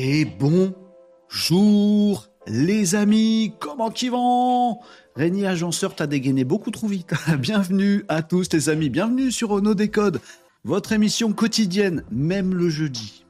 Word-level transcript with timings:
Et 0.00 0.24
bonjour 0.24 2.28
les 2.46 2.94
amis, 2.94 3.52
comment 3.58 3.90
qui 3.90 4.10
vont? 4.10 4.78
Régnier 5.16 5.48
Agenceur 5.48 5.96
t'a 5.96 6.06
dégainé 6.06 6.44
beaucoup 6.44 6.70
trop 6.70 6.86
vite. 6.86 7.14
bienvenue 7.40 8.04
à 8.06 8.22
tous 8.22 8.48
les 8.52 8.68
amis, 8.68 8.90
bienvenue 8.90 9.32
sur 9.32 9.50
Ono 9.50 9.74
Décode, 9.74 10.20
votre 10.62 10.92
émission 10.92 11.32
quotidienne, 11.32 12.04
même 12.12 12.54
le 12.54 12.70
jeudi. 12.70 13.24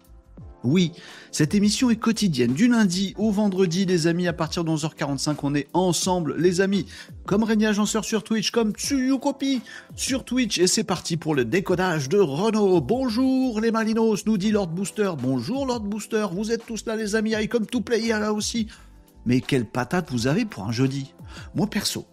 Oui, 0.68 0.92
cette 1.30 1.54
émission 1.54 1.88
est 1.88 1.96
quotidienne, 1.96 2.52
du 2.52 2.68
lundi 2.68 3.14
au 3.16 3.30
vendredi, 3.30 3.86
les 3.86 4.06
amis, 4.06 4.28
à 4.28 4.34
partir 4.34 4.64
de 4.64 4.70
11h45, 4.70 5.36
on 5.42 5.54
est 5.54 5.66
ensemble, 5.72 6.36
les 6.36 6.60
amis, 6.60 6.84
comme 7.24 7.42
Régnier 7.42 7.68
Agenceur 7.68 8.04
sur 8.04 8.22
Twitch, 8.22 8.50
comme 8.50 8.72
Tsuyukopi 8.72 9.62
sur 9.96 10.26
Twitch, 10.26 10.58
et 10.58 10.66
c'est 10.66 10.84
parti 10.84 11.16
pour 11.16 11.34
le 11.34 11.46
décodage 11.46 12.10
de 12.10 12.18
Renault. 12.18 12.82
Bonjour 12.82 13.62
les 13.62 13.70
Malinos, 13.70 14.26
nous 14.26 14.36
dit 14.36 14.50
Lord 14.50 14.66
Booster. 14.66 15.10
Bonjour 15.18 15.64
Lord 15.64 15.80
Booster, 15.80 16.26
vous 16.30 16.52
êtes 16.52 16.66
tous 16.66 16.84
là 16.84 16.96
les 16.96 17.16
amis, 17.16 17.32
I 17.32 17.48
come 17.48 17.64
to 17.64 17.80
play 17.80 18.08
là 18.08 18.34
aussi. 18.34 18.66
Mais 19.24 19.40
quelle 19.40 19.64
patate 19.64 20.10
vous 20.10 20.26
avez 20.26 20.44
pour 20.44 20.64
un 20.64 20.72
jeudi 20.72 21.14
Moi 21.54 21.66
perso, 21.66 22.04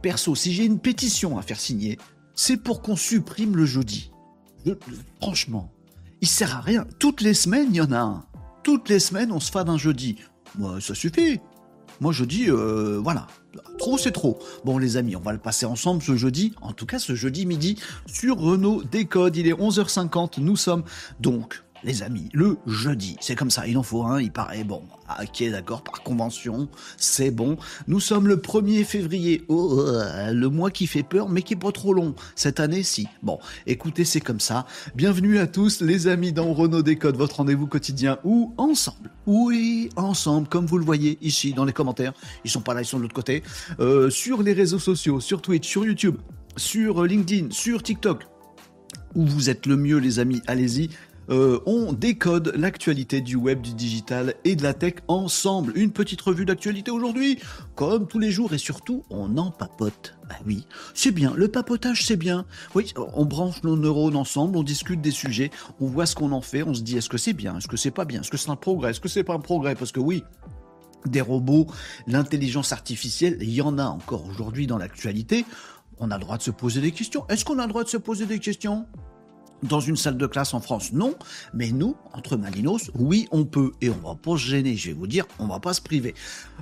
perso, 0.00 0.34
si 0.34 0.54
j'ai 0.54 0.64
une 0.64 0.78
pétition 0.78 1.36
à 1.36 1.42
faire 1.42 1.60
signer, 1.60 1.98
c'est 2.34 2.56
pour 2.56 2.80
qu'on 2.80 2.96
supprime 2.96 3.54
le 3.54 3.66
jeudi. 3.66 4.10
franchement, 5.20 5.70
il 6.20 6.28
sert 6.28 6.56
à 6.56 6.60
rien. 6.60 6.86
Toutes 6.98 7.20
les 7.20 7.34
semaines, 7.34 7.68
il 7.70 7.76
y 7.76 7.80
en 7.80 7.92
a 7.92 8.00
un. 8.00 8.24
Toutes 8.62 8.88
les 8.88 9.00
semaines, 9.00 9.32
on 9.32 9.40
se 9.40 9.50
fait 9.50 9.64
d'un 9.64 9.78
jeudi. 9.78 10.16
Moi, 10.58 10.80
ça 10.80 10.94
suffit. 10.94 11.40
Moi, 12.00 12.12
je 12.12 12.24
dis, 12.24 12.48
euh, 12.48 12.98
voilà, 13.02 13.26
trop 13.78 13.98
c'est 13.98 14.12
trop. 14.12 14.38
Bon, 14.64 14.78
les 14.78 14.96
amis, 14.96 15.16
on 15.16 15.20
va 15.20 15.32
le 15.32 15.38
passer 15.38 15.66
ensemble 15.66 16.02
ce 16.02 16.16
jeudi, 16.16 16.54
en 16.62 16.72
tout 16.72 16.86
cas 16.86 16.98
ce 16.98 17.14
jeudi 17.14 17.44
midi, 17.44 17.78
sur 18.06 18.38
Renault 18.38 18.82
Décode. 18.82 19.36
Il 19.36 19.46
est 19.46 19.52
11h50, 19.52 20.40
nous 20.40 20.56
sommes 20.56 20.84
donc 21.20 21.62
les 21.82 22.02
amis, 22.02 22.28
le 22.32 22.58
jeudi. 22.66 23.16
C'est 23.20 23.34
comme 23.34 23.50
ça, 23.50 23.66
il 23.66 23.76
en 23.78 23.82
faut 23.82 24.02
un, 24.02 24.20
il 24.20 24.30
paraît 24.30 24.64
bon. 24.64 24.82
Ah, 25.08 25.22
ok, 25.22 25.50
d'accord, 25.50 25.82
par 25.82 26.02
convention, 26.02 26.68
c'est 26.96 27.30
bon. 27.30 27.56
Nous 27.88 28.00
sommes 28.00 28.28
le 28.28 28.36
1er 28.36 28.84
février. 28.84 29.44
Oh, 29.48 29.80
euh, 29.80 30.32
le 30.32 30.48
mois 30.48 30.70
qui 30.70 30.86
fait 30.86 31.02
peur, 31.02 31.28
mais 31.28 31.42
qui 31.42 31.54
est 31.54 31.56
pas 31.56 31.72
trop 31.72 31.92
long. 31.92 32.14
Cette 32.36 32.60
année, 32.60 32.82
si. 32.82 33.08
Bon, 33.22 33.38
écoutez, 33.66 34.04
c'est 34.04 34.20
comme 34.20 34.40
ça. 34.40 34.66
Bienvenue 34.94 35.38
à 35.38 35.46
tous, 35.46 35.80
les 35.80 36.06
amis, 36.06 36.32
dans 36.32 36.52
Renault 36.52 36.82
Décode, 36.82 37.16
votre 37.16 37.36
rendez-vous 37.36 37.66
quotidien, 37.66 38.18
ou 38.24 38.54
ensemble. 38.56 39.10
Oui, 39.26 39.90
ensemble, 39.96 40.48
comme 40.48 40.66
vous 40.66 40.78
le 40.78 40.84
voyez 40.84 41.18
ici 41.22 41.52
dans 41.52 41.64
les 41.64 41.72
commentaires. 41.72 42.12
Ils 42.44 42.50
sont 42.50 42.60
pas 42.60 42.74
là, 42.74 42.82
ils 42.82 42.86
sont 42.86 42.98
de 42.98 43.02
l'autre 43.02 43.14
côté. 43.14 43.42
Euh, 43.80 44.10
sur 44.10 44.42
les 44.42 44.52
réseaux 44.52 44.78
sociaux, 44.78 45.20
sur 45.20 45.42
Twitch, 45.42 45.68
sur 45.68 45.84
YouTube, 45.84 46.18
sur 46.56 47.04
LinkedIn, 47.04 47.48
sur 47.50 47.82
TikTok 47.82 48.26
où 49.14 49.26
vous 49.26 49.50
êtes 49.50 49.66
le 49.66 49.76
mieux 49.76 49.98
les 49.98 50.18
amis, 50.18 50.40
allez-y, 50.46 50.90
euh, 51.30 51.60
on 51.66 51.92
décode 51.92 52.52
l'actualité 52.56 53.20
du 53.20 53.36
web, 53.36 53.60
du 53.60 53.74
digital 53.74 54.34
et 54.44 54.56
de 54.56 54.62
la 54.62 54.74
tech 54.74 54.94
ensemble. 55.08 55.72
Une 55.76 55.92
petite 55.92 56.20
revue 56.20 56.44
d'actualité 56.44 56.90
aujourd'hui, 56.90 57.38
comme 57.74 58.06
tous 58.06 58.18
les 58.18 58.30
jours, 58.30 58.52
et 58.52 58.58
surtout, 58.58 59.04
on 59.10 59.36
en 59.36 59.50
papote. 59.50 60.16
Bah 60.28 60.36
oui, 60.46 60.66
c'est 60.94 61.12
bien, 61.12 61.32
le 61.36 61.48
papotage 61.48 62.04
c'est 62.04 62.16
bien. 62.16 62.44
Oui, 62.74 62.92
on 62.96 63.24
branche 63.24 63.62
nos 63.62 63.76
neurones 63.76 64.16
ensemble, 64.16 64.56
on 64.56 64.62
discute 64.62 65.00
des 65.00 65.10
sujets, 65.10 65.50
on 65.80 65.86
voit 65.86 66.06
ce 66.06 66.14
qu'on 66.14 66.32
en 66.32 66.40
fait, 66.40 66.62
on 66.62 66.74
se 66.74 66.82
dit 66.82 66.96
est-ce 66.96 67.08
que 67.08 67.18
c'est 67.18 67.32
bien, 67.32 67.56
est-ce 67.56 67.68
que 67.68 67.76
c'est 67.76 67.90
pas 67.90 68.04
bien, 68.04 68.20
est-ce 68.20 68.30
que 68.30 68.36
c'est 68.36 68.50
un 68.50 68.56
progrès, 68.56 68.90
est-ce 68.90 69.00
que 69.00 69.08
c'est 69.08 69.24
pas 69.24 69.34
un 69.34 69.40
progrès, 69.40 69.74
parce 69.74 69.92
que 69.92 70.00
oui, 70.00 70.22
des 71.06 71.20
robots, 71.20 71.66
l'intelligence 72.06 72.72
artificielle, 72.72 73.38
il 73.40 73.50
y 73.50 73.62
en 73.62 73.78
a 73.78 73.84
encore 73.84 74.26
aujourd'hui 74.26 74.66
dans 74.66 74.78
l'actualité. 74.78 75.44
On 75.98 76.10
a 76.10 76.16
le 76.16 76.24
droit 76.24 76.38
de 76.38 76.42
se 76.42 76.50
poser 76.50 76.80
des 76.80 76.92
questions. 76.92 77.26
Est-ce 77.28 77.44
qu'on 77.44 77.58
a 77.58 77.62
le 77.62 77.68
droit 77.68 77.84
de 77.84 77.88
se 77.88 77.96
poser 77.96 78.26
des 78.26 78.38
questions? 78.38 78.86
Dans 79.62 79.80
une 79.80 79.96
salle 79.96 80.16
de 80.16 80.26
classe 80.26 80.54
en 80.54 80.60
France, 80.60 80.92
non. 80.92 81.14
Mais 81.54 81.70
nous, 81.70 81.96
entre 82.12 82.36
Malinos, 82.36 82.90
oui, 82.94 83.26
on 83.30 83.44
peut. 83.44 83.72
Et 83.80 83.90
on 83.90 84.08
va 84.08 84.14
pas 84.14 84.32
se 84.32 84.46
gêner, 84.46 84.76
je 84.76 84.88
vais 84.88 84.94
vous 84.94 85.06
dire, 85.06 85.26
on 85.38 85.46
va 85.46 85.60
pas 85.60 85.74
se 85.74 85.80
priver. 85.80 86.14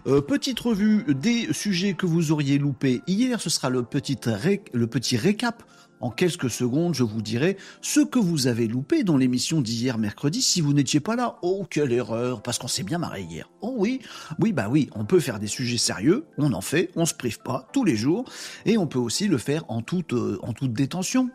Euh, 0.06 0.20
petite 0.20 0.60
revue 0.60 1.04
des 1.14 1.53
sujets 1.53 1.94
que 1.94 2.06
vous 2.06 2.32
auriez 2.32 2.59
loupés 2.59 3.03
hier, 3.06 3.41
ce 3.41 3.50
sera 3.50 3.70
le 3.70 3.82
petit, 3.82 5.16
récap. 5.16 5.62
En 6.00 6.10
quelques 6.10 6.48
secondes, 6.48 6.94
je 6.94 7.03
vous 7.03 7.22
dirai 7.22 7.56
ce 7.82 7.98
que 7.98 8.20
vous 8.20 8.47
avez 8.47 8.69
loupé 8.69 9.03
dans 9.03 9.16
l'émission 9.16 9.60
d'hier 9.60 9.98
mercredi 9.98 10.42
si 10.42 10.60
vous 10.60 10.72
n'étiez 10.72 11.00
pas 11.00 11.16
là. 11.16 11.38
Oh, 11.42 11.66
quelle 11.69 11.91
erreur, 11.92 12.41
parce 12.41 12.59
qu'on 12.59 12.69
s'est 12.69 12.84
bien 12.84 12.98
marré 12.98 13.22
hier. 13.22 13.50
Oh 13.62 13.75
oui, 13.76 14.00
oui, 14.38 14.53
bah 14.53 14.69
oui, 14.70 14.88
on 14.94 15.04
peut 15.04 15.19
faire 15.19 15.41
des 15.41 15.48
sujets 15.48 15.76
sérieux, 15.76 16.25
on 16.38 16.53
en 16.53 16.60
fait, 16.60 16.91
on 16.94 17.04
se 17.04 17.15
prive 17.15 17.41
pas 17.41 17.69
tous 17.72 17.82
les 17.82 17.97
jours, 17.97 18.30
et 18.65 18.78
on 18.78 18.86
peut 18.86 19.00
aussi 19.00 19.26
le 19.26 19.38
faire 19.38 19.65
en 19.69 19.82
euh, 20.12 20.38
en 20.42 20.53
toute 20.53 20.72
détention 20.72 21.30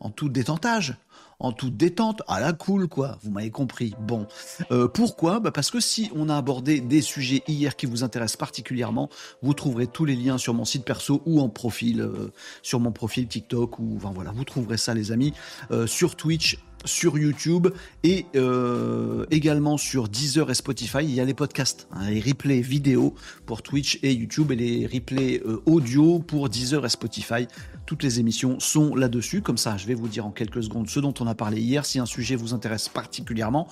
en 0.00 0.10
tout 0.10 0.28
détentage, 0.28 0.96
en 1.38 1.52
toute 1.52 1.76
détente, 1.76 2.22
à 2.28 2.40
la 2.40 2.52
cool, 2.52 2.88
quoi. 2.88 3.18
Vous 3.22 3.30
m'avez 3.30 3.50
compris. 3.50 3.94
Bon, 4.00 4.26
euh, 4.70 4.88
pourquoi? 4.88 5.40
Bah 5.40 5.50
Parce 5.50 5.70
que 5.70 5.80
si 5.80 6.10
on 6.14 6.28
a 6.28 6.36
abordé 6.36 6.80
des 6.80 7.02
sujets 7.02 7.42
hier 7.46 7.76
qui 7.76 7.86
vous 7.86 8.04
intéressent 8.04 8.38
particulièrement, 8.38 9.10
vous 9.42 9.54
trouverez 9.54 9.86
tous 9.86 10.04
les 10.04 10.16
liens 10.16 10.38
sur 10.38 10.54
mon 10.54 10.64
site 10.64 10.84
perso 10.84 11.22
ou 11.26 11.40
en 11.40 11.48
profil, 11.48 12.00
euh, 12.00 12.32
sur 12.62 12.80
mon 12.80 12.92
profil 12.92 13.28
TikTok 13.28 13.78
ou 13.78 13.96
enfin 13.96 14.12
voilà, 14.14 14.32
vous 14.32 14.44
trouverez 14.44 14.78
ça, 14.78 14.94
les 14.94 15.12
amis, 15.12 15.34
euh, 15.70 15.86
sur 15.86 16.16
Twitch 16.16 16.58
sur 16.84 17.18
YouTube 17.18 17.68
et 18.04 18.26
euh, 18.36 19.26
également 19.30 19.76
sur 19.76 20.08
Deezer 20.08 20.50
et 20.50 20.54
Spotify. 20.54 20.98
Il 21.02 21.12
y 21.12 21.20
a 21.20 21.24
les 21.24 21.34
podcasts, 21.34 21.88
hein, 21.92 22.08
les 22.10 22.20
replays 22.20 22.60
vidéo 22.60 23.14
pour 23.44 23.62
Twitch 23.62 23.98
et 24.02 24.12
YouTube 24.12 24.52
et 24.52 24.56
les 24.56 24.86
replays 24.86 25.42
euh, 25.44 25.62
audio 25.66 26.18
pour 26.20 26.48
Deezer 26.48 26.84
et 26.84 26.88
Spotify. 26.88 27.48
Toutes 27.86 28.02
les 28.02 28.20
émissions 28.20 28.60
sont 28.60 28.94
là-dessus. 28.94 29.42
Comme 29.42 29.58
ça, 29.58 29.76
je 29.76 29.86
vais 29.86 29.94
vous 29.94 30.08
dire 30.08 30.26
en 30.26 30.30
quelques 30.30 30.62
secondes 30.62 30.88
ce 30.88 31.00
dont 31.00 31.14
on 31.20 31.26
a 31.26 31.34
parlé 31.34 31.60
hier. 31.60 31.86
Si 31.86 31.98
un 31.98 32.06
sujet 32.06 32.36
vous 32.36 32.54
intéresse 32.54 32.88
particulièrement, 32.88 33.68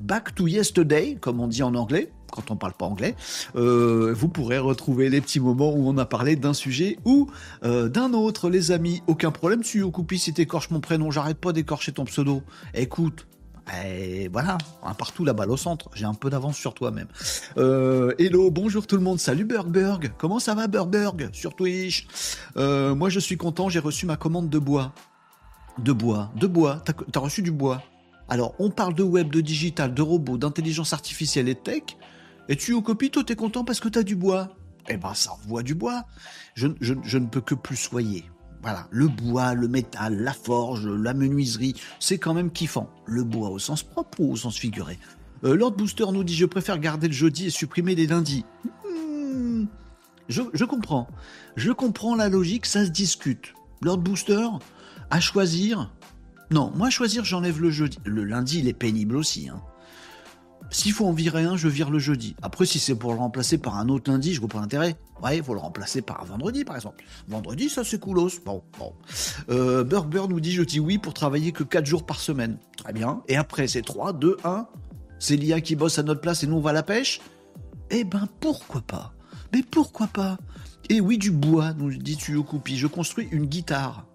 back 0.00 0.34
to 0.34 0.46
yesterday, 0.46 1.16
comme 1.20 1.40
on 1.40 1.48
dit 1.48 1.62
en 1.62 1.74
anglais 1.74 2.10
quand 2.34 2.50
on 2.50 2.56
parle 2.56 2.72
pas 2.72 2.86
anglais, 2.86 3.14
euh, 3.54 4.12
vous 4.14 4.28
pourrez 4.28 4.58
retrouver 4.58 5.08
les 5.08 5.20
petits 5.20 5.38
moments 5.38 5.72
où 5.72 5.88
on 5.88 5.96
a 5.98 6.04
parlé 6.04 6.34
d'un 6.34 6.52
sujet 6.52 6.98
ou 7.04 7.30
euh, 7.62 7.88
d'un 7.88 8.12
autre, 8.12 8.50
les 8.50 8.72
amis. 8.72 9.02
Aucun 9.06 9.30
problème, 9.30 9.62
si 9.62 9.80
Okupi, 9.80 10.18
si 10.18 10.34
t'écorches 10.34 10.70
mon 10.70 10.80
prénom, 10.80 11.12
j'arrête 11.12 11.38
pas 11.38 11.52
d'écorcher 11.52 11.92
ton 11.92 12.04
pseudo. 12.04 12.42
Écoute, 12.74 13.28
et 13.82 14.28
voilà, 14.28 14.58
partout 14.98 15.24
la 15.24 15.32
balle 15.32 15.50
au 15.50 15.56
centre. 15.56 15.88
J'ai 15.94 16.04
un 16.04 16.14
peu 16.14 16.28
d'avance 16.28 16.56
sur 16.56 16.74
toi 16.74 16.90
même. 16.90 17.06
Euh, 17.56 18.12
hello, 18.18 18.50
bonjour 18.50 18.86
tout 18.86 18.96
le 18.96 19.02
monde. 19.02 19.20
Salut 19.20 19.44
Burgberg. 19.44 20.12
Comment 20.18 20.40
ça 20.40 20.54
va 20.54 20.66
Burgberg 20.66 21.30
sur 21.32 21.54
Twitch 21.54 22.06
Moi 22.56 23.08
je 23.08 23.20
suis 23.20 23.36
content, 23.36 23.68
j'ai 23.68 23.78
reçu 23.78 24.06
ma 24.06 24.16
commande 24.16 24.50
de 24.50 24.58
bois. 24.58 24.92
De 25.78 25.92
bois, 25.92 26.30
de 26.36 26.46
bois. 26.46 26.82
T'as 26.84 26.92
as 27.14 27.22
reçu 27.22 27.42
du 27.42 27.52
bois. 27.52 27.80
Alors 28.28 28.54
on 28.58 28.70
parle 28.70 28.94
de 28.94 29.02
web, 29.02 29.30
de 29.30 29.40
digital, 29.40 29.94
de 29.94 30.02
robots, 30.02 30.36
d'intelligence 30.36 30.92
artificielle 30.92 31.48
et 31.48 31.54
de 31.54 31.60
tech. 31.60 31.82
Et 32.48 32.56
tu 32.56 32.72
au 32.72 32.82
copie, 32.82 33.10
toi 33.10 33.24
t'es 33.24 33.36
content 33.36 33.64
parce 33.64 33.80
que 33.80 33.88
t'as 33.88 34.02
du 34.02 34.16
bois? 34.16 34.50
Eh 34.88 34.96
ben 34.96 35.14
ça 35.14 35.32
envoie 35.32 35.62
du 35.62 35.74
bois. 35.74 36.04
Je, 36.54 36.66
ne 36.68 37.26
peux 37.26 37.40
que 37.40 37.54
plus 37.54 37.76
soyer. 37.76 38.24
Voilà, 38.62 38.86
le 38.90 39.08
bois, 39.08 39.54
le 39.54 39.68
métal, 39.68 40.22
la 40.22 40.32
forge, 40.32 40.86
la 40.86 41.12
menuiserie, 41.12 41.74
c'est 42.00 42.18
quand 42.18 42.32
même 42.32 42.50
kiffant. 42.50 42.88
Le 43.06 43.22
bois 43.22 43.50
au 43.50 43.58
sens 43.58 43.82
propre 43.82 44.20
ou 44.20 44.32
au 44.32 44.36
sens 44.36 44.56
figuré? 44.56 44.98
Euh, 45.44 45.54
Lord 45.54 45.72
Booster 45.72 46.06
nous 46.12 46.24
dit 46.24 46.34
je 46.34 46.46
préfère 46.46 46.78
garder 46.78 47.08
le 47.08 47.12
jeudi 47.12 47.46
et 47.46 47.50
supprimer 47.50 47.94
les 47.94 48.06
lundis. 48.06 48.44
Hmm, 48.88 49.64
je, 50.28 50.42
je 50.54 50.64
comprends. 50.64 51.08
Je 51.56 51.72
comprends 51.72 52.14
la 52.14 52.28
logique, 52.28 52.64
ça 52.66 52.84
se 52.84 52.90
discute. 52.90 53.52
Lord 53.82 53.98
Booster, 53.98 54.48
à 55.10 55.20
choisir. 55.20 55.90
Non, 56.50 56.72
moi 56.74 56.88
choisir, 56.90 57.24
j'enlève 57.24 57.60
le 57.60 57.70
jeudi. 57.70 57.98
Le 58.04 58.24
lundi, 58.24 58.60
il 58.60 58.68
est 58.68 58.74
pénible 58.74 59.16
aussi. 59.16 59.48
Hein. 59.48 59.60
S'il 60.74 60.90
faut 60.90 61.06
en 61.06 61.12
virer 61.12 61.44
un, 61.44 61.56
je 61.56 61.68
vire 61.68 61.88
le 61.88 62.00
jeudi. 62.00 62.34
Après, 62.42 62.66
si 62.66 62.80
c'est 62.80 62.96
pour 62.96 63.12
le 63.12 63.18
remplacer 63.20 63.58
par 63.58 63.76
un 63.76 63.88
autre 63.88 64.10
lundi, 64.10 64.34
je 64.34 64.40
vois 64.40 64.48
pas 64.48 64.60
l'intérêt. 64.60 64.96
Ouais, 65.22 65.36
il 65.36 65.44
faut 65.44 65.54
le 65.54 65.60
remplacer 65.60 66.02
par 66.02 66.20
un 66.20 66.24
vendredi, 66.24 66.64
par 66.64 66.74
exemple. 66.74 67.04
Vendredi, 67.28 67.68
ça 67.68 67.84
c'est 67.84 68.00
coolos. 68.00 68.40
Bon, 68.44 68.60
bon. 68.76 68.92
Euh, 69.50 69.84
Burger 69.84 70.24
nous 70.28 70.40
dit, 70.40 70.50
je 70.50 70.64
dis 70.64 70.80
oui 70.80 70.98
pour 70.98 71.14
travailler 71.14 71.52
que 71.52 71.62
4 71.62 71.86
jours 71.86 72.04
par 72.04 72.18
semaine. 72.18 72.58
Très 72.76 72.92
bien. 72.92 73.22
Et 73.28 73.36
après, 73.36 73.68
c'est 73.68 73.82
3, 73.82 74.14
2, 74.14 74.36
1. 74.42 74.66
C'est 75.20 75.36
l'IA 75.36 75.60
qui 75.60 75.76
bosse 75.76 76.00
à 76.00 76.02
notre 76.02 76.20
place 76.20 76.42
et 76.42 76.48
nous 76.48 76.56
on 76.56 76.60
va 76.60 76.70
à 76.70 76.72
la 76.72 76.82
pêche. 76.82 77.20
Eh 77.90 78.02
ben, 78.02 78.26
pourquoi 78.40 78.80
pas? 78.80 79.12
Mais 79.52 79.62
pourquoi 79.62 80.08
pas? 80.08 80.38
Et 80.90 81.00
oui, 81.00 81.18
du 81.18 81.30
bois, 81.30 81.72
nous 81.74 81.94
dit 81.94 82.16
Tuyokoupi. 82.16 82.78
Je 82.78 82.88
construis 82.88 83.28
une 83.30 83.46
guitare. 83.46 84.06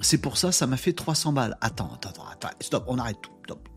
C'est 0.00 0.18
pour 0.18 0.36
ça, 0.38 0.50
ça 0.50 0.66
m'a 0.66 0.76
fait 0.76 0.92
300 0.92 1.32
balles. 1.32 1.56
Attends, 1.60 1.92
attends, 1.94 2.24
attends, 2.32 2.48
stop, 2.60 2.84
on 2.88 2.98
arrête 2.98 3.18
tout. 3.22 3.30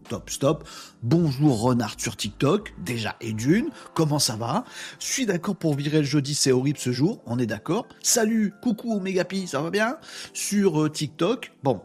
Stop, 0.10 0.30
stop. 0.32 0.68
Bonjour 1.04 1.62
Renard 1.62 1.94
sur 2.00 2.18
TikTok, 2.18 2.74
déjà 2.84 3.16
et 3.22 3.32
d'une, 3.32 3.70
comment 3.94 4.18
ça 4.18 4.36
va? 4.36 4.64
Suis 4.98 5.28
d'accord 5.28 5.56
pour 5.56 5.76
virer 5.76 6.00
le 6.00 6.04
jeudi, 6.04 6.34
c'est 6.34 6.52
horrible 6.52 6.80
ce 6.80 6.92
jour, 6.92 7.22
on 7.28 7.38
est 7.38 7.46
d'accord. 7.46 7.88
Salut, 8.02 8.52
coucou 8.64 9.00
Megapi, 9.00 9.46
ça 9.46 9.62
va 9.62 9.70
bien? 9.70 9.98
Sur 10.34 10.82
euh, 10.82 10.90
TikTok, 10.90 11.52
bon, 11.62 11.82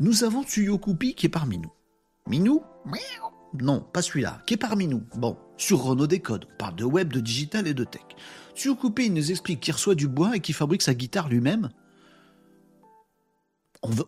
nous 0.00 0.24
avons 0.24 0.42
Tsuyokupi 0.42 1.14
qui 1.14 1.26
est 1.26 1.28
parmi 1.28 1.58
nous. 1.58 1.70
Minou? 2.26 2.64
Non, 3.60 3.78
pas 3.92 4.02
celui-là, 4.02 4.42
qui 4.44 4.54
est 4.54 4.56
parmi 4.56 4.88
nous. 4.88 5.04
Bon, 5.14 5.36
sur 5.56 5.84
Renault 5.84 6.08
Décode, 6.08 6.48
on 6.52 6.56
parle 6.56 6.74
de 6.74 6.84
web, 6.84 7.12
de 7.12 7.20
digital 7.20 7.68
et 7.68 7.74
de 7.74 7.84
tech. 7.84 8.02
Tsuyokupi, 8.56 9.08
nous 9.10 9.30
explique 9.30 9.60
qu'il 9.60 9.72
reçoit 9.72 9.94
du 9.94 10.08
bois 10.08 10.34
et 10.34 10.40
qu'il 10.40 10.56
fabrique 10.56 10.82
sa 10.82 10.94
guitare 10.94 11.28
lui-même 11.28 11.68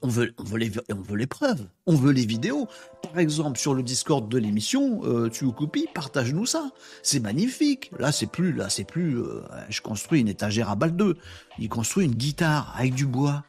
on 0.02 0.08
veut, 0.08 0.32
les, 0.56 1.26
preuves, 1.26 1.66
on 1.86 1.94
veut 1.94 2.12
les 2.12 2.26
vidéos. 2.26 2.66
Par 3.02 3.18
exemple, 3.18 3.58
sur 3.58 3.74
le 3.74 3.82
Discord 3.82 4.28
de 4.28 4.38
l'émission, 4.38 5.00
euh, 5.04 5.28
tu 5.28 5.50
copies, 5.52 5.86
partage-nous 5.94 6.46
ça. 6.46 6.70
C'est 7.02 7.20
magnifique. 7.20 7.90
Là, 7.98 8.12
c'est 8.12 8.26
plus, 8.26 8.52
là, 8.52 8.68
c'est 8.68 8.84
plus. 8.84 9.18
Euh, 9.18 9.42
je 9.68 9.80
construis 9.80 10.20
une 10.20 10.28
étagère 10.28 10.70
à 10.70 10.76
balle 10.76 10.96
2. 10.96 11.16
Il 11.58 11.68
construit 11.68 12.04
une 12.04 12.14
guitare 12.14 12.74
avec 12.76 12.94
du 12.94 13.06
bois. 13.06 13.44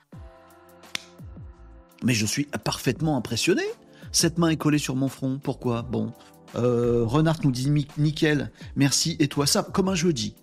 Mais 2.04 2.14
je 2.14 2.26
suis 2.26 2.46
parfaitement 2.64 3.18
impressionné. 3.18 3.64
Cette 4.12 4.38
main 4.38 4.50
est 4.50 4.58
collée 4.58 4.78
sur 4.78 4.96
mon 4.96 5.10
front. 5.10 5.40
Pourquoi? 5.42 5.82
Bon. 5.84 6.12
Euh, 6.56 7.04
Renard 7.06 7.38
nous 7.44 7.52
dit 7.52 7.70
nickel, 7.98 8.52
merci. 8.76 9.16
Et 9.20 9.28
toi, 9.28 9.46
ça, 9.46 9.64
comme 9.64 9.90
un 9.90 9.96
jeudi 9.96 10.36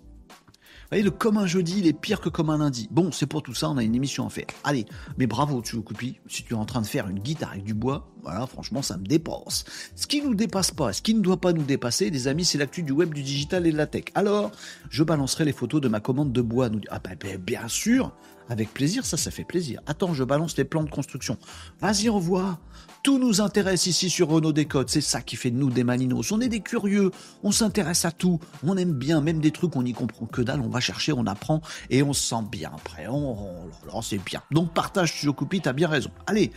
voyez, 0.89 1.03
le 1.03 1.11
comme 1.11 1.37
un 1.37 1.45
jeudi, 1.45 1.79
il 1.79 1.87
est 1.87 1.93
pire 1.93 2.21
que 2.21 2.29
comme 2.29 2.49
un 2.49 2.57
lundi. 2.57 2.87
Bon, 2.91 3.11
c'est 3.11 3.25
pour 3.25 3.43
tout 3.43 3.53
ça, 3.53 3.69
on 3.69 3.77
a 3.77 3.83
une 3.83 3.95
émission 3.95 4.25
à 4.25 4.29
faire. 4.29 4.45
Allez, 4.63 4.85
mais 5.17 5.27
bravo, 5.27 5.61
tu 5.61 5.77
Coupi, 5.81 6.19
si 6.27 6.43
tu 6.43 6.53
es 6.53 6.57
en 6.57 6.65
train 6.65 6.81
de 6.81 6.87
faire 6.87 7.07
une 7.07 7.19
guitare 7.19 7.51
avec 7.51 7.63
du 7.63 7.73
bois, 7.73 8.09
voilà, 8.23 8.47
franchement, 8.47 8.81
ça 8.81 8.97
me 8.97 9.05
dépasse. 9.05 9.65
Ce 9.95 10.07
qui 10.07 10.21
nous 10.21 10.35
dépasse 10.35 10.71
pas, 10.71 10.93
ce 10.93 11.01
qui 11.01 11.13
ne 11.13 11.21
doit 11.21 11.39
pas 11.39 11.53
nous 11.53 11.63
dépasser, 11.63 12.09
les 12.09 12.27
amis, 12.27 12.45
c'est 12.45 12.57
l'actu 12.57 12.83
du 12.83 12.91
web, 12.91 13.13
du 13.13 13.23
digital 13.23 13.67
et 13.67 13.71
de 13.71 13.77
la 13.77 13.87
tech. 13.87 14.05
Alors, 14.15 14.51
je 14.89 15.03
balancerai 15.03 15.45
les 15.45 15.53
photos 15.53 15.81
de 15.81 15.87
ma 15.87 15.99
commande 15.99 16.31
de 16.31 16.41
bois. 16.41 16.69
Ah 16.89 16.99
ben, 16.99 17.37
bien 17.37 17.67
sûr, 17.67 18.13
avec 18.49 18.73
plaisir, 18.73 19.05
ça, 19.05 19.17
ça 19.17 19.31
fait 19.31 19.43
plaisir. 19.43 19.81
Attends, 19.85 20.13
je 20.13 20.23
balance 20.23 20.57
les 20.57 20.63
plans 20.63 20.83
de 20.83 20.89
construction. 20.89 21.37
Vas-y, 21.81 22.09
revois. 22.09 22.59
Tout 23.03 23.19
nous 23.19 23.41
intéresse 23.41 23.85
ici 23.85 24.09
sur 24.09 24.29
Renault 24.29 24.53
Décode. 24.53 24.89
C'est 24.89 25.01
ça 25.01 25.21
qui 25.21 25.35
fait 25.35 25.51
de 25.51 25.57
nous 25.57 25.69
des 25.69 25.83
maninos. 25.83 26.31
On 26.31 26.41
est 26.41 26.49
des 26.49 26.59
curieux. 26.59 27.11
On 27.43 27.51
s'intéresse 27.51 28.05
à 28.05 28.11
tout. 28.11 28.39
On 28.63 28.75
aime 28.77 28.93
bien, 28.93 29.21
même 29.21 29.39
des 29.39 29.51
trucs 29.51 29.75
on 29.75 29.83
n'y 29.83 29.93
comprend 29.93 30.25
que 30.25 30.41
dalle. 30.41 30.61
On 30.61 30.69
va 30.69 30.79
chercher, 30.79 31.13
on 31.13 31.25
apprend 31.25 31.61
et 31.89 32.03
on 32.03 32.13
se 32.13 32.21
sent 32.21 32.43
bien 32.51 32.71
après. 32.73 33.07
On, 33.07 33.69
on, 33.93 34.01
c'est 34.01 34.17
bien. 34.17 34.41
Donc 34.51 34.73
partage, 34.73 35.13
tu 35.13 35.31
t'as 35.61 35.73
bien 35.73 35.87
raison. 35.87 36.11
Allez. 36.25 36.51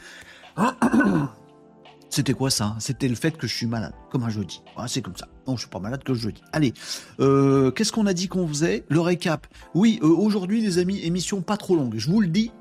C'était 2.11 2.35
quoi 2.35 2.51
ça? 2.51 2.75
C'était 2.81 3.07
le 3.07 3.15
fait 3.15 3.37
que 3.37 3.47
je 3.47 3.55
suis 3.55 3.67
malade, 3.67 3.95
comme 4.11 4.25
un 4.25 4.31
jeudi. 4.31 4.63
Ah, 4.77 4.89
c'est 4.89 5.01
comme 5.01 5.17
ça. 5.17 5.29
Non, 5.51 5.57
je 5.57 5.63
suis 5.63 5.69
pas 5.69 5.81
malade 5.81 6.05
que 6.05 6.13
le 6.13 6.19
jeudi. 6.19 6.41
Allez, 6.53 6.73
euh, 7.19 7.73
qu'est-ce 7.73 7.91
qu'on 7.91 8.07
a 8.07 8.13
dit 8.13 8.29
qu'on 8.29 8.47
faisait? 8.47 8.85
Le 8.89 9.01
récap. 9.01 9.49
Oui, 9.75 9.99
euh, 10.01 10.07
aujourd'hui, 10.07 10.61
les 10.61 10.79
amis, 10.79 11.01
émission 11.01 11.43
pas 11.43 11.57
trop 11.57 11.75
longue. 11.75 11.95
Je 11.97 12.09
vous 12.09 12.21
le 12.21 12.29
dis, 12.29 12.53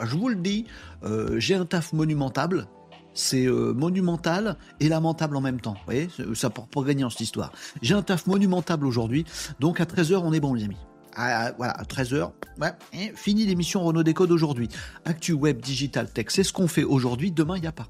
je 0.00 0.14
vous 0.14 0.28
le 0.28 0.36
dis, 0.36 0.64
euh, 1.02 1.40
j'ai 1.40 1.56
un 1.56 1.64
taf 1.64 1.92
monumentable. 1.92 2.68
C'est 3.14 3.46
monumental 3.48 4.58
et 4.78 4.88
lamentable 4.90 5.36
en 5.36 5.40
même 5.40 5.58
temps. 5.58 5.72
Vous 5.72 5.84
voyez, 5.86 6.08
ça 6.34 6.50
pour, 6.50 6.68
pour 6.68 6.84
gagner 6.84 7.02
en 7.02 7.10
cette 7.10 7.22
histoire. 7.22 7.50
J'ai 7.82 7.94
un 7.94 8.02
taf 8.02 8.26
monumentable 8.26 8.86
aujourd'hui, 8.86 9.24
donc 9.58 9.80
à 9.80 9.86
13h, 9.86 10.16
on 10.16 10.34
est 10.34 10.40
bon, 10.40 10.52
les 10.52 10.64
amis. 10.64 10.76
Ah, 11.16 11.52
voilà, 11.56 11.72
à 11.72 11.82
13h, 11.84 12.30
ouais, 12.60 13.12
fini 13.14 13.46
l'émission 13.46 13.82
Renault 13.82 14.02
Décode 14.02 14.30
aujourd'hui. 14.30 14.68
Actu 15.06 15.32
Web 15.32 15.62
Digital 15.62 16.12
Tech, 16.12 16.26
c'est 16.28 16.44
ce 16.44 16.52
qu'on 16.52 16.68
fait 16.68 16.84
aujourd'hui. 16.84 17.32
Demain, 17.32 17.56
il 17.56 17.62
n'y 17.62 17.66
a 17.66 17.72
pas. 17.72 17.88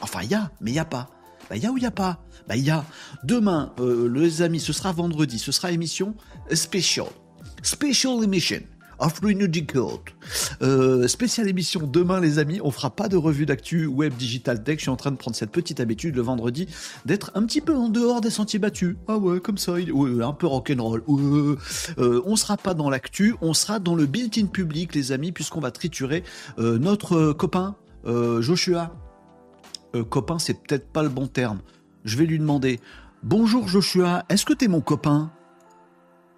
Enfin, 0.00 0.20
il 0.22 0.30
y 0.30 0.36
a, 0.36 0.52
mais 0.60 0.70
il 0.70 0.74
n'y 0.74 0.78
a 0.78 0.84
pas. 0.84 1.10
Bah, 1.50 1.56
il 1.56 1.62
y 1.64 1.66
a 1.66 1.72
ou 1.72 1.76
il 1.76 1.80
n'y 1.80 1.86
a 1.86 1.90
pas? 1.90 2.20
Bah, 2.50 2.56
il 2.56 2.64
y 2.64 2.70
a. 2.70 2.84
Demain, 3.22 3.72
euh, 3.78 4.12
les 4.12 4.42
amis, 4.42 4.58
ce 4.58 4.72
sera 4.72 4.90
vendredi, 4.90 5.38
ce 5.38 5.52
sera 5.52 5.70
émission 5.70 6.16
special. 6.52 7.06
Special 7.62 8.24
emission 8.24 8.62
of 8.98 9.20
Renewed 9.20 9.72
Code. 9.72 10.00
Euh, 10.60 11.06
spéciale 11.06 11.46
émission 11.46 11.86
demain, 11.86 12.18
les 12.18 12.40
amis. 12.40 12.58
On 12.64 12.72
fera 12.72 12.90
pas 12.90 13.08
de 13.08 13.16
revue 13.16 13.46
d'actu 13.46 13.86
web 13.86 14.14
digital 14.16 14.64
tech. 14.64 14.78
Je 14.78 14.82
suis 14.82 14.90
en 14.90 14.96
train 14.96 15.12
de 15.12 15.16
prendre 15.16 15.36
cette 15.36 15.52
petite 15.52 15.78
habitude 15.78 16.16
le 16.16 16.22
vendredi 16.22 16.66
d'être 17.04 17.30
un 17.36 17.44
petit 17.44 17.60
peu 17.60 17.76
en 17.76 17.88
dehors 17.88 18.20
des 18.20 18.30
sentiers 18.30 18.58
battus. 18.58 18.96
Ah 19.06 19.16
ouais, 19.16 19.38
comme 19.38 19.56
ça, 19.56 19.74
un 19.76 20.32
peu 20.32 20.48
rock'n'roll. 20.48 21.04
Ouais. 21.06 21.56
Euh, 21.98 22.20
on 22.26 22.34
sera 22.34 22.56
pas 22.56 22.74
dans 22.74 22.90
l'actu, 22.90 23.36
on 23.42 23.54
sera 23.54 23.78
dans 23.78 23.94
le 23.94 24.06
built-in 24.06 24.46
public, 24.46 24.96
les 24.96 25.12
amis, 25.12 25.30
puisqu'on 25.30 25.60
va 25.60 25.70
triturer 25.70 26.24
euh, 26.58 26.78
notre 26.78 27.32
copain 27.32 27.76
Joshua 28.04 28.92
euh, 29.94 30.04
copain, 30.04 30.38
c'est 30.38 30.54
peut-être 30.54 30.88
pas 30.92 31.02
le 31.02 31.08
bon 31.08 31.26
terme. 31.26 31.60
Je 32.04 32.16
vais 32.16 32.26
lui 32.26 32.38
demander 32.38 32.80
Bonjour 33.22 33.68
Joshua, 33.68 34.24
est-ce 34.30 34.46
que 34.46 34.54
t'es 34.54 34.68
mon 34.68 34.80
copain? 34.80 35.30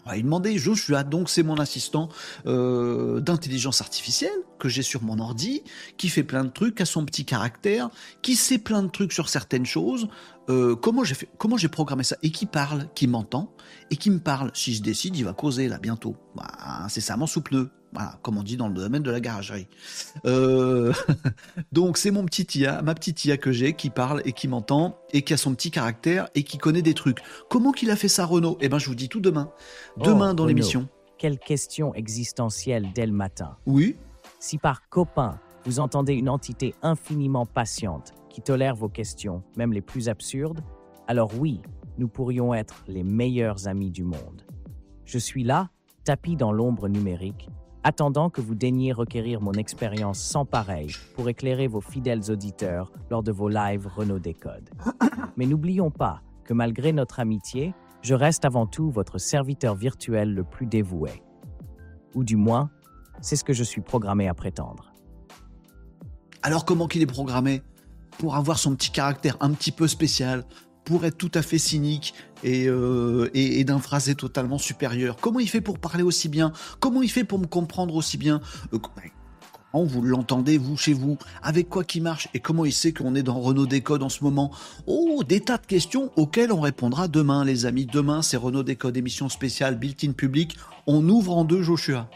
On 0.04 0.10
va 0.10 0.16
lui 0.16 0.24
demander 0.24 0.58
Joshua, 0.58 1.04
donc 1.04 1.30
c'est 1.30 1.44
mon 1.44 1.54
assistant 1.58 2.08
euh, 2.46 3.20
d'intelligence 3.20 3.80
artificielle 3.80 4.32
que 4.58 4.68
j'ai 4.68 4.82
sur 4.82 5.04
mon 5.04 5.20
ordi, 5.20 5.62
qui 5.96 6.08
fait 6.08 6.24
plein 6.24 6.42
de 6.42 6.48
trucs, 6.50 6.80
a 6.80 6.84
son 6.84 7.04
petit 7.04 7.24
caractère, 7.24 7.88
qui 8.20 8.34
sait 8.34 8.58
plein 8.58 8.82
de 8.82 8.88
trucs 8.88 9.12
sur 9.12 9.28
certaines 9.28 9.66
choses. 9.66 10.08
Euh, 10.48 10.74
comment 10.74 11.04
j'ai 11.04 11.14
fait, 11.14 11.28
comment 11.38 11.56
j'ai 11.56 11.68
programmé 11.68 12.02
ça? 12.02 12.16
Et 12.24 12.32
qui 12.32 12.46
parle, 12.46 12.88
qui 12.96 13.06
m'entend 13.06 13.54
et 13.90 13.96
qui 13.96 14.10
me 14.10 14.18
parle. 14.18 14.50
Si 14.54 14.74
je 14.74 14.82
décide, 14.82 15.16
il 15.16 15.24
va 15.24 15.34
causer 15.34 15.68
là 15.68 15.78
bientôt. 15.78 16.16
Bah, 16.34 16.50
incessamment 16.82 17.28
sous 17.28 17.42
pneu. 17.42 17.70
Voilà, 17.92 18.18
comme 18.22 18.38
on 18.38 18.42
dit 18.42 18.56
dans 18.56 18.68
le 18.68 18.74
domaine 18.74 19.02
de 19.02 19.10
la 19.10 19.20
garagerie. 19.20 19.66
Euh, 20.24 20.92
donc 21.72 21.98
c'est 21.98 22.10
mon 22.10 22.24
petit 22.24 22.46
IA, 22.58 22.80
ma 22.80 22.94
petite 22.94 23.24
IA 23.24 23.36
que 23.36 23.52
j'ai, 23.52 23.74
qui 23.74 23.90
parle 23.90 24.22
et 24.24 24.32
qui 24.32 24.48
m'entend 24.48 24.98
et 25.12 25.22
qui 25.22 25.34
a 25.34 25.36
son 25.36 25.54
petit 25.54 25.70
caractère 25.70 26.28
et 26.34 26.42
qui 26.42 26.56
connaît 26.56 26.82
des 26.82 26.94
trucs. 26.94 27.18
Comment 27.50 27.72
qu'il 27.72 27.90
a 27.90 27.96
fait 27.96 28.08
ça, 28.08 28.24
Renaud? 28.24 28.56
Eh 28.60 28.68
ben, 28.68 28.78
je 28.78 28.86
vous 28.86 28.94
dis 28.94 29.08
tout 29.08 29.20
demain. 29.20 29.50
Demain 29.98 30.30
oh, 30.30 30.34
dans 30.34 30.46
l'émission. 30.46 30.88
Quelle 31.18 31.38
question 31.38 31.94
existentielle 31.94 32.88
dès 32.94 33.06
le 33.06 33.12
matin. 33.12 33.56
Oui. 33.66 33.96
Si 34.40 34.58
par 34.58 34.88
copain 34.88 35.38
vous 35.64 35.78
entendez 35.78 36.14
une 36.14 36.28
entité 36.28 36.74
infiniment 36.82 37.46
patiente 37.46 38.12
qui 38.30 38.40
tolère 38.40 38.74
vos 38.74 38.88
questions, 38.88 39.42
même 39.56 39.72
les 39.72 39.82
plus 39.82 40.08
absurdes, 40.08 40.60
alors 41.06 41.30
oui, 41.38 41.60
nous 41.98 42.08
pourrions 42.08 42.54
être 42.54 42.82
les 42.88 43.04
meilleurs 43.04 43.68
amis 43.68 43.90
du 43.90 44.02
monde. 44.02 44.44
Je 45.04 45.18
suis 45.18 45.44
là, 45.44 45.70
tapis 46.04 46.36
dans 46.36 46.52
l'ombre 46.52 46.88
numérique, 46.88 47.48
attendant 47.84 48.30
que 48.30 48.40
vous 48.40 48.54
daigniez 48.54 48.92
requérir 48.92 49.40
mon 49.40 49.52
expérience 49.52 50.18
sans 50.20 50.44
pareil 50.44 50.90
pour 51.14 51.28
éclairer 51.28 51.66
vos 51.66 51.80
fidèles 51.80 52.30
auditeurs 52.30 52.92
lors 53.10 53.22
de 53.22 53.32
vos 53.32 53.48
lives 53.48 53.86
Renault 53.86 54.18
Décode. 54.18 54.70
Mais 55.36 55.46
n'oublions 55.46 55.90
pas 55.90 56.22
que 56.44 56.54
malgré 56.54 56.92
notre 56.92 57.20
amitié, 57.20 57.74
je 58.02 58.14
reste 58.14 58.44
avant 58.44 58.66
tout 58.66 58.90
votre 58.90 59.18
serviteur 59.18 59.74
virtuel 59.74 60.34
le 60.34 60.44
plus 60.44 60.66
dévoué. 60.66 61.22
Ou 62.14 62.24
du 62.24 62.36
moins, 62.36 62.70
c'est 63.20 63.36
ce 63.36 63.44
que 63.44 63.52
je 63.52 63.62
suis 63.62 63.80
programmé 63.80 64.28
à 64.28 64.34
prétendre. 64.34 64.92
Alors 66.42 66.64
comment 66.64 66.88
qu'il 66.88 67.02
est 67.02 67.06
programmé? 67.06 67.62
Pour 68.18 68.36
avoir 68.36 68.58
son 68.58 68.74
petit 68.74 68.90
caractère 68.90 69.36
un 69.40 69.52
petit 69.52 69.72
peu 69.72 69.86
spécial, 69.88 70.44
pour 70.84 71.04
être 71.04 71.16
tout 71.16 71.30
à 71.34 71.42
fait 71.42 71.58
cynique 71.58 72.14
euh, 72.44 73.28
et, 73.34 73.62
d'un 73.64 73.78
phrasé 73.78 74.14
totalement 74.14 74.58
supérieur 74.58 75.16
Comment 75.20 75.38
il 75.38 75.48
fait 75.48 75.60
pour 75.60 75.78
parler 75.78 76.02
aussi 76.02 76.28
bien? 76.28 76.52
Comment 76.80 77.02
il 77.02 77.10
fait 77.10 77.24
pour 77.24 77.38
me 77.38 77.46
comprendre 77.46 77.94
aussi 77.94 78.18
bien? 78.18 78.40
Euh, 78.72 78.78
Comment 79.72 79.84
vous 79.84 80.02
l'entendez, 80.02 80.58
vous, 80.58 80.76
chez 80.76 80.92
vous? 80.92 81.16
Avec 81.42 81.70
quoi 81.70 81.82
qui 81.82 82.02
marche? 82.02 82.28
Et 82.34 82.40
comment 82.40 82.66
il 82.66 82.74
sait 82.74 82.92
qu'on 82.92 83.14
est 83.14 83.22
dans 83.22 83.40
Renault 83.40 83.66
Décode 83.66 84.02
en 84.02 84.10
ce 84.10 84.22
moment? 84.22 84.50
Oh, 84.86 85.22
des 85.26 85.40
tas 85.40 85.56
de 85.56 85.64
questions 85.64 86.10
auxquelles 86.16 86.52
on 86.52 86.60
répondra 86.60 87.08
demain, 87.08 87.42
les 87.44 87.64
amis. 87.64 87.86
Demain, 87.86 88.20
c'est 88.20 88.36
Renault 88.36 88.64
Décode, 88.64 88.98
émission 88.98 89.30
spéciale, 89.30 89.78
built-in 89.78 90.12
public. 90.12 90.58
On 90.86 91.08
ouvre 91.08 91.34
en 91.34 91.44
deux 91.44 91.62
Joshua. 91.62 92.10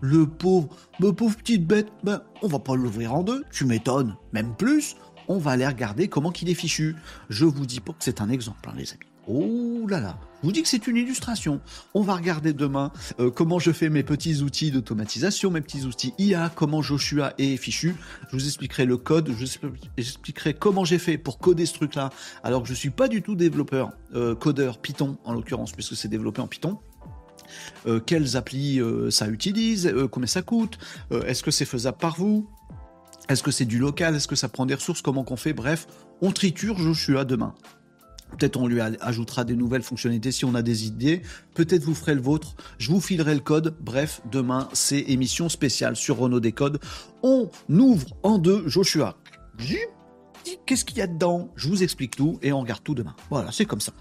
Le 0.00 0.26
pauvre, 0.26 0.68
ma 1.00 1.12
pauvre 1.12 1.36
petite 1.36 1.66
bête, 1.66 1.88
ben, 2.02 2.22
on 2.40 2.48
va 2.48 2.58
pas 2.58 2.74
l'ouvrir 2.74 3.14
en 3.14 3.22
deux, 3.22 3.44
tu 3.52 3.66
m'étonnes. 3.66 4.16
Même 4.32 4.54
plus, 4.56 4.96
on 5.28 5.38
va 5.38 5.52
aller 5.52 5.66
regarder 5.66 6.08
comment 6.08 6.30
qu'il 6.30 6.48
est 6.48 6.54
fichu. 6.54 6.96
Je 7.30 7.44
vous 7.44 7.66
dis 7.66 7.80
pas 7.80 7.92
que 7.92 8.04
c'est 8.04 8.20
un 8.20 8.28
exemple, 8.28 8.68
hein, 8.68 8.74
les 8.76 8.90
amis. 8.92 9.12
Oh 9.28 9.86
là 9.88 10.00
là, 10.00 10.18
je 10.40 10.46
vous 10.46 10.52
dis 10.52 10.62
que 10.62 10.68
c'est 10.68 10.88
une 10.88 10.96
illustration. 10.96 11.60
On 11.94 12.02
va 12.02 12.16
regarder 12.16 12.52
demain 12.52 12.90
euh, 13.20 13.30
comment 13.30 13.60
je 13.60 13.70
fais 13.70 13.88
mes 13.88 14.02
petits 14.02 14.42
outils 14.42 14.72
d'automatisation, 14.72 15.52
mes 15.52 15.60
petits 15.60 15.84
outils 15.84 16.12
IA, 16.18 16.50
comment 16.52 16.82
Joshua 16.82 17.32
est 17.38 17.56
fichu. 17.56 17.94
Je 18.30 18.36
vous 18.36 18.44
expliquerai 18.44 18.84
le 18.84 18.96
code, 18.96 19.28
je 19.28 19.44
vous 19.62 19.70
expliquerai 19.96 20.54
comment 20.54 20.84
j'ai 20.84 20.98
fait 20.98 21.18
pour 21.18 21.38
coder 21.38 21.66
ce 21.66 21.74
truc-là, 21.74 22.10
alors 22.42 22.62
que 22.62 22.68
je 22.68 22.74
suis 22.74 22.90
pas 22.90 23.06
du 23.06 23.22
tout 23.22 23.36
développeur, 23.36 23.92
euh, 24.16 24.34
codeur 24.34 24.78
Python 24.78 25.18
en 25.24 25.34
l'occurrence, 25.34 25.70
puisque 25.70 25.94
c'est 25.94 26.08
développé 26.08 26.40
en 26.40 26.48
Python. 26.48 26.80
Euh, 27.86 28.00
quelles 28.00 28.36
applis 28.36 28.80
ça 29.10 29.28
utilise, 29.28 29.94
combien 30.10 30.26
ça 30.26 30.42
coûte, 30.42 30.78
est-ce 31.26 31.44
que 31.44 31.52
c'est 31.52 31.64
faisable 31.64 31.98
par 31.98 32.16
vous, 32.16 32.48
est-ce 33.28 33.42
que 33.42 33.50
c'est 33.50 33.64
du 33.64 33.78
local? 33.78 34.14
Est-ce 34.14 34.28
que 34.28 34.36
ça 34.36 34.48
prend 34.48 34.66
des 34.66 34.74
ressources? 34.74 35.02
Comment 35.02 35.24
qu'on 35.24 35.36
fait? 35.36 35.52
Bref, 35.52 35.86
on 36.20 36.32
triture 36.32 36.78
Joshua 36.78 37.24
demain. 37.24 37.54
Peut-être 38.38 38.58
on 38.58 38.66
lui 38.66 38.80
ajoutera 38.80 39.44
des 39.44 39.54
nouvelles 39.54 39.82
fonctionnalités 39.82 40.32
si 40.32 40.44
on 40.44 40.54
a 40.54 40.62
des 40.62 40.86
idées. 40.86 41.22
Peut-être 41.54 41.84
vous 41.84 41.94
ferez 41.94 42.14
le 42.14 42.20
vôtre. 42.20 42.56
Je 42.78 42.90
vous 42.90 43.00
filerai 43.00 43.34
le 43.34 43.40
code. 43.40 43.76
Bref, 43.80 44.22
demain, 44.30 44.68
c'est 44.72 45.00
émission 45.00 45.48
spéciale 45.48 45.96
sur 45.96 46.16
Renault 46.18 46.40
Décode. 46.40 46.80
On 47.22 47.50
ouvre 47.68 48.06
en 48.22 48.38
deux 48.38 48.66
Joshua. 48.68 49.16
Qu'est-ce 50.66 50.84
qu'il 50.84 50.98
y 50.98 51.02
a 51.02 51.06
dedans? 51.06 51.50
Je 51.56 51.68
vous 51.68 51.82
explique 51.82 52.16
tout 52.16 52.38
et 52.42 52.52
on 52.52 52.60
regarde 52.60 52.82
tout 52.82 52.94
demain. 52.94 53.14
Voilà, 53.30 53.52
c'est 53.52 53.64
comme 53.64 53.80
ça. 53.80 53.92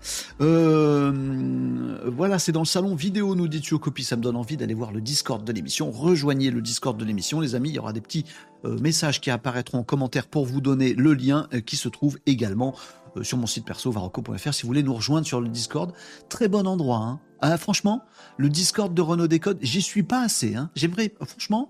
Euh, 0.41 1.99
voilà, 2.11 2.39
c'est 2.39 2.51
dans 2.51 2.61
le 2.61 2.65
salon 2.65 2.95
vidéo, 2.95 3.35
nous 3.35 3.47
dit 3.47 3.61
Copie. 3.61 4.03
Ça 4.03 4.15
me 4.15 4.21
donne 4.21 4.35
envie 4.35 4.57
d'aller 4.57 4.73
voir 4.73 4.91
le 4.91 5.01
Discord 5.01 5.43
de 5.43 5.51
l'émission. 5.51 5.91
Rejoignez 5.91 6.51
le 6.51 6.61
Discord 6.61 6.97
de 6.97 7.05
l'émission, 7.05 7.39
les 7.39 7.55
amis. 7.55 7.69
Il 7.69 7.75
y 7.75 7.79
aura 7.79 7.93
des 7.93 8.01
petits 8.01 8.25
euh, 8.65 8.77
messages 8.79 9.21
qui 9.21 9.29
apparaîtront 9.29 9.79
en 9.79 9.83
commentaire 9.83 10.27
pour 10.27 10.45
vous 10.45 10.61
donner 10.61 10.93
le 10.93 11.13
lien 11.13 11.47
euh, 11.53 11.61
qui 11.61 11.75
se 11.75 11.89
trouve 11.89 12.17
également 12.25 12.75
sur 13.23 13.37
mon 13.37 13.45
site 13.45 13.65
perso 13.65 13.91
varoco.fr 13.91 14.53
si 14.53 14.61
vous 14.61 14.67
voulez 14.67 14.83
nous 14.83 14.93
rejoindre 14.93 15.27
sur 15.27 15.41
le 15.41 15.49
Discord. 15.49 15.93
Très 16.29 16.47
bon 16.47 16.65
endroit. 16.65 16.97
Hein. 16.97 17.19
Ah, 17.41 17.57
franchement, 17.57 18.03
le 18.37 18.49
Discord 18.49 18.93
de 18.93 19.01
Renault 19.01 19.27
Décode, 19.27 19.57
j'y 19.61 19.81
suis 19.81 20.03
pas 20.03 20.21
assez. 20.21 20.55
Hein. 20.55 20.69
J'aimerais, 20.75 21.13
franchement, 21.25 21.69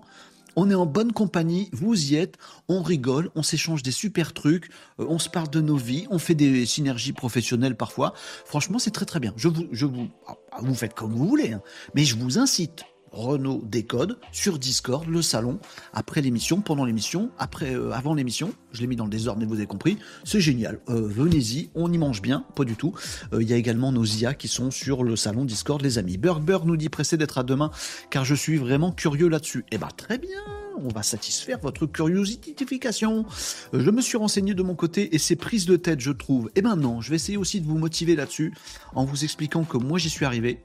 On 0.56 0.70
est 0.70 0.74
en 0.74 0.86
bonne 0.86 1.12
compagnie, 1.12 1.70
vous 1.72 2.12
y 2.12 2.16
êtes, 2.16 2.36
on 2.68 2.82
rigole, 2.82 3.30
on 3.34 3.42
s'échange 3.42 3.82
des 3.82 3.90
super 3.90 4.32
trucs, 4.32 4.70
euh, 5.00 5.06
on 5.08 5.18
se 5.18 5.28
parle 5.28 5.48
de 5.50 5.60
nos 5.60 5.76
vies, 5.76 6.06
on 6.10 6.18
fait 6.18 6.34
des 6.34 6.66
synergies 6.66 7.12
professionnelles 7.12 7.76
parfois. 7.76 8.12
Franchement, 8.44 8.78
c'est 8.78 8.90
très 8.90 9.06
très 9.06 9.20
bien. 9.20 9.32
Je 9.36 9.48
vous, 9.48 9.66
je 9.72 9.86
vous, 9.86 10.08
ah, 10.26 10.36
vous 10.60 10.74
faites 10.74 10.94
comme 10.94 11.12
vous 11.12 11.26
voulez, 11.26 11.52
hein. 11.52 11.62
mais 11.94 12.04
je 12.04 12.16
vous 12.16 12.38
incite 12.38 12.84
Renault 13.12 13.62
Décode 13.64 14.18
sur 14.32 14.58
Discord, 14.58 15.06
le 15.06 15.22
salon, 15.22 15.58
après 15.92 16.20
l'émission, 16.20 16.60
pendant 16.60 16.84
l'émission, 16.84 17.30
après, 17.38 17.74
euh, 17.74 17.92
avant 17.92 18.14
l'émission. 18.14 18.52
Je 18.72 18.80
l'ai 18.80 18.86
mis 18.86 18.96
dans 18.96 19.04
le 19.04 19.10
désordre, 19.10 19.40
mais 19.40 19.46
vous 19.46 19.56
avez 19.56 19.66
compris. 19.66 19.98
C'est 20.24 20.40
génial. 20.40 20.80
Euh, 20.88 21.02
venez-y, 21.06 21.70
on 21.74 21.92
y 21.92 21.98
mange 21.98 22.22
bien, 22.22 22.44
pas 22.56 22.64
du 22.64 22.76
tout. 22.76 22.94
Euh, 23.32 23.42
il 23.42 23.48
y 23.48 23.52
a 23.52 23.56
également 23.56 23.92
nos 23.92 24.04
IA 24.04 24.34
qui 24.34 24.48
sont 24.48 24.70
sur 24.70 25.04
le 25.04 25.16
salon 25.16 25.44
Discord, 25.44 25.82
les 25.82 25.98
amis. 25.98 26.16
Burger 26.16 26.58
nous 26.64 26.76
dit 26.76 26.88
pressé 26.88 27.16
d'être 27.16 27.38
à 27.38 27.42
demain, 27.42 27.70
car 28.10 28.24
je 28.24 28.34
suis 28.34 28.56
vraiment 28.56 28.92
curieux 28.92 29.28
là-dessus. 29.28 29.64
Eh 29.70 29.78
ben 29.78 29.88
très 29.96 30.18
bien 30.18 30.61
on 30.78 30.88
va 30.88 31.02
satisfaire 31.02 31.58
votre 31.60 31.86
curiosification. 31.86 33.24
Je 33.72 33.90
me 33.90 34.00
suis 34.00 34.16
renseigné 34.16 34.54
de 34.54 34.62
mon 34.62 34.74
côté 34.74 35.14
et 35.14 35.18
c'est 35.18 35.36
prise 35.36 35.66
de 35.66 35.76
tête, 35.76 36.00
je 36.00 36.12
trouve. 36.12 36.50
Et 36.54 36.62
maintenant, 36.62 37.00
je 37.00 37.10
vais 37.10 37.16
essayer 37.16 37.38
aussi 37.38 37.60
de 37.60 37.66
vous 37.66 37.78
motiver 37.78 38.16
là-dessus 38.16 38.52
en 38.94 39.04
vous 39.04 39.24
expliquant 39.24 39.64
que 39.64 39.76
moi 39.76 39.98
j'y 39.98 40.10
suis 40.10 40.24
arrivé. 40.24 40.62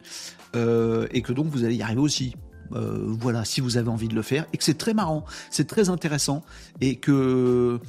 Euh, 0.55 1.07
et 1.11 1.21
que 1.21 1.33
donc 1.33 1.47
vous 1.47 1.63
allez 1.63 1.75
y 1.75 1.81
arriver 1.81 2.01
aussi. 2.01 2.35
Euh, 2.73 3.05
voilà, 3.07 3.45
si 3.45 3.61
vous 3.61 3.77
avez 3.77 3.89
envie 3.89 4.07
de 4.07 4.15
le 4.15 4.21
faire, 4.21 4.45
et 4.51 4.57
que 4.57 4.63
c'est 4.63 4.77
très 4.77 4.93
marrant, 4.93 5.25
c'est 5.49 5.67
très 5.67 5.89
intéressant, 5.89 6.43
et 6.81 6.97
que 6.97 7.79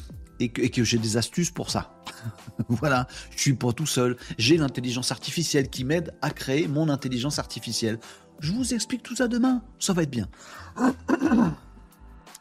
et 0.40 0.50
que, 0.50 0.84
j'ai 0.84 0.98
des 0.98 1.16
astuces 1.16 1.50
pour 1.50 1.68
ça. 1.68 2.00
voilà, 2.68 3.08
je 3.34 3.40
suis 3.40 3.54
pas 3.54 3.72
tout 3.72 3.87
seul. 3.87 4.16
J'ai 4.38 4.56
l'intelligence 4.56 5.10
artificielle 5.10 5.68
qui 5.68 5.82
m'aide 5.82 6.14
à 6.22 6.30
créer 6.30 6.68
mon 6.68 6.88
intelligence 6.90 7.40
artificielle. 7.40 7.98
Je 8.38 8.52
vous 8.52 8.72
explique 8.72 9.02
tout 9.02 9.16
ça 9.16 9.26
demain, 9.26 9.62
ça 9.80 9.92
va 9.92 10.04
être 10.04 10.10
bien. 10.10 10.28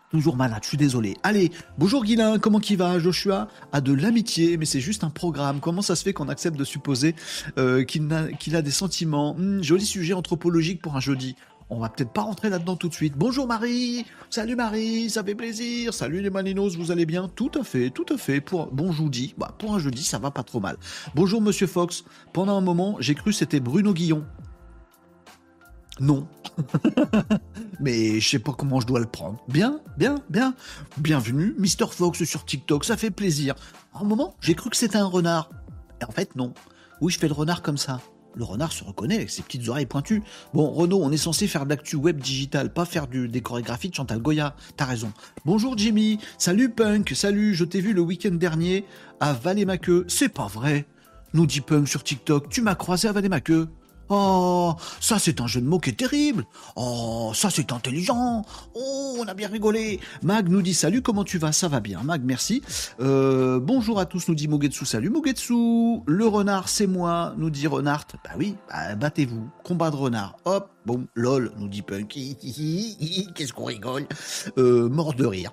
Toujours 0.09 0.37
malade, 0.37 0.59
je 0.63 0.69
suis 0.69 0.77
désolé. 0.77 1.17
Allez, 1.23 1.51
bonjour 1.77 2.05
Guilain, 2.05 2.39
comment 2.39 2.61
qui 2.61 2.77
va? 2.77 2.97
Joshua 2.97 3.49
a 3.73 3.81
de 3.81 3.91
l'amitié, 3.91 4.55
mais 4.55 4.63
c'est 4.63 4.79
juste 4.79 5.03
un 5.03 5.09
programme. 5.09 5.59
Comment 5.59 5.81
ça 5.81 5.97
se 5.97 6.03
fait 6.03 6.13
qu'on 6.13 6.29
accepte 6.29 6.55
de 6.55 6.63
supposer 6.63 7.13
euh, 7.57 7.83
qu'il 7.83 8.13
a, 8.55 8.61
des 8.61 8.71
sentiments? 8.71 9.35
Hmm, 9.37 9.61
Joli 9.61 9.85
sujet 9.85 10.13
anthropologique 10.13 10.81
pour 10.81 10.95
un 10.95 11.01
jeudi. 11.01 11.35
On 11.69 11.79
va 11.79 11.89
peut-être 11.89 12.13
pas 12.13 12.21
rentrer 12.21 12.49
là-dedans 12.49 12.77
tout 12.77 12.87
de 12.87 12.93
suite. 12.93 13.15
Bonjour 13.17 13.47
Marie, 13.47 14.05
salut 14.29 14.55
Marie, 14.55 15.09
ça 15.09 15.25
fait 15.25 15.35
plaisir. 15.35 15.93
Salut 15.93 16.21
les 16.21 16.29
Malinos, 16.29 16.77
vous 16.77 16.91
allez 16.91 17.05
bien? 17.05 17.29
Tout 17.35 17.51
à 17.59 17.65
fait, 17.65 17.89
tout 17.89 18.05
à 18.09 18.17
fait. 18.17 18.39
Pour 18.39 18.67
bon 18.67 18.93
jeudi, 18.93 19.35
bah, 19.37 19.53
pour 19.59 19.75
un 19.75 19.79
jeudi, 19.79 20.03
ça 20.03 20.19
va 20.19 20.31
pas 20.31 20.43
trop 20.43 20.61
mal. 20.61 20.77
Bonjour 21.15 21.41
Monsieur 21.41 21.67
Fox. 21.67 22.05
Pendant 22.31 22.57
un 22.57 22.61
moment, 22.61 22.95
j'ai 23.01 23.13
cru 23.13 23.33
c'était 23.33 23.59
Bruno 23.59 23.93
Guillon. 23.93 24.23
Non. 25.99 26.27
Mais 27.79 28.19
je 28.19 28.29
sais 28.29 28.39
pas 28.39 28.53
comment 28.53 28.79
je 28.79 28.87
dois 28.87 28.99
le 28.99 29.05
prendre. 29.05 29.39
Bien, 29.47 29.79
bien, 29.97 30.15
bien. 30.29 30.53
Bienvenue, 30.97 31.55
Mr. 31.57 31.87
Fox 31.89 32.23
sur 32.23 32.45
TikTok, 32.45 32.85
ça 32.85 32.97
fait 32.97 33.11
plaisir. 33.11 33.55
un 33.93 34.03
moment, 34.03 34.35
j'ai 34.41 34.53
cru 34.53 34.69
que 34.69 34.77
c'était 34.77 34.97
un 34.97 35.05
renard. 35.05 35.49
Et 36.01 36.05
en 36.05 36.11
fait, 36.11 36.35
non. 36.35 36.53
Oui, 37.01 37.11
je 37.11 37.19
fais 37.19 37.27
le 37.27 37.33
renard 37.33 37.61
comme 37.61 37.77
ça. 37.77 38.01
Le 38.35 38.43
renard 38.43 38.71
se 38.71 38.83
reconnaît 38.83 39.15
avec 39.15 39.31
ses 39.31 39.41
petites 39.41 39.67
oreilles 39.67 39.87
pointues. 39.87 40.21
Bon, 40.53 40.69
Renaud, 40.69 40.99
on 41.01 41.11
est 41.11 41.17
censé 41.17 41.47
faire 41.47 41.65
de 41.65 41.69
l'actu 41.69 41.95
web 41.95 42.19
digital, 42.19 42.71
pas 42.71 42.85
faire 42.85 43.07
du, 43.07 43.27
des 43.27 43.41
chorégraphies 43.41 43.89
de 43.89 43.95
Chantal 43.95 44.21
Goya. 44.21 44.55
T'as 44.75 44.85
raison. 44.85 45.11
Bonjour 45.43 45.75
Jimmy. 45.75 46.19
Salut 46.37 46.69
Punk. 46.69 47.13
Salut, 47.15 47.55
je 47.55 47.65
t'ai 47.65 47.81
vu 47.81 47.93
le 47.93 48.01
week-end 48.01 48.35
dernier 48.35 48.85
à 49.19 49.33
Valais-Maqueux. 49.33 50.05
C'est 50.07 50.29
pas 50.29 50.45
vrai. 50.45 50.85
Nous 51.33 51.47
dit 51.47 51.61
Punk 51.61 51.87
sur 51.87 52.03
TikTok. 52.03 52.49
Tu 52.49 52.61
m'as 52.61 52.75
croisé 52.75 53.07
à 53.07 53.11
Valais-Maqueux. 53.11 53.69
Oh, 54.09 54.73
ça 54.99 55.19
c'est 55.19 55.41
un 55.41 55.47
jeu 55.47 55.59
de 55.59 55.65
mots 55.65 55.79
qui 55.79 55.89
est 55.89 55.93
terrible. 55.93 56.45
Oh, 56.75 57.31
ça 57.33 57.49
c'est 57.49 57.71
intelligent. 57.71 58.45
Oh, 58.73 59.17
on 59.19 59.27
a 59.27 59.33
bien 59.33 59.49
rigolé. 59.49 59.99
Mag 60.23 60.49
nous 60.49 60.61
dit 60.61 60.73
salut, 60.73 61.01
comment 61.01 61.23
tu 61.23 61.37
vas? 61.37 61.51
Ça 61.51 61.67
va 61.67 61.79
bien. 61.79 62.01
Mag, 62.03 62.21
merci. 62.23 62.61
Euh, 62.99 63.59
bonjour 63.59 63.99
à 63.99 64.05
tous, 64.05 64.27
nous 64.29 64.35
dit 64.35 64.47
Mogetsu. 64.47 64.85
Salut 64.85 65.09
Mogetsu. 65.09 66.01
Le 66.05 66.25
renard, 66.25 66.69
c'est 66.69 66.87
moi, 66.87 67.33
nous 67.37 67.49
dit 67.49 67.67
Renard. 67.67 68.05
Bah 68.23 68.31
oui, 68.37 68.55
bah, 68.69 68.95
battez-vous. 68.95 69.49
Combat 69.63 69.91
de 69.91 69.95
renard. 69.95 70.37
Hop, 70.45 70.69
bon, 70.85 71.07
lol, 71.15 71.51
nous 71.57 71.67
dit 71.67 71.81
Punk. 71.81 72.07
Qu'est-ce 73.35 73.53
qu'on 73.53 73.65
rigole. 73.65 74.07
Euh, 74.57 74.87
mort 74.87 75.13
de 75.13 75.25
rire. 75.25 75.51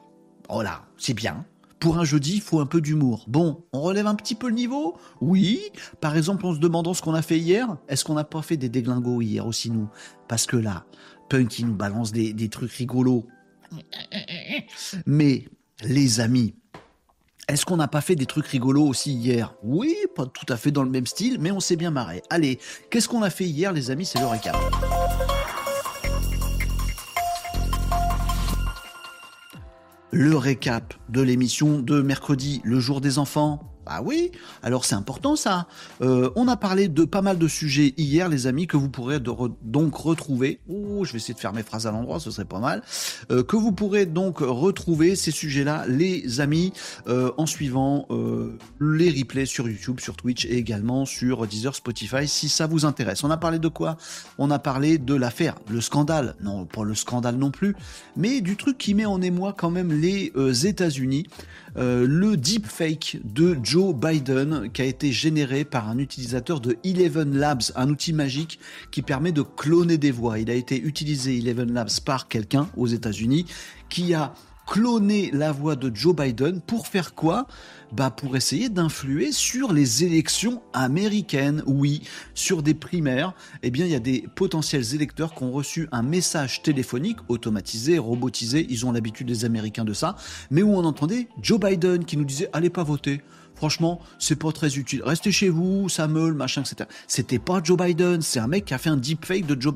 Oh 0.48 0.62
là, 0.62 0.82
c'est 0.96 1.14
bien 1.14 1.44
pour 1.80 1.98
un 1.98 2.04
jeudi, 2.04 2.36
il 2.36 2.40
faut 2.40 2.60
un 2.60 2.66
peu 2.66 2.80
d'humour. 2.80 3.24
Bon, 3.28 3.64
on 3.72 3.80
relève 3.80 4.06
un 4.06 4.14
petit 4.14 4.34
peu 4.34 4.48
le 4.48 4.54
niveau? 4.54 4.96
Oui. 5.20 5.60
Par 6.00 6.16
exemple, 6.16 6.46
en 6.46 6.54
se 6.54 6.58
demandant 6.58 6.94
ce 6.94 7.02
qu'on 7.02 7.14
a 7.14 7.22
fait 7.22 7.38
hier, 7.38 7.76
est-ce 7.88 8.04
qu'on 8.04 8.14
n'a 8.14 8.24
pas 8.24 8.42
fait 8.42 8.56
des 8.56 8.68
déglingos 8.68 9.20
hier 9.20 9.46
aussi, 9.46 9.70
nous? 9.70 9.88
Parce 10.28 10.46
que 10.46 10.56
là, 10.56 10.86
Punk, 11.28 11.58
il 11.58 11.66
nous 11.66 11.74
balance 11.74 12.12
des, 12.12 12.32
des 12.32 12.48
trucs 12.48 12.72
rigolos. 12.72 13.26
Mais, 15.06 15.44
les 15.82 16.20
amis, 16.20 16.54
est-ce 17.48 17.66
qu'on 17.66 17.76
n'a 17.76 17.88
pas 17.88 18.00
fait 18.00 18.16
des 18.16 18.26
trucs 18.26 18.46
rigolos 18.46 18.86
aussi 18.86 19.12
hier? 19.12 19.54
Oui, 19.62 19.94
pas 20.14 20.26
tout 20.26 20.50
à 20.50 20.56
fait 20.56 20.70
dans 20.70 20.82
le 20.82 20.90
même 20.90 21.06
style, 21.06 21.38
mais 21.40 21.50
on 21.50 21.60
s'est 21.60 21.76
bien 21.76 21.90
marré. 21.90 22.22
Allez, 22.30 22.58
qu'est-ce 22.90 23.08
qu'on 23.08 23.22
a 23.22 23.30
fait 23.30 23.44
hier, 23.44 23.72
les 23.72 23.90
amis? 23.90 24.06
C'est 24.06 24.20
le 24.20 24.26
récap. 24.26 24.56
Le 30.14 30.36
récap 30.36 30.94
de 31.08 31.20
l'émission 31.20 31.80
de 31.80 32.00
mercredi, 32.00 32.60
le 32.62 32.78
jour 32.78 33.00
des 33.00 33.18
enfants, 33.18 33.73
bah 33.84 34.00
oui, 34.02 34.30
alors 34.62 34.84
c'est 34.84 34.94
important 34.94 35.36
ça. 35.36 35.66
Euh, 36.00 36.30
on 36.36 36.48
a 36.48 36.56
parlé 36.56 36.88
de 36.88 37.04
pas 37.04 37.22
mal 37.22 37.38
de 37.38 37.48
sujets 37.48 37.94
hier, 37.96 38.28
les 38.28 38.46
amis, 38.46 38.66
que 38.66 38.76
vous 38.76 38.88
pourrez 38.88 39.20
donc 39.20 39.94
retrouver. 39.96 40.60
Oh, 40.68 41.04
je 41.04 41.12
vais 41.12 41.18
essayer 41.18 41.34
de 41.34 41.38
faire 41.38 41.52
mes 41.52 41.62
phrases 41.62 41.86
à 41.86 41.90
l'endroit, 41.90 42.20
ce 42.20 42.30
serait 42.30 42.44
pas 42.44 42.60
mal. 42.60 42.82
Euh, 43.30 43.42
que 43.42 43.56
vous 43.56 43.72
pourrez 43.72 44.06
donc 44.06 44.38
retrouver 44.38 45.16
ces 45.16 45.30
sujets-là, 45.30 45.84
les 45.86 46.40
amis, 46.40 46.72
euh, 47.08 47.30
en 47.36 47.46
suivant 47.46 48.06
les 48.80 49.10
replays 49.10 49.46
sur 49.46 49.68
YouTube, 49.68 50.00
sur 50.00 50.16
Twitch 50.16 50.44
et 50.46 50.56
également 50.56 51.04
sur 51.04 51.46
Deezer, 51.46 51.74
Spotify, 51.74 52.26
si 52.26 52.48
ça 52.48 52.66
vous 52.66 52.84
intéresse. 52.84 53.24
On 53.24 53.30
a 53.30 53.36
parlé 53.36 53.58
de 53.58 53.68
quoi? 53.68 53.96
On 54.38 54.50
a 54.50 54.58
parlé 54.58 54.98
de 54.98 55.14
l'affaire, 55.14 55.56
le 55.68 55.80
scandale. 55.80 56.36
Non, 56.40 56.64
pas 56.64 56.84
le 56.84 56.94
scandale 56.94 57.36
non 57.36 57.50
plus, 57.50 57.76
mais 58.16 58.40
du 58.40 58.56
truc 58.56 58.78
qui 58.78 58.94
met 58.94 59.06
en 59.06 59.20
émoi 59.20 59.54
quand 59.56 59.70
même 59.70 59.92
les 59.92 60.32
États-Unis. 60.66 61.26
Euh, 61.76 62.06
le 62.08 62.36
deepfake 62.36 63.18
de 63.24 63.56
Joe 63.62 63.94
Biden 63.94 64.70
qui 64.72 64.82
a 64.82 64.84
été 64.84 65.10
généré 65.10 65.64
par 65.64 65.88
un 65.88 65.98
utilisateur 65.98 66.60
de 66.60 66.76
Eleven 66.84 67.36
Labs, 67.36 67.62
un 67.74 67.88
outil 67.88 68.12
magique 68.12 68.60
qui 68.90 69.02
permet 69.02 69.32
de 69.32 69.42
cloner 69.42 69.98
des 69.98 70.12
voix. 70.12 70.38
Il 70.38 70.50
a 70.50 70.54
été 70.54 70.80
utilisé 70.80 71.36
Eleven 71.36 71.72
Labs 71.72 72.00
par 72.04 72.28
quelqu'un 72.28 72.68
aux 72.76 72.86
États-Unis 72.86 73.46
qui 73.88 74.14
a 74.14 74.34
cloné 74.66 75.30
la 75.32 75.52
voix 75.52 75.76
de 75.76 75.94
Joe 75.94 76.14
Biden 76.14 76.60
pour 76.60 76.86
faire 76.86 77.14
quoi? 77.14 77.46
Bah 77.92 78.10
pour 78.10 78.36
essayer 78.36 78.68
d'influer 78.68 79.30
sur 79.30 79.72
les 79.72 80.04
élections 80.04 80.62
américaines. 80.72 81.62
Oui, 81.66 82.02
sur 82.34 82.62
des 82.62 82.74
primaires, 82.74 83.34
eh 83.62 83.70
bien 83.70 83.86
il 83.86 83.92
y 83.92 83.94
a 83.94 84.00
des 84.00 84.26
potentiels 84.34 84.94
électeurs 84.94 85.34
qui 85.34 85.44
ont 85.44 85.52
reçu 85.52 85.88
un 85.92 86.02
message 86.02 86.62
téléphonique 86.62 87.18
automatisé, 87.28 87.98
robotisé, 87.98 88.66
ils 88.68 88.84
ont 88.84 88.92
l'habitude 88.92 89.28
des 89.28 89.44
Américains 89.44 89.84
de 89.84 89.92
ça, 89.92 90.16
mais 90.50 90.62
où 90.62 90.74
on 90.74 90.84
entendait 90.84 91.28
Joe 91.40 91.60
Biden 91.60 92.04
qui 92.04 92.16
nous 92.16 92.24
disait 92.24 92.48
allez 92.52 92.70
pas 92.70 92.82
voter 92.82 93.22
franchement, 93.54 94.00
c'est 94.18 94.36
pas 94.36 94.52
très 94.52 94.76
utile. 94.76 95.02
Restez 95.04 95.32
chez 95.32 95.48
vous, 95.48 95.88
ça 95.88 96.08
machin, 96.08 96.62
etc. 96.62 96.88
C'était 97.08 97.38
pas 97.38 97.60
Joe 97.62 97.78
Biden, 97.78 98.22
c'est 98.22 98.38
un 98.38 98.46
mec 98.46 98.64
qui 98.66 98.74
a 98.74 98.78
fait 98.78 98.90
un 98.90 98.96
deepfake 98.96 99.46
de 99.46 99.60
Joe 99.60 99.74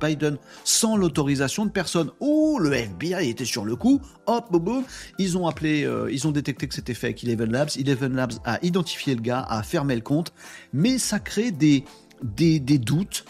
Biden 0.00 0.38
sans 0.64 0.96
l'autorisation 0.96 1.66
de 1.66 1.70
personne. 1.70 2.10
Oh, 2.20 2.58
le 2.60 2.72
FBI 2.72 3.28
était 3.28 3.44
sur 3.44 3.64
le 3.64 3.76
coup, 3.76 4.00
hop, 4.26 4.46
boum, 4.50 4.62
boum. 4.62 4.84
Ils 5.18 5.36
ont 5.36 5.46
appelé, 5.46 5.84
euh, 5.84 6.10
ils 6.10 6.26
ont 6.26 6.32
détecté 6.32 6.66
que 6.66 6.74
c'était 6.74 6.96
avec 7.02 7.22
Eleven 7.24 7.50
Labs. 7.50 7.70
Eleven 7.78 8.14
Labs 8.14 8.34
a 8.44 8.58
identifié 8.64 9.14
le 9.14 9.20
gars, 9.20 9.44
a 9.48 9.62
fermé 9.62 9.94
le 9.94 10.00
compte, 10.00 10.32
mais 10.72 10.98
ça 10.98 11.18
crée 11.18 11.50
des, 11.50 11.84
des, 12.22 12.60
doutes 12.78 13.24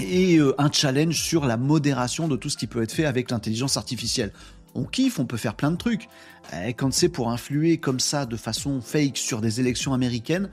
et 0.00 0.36
euh, 0.36 0.54
un 0.58 0.70
challenge 0.70 1.20
sur 1.20 1.44
la 1.44 1.56
modération 1.56 2.28
de 2.28 2.36
tout 2.36 2.48
ce 2.48 2.56
qui 2.56 2.66
peut 2.66 2.82
être 2.82 2.92
fait 2.92 3.04
avec 3.04 3.30
l'intelligence 3.30 3.76
artificielle 3.76 4.32
on 4.78 4.84
kiffe, 4.84 5.18
on 5.18 5.26
peut 5.26 5.36
faire 5.36 5.54
plein 5.54 5.70
de 5.70 5.76
trucs. 5.76 6.08
Et 6.64 6.72
quand 6.72 6.92
c'est 6.92 7.08
pour 7.08 7.30
influer 7.30 7.78
comme 7.78 8.00
ça 8.00 8.26
de 8.26 8.36
façon 8.36 8.80
fake 8.80 9.16
sur 9.16 9.40
des 9.40 9.60
élections 9.60 9.92
américaines, 9.92 10.50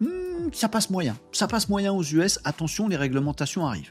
hmm, 0.00 0.50
ça 0.52 0.68
passe 0.68 0.90
moyen. 0.90 1.16
Ça 1.32 1.46
passe 1.46 1.68
moyen 1.68 1.92
aux 1.92 2.02
US. 2.02 2.38
Attention, 2.44 2.88
les 2.88 2.96
réglementations 2.96 3.66
arrivent. 3.66 3.90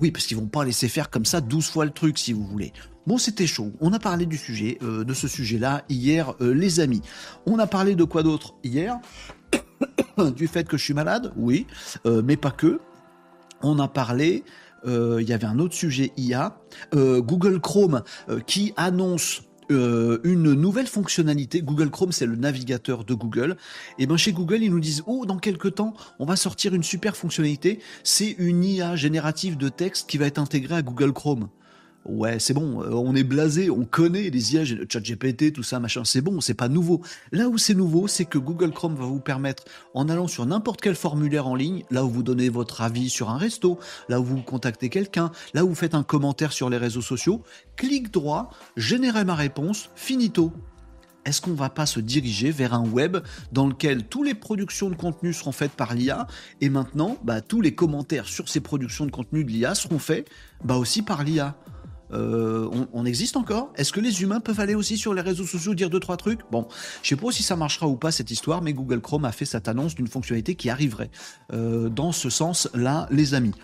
Oui, 0.00 0.10
parce 0.10 0.26
qu'ils 0.26 0.36
vont 0.36 0.46
pas 0.46 0.64
laisser 0.64 0.88
faire 0.88 1.10
comme 1.10 1.24
ça 1.24 1.40
12 1.40 1.68
fois 1.68 1.84
le 1.84 1.90
truc, 1.90 2.18
si 2.18 2.32
vous 2.32 2.46
voulez. 2.46 2.72
Bon, 3.06 3.18
c'était 3.18 3.46
chaud. 3.46 3.72
On 3.80 3.92
a 3.92 3.98
parlé 3.98 4.26
du 4.26 4.36
sujet, 4.36 4.78
euh, 4.82 5.04
de 5.04 5.12
ce 5.12 5.26
sujet-là 5.26 5.84
hier, 5.88 6.34
euh, 6.40 6.54
les 6.54 6.80
amis. 6.80 7.02
On 7.46 7.58
a 7.58 7.66
parlé 7.66 7.94
de 7.94 8.04
quoi 8.04 8.22
d'autre 8.22 8.54
hier? 8.64 8.98
Du 10.36 10.46
fait 10.46 10.68
que 10.68 10.76
je 10.76 10.84
suis 10.84 10.94
malade, 10.94 11.32
oui, 11.36 11.66
euh, 12.04 12.20
mais 12.22 12.36
pas 12.36 12.50
que. 12.50 12.80
On 13.62 13.78
a 13.78 13.88
parlé 13.88 14.44
il 14.86 15.28
y 15.28 15.32
avait 15.32 15.46
un 15.46 15.58
autre 15.58 15.74
sujet 15.74 16.12
IA, 16.16 16.58
euh, 16.94 17.20
Google 17.20 17.60
Chrome 17.60 18.02
euh, 18.28 18.40
qui 18.40 18.72
annonce 18.76 19.42
une 19.70 20.52
nouvelle 20.52 20.86
fonctionnalité. 20.86 21.62
Google 21.62 21.88
Chrome, 21.88 22.12
c'est 22.12 22.26
le 22.26 22.36
navigateur 22.36 23.06
de 23.06 23.14
Google. 23.14 23.56
Et 23.98 24.06
ben 24.06 24.18
chez 24.18 24.32
Google, 24.32 24.62
ils 24.62 24.70
nous 24.70 24.80
disent 24.80 25.02
oh 25.06 25.24
dans 25.24 25.38
quelques 25.38 25.76
temps, 25.76 25.94
on 26.18 26.26
va 26.26 26.36
sortir 26.36 26.74
une 26.74 26.82
super 26.82 27.16
fonctionnalité. 27.16 27.78
C'est 28.04 28.34
une 28.38 28.62
IA 28.64 28.96
générative 28.96 29.56
de 29.56 29.70
texte 29.70 30.10
qui 30.10 30.18
va 30.18 30.26
être 30.26 30.38
intégrée 30.38 30.74
à 30.74 30.82
Google 30.82 31.14
Chrome. 31.14 31.48
Ouais, 32.04 32.40
c'est 32.40 32.52
bon, 32.52 32.82
euh, 32.82 32.90
on 32.90 33.14
est 33.14 33.22
blasé, 33.22 33.70
on 33.70 33.84
connaît 33.84 34.28
les 34.28 34.54
IA, 34.54 34.64
le 34.64 34.86
chat 34.90 35.00
GPT, 35.00 35.52
tout 35.52 35.62
ça, 35.62 35.78
machin, 35.78 36.02
c'est 36.04 36.20
bon, 36.20 36.40
c'est 36.40 36.54
pas 36.54 36.68
nouveau. 36.68 37.00
Là 37.30 37.48
où 37.48 37.58
c'est 37.58 37.74
nouveau, 37.74 38.08
c'est 38.08 38.24
que 38.24 38.38
Google 38.38 38.72
Chrome 38.72 38.96
va 38.96 39.04
vous 39.04 39.20
permettre, 39.20 39.62
en 39.94 40.08
allant 40.08 40.26
sur 40.26 40.44
n'importe 40.44 40.80
quel 40.80 40.96
formulaire 40.96 41.46
en 41.46 41.54
ligne, 41.54 41.84
là 41.92 42.04
où 42.04 42.10
vous 42.10 42.24
donnez 42.24 42.48
votre 42.48 42.82
avis 42.82 43.08
sur 43.08 43.30
un 43.30 43.38
resto, 43.38 43.78
là 44.08 44.20
où 44.20 44.24
vous 44.24 44.42
contactez 44.42 44.88
quelqu'un, 44.88 45.30
là 45.54 45.64
où 45.64 45.68
vous 45.68 45.74
faites 45.76 45.94
un 45.94 46.02
commentaire 46.02 46.52
sur 46.52 46.68
les 46.70 46.76
réseaux 46.76 47.02
sociaux, 47.02 47.44
clic 47.76 48.10
droit, 48.12 48.50
générer 48.76 49.24
ma 49.24 49.36
réponse, 49.36 49.90
finito. 49.94 50.52
Est-ce 51.24 51.40
qu'on 51.40 51.54
va 51.54 51.70
pas 51.70 51.86
se 51.86 52.00
diriger 52.00 52.50
vers 52.50 52.74
un 52.74 52.84
web 52.84 53.18
dans 53.52 53.68
lequel 53.68 54.04
toutes 54.08 54.26
les 54.26 54.34
productions 54.34 54.90
de 54.90 54.96
contenu 54.96 55.32
seront 55.32 55.52
faites 55.52 55.70
par 55.70 55.94
l'IA 55.94 56.26
et 56.60 56.68
maintenant, 56.68 57.16
bah, 57.22 57.40
tous 57.40 57.60
les 57.60 57.76
commentaires 57.76 58.26
sur 58.26 58.48
ces 58.48 58.60
productions 58.60 59.06
de 59.06 59.12
contenu 59.12 59.44
de 59.44 59.50
l'IA 59.50 59.76
seront 59.76 60.00
faits 60.00 60.28
bah, 60.64 60.76
aussi 60.76 61.02
par 61.02 61.22
l'IA 61.22 61.56
euh, 62.12 62.68
on, 62.92 63.04
existe 63.04 63.36
encore? 63.36 63.72
Est-ce 63.76 63.92
que 63.92 64.00
les 64.00 64.22
humains 64.22 64.40
peuvent 64.40 64.60
aller 64.60 64.74
aussi 64.74 64.96
sur 64.96 65.14
les 65.14 65.22
réseaux 65.22 65.46
sociaux 65.46 65.74
dire 65.74 65.90
deux 65.90 66.00
trois 66.00 66.16
trucs? 66.16 66.40
Bon, 66.50 66.66
je 67.02 67.08
sais 67.08 67.16
pas 67.16 67.30
si 67.30 67.42
ça 67.42 67.56
marchera 67.56 67.86
ou 67.86 67.96
pas 67.96 68.12
cette 68.12 68.30
histoire, 68.30 68.62
mais 68.62 68.72
Google 68.72 69.00
Chrome 69.00 69.24
a 69.24 69.32
fait 69.32 69.44
cette 69.44 69.68
annonce 69.68 69.94
d'une 69.94 70.08
fonctionnalité 70.08 70.54
qui 70.54 70.70
arriverait 70.70 71.10
euh, 71.52 71.88
dans 71.88 72.12
ce 72.12 72.30
sens-là, 72.30 73.08
les 73.10 73.34
amis. 73.34 73.54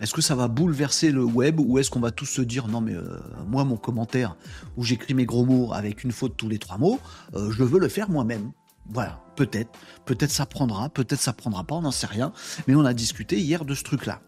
Est-ce 0.00 0.12
que 0.12 0.20
ça 0.20 0.34
va 0.34 0.48
bouleverser 0.48 1.10
le 1.10 1.24
web 1.24 1.58
ou 1.58 1.78
est-ce 1.78 1.90
qu'on 1.90 2.00
va 2.00 2.10
tous 2.10 2.26
se 2.26 2.42
dire 2.42 2.68
non 2.68 2.82
mais 2.82 2.92
euh, 2.92 3.18
moi 3.46 3.64
mon 3.64 3.78
commentaire 3.78 4.36
où 4.76 4.84
j'écris 4.84 5.14
mes 5.14 5.24
gros 5.24 5.46
mots 5.46 5.72
avec 5.72 6.04
une 6.04 6.12
faute 6.12 6.36
tous 6.36 6.48
les 6.48 6.58
trois 6.58 6.76
mots, 6.76 7.00
je 7.34 7.64
veux 7.64 7.80
le 7.80 7.88
faire 7.88 8.10
moi-même. 8.10 8.52
Voilà, 8.90 9.20
peut-être, 9.36 9.70
peut-être 10.04 10.30
ça 10.30 10.46
prendra, 10.46 10.88
peut-être 10.90 11.20
ça 11.20 11.32
prendra 11.32 11.64
pas, 11.64 11.74
on 11.76 11.82
n'en 11.82 11.90
sait 11.90 12.06
rien. 12.06 12.32
Mais 12.66 12.74
on 12.74 12.84
a 12.84 12.94
discuté 12.94 13.38
hier 13.38 13.64
de 13.64 13.74
ce 13.74 13.82
truc-là. 13.82 14.20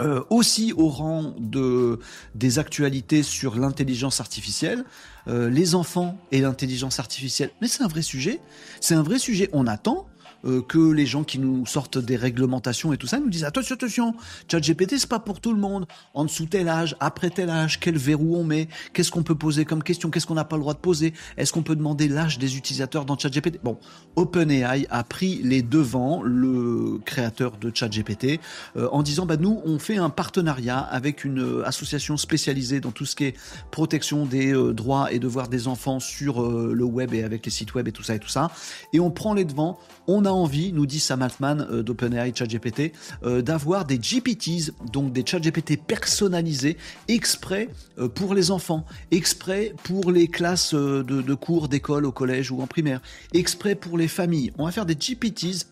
Euh, 0.00 0.22
aussi 0.30 0.72
au 0.76 0.88
rang 0.88 1.34
de, 1.38 2.00
des 2.34 2.58
actualités 2.58 3.22
sur 3.22 3.56
l'intelligence 3.56 4.20
artificielle, 4.20 4.84
euh, 5.28 5.48
les 5.48 5.74
enfants 5.74 6.18
et 6.32 6.40
l'intelligence 6.40 6.98
artificielle. 6.98 7.50
Mais 7.60 7.68
c'est 7.68 7.82
un 7.82 7.88
vrai 7.88 8.02
sujet. 8.02 8.40
C'est 8.80 8.94
un 8.94 9.02
vrai 9.02 9.18
sujet. 9.18 9.48
On 9.52 9.66
attend 9.66 10.06
euh, 10.46 10.62
que 10.62 10.78
les 10.78 11.06
gens 11.06 11.24
qui 11.24 11.38
nous 11.38 11.64
sortent 11.66 11.98
des 11.98 12.16
réglementations 12.16 12.92
et 12.92 12.96
tout 12.98 13.06
ça 13.06 13.18
nous 13.18 13.28
disent 13.28 13.44
attention, 13.44 13.74
attention, 13.74 14.14
ChatGPT 14.50 14.98
c'est 14.98 15.08
pas 15.08 15.18
pour 15.18 15.40
tout 15.40 15.52
le 15.52 15.60
monde. 15.60 15.86
En 16.12 16.24
dessous 16.24 16.46
tel 16.46 16.68
âge, 16.68 16.96
après 17.00 17.30
tel 17.30 17.50
âge, 17.50 17.80
quel 17.80 17.96
verrou 17.96 18.36
on 18.36 18.44
met, 18.44 18.68
qu'est-ce 18.92 19.10
qu'on 19.10 19.22
peut 19.22 19.34
poser 19.34 19.64
comme 19.64 19.82
question, 19.82 20.10
qu'est-ce 20.10 20.26
qu'on 20.26 20.34
n'a 20.34 20.44
pas 20.44 20.56
le 20.56 20.62
droit 20.62 20.74
de 20.74 20.78
poser, 20.78 21.14
est-ce 21.36 21.52
qu'on 21.52 21.62
peut 21.62 21.76
demander 21.76 22.08
l'âge 22.08 22.38
des 22.38 22.56
utilisateurs 22.56 23.04
dans 23.04 23.16
ChatGPT? 23.16 23.60
Bon, 23.62 23.78
OpenAI 24.16 24.86
a 24.90 25.04
pris 25.04 25.40
les 25.42 25.62
devants, 25.62 26.22
le 26.22 26.98
créateur 27.04 27.56
de 27.56 27.70
ChatGPT, 27.74 28.40
euh, 28.76 28.88
en 28.92 29.02
disant 29.02 29.26
bah 29.26 29.36
nous 29.36 29.62
on 29.64 29.78
fait 29.78 29.96
un 29.96 30.10
partenariat 30.10 30.78
avec 30.78 31.24
une 31.24 31.40
euh, 31.40 31.66
association 31.66 32.16
spécialisée 32.16 32.80
dans 32.80 32.92
tout 32.92 33.06
ce 33.06 33.16
qui 33.16 33.24
est 33.24 33.36
protection 33.70 34.26
des 34.26 34.52
droits 34.74 35.12
et 35.12 35.18
devoirs 35.18 35.48
des 35.48 35.68
enfants 35.68 36.00
sur 36.00 36.42
le 36.42 36.84
web 36.84 37.14
et 37.14 37.22
avec 37.22 37.44
les 37.44 37.50
sites 37.50 37.74
web 37.74 37.88
et 37.88 37.92
tout 37.92 38.02
ça 38.02 38.14
et 38.14 38.18
tout 38.18 38.28
ça, 38.28 38.50
et 38.92 39.00
on 39.00 39.10
prend 39.10 39.34
les 39.34 39.44
devants, 39.44 39.78
on 40.06 40.24
a 40.24 40.33
envie, 40.34 40.72
nous 40.72 40.86
dit 40.86 41.00
Sam 41.00 41.22
Altman 41.22 41.66
euh, 41.70 41.82
d'OpenAI 41.82 42.32
ChatGPT, 42.34 42.92
euh, 43.24 43.42
d'avoir 43.42 43.84
des 43.84 43.98
GPTs, 43.98 44.72
donc 44.92 45.12
des 45.12 45.24
ChatGPT 45.24 45.80
personnalisés, 45.80 46.76
exprès 47.08 47.68
euh, 47.98 48.08
pour 48.08 48.34
les 48.34 48.50
enfants, 48.50 48.84
exprès 49.10 49.74
pour 49.84 50.10
les 50.10 50.28
classes 50.28 50.74
de, 50.74 51.34
cours 51.34 51.68
d'école 51.68 52.06
au 52.06 52.12
collège 52.12 52.50
ou 52.50 52.60
en 52.60 52.66
primaire, 52.66 53.00
exprès 53.32 53.74
pour 53.74 53.98
les 53.98 54.08
familles. 54.08 54.52
On 54.58 54.66
va 54.66 54.72
faire 54.72 54.86
des 54.86 54.96
GPTs 54.98 55.66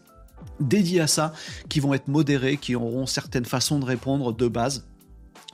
dédiés 0.61 1.01
à 1.01 1.07
ça, 1.07 1.33
qui 1.69 1.81
vont 1.81 1.95
être 1.95 2.09
modérés, 2.09 2.57
qui 2.57 2.75
auront 2.75 3.07
certaines 3.07 3.45
façons 3.45 3.79
de 3.79 3.85
répondre 3.85 4.33
de 4.33 4.49
base. 4.49 4.87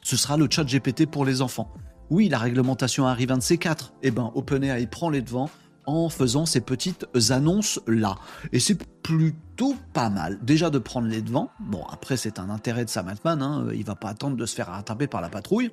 Ce 0.03 0.17
sera 0.17 0.37
le 0.37 0.49
chat 0.51 0.65
GPT 0.65 1.07
pour 1.07 1.25
les 1.25 1.43
enfants. 1.43 1.73
Oui, 2.11 2.29
la 2.29 2.39
réglementation 2.39 3.07
arrive 3.07 3.33
un 3.33 3.39
de 3.39 3.43
ces 3.43 3.59
quatre. 3.59 3.93
Eh 4.03 4.11
ben, 4.11 4.33
OpenAI 4.35 4.87
prend 4.87 5.11
les 5.11 5.21
devants 5.21 5.51
en 5.89 6.11
faisant 6.11 6.45
ces 6.45 6.61
petites 6.61 7.07
annonces-là. 7.31 8.17
Et 8.53 8.61
c'est 8.61 8.79
plutôt 9.03 9.75
pas 9.95 10.11
mal. 10.11 10.39
Déjà 10.43 10.69
de 10.69 10.79
prendre 10.79 11.09
les 11.09 11.23
devants. 11.23 11.51
Bon, 11.61 11.83
après, 11.91 12.19
c'est 12.19 12.39
un 12.39 12.51
intérêt 12.51 12.85
de 12.85 12.91
Sam 12.91 13.09
Altman. 13.09 13.43
Hein. 13.43 13.69
Il 13.75 13.85
va 13.85 13.95
pas 13.95 14.11
attendre 14.11 14.37
de 14.37 14.47
se 14.47 14.55
faire 14.55 14.67
rattraper 14.67 15.07
par 15.07 15.23
la 15.23 15.31
patrouille. 15.31 15.71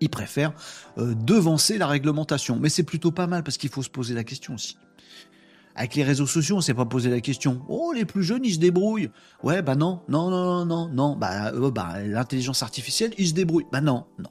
Il 0.00 0.10
préfère 0.10 0.52
euh, 0.98 1.14
devancer 1.14 1.78
la 1.78 1.86
réglementation. 1.86 2.58
Mais 2.60 2.68
c'est 2.68 2.82
plutôt 2.82 3.12
pas 3.12 3.28
mal 3.28 3.44
parce 3.44 3.56
qu'il 3.56 3.70
faut 3.70 3.84
se 3.84 3.90
poser 3.90 4.14
la 4.14 4.24
question 4.24 4.54
aussi. 4.54 4.76
Avec 5.76 5.94
les 5.94 6.02
réseaux 6.02 6.26
sociaux, 6.26 6.56
on 6.56 6.60
s'est 6.60 6.74
pas 6.74 6.84
posé 6.84 7.08
la 7.08 7.20
question. 7.20 7.62
Oh, 7.68 7.92
les 7.94 8.04
plus 8.04 8.24
jeunes, 8.24 8.44
ils 8.44 8.54
se 8.54 8.58
débrouillent. 8.58 9.10
Ouais, 9.44 9.62
bah 9.62 9.76
non, 9.76 10.00
non, 10.08 10.28
non, 10.28 10.66
non, 10.66 10.88
non, 10.88 11.14
Bah, 11.14 11.52
euh, 11.52 11.70
bah 11.70 12.02
l'intelligence 12.04 12.64
artificielle, 12.64 13.14
ils 13.16 13.28
se 13.28 13.34
débrouillent. 13.34 13.66
Bah 13.70 13.80
non, 13.80 14.06
non 14.18 14.28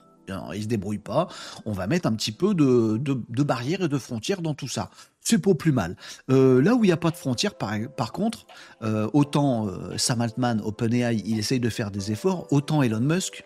ils 0.53 0.63
se 0.63 0.67
débrouillent 0.67 0.97
pas. 0.97 1.27
On 1.65 1.71
va 1.71 1.87
mettre 1.87 2.07
un 2.07 2.13
petit 2.13 2.31
peu 2.31 2.53
de, 2.53 3.43
barrières 3.43 3.83
et 3.83 3.87
de 3.87 3.97
frontières 3.97 4.41
dans 4.41 4.53
tout 4.53 4.67
ça. 4.67 4.89
C'est 5.21 5.39
pas 5.39 5.53
plus 5.53 5.71
mal. 5.71 5.95
Euh, 6.29 6.61
là 6.61 6.75
où 6.75 6.83
il 6.83 6.87
n'y 6.87 6.93
a 6.93 6.97
pas 6.97 7.11
de 7.11 7.17
frontières, 7.17 7.55
par, 7.55 8.11
contre, 8.11 8.45
euh, 8.81 9.09
autant 9.13 9.67
euh, 9.67 9.97
Sam 9.97 10.21
Altman, 10.21 10.61
OpenAI, 10.63 11.21
il 11.25 11.39
essaye 11.39 11.59
de 11.59 11.69
faire 11.69 11.91
des 11.91 12.11
efforts, 12.11 12.47
autant 12.51 12.81
Elon 12.81 13.01
Musk, 13.01 13.45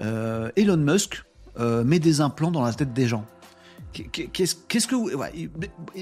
Elon 0.00 0.76
Musk 0.76 1.22
met 1.56 2.00
des 2.00 2.20
implants 2.20 2.50
dans 2.50 2.62
la 2.62 2.72
tête 2.72 2.92
des 2.92 3.06
gens. 3.06 3.24
Qu'est-ce 3.94 4.86
que 4.86 4.96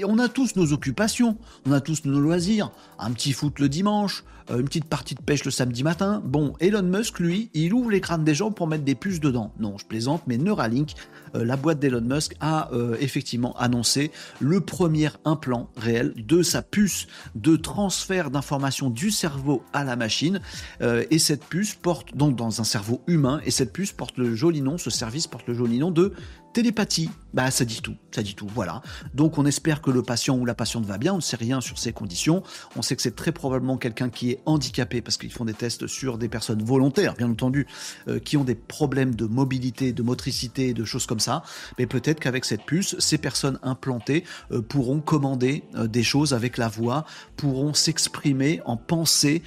on 0.05 0.19
a 0.19 0.29
tous 0.29 0.55
nos 0.55 0.73
occupations, 0.73 1.37
on 1.65 1.71
a 1.71 1.81
tous 1.81 2.05
nos 2.05 2.19
loisirs, 2.19 2.71
un 2.99 3.11
petit 3.11 3.33
foot 3.33 3.59
le 3.59 3.69
dimanche, 3.69 4.23
euh, 4.49 4.59
une 4.59 4.65
petite 4.65 4.85
partie 4.85 5.15
de 5.15 5.21
pêche 5.21 5.45
le 5.45 5.51
samedi 5.51 5.83
matin. 5.83 6.21
Bon, 6.25 6.53
Elon 6.59 6.83
Musk 6.83 7.19
lui, 7.19 7.49
il 7.53 7.73
ouvre 7.73 7.91
les 7.91 8.01
crânes 8.01 8.23
des 8.23 8.35
gens 8.35 8.51
pour 8.51 8.67
mettre 8.67 8.83
des 8.83 8.95
puces 8.95 9.19
dedans. 9.19 9.53
Non, 9.59 9.77
je 9.77 9.85
plaisante, 9.85 10.23
mais 10.27 10.37
Neuralink, 10.37 10.93
euh, 11.35 11.45
la 11.45 11.55
boîte 11.55 11.79
d'Elon 11.79 12.01
Musk 12.01 12.35
a 12.39 12.69
euh, 12.73 12.97
effectivement 12.99 13.55
annoncé 13.57 14.11
le 14.39 14.59
premier 14.61 15.09
implant 15.25 15.69
réel 15.77 16.13
de 16.17 16.41
sa 16.43 16.61
puce 16.61 17.07
de 17.35 17.55
transfert 17.55 18.31
d'informations 18.31 18.89
du 18.89 19.11
cerveau 19.11 19.63
à 19.73 19.83
la 19.83 19.95
machine. 19.95 20.39
et 20.81 21.19
cette 21.19 21.45
puce 21.45 21.75
porte 21.75 22.15
donc 22.15 22.35
dans 22.35 22.61
un 22.61 22.63
cerveau 22.63 23.01
humain 23.07 23.41
et 23.45 23.51
cette 23.51 23.71
puce 23.71 23.91
porte 23.91 24.17
le 24.17 24.35
joli 24.35 24.61
nom, 24.61 24.77
ce 24.77 24.89
service 24.89 25.27
porte 25.27 25.47
le 25.47 25.53
joli 25.53 25.79
nom 25.79 25.91
de 25.91 26.13
télépathie. 26.53 27.09
Bah, 27.33 27.49
ça 27.49 27.65
dit 27.65 27.81
tout, 27.81 27.95
ça 28.11 28.21
dit 28.21 28.35
tout, 28.35 28.47
voilà. 28.53 28.83
Donc, 29.15 29.39
on 29.39 29.45
espère 29.47 29.81
que 29.81 29.89
le 29.89 30.03
patient 30.03 30.37
ou 30.37 30.45
la 30.45 30.53
patiente 30.53 30.85
va 30.85 30.99
bien, 30.99 31.13
on 31.13 31.17
ne 31.17 31.21
sait 31.21 31.35
rien 31.35 31.61
sur 31.61 31.79
ces 31.79 31.91
conditions. 31.91 32.43
On 32.75 32.83
sait 32.83 32.95
que 32.95 33.01
c'est 33.01 33.15
très 33.15 33.31
probablement 33.31 33.77
quelqu'un 33.77 34.09
qui 34.09 34.29
est 34.29 34.39
handicapé, 34.45 35.01
parce 35.01 35.17
qu'ils 35.17 35.31
font 35.31 35.45
des 35.45 35.55
tests 35.55 35.87
sur 35.87 36.19
des 36.19 36.29
personnes 36.29 36.63
volontaires, 36.63 37.15
bien 37.15 37.29
entendu, 37.29 37.65
euh, 38.07 38.19
qui 38.19 38.37
ont 38.37 38.43
des 38.43 38.53
problèmes 38.53 39.15
de 39.15 39.25
mobilité, 39.25 39.93
de 39.93 40.03
motricité, 40.03 40.75
de 40.75 40.85
choses 40.85 41.07
comme 41.07 41.19
ça. 41.19 41.41
Mais 41.79 41.87
peut-être 41.87 42.19
qu'avec 42.19 42.45
cette 42.45 42.65
puce, 42.65 42.95
ces 42.99 43.17
personnes 43.17 43.57
implantées 43.63 44.23
euh, 44.51 44.61
pourront 44.61 44.99
commander 44.99 45.63
euh, 45.73 45.87
des 45.87 46.03
choses 46.03 46.35
avec 46.35 46.59
la 46.59 46.67
voix, 46.67 47.03
pourront 47.35 47.73
s'exprimer 47.73 48.61
en 48.65 48.77
pensée 48.77 49.41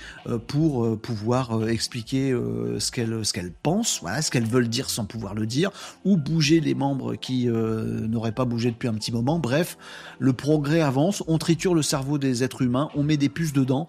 pour 0.49 0.99
pouvoir 0.99 1.69
expliquer 1.69 2.31
ce 2.79 2.91
qu'elles 2.91 3.23
qu'elles 3.33 3.53
pensent, 3.53 4.01
voilà, 4.01 4.23
ce 4.23 4.31
qu'elles 4.31 4.47
veulent 4.47 4.69
dire 4.69 4.91
sans 4.91 5.05
pouvoir 5.05 5.35
le 5.35 5.47
dire, 5.47 5.71
ou 6.05 6.17
bouger 6.17 6.61
les 6.61 6.75
membres 6.75 6.96
qui 7.21 7.49
euh, 7.49 8.07
n'auraient 8.07 8.33
pas 8.33 8.45
bougé 8.45 8.71
depuis 8.71 8.89
un 8.89 8.95
petit 8.95 9.13
moment. 9.13 9.39
Bref, 9.39 9.79
le 10.19 10.33
progrès 10.33 10.81
avance, 10.81 11.23
on 11.27 11.39
triture 11.39 11.75
le 11.75 11.83
cerveau 11.83 12.19
des 12.19 12.43
êtres 12.43 12.63
humains, 12.63 12.89
on 12.95 13.03
met 13.03 13.17
des 13.17 13.29
puces 13.29 13.53
dedans. 13.53 13.89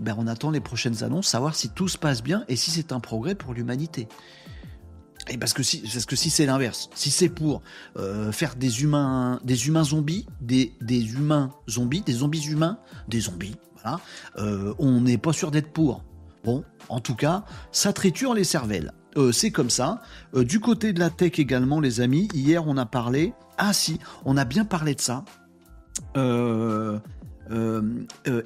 Ben, 0.00 0.14
on 0.18 0.26
attend 0.26 0.50
les 0.50 0.60
prochaines 0.60 1.04
annonces, 1.04 1.28
savoir 1.28 1.54
si 1.54 1.68
tout 1.70 1.88
se 1.88 1.98
passe 1.98 2.22
bien 2.22 2.44
et 2.48 2.56
si 2.56 2.70
c'est 2.70 2.92
un 2.92 3.00
progrès 3.00 3.34
pour 3.34 3.54
l'humanité. 3.54 4.08
Et 5.28 5.38
parce 5.38 5.52
que 5.52 5.62
si, 5.62 5.80
parce 5.80 6.06
que 6.06 6.16
si 6.16 6.30
c'est 6.30 6.46
l'inverse, 6.46 6.90
si 6.94 7.10
c'est 7.10 7.28
pour 7.28 7.62
euh, 7.96 8.32
faire 8.32 8.56
des 8.56 8.82
humains, 8.82 9.40
des 9.44 9.68
humains 9.68 9.84
zombies, 9.84 10.26
des, 10.40 10.74
des 10.80 11.12
humains 11.12 11.50
zombies, 11.68 12.00
des 12.00 12.12
zombies 12.12 12.46
humains, 12.46 12.78
des 13.06 13.20
zombies, 13.20 13.54
voilà, 13.80 14.00
euh, 14.38 14.74
on 14.78 15.00
n'est 15.00 15.18
pas 15.18 15.32
sûr 15.32 15.50
d'être 15.50 15.72
pour. 15.72 16.02
Bon, 16.44 16.64
en 16.88 16.98
tout 16.98 17.14
cas, 17.14 17.44
ça 17.70 17.92
triture 17.92 18.34
les 18.34 18.44
cervelles. 18.44 18.92
Euh, 19.16 19.32
c'est 19.32 19.50
comme 19.50 19.70
ça. 19.70 20.02
Euh, 20.34 20.44
du 20.44 20.60
côté 20.60 20.92
de 20.92 21.00
la 21.00 21.10
tech 21.10 21.38
également, 21.38 21.80
les 21.80 22.00
amis, 22.00 22.28
hier 22.34 22.66
on 22.66 22.76
a 22.76 22.86
parlé. 22.86 23.32
Ah 23.58 23.72
si, 23.72 23.98
on 24.24 24.36
a 24.36 24.44
bien 24.44 24.64
parlé 24.64 24.94
de 24.94 25.00
ça. 25.00 25.24
Euh, 26.16 26.98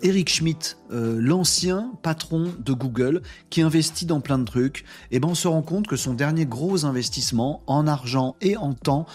Eric 0.03 0.29
Schmidt, 0.29 0.77
l'ancien 0.91 1.93
patron 2.03 2.53
de 2.59 2.73
Google, 2.73 3.23
qui 3.51 3.63
investit 3.63 4.05
dans 4.05 4.21
plein 4.21 4.39
de 4.39 4.45
trucs, 4.45 4.81
et 5.13 5.17
eh 5.17 5.21
ben 5.21 5.29
on 5.29 5.37
se 5.37 5.47
rend 5.47 5.63
compte 5.63 5.87
que 5.87 5.95
son 5.95 6.15
dernier 6.15 6.45
gros 6.45 6.85
investissement 6.85 7.63
en 7.69 7.87
argent 7.87 8.35
et 8.41 8.57
en 8.57 8.73
temps, 8.73 9.07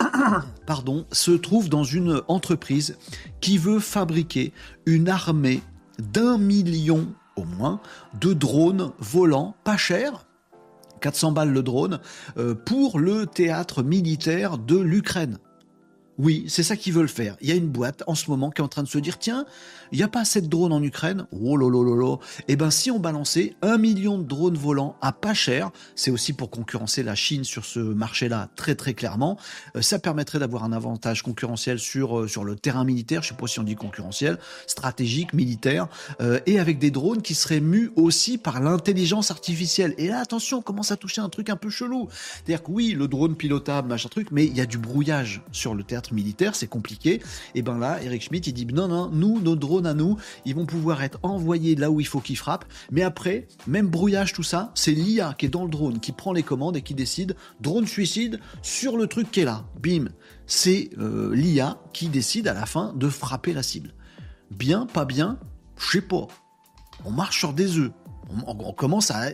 pardon, 0.66 1.04
se 1.12 1.32
trouve 1.32 1.68
dans 1.68 1.84
une 1.84 2.22
entreprise 2.26 2.96
qui 3.42 3.58
veut 3.58 3.80
fabriquer 3.80 4.54
une 4.86 5.10
armée 5.10 5.60
d'un 5.98 6.38
million 6.38 7.08
au 7.36 7.44
moins 7.44 7.80
de 8.18 8.32
drones 8.32 8.92
volants 8.98 9.56
pas 9.62 9.76
chers 9.76 10.24
400 11.04 11.32
balles 11.32 11.52
le 11.52 11.62
drone, 11.62 12.00
euh, 12.38 12.54
pour 12.54 12.98
le 12.98 13.26
théâtre 13.26 13.82
militaire 13.82 14.56
de 14.56 14.78
l'Ukraine. 14.78 15.38
Oui, 16.16 16.44
c'est 16.46 16.62
ça 16.62 16.76
qu'ils 16.76 16.92
veulent 16.92 17.08
faire. 17.08 17.36
Il 17.40 17.48
y 17.48 17.52
a 17.52 17.56
une 17.56 17.68
boîte 17.68 18.04
en 18.06 18.14
ce 18.14 18.30
moment 18.30 18.50
qui 18.50 18.60
est 18.60 18.64
en 18.64 18.68
train 18.68 18.84
de 18.84 18.88
se 18.88 18.98
dire 18.98 19.18
tiens, 19.18 19.46
il 19.90 19.98
n'y 19.98 20.04
a 20.04 20.08
pas 20.08 20.20
assez 20.20 20.40
de 20.40 20.46
drones 20.46 20.72
en 20.72 20.82
Ukraine? 20.82 21.26
Oh 21.32 21.56
là. 21.56 22.16
Eh 22.46 22.54
ben, 22.54 22.70
si 22.70 22.92
on 22.92 23.00
balançait 23.00 23.54
un 23.62 23.78
million 23.78 24.18
de 24.18 24.22
drones 24.22 24.56
volants 24.56 24.96
à 25.00 25.12
pas 25.12 25.34
cher, 25.34 25.70
c'est 25.96 26.12
aussi 26.12 26.32
pour 26.32 26.50
concurrencer 26.50 27.02
la 27.02 27.16
Chine 27.16 27.42
sur 27.42 27.64
ce 27.64 27.80
marché-là 27.80 28.48
très 28.54 28.76
très 28.76 28.94
clairement. 28.94 29.38
Euh, 29.74 29.82
ça 29.82 29.98
permettrait 29.98 30.38
d'avoir 30.38 30.62
un 30.62 30.72
avantage 30.72 31.22
concurrentiel 31.22 31.80
sur 31.80 32.20
euh, 32.20 32.28
sur 32.28 32.44
le 32.44 32.54
terrain 32.54 32.84
militaire. 32.84 33.22
Je 33.22 33.30
sais 33.30 33.34
pas 33.34 33.48
si 33.48 33.58
on 33.58 33.64
dit 33.64 33.74
concurrentiel, 33.74 34.38
stratégique, 34.68 35.32
militaire, 35.32 35.88
euh, 36.20 36.38
et 36.46 36.60
avec 36.60 36.78
des 36.78 36.92
drones 36.92 37.22
qui 37.22 37.34
seraient 37.34 37.60
mus 37.60 37.90
aussi 37.96 38.38
par 38.38 38.60
l'intelligence 38.60 39.32
artificielle. 39.32 39.94
Et 39.98 40.08
là, 40.08 40.20
attention, 40.20 40.58
on 40.58 40.62
commence 40.62 40.92
à 40.92 40.96
toucher 40.96 41.20
un 41.20 41.28
truc 41.28 41.50
un 41.50 41.56
peu 41.56 41.70
chelou. 41.70 42.08
C'est-à-dire 42.34 42.62
que 42.62 42.70
oui, 42.70 42.92
le 42.92 43.08
drone 43.08 43.34
pilotable, 43.34 43.88
machin 43.88 44.08
truc, 44.08 44.28
mais 44.30 44.46
il 44.46 44.56
y 44.56 44.60
a 44.60 44.66
du 44.66 44.78
brouillage 44.78 45.42
sur 45.50 45.74
le 45.74 45.82
terrain 45.82 46.03
militaire, 46.12 46.54
c'est 46.54 46.66
compliqué. 46.66 47.22
Et 47.54 47.62
ben 47.62 47.78
là, 47.78 48.02
Eric 48.02 48.22
Schmidt, 48.22 48.50
il 48.50 48.52
dit 48.52 48.66
non, 48.66 48.88
non, 48.88 49.10
nous, 49.10 49.40
nos 49.40 49.56
drones 49.56 49.86
à 49.86 49.94
nous, 49.94 50.16
ils 50.44 50.54
vont 50.54 50.66
pouvoir 50.66 51.02
être 51.02 51.18
envoyés 51.22 51.74
là 51.74 51.90
où 51.90 52.00
il 52.00 52.06
faut 52.06 52.20
qu'ils 52.20 52.36
frappent. 52.36 52.64
Mais 52.90 53.02
après, 53.02 53.48
même 53.66 53.88
brouillage, 53.88 54.32
tout 54.32 54.42
ça, 54.42 54.72
c'est 54.74 54.92
l'IA 54.92 55.34
qui 55.38 55.46
est 55.46 55.50
dans 55.50 55.64
le 55.64 55.70
drone, 55.70 56.00
qui 56.00 56.12
prend 56.12 56.32
les 56.32 56.42
commandes 56.42 56.76
et 56.76 56.82
qui 56.82 56.94
décide 56.94 57.36
drone 57.60 57.86
suicide 57.86 58.40
sur 58.62 58.96
le 58.96 59.06
truc 59.06 59.30
qui 59.30 59.40
est 59.40 59.44
là. 59.44 59.64
Bim, 59.80 60.06
c'est 60.46 60.90
euh, 60.98 61.34
l'IA 61.34 61.78
qui 61.92 62.08
décide 62.08 62.48
à 62.48 62.54
la 62.54 62.66
fin 62.66 62.92
de 62.94 63.08
frapper 63.08 63.52
la 63.52 63.62
cible. 63.62 63.94
Bien, 64.50 64.86
pas 64.86 65.04
bien, 65.04 65.38
je 65.78 65.92
sais 65.92 66.00
pas. 66.00 66.26
On 67.04 67.10
marche 67.10 67.38
sur 67.38 67.52
des 67.52 67.78
œufs. 67.78 67.90
On, 68.46 68.72
commence 68.72 69.10
à 69.10 69.30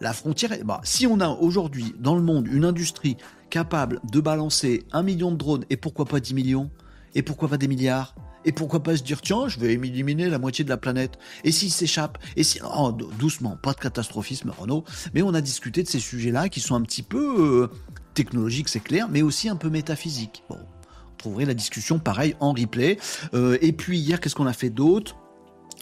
la 0.00 0.12
frontière. 0.12 0.50
Bah, 0.64 0.80
si 0.84 1.06
on 1.06 1.20
a 1.20 1.28
aujourd'hui 1.28 1.94
dans 1.98 2.14
le 2.14 2.22
monde 2.22 2.46
une 2.46 2.64
industrie 2.64 3.16
capable 3.52 4.00
de 4.10 4.18
balancer 4.18 4.86
un 4.92 5.02
million 5.02 5.30
de 5.30 5.36
drones 5.36 5.66
et 5.68 5.76
pourquoi 5.76 6.06
pas 6.06 6.20
10 6.20 6.32
millions 6.32 6.70
et 7.14 7.20
pourquoi 7.20 7.50
pas 7.50 7.58
des 7.58 7.68
milliards 7.68 8.14
et 8.46 8.50
pourquoi 8.50 8.82
pas 8.82 8.96
se 8.96 9.02
dire 9.02 9.20
tiens 9.20 9.46
je 9.46 9.60
vais 9.60 9.74
éliminer 9.74 10.30
la 10.30 10.38
moitié 10.38 10.64
de 10.64 10.70
la 10.70 10.78
planète. 10.78 11.18
Et 11.44 11.52
s'ils 11.52 11.70
s'échappent 11.70 12.16
et 12.34 12.44
si 12.44 12.60
oh, 12.64 12.92
doucement 13.18 13.58
pas 13.62 13.74
de 13.74 13.78
catastrophisme 13.78 14.50
Renault 14.58 14.84
mais 15.12 15.20
on 15.20 15.34
a 15.34 15.42
discuté 15.42 15.82
de 15.82 15.88
ces 15.88 15.98
sujets 15.98 16.30
là 16.30 16.48
qui 16.48 16.60
sont 16.60 16.74
un 16.74 16.80
petit 16.80 17.02
peu 17.02 17.68
euh, 17.70 17.76
technologiques 18.14 18.70
c'est 18.70 18.80
clair 18.80 19.08
mais 19.10 19.20
aussi 19.20 19.50
un 19.50 19.56
peu 19.56 19.68
métaphysiques. 19.68 20.44
Bon 20.48 20.56
vous 20.56 21.16
trouverez 21.18 21.44
la 21.44 21.54
discussion 21.54 21.98
pareil 21.98 22.34
en 22.40 22.54
replay. 22.54 22.98
Euh, 23.34 23.58
et 23.60 23.72
puis 23.72 23.98
hier 23.98 24.18
qu'est-ce 24.18 24.34
qu'on 24.34 24.46
a 24.46 24.54
fait 24.54 24.70
d'autre? 24.70 25.14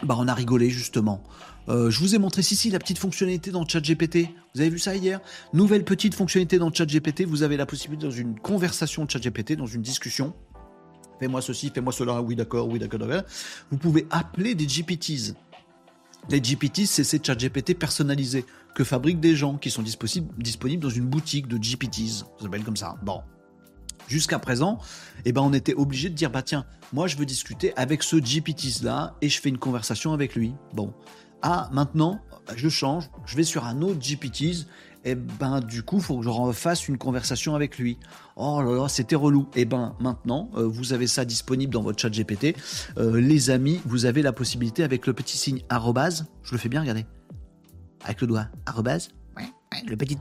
Bah 0.03 0.17
on 0.19 0.29
a 0.29 0.35
rigolé 0.35 0.71
justement 0.71 1.23
euh, 1.69 1.91
je 1.91 2.01
vous 2.01 2.15
ai 2.15 2.19
montré 2.19 2.41
ici 2.41 2.71
la 2.71 2.79
petite 2.79 2.99
fonctionnalité 2.99 3.51
dans 3.51 3.67
ChatGPT. 3.67 4.29
Vous 4.55 4.61
avez 4.61 4.71
vu 4.71 4.79
ça 4.79 4.97
hier? 4.97 5.21
Nouvelle 5.53 5.85
petite 5.85 6.15
fonctionnalité 6.15 6.59
dans 6.59 6.73
ChatGPT. 6.73 7.25
Vous 7.25 7.43
avez 7.43 7.57
la 7.57 7.67
possibilité 7.67 8.07
dans 8.07 8.13
une 8.13 8.39
conversation 8.39 9.05
de 9.05 9.11
ChatGPT, 9.11 9.57
dans 9.57 9.67
une 9.67 9.83
discussion. 9.83 10.35
Fais-moi 11.21 11.43
ceci, 11.43 11.71
fais-moi 11.73 11.93
cela. 11.93 12.23
Oui, 12.23 12.35
d'accord, 12.35 12.67
oui, 12.67 12.79
d'accord, 12.79 12.99
d'accord. 12.99 13.23
Vous 13.71 13.79
pouvez 13.79 14.07
appeler 14.11 14.55
des 14.55 14.67
GPTs. 14.67 15.35
Les 16.29 16.41
GPTs, 16.43 16.87
c'est 16.87 17.05
ces 17.05 17.21
ChatGPT 17.23 17.79
personnalisés 17.79 18.45
que 18.75 18.85
fabriquent 18.85 19.21
des 19.21 19.37
gens 19.37 19.57
qui 19.57 19.71
sont 19.71 19.83
disponibles 19.83 20.83
dans 20.83 20.91
une 20.91 21.07
boutique 21.07 21.47
de 21.47 21.57
GPTs. 21.57 22.25
Ça 22.39 22.43
s'appelle 22.43 22.65
comme 22.65 22.77
ça. 22.77 22.97
Bon. 23.03 23.21
Jusqu'à 24.11 24.41
présent, 24.41 24.81
eh 25.25 25.31
ben, 25.31 25.41
on 25.41 25.53
était 25.53 25.75
obligé 25.75 26.11
de 26.11 26.15
dire, 26.17 26.31
bah 26.31 26.43
tiens, 26.43 26.67
moi 26.93 27.07
je 27.07 27.17
veux 27.17 27.25
discuter 27.25 27.73
avec 27.77 28.03
ce 28.03 28.17
GPTs 28.17 28.83
là 28.83 29.15
et 29.23 29.29
je 29.29 29.41
fais 29.41 29.51
une 29.51 29.59
conversation 29.59 30.13
avec 30.13 30.35
lui. 30.35 30.53
Bon. 30.75 30.93
Ah, 31.43 31.71
maintenant, 31.73 32.21
je 32.57 32.69
change, 32.69 33.09
je 33.25 33.37
vais 33.37 33.45
sur 33.45 33.65
un 33.65 33.83
autre 33.83 34.01
GPTs, 34.01 34.67
et 35.05 35.15
ben 35.15 35.61
du 35.61 35.85
coup, 35.85 35.99
il 35.99 36.03
faut 36.03 36.19
que 36.19 36.25
je 36.25 36.29
refasse 36.29 36.89
une 36.89 36.99
conversation 36.99 37.55
avec 37.55 37.79
lui. 37.79 37.99
Oh 38.35 38.61
là 38.61 38.83
là, 38.83 38.89
c'était 38.89 39.15
relou. 39.15 39.49
Et 39.55 39.65
ben 39.65 39.95
maintenant, 40.01 40.51
euh, 40.57 40.67
vous 40.67 40.93
avez 40.93 41.07
ça 41.07 41.25
disponible 41.25 41.73
dans 41.73 41.83
votre 41.83 42.01
chat 42.01 42.11
GPT. 42.11 42.57
Euh, 42.99 43.21
les 43.21 43.51
amis, 43.51 43.81
vous 43.87 44.07
avez 44.07 44.23
la 44.23 44.33
possibilité 44.33 44.83
avec 44.83 45.07
le 45.07 45.13
petit 45.13 45.39
signe 45.39 45.63
arrobase, 45.69 46.27
je 46.43 46.51
le 46.51 46.59
fais 46.59 46.69
bien, 46.69 46.81
regardez. 46.81 47.07
Avec 48.05 48.21
le 48.23 48.27
doigt, 48.27 48.49
arrobase, 48.67 49.11
le 49.87 49.97
petit 49.97 50.19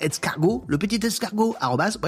escargot, 0.00 0.64
le 0.66 0.76
petit 0.76 1.04
escargot, 1.06 1.54
arrobas, 1.60 1.98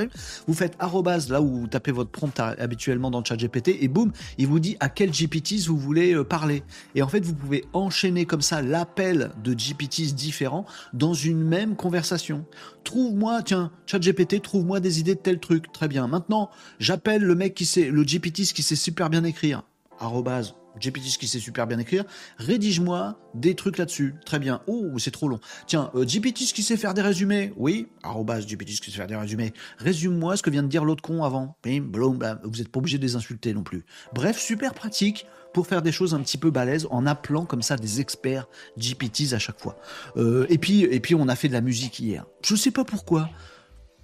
vous 0.48 0.54
faites 0.54 0.74
arrobas 0.80 1.28
là 1.30 1.40
où 1.40 1.60
vous 1.60 1.66
tapez 1.68 1.92
votre 1.92 2.10
prompt 2.10 2.38
habituellement 2.40 3.10
dans 3.10 3.20
le 3.20 3.24
chat 3.24 3.36
GPT 3.36 3.76
et 3.80 3.88
boum, 3.88 4.12
il 4.38 4.48
vous 4.48 4.58
dit 4.58 4.76
à 4.80 4.88
quel 4.88 5.12
GPTs 5.12 5.66
vous 5.66 5.76
voulez 5.76 6.14
euh, 6.14 6.24
parler. 6.24 6.64
Et 6.94 7.02
en 7.02 7.08
fait, 7.08 7.24
vous 7.24 7.34
pouvez 7.34 7.64
enchaîner 7.72 8.26
comme 8.26 8.42
ça 8.42 8.60
l'appel 8.60 9.30
de 9.42 9.54
GPTs 9.54 10.14
différents 10.14 10.66
dans 10.92 11.14
une 11.14 11.42
même 11.42 11.76
conversation. 11.76 12.44
Trouve-moi, 12.82 13.42
tiens, 13.44 13.70
chat 13.86 14.00
GPT, 14.00 14.42
trouve-moi 14.42 14.80
des 14.80 14.98
idées 14.98 15.14
de 15.14 15.20
tel 15.20 15.38
truc. 15.38 15.70
Très 15.72 15.86
bien. 15.88 16.08
Maintenant, 16.08 16.50
j'appelle 16.80 17.22
le 17.22 17.34
mec 17.34 17.54
qui 17.54 17.66
sait, 17.66 17.90
le 17.90 18.02
GPTs 18.02 18.52
qui 18.52 18.62
sait 18.62 18.76
super 18.76 19.10
bien 19.10 19.22
écrire. 19.22 19.62
Arrobas, 20.00 20.54
GPT 20.78 21.18
qui 21.18 21.26
sait 21.26 21.38
super 21.38 21.66
bien 21.66 21.78
écrire, 21.78 22.04
rédige-moi 22.38 23.18
des 23.34 23.54
trucs 23.54 23.78
là-dessus. 23.78 24.14
Très 24.24 24.38
bien. 24.38 24.62
Oh, 24.66 24.98
c'est 24.98 25.10
trop 25.10 25.28
long. 25.28 25.40
Tiens, 25.66 25.90
euh, 25.94 26.04
GPT 26.04 26.52
qui 26.52 26.62
sait 26.62 26.76
faire 26.76 26.94
des 26.94 27.02
résumés. 27.02 27.52
Oui, 27.56 27.88
arrobas 28.02 28.40
GPT 28.40 28.80
qui 28.80 28.90
sait 28.90 28.96
faire 28.96 29.06
des 29.06 29.16
résumés. 29.16 29.52
Résume-moi 29.78 30.36
ce 30.36 30.42
que 30.42 30.50
vient 30.50 30.62
de 30.62 30.68
dire 30.68 30.84
l'autre 30.84 31.02
con 31.02 31.24
avant. 31.24 31.56
Bim, 31.64 31.82
blum, 31.82 32.18
Vous 32.44 32.58
n'êtes 32.58 32.68
pas 32.68 32.78
obligé 32.78 32.98
de 32.98 33.02
les 33.02 33.16
insulter 33.16 33.54
non 33.54 33.62
plus. 33.62 33.84
Bref, 34.14 34.38
super 34.38 34.74
pratique 34.74 35.26
pour 35.52 35.66
faire 35.66 35.82
des 35.82 35.92
choses 35.92 36.14
un 36.14 36.20
petit 36.20 36.38
peu 36.38 36.50
balèzes 36.50 36.86
en 36.90 37.06
appelant 37.06 37.44
comme 37.44 37.62
ça 37.62 37.76
des 37.76 38.00
experts 38.00 38.46
GPTs 38.76 39.32
à 39.32 39.38
chaque 39.38 39.60
fois. 39.60 39.76
Euh, 40.16 40.46
et 40.48 40.58
puis, 40.58 40.82
et 40.82 41.00
puis 41.00 41.14
on 41.14 41.28
a 41.28 41.36
fait 41.36 41.48
de 41.48 41.52
la 41.52 41.60
musique 41.60 41.98
hier. 41.98 42.26
Je 42.44 42.54
sais 42.54 42.70
pas 42.70 42.84
pourquoi. 42.84 43.28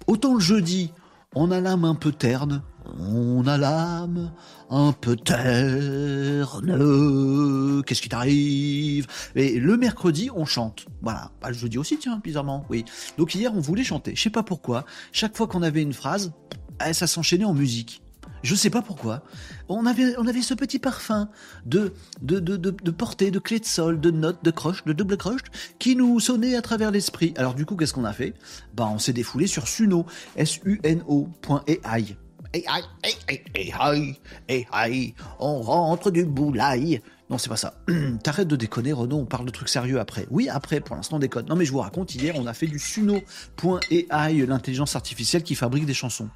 Autant 0.07 0.33
le 0.33 0.39
jeudi, 0.39 0.93
on 1.35 1.51
a 1.51 1.59
l'âme 1.59 1.85
un 1.85 1.95
peu 1.95 2.11
terne, 2.11 2.63
on 2.99 3.45
a 3.47 3.57
l'âme 3.57 4.31
un 4.69 4.91
peu 4.91 5.15
terne. 5.15 6.65
Qu'est-ce 7.85 8.01
qui 8.01 8.09
t'arrive? 8.09 9.07
Et 9.35 9.59
le 9.59 9.77
mercredi, 9.77 10.29
on 10.33 10.45
chante. 10.45 10.85
Voilà. 11.01 11.31
Bah, 11.41 11.49
le 11.49 11.55
jeudi 11.55 11.77
aussi, 11.77 11.97
tiens, 11.97 12.21
bizarrement. 12.23 12.65
Oui. 12.69 12.85
Donc 13.17 13.35
hier, 13.35 13.53
on 13.53 13.59
voulait 13.59 13.83
chanter. 13.83 14.15
Je 14.15 14.21
sais 14.21 14.29
pas 14.29 14.43
pourquoi. 14.43 14.85
Chaque 15.11 15.35
fois 15.35 15.47
qu'on 15.47 15.61
avait 15.61 15.81
une 15.81 15.93
phrase, 15.93 16.31
eh, 16.85 16.93
ça 16.93 17.07
s'enchaînait 17.07 17.45
en 17.45 17.53
musique. 17.53 18.01
Je 18.43 18.55
sais 18.55 18.69
pas 18.69 18.81
pourquoi. 18.81 19.23
On 19.67 19.85
avait, 19.85 20.15
on 20.17 20.27
avait 20.27 20.41
ce 20.41 20.53
petit 20.53 20.79
parfum 20.79 21.29
de, 21.65 21.93
de, 22.21 22.39
de, 22.39 22.55
de, 22.55 22.91
portée, 22.91 23.31
de 23.31 23.39
clé 23.39 23.59
de 23.59 23.65
sol, 23.65 23.99
de 23.99 24.11
notes, 24.11 24.43
de 24.43 24.51
croche, 24.51 24.85
de 24.85 24.93
double 24.93 25.17
croche, 25.17 25.41
qui 25.79 25.95
nous 25.95 26.19
sonnait 26.19 26.55
à 26.55 26.61
travers 26.61 26.91
l'esprit. 26.91 27.33
Alors 27.37 27.55
du 27.55 27.65
coup, 27.65 27.75
qu'est-ce 27.75 27.93
qu'on 27.93 28.05
a 28.05 28.13
fait? 28.13 28.35
Bah, 28.75 28.87
on 28.91 28.99
s'est 28.99 29.13
défoulé 29.13 29.47
sur 29.47 29.67
Suno, 29.67 30.05
S-U-N-O.ai. 30.35 32.17
on 35.39 35.61
rentre 35.61 36.11
du 36.11 36.25
boulaille. 36.25 37.01
Non, 37.29 37.37
c'est 37.37 37.49
pas 37.49 37.57
ça. 37.57 37.73
T'arrêtes 38.23 38.47
de 38.47 38.55
déconner, 38.55 38.93
Renaud, 38.93 39.17
on 39.17 39.25
parle 39.25 39.45
de 39.45 39.51
trucs 39.51 39.69
sérieux 39.69 39.99
après. 39.99 40.27
Oui, 40.31 40.47
après, 40.49 40.79
pour 40.79 40.95
l'instant, 40.95 41.17
on 41.17 41.19
déconne. 41.19 41.45
Non, 41.47 41.55
mais 41.55 41.65
je 41.65 41.71
vous 41.71 41.79
raconte, 41.79 42.15
hier, 42.15 42.35
on 42.37 42.47
a 42.47 42.53
fait 42.53 42.67
du 42.67 42.79
Suno.ai, 42.79 44.45
l'intelligence 44.45 44.95
artificielle 44.95 45.43
qui 45.43 45.55
fabrique 45.55 45.85
des 45.85 45.93
chansons. 45.93 46.29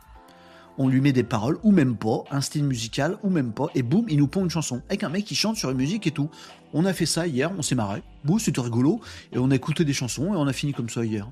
On 0.77 0.89
lui 0.89 0.99
met 0.99 1.13
des 1.13 1.23
paroles, 1.23 1.59
ou 1.63 1.71
même 1.71 1.95
pas, 1.95 2.23
un 2.29 2.41
style 2.41 2.63
musical, 2.63 3.17
ou 3.23 3.29
même 3.29 3.53
pas, 3.53 3.67
et 3.75 3.83
boum, 3.83 4.05
il 4.09 4.17
nous 4.17 4.27
pond 4.27 4.43
une 4.43 4.49
chanson. 4.49 4.81
Avec 4.89 5.03
un 5.03 5.09
mec 5.09 5.25
qui 5.25 5.35
chante 5.35 5.55
sur 5.55 5.69
une 5.69 5.77
musique 5.77 6.07
et 6.07 6.11
tout. 6.11 6.29
On 6.73 6.85
a 6.85 6.93
fait 6.93 7.05
ça 7.05 7.27
hier, 7.27 7.51
on 7.57 7.61
s'est 7.61 7.75
marré. 7.75 8.03
Boum, 8.25 8.39
c'était 8.39 8.61
rigolo, 8.61 8.99
et 9.31 9.37
on 9.37 9.51
a 9.51 9.55
écouté 9.55 9.85
des 9.85 9.93
chansons, 9.93 10.33
et 10.33 10.37
on 10.37 10.47
a 10.47 10.53
fini 10.53 10.73
comme 10.73 10.89
ça 10.89 11.05
hier. 11.05 11.29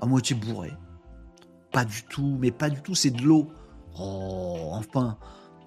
À 0.00 0.06
moitié 0.06 0.36
bourré. 0.36 0.72
Pas 1.72 1.84
du 1.84 2.02
tout, 2.04 2.36
mais 2.40 2.50
pas 2.50 2.70
du 2.70 2.80
tout, 2.82 2.94
c'est 2.94 3.10
de 3.10 3.22
l'eau. 3.22 3.50
Oh, 4.00 4.70
enfin, 4.72 5.16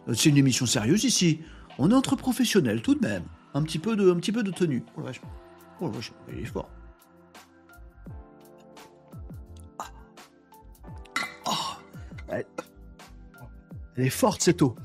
c'est 0.08 0.30
une 0.30 0.38
émission 0.38 0.66
sérieuse 0.66 1.04
ici. 1.04 1.42
On 1.78 1.92
est 1.92 1.94
entre 1.94 2.16
professionnels 2.16 2.82
tout 2.82 2.96
de 2.96 3.06
même. 3.06 3.24
Un 3.54 3.64
petit 3.64 3.80
peu 3.80 3.96
de, 3.96 4.12
un 4.12 4.16
petit 4.16 4.32
peu 4.32 4.44
de 4.44 4.52
tenue. 4.52 4.84
Oh 4.96 5.02
la 5.02 5.08
vache. 5.08 5.22
Oh 5.80 5.86
la 5.86 5.92
vache, 5.92 6.14
il 6.32 6.40
est 6.40 6.46
fort. 6.46 6.70
Ah. 9.80 9.86
Oh. 11.46 11.52
Elle... 12.30 12.46
est 13.98 14.10
forte 14.10 14.42
cette 14.42 14.62
eau. 14.62 14.76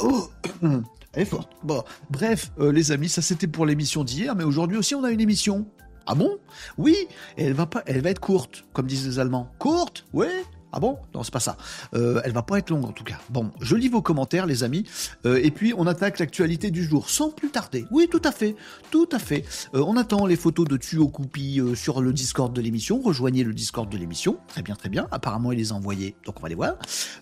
Oh. 0.00 0.28
Elle 1.14 1.22
est 1.22 1.24
forte. 1.24 1.50
Bon, 1.64 1.82
bref, 2.10 2.52
euh, 2.60 2.70
les 2.70 2.92
amis, 2.92 3.08
ça 3.08 3.22
c'était 3.22 3.46
pour 3.46 3.64
l'émission 3.64 4.04
d'hier, 4.04 4.36
mais 4.36 4.44
aujourd'hui 4.44 4.76
aussi 4.76 4.94
on 4.94 5.02
a 5.04 5.10
une 5.10 5.22
émission. 5.22 5.66
Ah 6.06 6.14
bon? 6.14 6.38
Oui, 6.76 6.96
elle 7.36 7.54
va 7.54 7.66
pas, 7.66 7.82
elle 7.86 8.02
va 8.02 8.10
être 8.10 8.20
courte, 8.20 8.64
comme 8.72 8.86
disent 8.86 9.06
les 9.06 9.18
Allemands. 9.18 9.50
Courte? 9.58 10.04
Oui, 10.12 10.26
ah 10.72 10.80
bon? 10.80 10.98
Non, 11.14 11.22
c'est 11.22 11.32
pas 11.32 11.40
ça. 11.40 11.56
Euh, 11.94 12.20
elle 12.24 12.32
va 12.32 12.42
pas 12.42 12.58
être 12.58 12.68
longue 12.68 12.84
en 12.84 12.92
tout 12.92 13.04
cas. 13.04 13.18
Bon, 13.30 13.50
je 13.60 13.74
lis 13.74 13.88
vos 13.88 14.02
commentaires, 14.02 14.46
les 14.46 14.64
amis, 14.64 14.84
euh, 15.24 15.40
et 15.42 15.50
puis 15.50 15.72
on 15.76 15.86
attaque 15.86 16.18
l'actualité 16.18 16.70
du 16.70 16.84
jour 16.84 17.08
sans 17.08 17.30
plus 17.30 17.48
tarder. 17.48 17.86
Oui, 17.90 18.08
tout 18.10 18.20
à 18.24 18.32
fait, 18.32 18.54
tout 18.90 19.08
à 19.12 19.18
fait. 19.18 19.44
Euh, 19.74 19.82
on 19.86 19.96
attend 19.96 20.26
les 20.26 20.36
photos 20.36 20.68
de 20.68 20.76
Tuo 20.76 21.08
Coupi 21.08 21.60
sur 21.74 22.02
le 22.02 22.12
Discord 22.12 22.52
de 22.52 22.60
l'émission. 22.60 23.00
Rejoignez 23.00 23.44
le 23.44 23.54
Discord 23.54 23.88
de 23.88 23.96
l'émission. 23.96 24.38
Très 24.48 24.60
bien, 24.60 24.74
très 24.74 24.90
bien. 24.90 25.08
Apparemment, 25.10 25.52
il 25.52 25.58
les 25.58 25.72
a 25.72 25.74
envoyés, 25.74 26.14
donc 26.26 26.38
on 26.38 26.42
va 26.42 26.48
les 26.50 26.54
voir. 26.54 26.74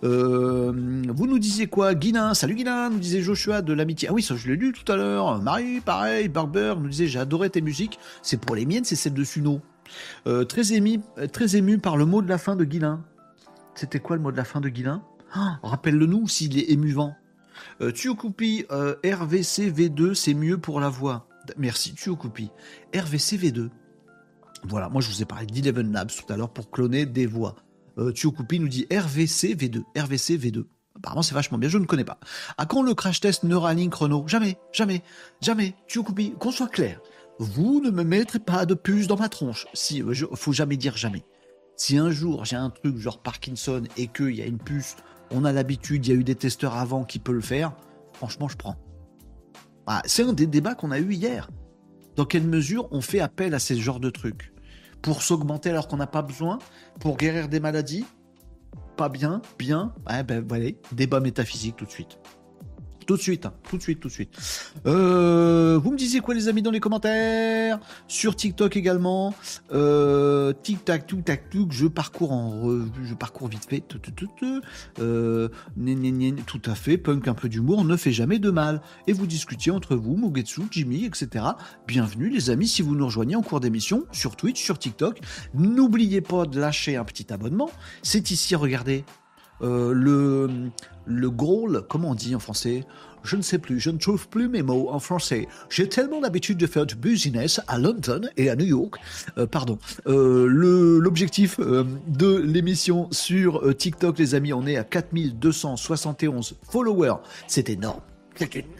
vous 0.03 1.27
nous 1.27 1.39
disiez 1.39 1.69
quoi, 1.69 1.95
Guilin 1.95 2.35
Salut 2.35 2.57
Guilin, 2.57 2.91
nous 2.91 2.99
disait 2.99 3.23
Joshua 3.23 3.63
de 3.63 3.73
l'amitié. 3.73 4.09
Ah 4.09 4.13
oui, 4.13 4.23
ça 4.23 4.35
je 4.35 4.49
l'ai 4.49 4.57
lu 4.57 4.73
tout 4.73 4.91
à 4.91 4.97
l'heure. 4.97 5.41
Marie, 5.41 5.81
pareil. 5.81 6.29
Barber 6.29 6.75
nous 6.81 6.89
disait 6.89 7.07
j'ai 7.07 7.21
adoré 7.21 7.51
tes 7.51 7.61
musiques. 7.61 8.01
C'est 8.23 8.41
pour 8.41 8.57
les 8.57 8.67
miennes, 8.67 8.85
c'est 8.85 8.97
celle 8.97 9.15
de 9.15 9.25
Suno. 9.25 9.61
très 10.49 10.73
ému, 10.73 11.01
très 11.33 11.57
ému 11.57 11.79
par 11.79 11.97
le 11.97 12.07
mot 12.07 12.23
de 12.23 12.29
la 12.29 12.39
fin 12.39 12.57
de 12.57 12.65
Guilin. 12.65 13.05
C'était 13.77 14.01
quoi 14.01 14.17
le 14.17 14.23
mot 14.23 14.33
de 14.33 14.37
la 14.37 14.45
fin 14.45 14.61
de 14.61 14.69
Guilin? 14.69 15.05
Ah, 15.33 15.59
Rappelle-le 15.63 16.07
nous 16.07 16.27
s'il 16.27 16.59
est 16.59 16.71
émuvant. 16.71 17.15
Euh, 17.81 17.93
euh, 18.71 18.95
RVC 19.05 19.71
V2, 19.71 20.15
c'est 20.15 20.35
mieux 20.35 20.59
pour 20.59 20.81
la 20.81 20.89
voix. 20.89 21.29
Merci 21.59 21.95
Tuokupi. 21.95 22.51
RVC 22.95 23.37
V2. 23.37 23.69
Voilà, 24.65 24.89
moi 24.89 25.01
je 25.01 25.09
vous 25.09 25.23
ai 25.23 25.25
parlé 25.27 25.47
d'Eleven 25.47 25.93
Labs 25.93 26.11
tout 26.11 26.33
à 26.33 26.37
l'heure 26.37 26.51
pour 26.51 26.71
cloner 26.71 27.07
des 27.07 27.27
voix. 27.27 27.55
Euh, 27.99 28.13
nous 28.53 28.69
dit 28.69 28.87
RVC 28.91 29.55
V2. 29.55 29.83
RVC 29.97 30.39
V2. 30.39 30.65
Apparemment 30.97 31.23
c'est 31.23 31.35
vachement 31.35 31.59
bien, 31.59 31.69
je 31.69 31.79
ne 31.79 31.85
connais 31.85 32.05
pas. 32.05 32.19
À 32.57 32.65
quand 32.65 32.83
le 32.83 32.95
crash 32.95 33.21
test 33.21 33.45
Neuralink 33.45 33.95
Renault? 33.95 34.25
Jamais, 34.27 34.59
jamais, 34.73 35.03
jamais. 35.43 35.75
Tuokupi, 35.87 36.33
qu'on 36.39 36.51
soit 36.51 36.69
clair. 36.69 37.01
Vous 37.39 37.83
ne 37.83 37.91
me 37.91 38.03
mettrez 38.03 38.39
pas 38.39 38.65
de 38.65 38.75
puce 38.75 39.07
dans 39.07 39.19
ma 39.19 39.29
tronche. 39.29 39.67
Si, 39.75 40.03
euh, 40.03 40.15
je, 40.15 40.25
faut 40.35 40.53
jamais 40.53 40.79
dire 40.79 40.97
jamais. 40.97 41.25
Si 41.77 41.99
un 41.99 42.11
jour 42.11 42.45
j'ai 42.47 42.57
un 42.57 42.71
truc 42.71 42.97
genre 42.97 43.23
Parkinson 43.23 43.83
et 43.99 44.09
qu'il 44.09 44.35
y 44.35 44.43
a 44.43 44.47
une 44.47 44.59
puce, 44.59 44.97
on 45.31 45.45
a 45.45 45.53
l'habitude, 45.53 46.07
il 46.07 46.09
y 46.11 46.17
a 46.17 46.19
eu 46.19 46.25
des 46.25 46.35
testeurs 46.35 46.75
avant 46.75 47.05
qui 47.05 47.19
peuvent 47.19 47.35
le 47.35 47.41
faire, 47.43 47.73
franchement 48.15 48.49
je 48.49 48.57
prends. 48.57 48.77
Ah, 49.87 50.03
c'est 50.07 50.23
un 50.23 50.33
des 50.33 50.47
débats 50.47 50.75
qu'on 50.75 50.91
a 50.91 50.99
eu 50.99 51.13
hier. 51.13 51.51
Dans 52.17 52.25
quelle 52.25 52.47
mesure 52.47 52.89
on 52.93 53.03
fait 53.03 53.21
appel 53.21 53.55
à 53.55 53.59
ces 53.59 53.77
genres 53.77 54.01
de 54.01 54.11
trucs? 54.11 54.53
Pour 55.03 55.23
s'augmenter 55.23 55.71
alors 55.71 55.87
qu'on 55.87 55.99
n'a 55.99 56.07
pas 56.07 56.23
besoin? 56.23 56.59
Pour 56.99 57.19
guérir 57.19 57.49
des 57.49 57.61
maladies? 57.61 58.07
Pas 58.97 59.11
bien 59.11 59.43
Bien? 59.59 59.95
Ouais, 60.09 60.25
ben 60.25 60.43
voilà, 60.49 60.71
débat 60.93 61.21
métaphysique 61.21 61.77
tout 61.77 61.85
de 61.85 61.91
suite. 61.91 62.19
Tout 63.07 63.17
de 63.17 63.23
suite, 63.23 63.47
hein. 63.47 63.53
tout 63.69 63.77
de 63.77 63.83
suite, 63.83 64.01
tout 64.01 64.09
de 64.09 64.13
suite. 64.13 64.37
Euh, 64.85 65.79
vous 65.81 65.93
me 65.93 65.97
disiez 65.97 66.19
quoi 66.19 66.35
les 66.35 66.49
amis 66.49 66.61
dans 66.61 66.73
les 66.73 66.81
commentaires? 66.81 67.79
Sur 68.09 68.35
TikTok 68.35 68.77
également. 68.77 69.33
Euh, 69.73 70.53
tic 70.53 70.85
tac 70.85 71.07
tout 71.07 71.23
tac 71.23 71.49
tout. 71.49 71.69
Je 71.71 71.87
parcours 71.87 72.33
en 72.33 72.61
revue, 72.61 73.07
je 73.07 73.15
parcours 73.15 73.47
vite 73.47 73.65
fait. 73.69 73.85
Euh, 74.99 75.49
tout 76.47 76.63
à 76.65 76.75
fait. 76.75 76.99
Punk 76.99 77.29
un 77.29 77.35
peu 77.35 77.49
d'humour 77.49 77.85
ne 77.85 77.97
fait 77.97 78.13
jamais 78.13 78.41
de 78.41 78.51
mal. 78.51 78.83
Et 79.07 79.13
vous 79.13 79.29
discutiez 79.29 79.71
entre 79.71 79.95
vous, 79.95 80.17
Mugetsu, 80.17 80.63
Jimmy, 80.73 81.05
etc. 81.05 81.45
Bienvenue 81.87 82.29
les 82.29 82.51
amis 82.51 82.67
si 82.67 82.83
vous 82.83 82.97
nous 82.97 83.07
rejoignez 83.07 83.37
en 83.37 83.43
cours 83.43 83.61
d'émission 83.61 84.05
sur 84.11 84.35
Twitch, 84.35 84.61
sur 84.61 84.81
TikTok. 84.81 85.21
N'oubliez 85.55 86.23
pas 86.23 86.45
de 86.45 86.59
lâcher 86.59 86.97
un 86.97 87.05
petit 87.05 87.33
abonnement. 87.33 87.71
C'est 88.03 88.33
ici, 88.33 88.57
regardez. 88.57 89.05
Euh, 89.63 89.93
le, 89.93 90.71
le 91.07 91.31
comment 91.81 92.11
on 92.11 92.15
dit 92.15 92.35
en 92.35 92.39
français? 92.39 92.85
Je 93.27 93.35
ne 93.35 93.43
sais 93.43 93.59
plus, 93.59 93.81
je 93.81 93.91
ne 93.91 93.99
trouve 93.99 94.29
plus 94.29 94.49
mes 94.49 94.63
mots 94.63 94.89
en 94.91 95.01
français. 95.01 95.49
J'ai 95.69 95.89
tellement 95.89 96.21
l'habitude 96.21 96.59
de 96.59 96.67
faire 96.67 96.87
du 96.87 96.95
business 96.95 97.61
à 97.67 97.77
London 97.77 98.21
et 98.37 98.51
à 98.51 98.55
New 98.55 98.67
York. 98.67 98.95
Euh, 99.37 99.47
pardon. 99.47 99.79
Euh, 100.07 100.47
L'objectif 100.47 101.59
euh, 101.59 101.85
de 102.07 102.37
l'émission 102.37 103.09
sur 103.11 103.77
TikTok, 103.77 104.19
les 104.19 104.37
amis, 104.37 104.53
on 104.53 104.65
est 104.65 104.77
à 104.77 104.85
4271 104.85 106.55
followers. 106.63 107.17
C'est 107.49 107.69
énorme. 107.69 108.01
C'est 108.37 108.55
énorme. 108.55 108.71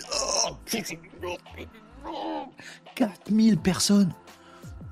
C'est 0.65 0.93
énorme. 0.93 1.39
c'est 1.57 1.63
énorme. 2.05 2.49
4000 2.95 3.59
personnes. 3.59 4.13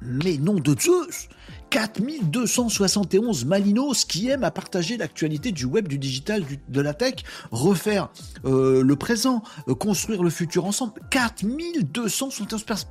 Mais 0.02 0.36
nom 0.36 0.54
de 0.54 0.74
Zeus 0.78 1.28
4271 1.74 3.46
Malinos 3.46 4.04
qui 4.04 4.28
aiment 4.28 4.44
à 4.44 4.52
partager 4.52 4.96
l'actualité 4.96 5.50
du 5.50 5.64
web, 5.64 5.88
du 5.88 5.98
digital, 5.98 6.44
de 6.68 6.80
la 6.80 6.94
tech, 6.94 7.24
refaire 7.50 8.10
euh, 8.44 8.80
le 8.84 8.94
présent, 8.94 9.42
euh, 9.66 9.74
construire 9.74 10.22
le 10.22 10.30
futur 10.30 10.66
ensemble. 10.66 10.92
4271 11.10 12.62
personnes. 12.62 12.90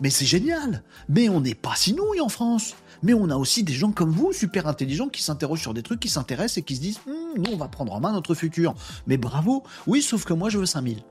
Mais 0.00 0.08
c'est 0.08 0.24
génial 0.24 0.82
Mais 1.10 1.28
on 1.28 1.42
n'est 1.42 1.54
pas 1.54 1.74
si 1.76 1.92
nouilles 1.92 2.22
en 2.22 2.30
France 2.30 2.74
mais 3.02 3.12
on 3.12 3.28
a 3.28 3.36
aussi 3.36 3.62
des 3.62 3.74
gens 3.74 3.92
comme 3.92 4.10
vous, 4.10 4.32
super 4.32 4.66
intelligents, 4.66 5.08
qui 5.08 5.22
s'interrogent 5.22 5.60
sur 5.60 5.74
des 5.74 5.82
trucs, 5.82 6.00
qui 6.00 6.08
s'intéressent 6.08 6.56
et 6.56 6.62
qui 6.62 6.76
se 6.76 6.80
disent 6.80 7.00
Hum, 7.06 7.14
nous, 7.36 7.52
on 7.52 7.56
va 7.58 7.68
prendre 7.68 7.92
en 7.92 8.00
main 8.00 8.12
notre 8.12 8.34
futur. 8.34 8.74
Mais 9.06 9.18
bravo 9.18 9.64
Oui, 9.86 10.00
sauf 10.00 10.24
que 10.24 10.32
moi, 10.32 10.48
je 10.48 10.56
veux 10.56 10.64
5000. 10.64 11.02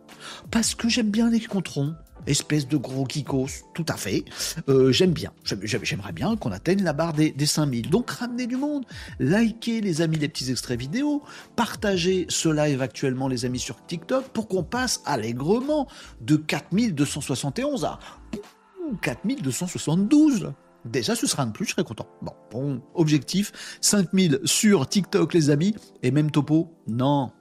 Parce 0.49 0.73
que 0.73 0.89
j'aime 0.89 1.11
bien 1.11 1.29
les 1.29 1.41
controns. 1.41 1.93
Espèce 2.27 2.67
de 2.67 2.77
gros 2.77 3.03
kikos, 3.05 3.47
tout 3.75 3.85
à 3.87 3.95
fait. 3.97 4.25
Euh, 4.67 4.91
j'aime 4.91 5.11
bien. 5.11 5.31
J'aime- 5.43 5.59
j'aime- 5.63 5.83
J'aimerais 5.85 6.11
bien 6.11 6.35
qu'on 6.35 6.51
atteigne 6.51 6.81
la 6.83 6.93
barre 6.93 7.13
des, 7.13 7.29
des 7.31 7.45
5000. 7.45 7.89
Donc 7.91 8.09
ramenez 8.09 8.47
du 8.47 8.55
monde. 8.57 8.83
Likez 9.19 9.79
les 9.81 10.01
amis 10.01 10.17
les 10.17 10.27
petits 10.27 10.49
extraits 10.49 10.79
vidéo. 10.79 11.21
Partagez 11.55 12.25
ce 12.29 12.49
live 12.49 12.81
actuellement 12.81 13.27
les 13.27 13.45
amis 13.45 13.59
sur 13.59 13.85
TikTok 13.85 14.29
pour 14.29 14.47
qu'on 14.47 14.63
passe 14.63 15.01
allègrement 15.05 15.87
de 16.21 16.35
4271 16.35 17.85
à 17.85 17.99
4272. 19.01 20.51
Déjà, 20.85 21.15
ce 21.15 21.25
sera 21.25 21.43
un 21.43 21.47
de 21.47 21.51
plus, 21.51 21.65
je 21.65 21.71
serai 21.71 21.83
content. 21.83 22.07
Bon, 22.21 22.33
bon, 22.51 22.81
objectif, 22.93 23.51
5000 23.81 24.39
sur 24.45 24.87
TikTok, 24.87 25.33
les 25.33 25.49
amis. 25.49 25.75
Et 26.03 26.11
même 26.11 26.29
topo, 26.29 26.71
non. 26.87 27.31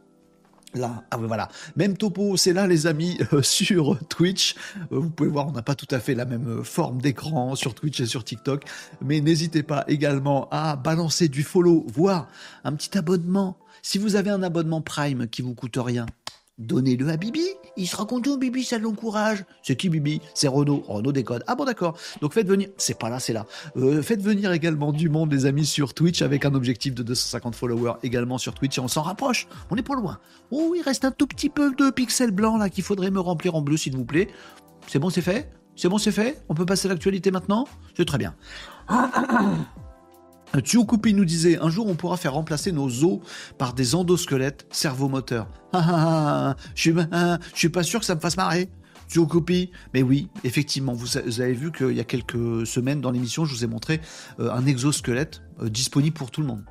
Là, 0.75 1.05
ah 1.11 1.19
ouais, 1.19 1.27
voilà. 1.27 1.49
Même 1.77 1.97
topo, 1.97 2.37
c'est 2.37 2.53
là, 2.53 2.67
les 2.67 2.87
amis, 2.87 3.19
euh, 3.33 3.43
sur 3.43 3.99
Twitch. 4.09 4.57
Euh, 4.93 4.99
vous 4.99 5.11
pouvez 5.11 5.29
voir, 5.29 5.47
on 5.47 5.53
n'a 5.53 5.63
pas 5.63 5.75
tout 5.75 5.87
à 5.91 6.01
fait 6.01 6.15
la 6.15 6.25
même 6.25 6.49
euh, 6.49 6.65
forme 6.65 7.01
d'écran 7.01 7.55
sur 7.55 7.75
Twitch 7.75 8.01
et 8.01 8.07
sur 8.07 8.25
TikTok. 8.25 8.65
Mais 9.01 9.21
n'hésitez 9.21 9.63
pas 9.63 9.85
également 9.87 10.49
à 10.51 10.77
balancer 10.77 11.29
du 11.29 11.43
follow, 11.43 11.87
voire 11.93 12.29
un 12.65 12.73
petit 12.73 12.97
abonnement. 12.99 13.57
Si 13.83 13.99
vous 13.99 14.17
avez 14.17 14.31
un 14.31 14.43
abonnement 14.43 14.81
Prime 14.81 15.29
qui 15.29 15.43
vous 15.43 15.55
coûte 15.55 15.77
rien, 15.77 16.07
Donnez-le 16.59 17.09
à 17.09 17.17
Bibi, 17.17 17.45
il 17.77 17.89
sera 17.89 18.07
content, 18.07 18.37
Bibi, 18.37 18.63
ça 18.63 18.79
l'encourage. 18.79 19.45
C'est 19.65 19.75
qui 19.75 19.89
Bibi? 19.89 20.21
C'est 20.35 20.47
Renaud, 20.47 20.85
Renaud 20.87 21.11
décode. 21.11 21.43
Ah 21.49 21.57
bon 21.57 21.65
d'accord, 21.65 21.99
donc 22.21 22.33
faites 22.33 22.47
venir, 22.47 22.69
c'est 22.77 22.97
pas 22.97 23.11
là, 23.11 23.19
c'est 23.19 23.33
là. 23.33 23.45
Euh, 23.77 24.03
faites 24.03 24.23
venir 24.23 24.53
également 24.53 24.93
du 24.93 25.09
monde, 25.09 25.33
les 25.33 25.47
amis, 25.47 25.67
sur 25.67 25.95
Twitch, 25.95 26.23
avec 26.23 26.45
un 26.45 26.55
objectif 26.55 26.95
de 26.95 27.03
250 27.03 27.57
followers 27.57 27.95
également 28.05 28.39
sur 28.39 28.55
Twitch, 28.55 28.79
et 28.79 28.81
on 28.81 28.87
s'en 28.87 29.03
rapproche, 29.03 29.49
on 29.71 29.75
n'est 29.75 29.83
pas 29.83 29.97
loin. 29.97 30.21
Oh, 30.53 30.75
il 30.77 30.83
reste 30.83 31.05
un 31.05 31.11
tout 31.11 31.27
petit 31.27 31.49
peu 31.49 31.75
de 31.75 31.91
pixels 31.91 32.31
blancs 32.31 32.61
là 32.61 32.71
qu'il 32.71 32.85
faudrait 32.85 33.11
me 33.11 33.19
remplir 33.19 33.57
en 33.57 33.61
bleu, 33.61 33.77
s'il 33.77 33.97
vous 33.97 34.05
plaît. 34.05 34.29
C'est 34.87 35.01
bon, 35.01 35.11
c'est 35.11 35.23
fait? 35.23 35.51
C'est 35.75 35.89
bon, 35.89 35.99
c'est 35.99 36.13
fait? 36.13 36.41
On 36.49 36.55
peut 36.55 36.67
passer 36.67 36.87
à 36.87 36.91
l'actualité 36.91 37.33
maintenant? 37.33 37.67
C'est 37.97 38.05
très 38.05 38.19
bien. 38.19 38.37
Tsukupi 40.61 41.15
nous 41.15 41.25
disait 41.25 41.59
un 41.59 41.71
jour 41.71 41.87
on 41.87 41.95
pourra 41.95 42.17
faire 42.17 42.35
remplacer 42.35 42.73
nos 42.73 43.05
os 43.05 43.21
par 43.59 43.73
des 43.73 43.95
endosquelettes 43.95 44.67
cerveau-moteur. 44.71 45.49
Ah, 45.73 45.85
ah, 45.89 46.55
ah, 46.55 46.57
je 46.75 46.81
suis, 46.81 46.95
suis 47.55 47.69
pas 47.69 47.83
sûr 47.83 48.01
que 48.01 48.07
ça 48.07 48.15
me 48.15 48.21
fasse 48.21 48.37
marrer. 48.37 48.69
Tsukupi, 49.09 49.71
mais 49.93 50.03
oui, 50.03 50.29
effectivement, 50.45 50.93
vous, 50.93 51.07
vous 51.27 51.41
avez 51.41 51.53
vu 51.53 51.73
qu'il 51.73 51.93
y 51.93 52.01
a 52.01 52.05
quelques 52.05 52.67
semaines 52.67 53.01
dans 53.01 53.11
l'émission, 53.11 53.45
je 53.45 53.55
vous 53.55 53.65
ai 53.65 53.67
montré 53.67 54.01
euh, 54.41 54.51
un 54.51 54.67
exosquelette 54.67 55.43
euh, 55.63 55.69
disponible 55.69 56.17
pour 56.17 56.31
tout 56.31 56.41
le 56.41 56.47
monde. 56.47 56.65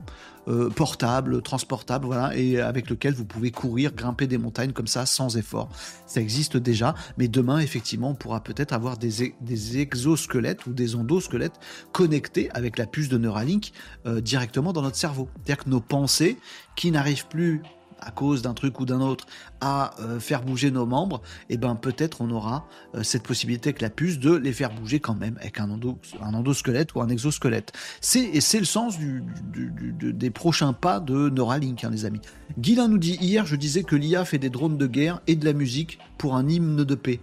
Euh, 0.50 0.70
portable, 0.70 1.42
transportable, 1.42 2.06
voilà, 2.06 2.36
et 2.36 2.60
avec 2.60 2.90
lequel 2.90 3.14
vous 3.14 3.24
pouvez 3.24 3.50
courir, 3.50 3.94
grimper 3.94 4.28
des 4.28 4.38
montagnes 4.38 4.74
comme 4.74 4.88
ça 4.88 5.06
sans 5.06 5.38
effort. 5.38 5.70
Ça 6.06 6.20
existe 6.20 6.58
déjà, 6.58 6.96
mais 7.18 7.30
demain, 7.30 7.60
effectivement, 7.60 8.10
on 8.10 8.16
pourra 8.16 8.44
peut-être 8.44 8.74
avoir 8.74 8.98
des, 8.98 9.24
e- 9.24 9.80
exosquelettes 9.80 10.66
ou 10.66 10.74
des 10.74 10.96
endosquelettes 10.96 11.60
connectés 11.94 12.50
avec 12.54 12.78
la 12.78 12.88
puce 12.88 13.08
de 13.08 13.18
Neuralink 13.18 13.72
euh, 14.06 14.20
directement 14.20 14.74
dans 14.74 14.82
notre 14.82 14.98
cerveau. 14.98 15.30
C'est-à-dire 15.36 15.64
que 15.64 15.70
nos 15.70 15.80
pensées, 15.80 16.38
qui 16.76 16.92
n'arrivent 16.92 17.28
plus 17.28 17.62
à 18.06 18.12
cause 18.12 18.42
d'un 18.42 18.54
truc 18.54 18.80
ou 18.80 18.86
d'un 18.86 19.02
autre 19.02 19.26
à 19.62 20.00
euh, 20.00 20.20
faire 20.20 20.44
bouger 20.44 20.72
nos 20.72 20.86
membres, 20.86 21.22
et 21.50 21.58
ben 21.58 21.76
peut-être 21.76 22.22
on 22.22 22.30
aura 22.30 22.68
euh, 22.96 23.04
cette 23.04 23.24
possibilité 23.24 23.70
avec 23.70 23.82
la 23.82 23.90
puce 23.90 24.20
de 24.20 24.34
les 24.34 24.54
faire 24.54 24.74
bouger 24.74 25.00
quand 25.00 25.16
même 25.16 25.38
avec 25.40 25.60
un, 25.60 25.70
endo, 25.70 25.98
un 26.22 26.34
endosquelette 26.34 26.96
ou 26.96 27.02
un 27.02 27.10
exosquelette. 27.10 27.72
C'est 28.02 28.24
et 28.24 28.42
c'est 28.42 28.60
le 28.60 28.66
sens 28.66 28.98
des 29.00 30.30
prochains 30.30 30.74
pas 30.74 31.00
de 31.00 31.30
Neuralink, 31.30 31.84
hein, 31.84 31.90
les 31.92 32.06
amis. 32.06 32.22
Guilain 32.60 32.88
nous 32.88 32.98
dit 32.98 33.18
hier, 33.22 33.46
je 33.46 33.56
disais 33.56 33.84
que 33.84 33.96
l'IA 33.96 34.26
fait 34.26 34.40
des 34.40 34.50
drones 34.50 34.78
de 34.78 34.88
guerre 34.88 35.22
et 35.28 35.36
de 35.36 35.46
la 35.46 35.54
musique 35.54 36.00
pour 36.18 36.36
un 36.36 36.48
hymne 36.48 36.84
de 36.84 36.96
paix. 36.96 37.20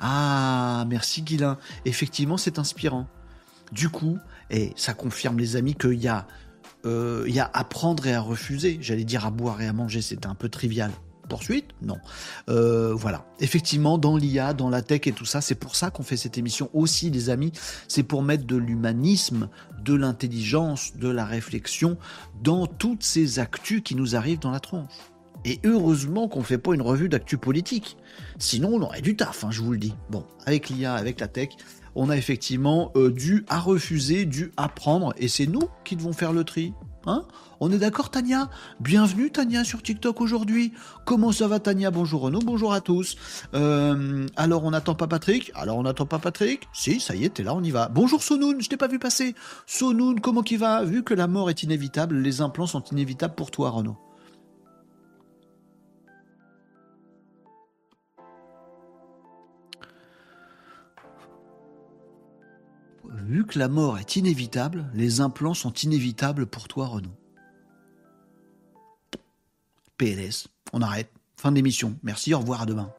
Ah, 0.00 0.84
merci 0.88 1.22
Guilain. 1.22 1.58
Effectivement, 1.84 2.36
c'est 2.36 2.58
inspirant. 2.58 3.06
Du 3.72 3.88
coup, 3.88 4.18
et 4.50 4.72
ça 4.76 4.94
confirme 4.94 5.38
les 5.38 5.56
amis 5.56 5.74
qu'il 5.74 6.02
y 6.02 6.08
il 6.84 7.32
y 7.32 7.40
a 7.40 7.50
à 7.52 7.64
prendre 7.64 8.06
et 8.06 8.14
à 8.14 8.20
refuser. 8.20 8.78
J'allais 8.80 9.04
dire 9.04 9.26
à 9.26 9.30
boire 9.30 9.60
et 9.60 9.66
à 9.66 9.72
manger, 9.72 10.02
c'était 10.02 10.26
un 10.26 10.34
peu 10.34 10.48
trivial. 10.48 10.90
Poursuite 11.30 11.66
Non. 11.80 11.96
Euh, 12.48 12.92
voilà. 12.92 13.24
Effectivement, 13.38 13.98
dans 13.98 14.16
l'IA, 14.16 14.52
dans 14.52 14.68
la 14.68 14.82
tech 14.82 15.02
et 15.06 15.12
tout 15.12 15.24
ça, 15.24 15.40
c'est 15.40 15.54
pour 15.54 15.76
ça 15.76 15.90
qu'on 15.90 16.02
fait 16.02 16.16
cette 16.16 16.36
émission 16.36 16.68
aussi, 16.74 17.08
les 17.08 17.30
amis. 17.30 17.52
C'est 17.86 18.02
pour 18.02 18.22
mettre 18.22 18.44
de 18.46 18.56
l'humanisme, 18.56 19.48
de 19.82 19.94
l'intelligence, 19.94 20.96
de 20.96 21.08
la 21.08 21.24
réflexion 21.24 21.96
dans 22.42 22.66
toutes 22.66 23.04
ces 23.04 23.38
actus 23.38 23.80
qui 23.82 23.94
nous 23.94 24.16
arrivent 24.16 24.40
dans 24.40 24.50
la 24.50 24.60
tronche. 24.60 24.90
Et 25.44 25.60
heureusement 25.64 26.28
qu'on 26.28 26.42
fait 26.42 26.58
pas 26.58 26.74
une 26.74 26.82
revue 26.82 27.08
d'actu 27.08 27.38
politique. 27.38 27.96
Sinon, 28.38 28.70
on 28.74 28.82
aurait 28.82 29.00
du 29.00 29.16
taf, 29.16 29.44
hein, 29.44 29.50
je 29.52 29.62
vous 29.62 29.72
le 29.72 29.78
dis. 29.78 29.94
Bon, 30.10 30.26
avec 30.46 30.68
l'IA, 30.68 30.94
avec 30.94 31.20
la 31.20 31.28
tech, 31.28 31.50
on 31.94 32.10
a 32.10 32.16
effectivement 32.16 32.92
euh, 32.96 33.10
dû 33.10 33.44
à 33.48 33.58
refuser, 33.58 34.24
dû 34.24 34.52
à 34.56 34.68
prendre, 34.68 35.14
et 35.18 35.28
c'est 35.28 35.46
nous 35.46 35.68
qui 35.84 35.96
devons 35.96 36.12
faire 36.12 36.32
le 36.32 36.44
tri. 36.44 36.72
Hein 37.06 37.24
on 37.60 37.72
est 37.72 37.78
d'accord, 37.78 38.10
Tania? 38.10 38.50
Bienvenue, 38.78 39.30
Tania, 39.30 39.64
sur 39.64 39.82
TikTok 39.82 40.20
aujourd'hui. 40.20 40.72
Comment 41.06 41.32
ça 41.32 41.48
va, 41.48 41.58
Tania? 41.58 41.90
Bonjour, 41.90 42.22
Renaud. 42.22 42.40
Bonjour 42.44 42.72
à 42.72 42.80
tous. 42.80 43.16
Euh, 43.54 44.26
alors, 44.36 44.64
on 44.64 44.70
n'attend 44.70 44.94
pas 44.94 45.06
Patrick? 45.06 45.50
Alors, 45.54 45.78
on 45.78 45.82
n'attend 45.82 46.06
pas 46.06 46.18
Patrick? 46.18 46.68
Si, 46.74 47.00
ça 47.00 47.14
y 47.14 47.24
est, 47.24 47.30
t'es 47.30 47.42
là, 47.42 47.54
on 47.54 47.62
y 47.62 47.70
va. 47.70 47.88
Bonjour, 47.88 48.22
Sonoun. 48.22 48.60
Je 48.60 48.68
t'ai 48.68 48.76
pas 48.76 48.88
vu 48.88 48.98
passer. 48.98 49.34
Sonoun, 49.66 50.20
comment 50.20 50.42
qui 50.42 50.56
va 50.56 50.84
Vu 50.84 51.02
que 51.02 51.14
la 51.14 51.26
mort 51.26 51.48
est 51.48 51.62
inévitable, 51.62 52.16
les 52.16 52.40
implants 52.42 52.66
sont 52.66 52.82
inévitables 52.92 53.34
pour 53.34 53.50
toi, 53.50 53.70
Renaud. 53.70 53.96
Vu 63.26 63.44
que 63.44 63.58
la 63.58 63.68
mort 63.68 63.98
est 63.98 64.16
inévitable, 64.16 64.90
les 64.94 65.20
implants 65.20 65.54
sont 65.54 65.72
inévitables 65.72 66.46
pour 66.46 66.68
toi, 66.68 66.86
Renaud. 66.86 67.10
PLS, 69.96 70.48
on 70.72 70.82
arrête. 70.82 71.10
Fin 71.36 71.50
de 71.50 71.56
l'émission. 71.56 71.96
Merci, 72.02 72.34
au 72.34 72.38
revoir, 72.38 72.62
à 72.62 72.66
demain. 72.66 72.90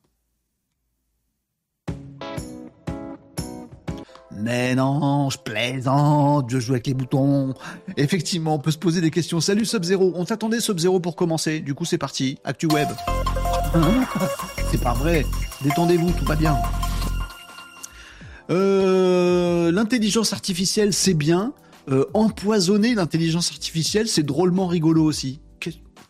Mais 4.31 4.73
non, 4.73 5.29
je 5.29 5.37
plaisante, 5.37 6.49
je 6.49 6.59
joue 6.59 6.73
avec 6.73 6.87
les 6.87 6.95
boutons. 6.95 7.53
Effectivement, 7.97 8.55
on 8.55 8.59
peut 8.59 8.71
se 8.71 8.77
poser 8.77 8.99
des 8.99 9.11
questions. 9.11 9.39
Salut 9.39 9.65
Sub-Zero, 9.65 10.13
on 10.15 10.25
t'attendait 10.25 10.59
Sub-Zero 10.59 10.99
pour 10.99 11.15
commencer. 11.15 11.59
Du 11.59 11.75
coup, 11.75 11.85
c'est 11.85 11.99
parti. 11.99 12.39
Actu 12.43 12.65
Web. 12.65 12.89
c'est 14.71 14.81
pas 14.81 14.93
vrai. 14.93 15.25
Détendez-vous, 15.61 16.11
tout 16.11 16.25
va 16.25 16.35
bien. 16.35 16.57
Euh, 18.51 19.71
l'intelligence 19.71 20.33
artificielle, 20.33 20.93
c'est 20.93 21.13
bien. 21.13 21.53
Euh, 21.89 22.05
empoisonner 22.13 22.93
l'intelligence 22.93 23.51
artificielle, 23.51 24.07
c'est 24.07 24.23
drôlement 24.23 24.67
rigolo 24.67 25.03
aussi. 25.03 25.39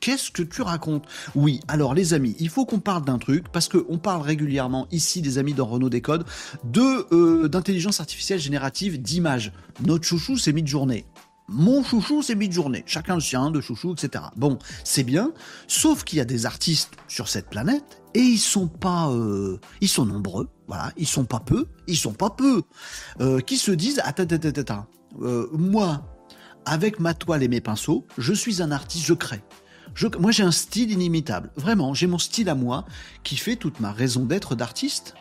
Qu'est-ce 0.02 0.32
que 0.32 0.42
tu 0.42 0.64
racontes? 0.64 1.06
Oui, 1.36 1.60
alors 1.68 1.94
les 1.94 2.16
amis, 2.16 2.36
il 2.40 2.50
faut 2.50 2.66
qu'on 2.66 2.80
parle 2.80 3.06
d'un 3.06 3.20
truc, 3.20 3.46
parce 3.52 3.70
qu'on 3.70 4.00
parle 4.00 4.24
régulièrement 4.24 4.88
ici, 4.92 5.22
des 5.22 5.38
amis 5.38 5.54
dans 5.54 5.68
Renault 5.68 5.92
Décode, 5.92 6.26
de 6.64 7.06
euh, 7.14 7.48
d'intelligence 7.48 8.00
artificielle 8.00 8.40
générative 8.40 9.00
d'images. 9.00 9.54
Notre 9.86 10.04
chouchou, 10.06 10.38
c'est 10.38 10.54
mid-journée. 10.54 11.06
Mon 11.48 11.84
chouchou, 11.84 12.24
c'est 12.24 12.34
mid-journée. 12.34 12.84
Chacun 12.88 13.14
le 13.14 13.22
sien, 13.22 13.52
de 13.52 13.62
chouchou, 13.62 13.94
etc. 13.94 14.24
Bon, 14.38 14.58
c'est 14.84 15.04
bien, 15.04 15.34
sauf 15.68 16.04
qu'il 16.04 16.18
y 16.18 16.22
a 16.22 16.26
des 16.26 16.48
artistes 16.48 16.94
sur 17.08 17.28
cette 17.28 17.52
planète, 17.52 18.02
et 18.16 18.22
ils 18.22 18.40
sont 18.40 18.68
pas... 18.68 19.12
Euh, 19.12 19.60
ils 19.82 19.90
sont 19.90 20.08
nombreux, 20.08 20.50
voilà, 20.72 20.94
ils 20.96 21.06
sont 21.08 21.26
pas 21.26 21.42
peu, 21.42 21.68
ils 21.88 21.98
sont 21.98 22.14
pas 22.14 22.30
peu, 22.30 22.64
euh, 23.20 23.42
qui 23.42 23.58
se 23.58 23.72
disent, 23.72 24.02
attends, 24.06 24.24
attends, 24.24 24.62
attends, 24.62 24.88
moi, 25.52 26.08
avec 26.66 27.02
ma 27.02 27.14
toile 27.14 27.44
et 27.44 27.50
mes 27.50 27.60
pinceaux, 27.60 28.08
je 28.18 28.32
suis 28.32 28.62
un 28.62 28.72
artiste, 28.72 29.06
je 29.06 29.14
crée 29.14 29.42
moi, 30.20 30.32
j'ai 30.32 30.44
un 30.44 30.52
style 30.52 30.92
inimitable. 30.92 31.52
Vraiment, 31.56 31.94
j'ai 31.94 32.08
mon 32.08 32.18
style 32.18 32.50
à 32.50 32.56
moi 32.56 32.86
qui 33.24 33.36
fait 33.36 33.56
toute 33.56 33.80
ma 33.80 33.92
raison 33.92 34.26
d'être 34.26 34.56
d'artiste. 34.56 35.16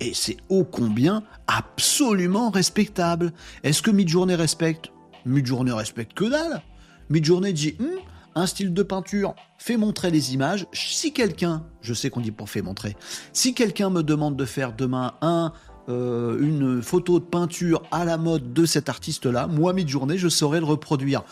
Et 0.00 0.12
c'est 0.14 0.36
ô 0.48 0.64
combien 0.64 1.22
absolument 1.46 2.50
respectable. 2.50 3.32
Est-ce 3.62 3.82
que 3.82 3.90
Midjourney 3.90 4.34
respecte? 4.34 4.90
Midjourney 5.24 5.72
respecte 5.72 6.14
que 6.14 6.24
dalle. 6.24 6.62
Midjourney 7.10 7.52
dit 7.52 7.76
hum, 7.78 8.00
un 8.34 8.46
style 8.46 8.74
de 8.74 8.82
peinture, 8.82 9.34
fait 9.58 9.76
montrer 9.76 10.10
les 10.10 10.34
images. 10.34 10.66
Si 10.72 11.12
quelqu'un, 11.12 11.64
je 11.80 11.94
sais 11.94 12.10
qu'on 12.10 12.20
dit 12.20 12.30
pour 12.30 12.50
fait 12.50 12.62
montrer, 12.62 12.96
si 13.32 13.54
quelqu'un 13.54 13.90
me 13.90 14.02
demande 14.02 14.36
de 14.36 14.44
faire 14.44 14.72
demain 14.72 15.14
un 15.20 15.52
euh, 15.90 16.40
une 16.40 16.80
photo 16.80 17.18
de 17.18 17.24
peinture 17.24 17.82
à 17.90 18.06
la 18.06 18.16
mode 18.16 18.54
de 18.54 18.64
cet 18.64 18.88
artiste-là, 18.88 19.46
moi, 19.48 19.74
mi-journée, 19.74 20.16
je 20.16 20.28
saurais 20.28 20.60
le 20.60 20.64
reproduire. 20.64 21.24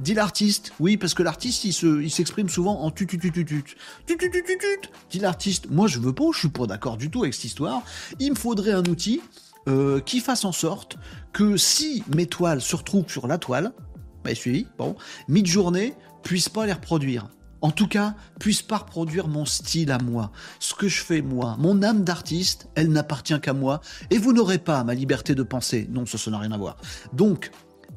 Dit 0.00 0.14
l'artiste. 0.14 0.72
Oui, 0.80 0.96
parce 0.96 1.14
que 1.14 1.22
l'artiste, 1.22 1.64
il 1.64 2.10
s'exprime 2.10 2.48
souvent 2.48 2.80
en 2.80 2.90
tu 2.90 3.06
tu 3.06 3.18
tu 3.18 3.30
tu 3.30 3.44
tu 3.44 3.62
Dit 5.10 5.18
l'artiste. 5.20 5.70
Moi, 5.70 5.86
je 5.86 6.00
veux 6.00 6.12
pas, 6.12 6.24
je 6.32 6.38
suis 6.40 6.48
pas 6.48 6.66
d'accord 6.66 6.96
du 6.96 7.08
tout 7.08 7.22
avec 7.22 7.34
cette 7.34 7.44
histoire. 7.44 7.82
Il 8.18 8.30
me 8.30 8.36
faudrait 8.36 8.72
un 8.72 8.84
outil 8.84 9.20
euh, 9.68 10.00
qui 10.00 10.20
fasse 10.20 10.44
en 10.44 10.52
sorte 10.52 10.96
que 11.32 11.56
si 11.56 12.02
mes 12.14 12.26
toiles 12.26 12.60
se 12.60 12.74
retrouvent 12.74 13.08
sur 13.08 13.26
la 13.26 13.38
toile, 13.38 13.72
bah, 14.30 14.34
suivi, 14.34 14.66
bon, 14.78 14.96
mi-journée, 15.28 15.94
puisse 16.22 16.48
pas 16.48 16.66
les 16.66 16.72
reproduire 16.72 17.28
en 17.62 17.70
tout 17.70 17.88
cas, 17.88 18.14
puisse 18.38 18.62
pas 18.62 18.78
reproduire 18.78 19.28
mon 19.28 19.44
style 19.44 19.90
à 19.90 19.98
moi, 19.98 20.30
ce 20.60 20.74
que 20.74 20.88
je 20.88 21.02
fais 21.02 21.22
moi. 21.22 21.56
Mon 21.58 21.82
âme 21.82 22.04
d'artiste, 22.04 22.68
elle 22.74 22.90
n'appartient 22.90 23.38
qu'à 23.40 23.54
moi, 23.54 23.80
et 24.10 24.18
vous 24.18 24.32
n'aurez 24.32 24.58
pas 24.58 24.84
ma 24.84 24.94
liberté 24.94 25.34
de 25.34 25.42
penser. 25.42 25.88
Non, 25.90 26.06
ça, 26.06 26.30
n'a 26.30 26.38
rien 26.38 26.52
à 26.52 26.58
voir. 26.58 26.76
Donc, 27.12 27.50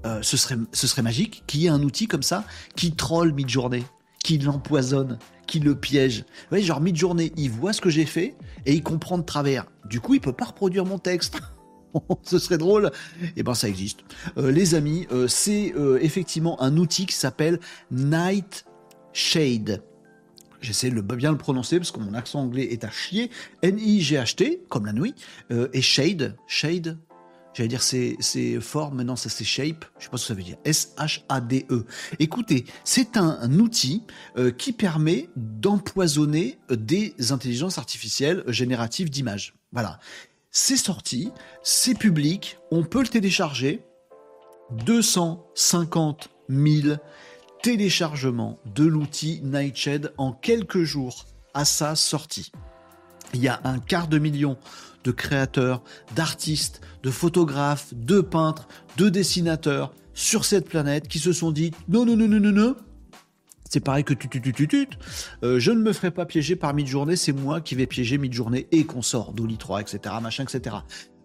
euh, 0.05 0.21
ce, 0.21 0.37
serait, 0.37 0.57
ce 0.71 0.87
serait 0.87 1.01
magique 1.01 1.43
qu'il 1.45 1.61
y 1.61 1.65
ait 1.65 1.69
un 1.69 1.83
outil 1.83 2.07
comme 2.07 2.23
ça 2.23 2.45
qui 2.75 2.93
troll 2.93 3.33
mid-journée, 3.33 3.83
qui 4.23 4.37
l'empoisonne, 4.37 5.19
qui 5.45 5.59
le 5.59 5.75
piège. 5.75 6.19
Vous 6.21 6.49
voyez, 6.49 6.63
genre 6.63 6.81
mid-journée, 6.81 7.33
il 7.35 7.51
voit 7.51 7.73
ce 7.73 7.81
que 7.81 7.89
j'ai 7.89 8.05
fait 8.05 8.35
et 8.65 8.73
il 8.73 8.81
comprend 8.81 9.17
de 9.17 9.23
travers. 9.23 9.65
Du 9.85 9.99
coup, 9.99 10.13
il 10.13 10.21
peut 10.21 10.33
pas 10.33 10.45
reproduire 10.45 10.85
mon 10.85 10.99
texte. 10.99 11.39
ce 12.23 12.39
serait 12.39 12.57
drôle. 12.57 12.91
Eh 13.35 13.43
ben, 13.43 13.53
ça 13.53 13.67
existe. 13.67 13.99
Euh, 14.37 14.51
les 14.51 14.75
amis, 14.75 15.07
euh, 15.11 15.27
c'est 15.27 15.73
effectivement 16.01 16.61
un 16.61 16.77
outil 16.77 17.05
qui 17.05 17.15
s'appelle 17.15 17.59
Night 17.91 18.65
Shade. 19.13 19.83
J'essaie 20.61 20.89
de 20.89 21.01
bien 21.01 21.31
le 21.31 21.37
prononcer 21.37 21.77
parce 21.77 21.91
que 21.91 21.99
mon 21.99 22.13
accent 22.13 22.41
anglais 22.41 22.67
est 22.71 22.83
à 22.83 22.91
chier. 22.91 23.31
N-I-G-H-T, 23.61 24.63
comme 24.69 24.85
la 24.85 24.93
nuit. 24.93 25.15
Euh, 25.51 25.69
et 25.73 25.81
Shade, 25.81 26.35
Shade, 26.47 26.97
j'allais 27.53 27.69
dire 27.69 27.81
c'est, 27.81 28.17
c'est 28.19 28.59
fort, 28.59 28.91
maintenant 28.91 29.15
ça 29.15 29.29
c'est 29.29 29.45
Shape, 29.45 29.85
je 29.97 30.05
sais 30.05 30.09
pas 30.09 30.17
ce 30.17 30.23
que 30.23 30.27
ça 30.27 30.33
veut 30.33 30.43
dire. 30.43 30.57
S-H-A-D-E. 30.65 31.85
Écoutez, 32.19 32.65
c'est 32.83 33.15
un, 33.15 33.59
outil 33.59 34.03
euh, 34.37 34.51
qui 34.51 34.73
permet 34.73 35.29
d'empoisonner 35.37 36.59
des 36.69 37.15
intelligences 37.31 37.77
artificielles 37.77 38.43
génératives 38.47 39.09
d'images. 39.09 39.55
Voilà. 39.71 39.99
C'est 40.51 40.77
sorti, 40.77 41.31
c'est 41.61 41.93
public, 41.93 42.57
on 42.71 42.83
peut 42.83 43.01
le 43.01 43.07
télécharger. 43.07 43.83
250 44.83 46.29
000 46.49 46.97
téléchargement 47.61 48.59
de 48.73 48.83
l'outil 48.83 49.41
Nightshade 49.43 50.11
en 50.17 50.31
quelques 50.31 50.83
jours 50.83 51.27
à 51.53 51.65
sa 51.65 51.95
sortie. 51.95 52.51
Il 53.35 53.41
y 53.41 53.47
a 53.47 53.61
un 53.63 53.77
quart 53.77 54.07
de 54.07 54.17
million 54.17 54.57
de 55.03 55.11
créateurs, 55.11 55.83
d'artistes, 56.15 56.81
de 57.03 57.11
photographes, 57.11 57.93
de 57.93 58.19
peintres, 58.19 58.67
de 58.97 59.09
dessinateurs 59.09 59.93
sur 60.15 60.45
cette 60.45 60.67
planète 60.67 61.07
qui 61.07 61.19
se 61.19 61.31
sont 61.31 61.51
dit 61.51 61.71
non, 61.89 62.05
non, 62.05 62.17
non, 62.17 62.27
non, 62.27 62.39
non, 62.39 62.51
non. 62.51 62.75
C'est 63.69 63.81
pareil 63.81 64.03
que 64.03 64.15
tu, 64.15 64.27
tu, 64.27 64.41
tu, 64.41 64.51
tu, 64.51 64.67
tu. 64.67 64.87
Euh, 65.43 65.59
je 65.59 65.71
ne 65.71 65.79
me 65.79 65.93
ferai 65.93 66.09
pas 66.09 66.25
piéger 66.25 66.55
par 66.55 66.73
mid-journée, 66.73 67.15
c'est 67.15 67.33
moi 67.33 67.61
qui 67.61 67.75
vais 67.75 67.85
piéger 67.85 68.17
mid-journée 68.17 68.67
et 68.71 68.83
qu'on 68.83 69.03
sort 69.03 69.31
d'Oli 69.31 69.57
3, 69.57 69.81
etc., 69.81 70.15
machin, 70.21 70.43
etc. 70.43 70.77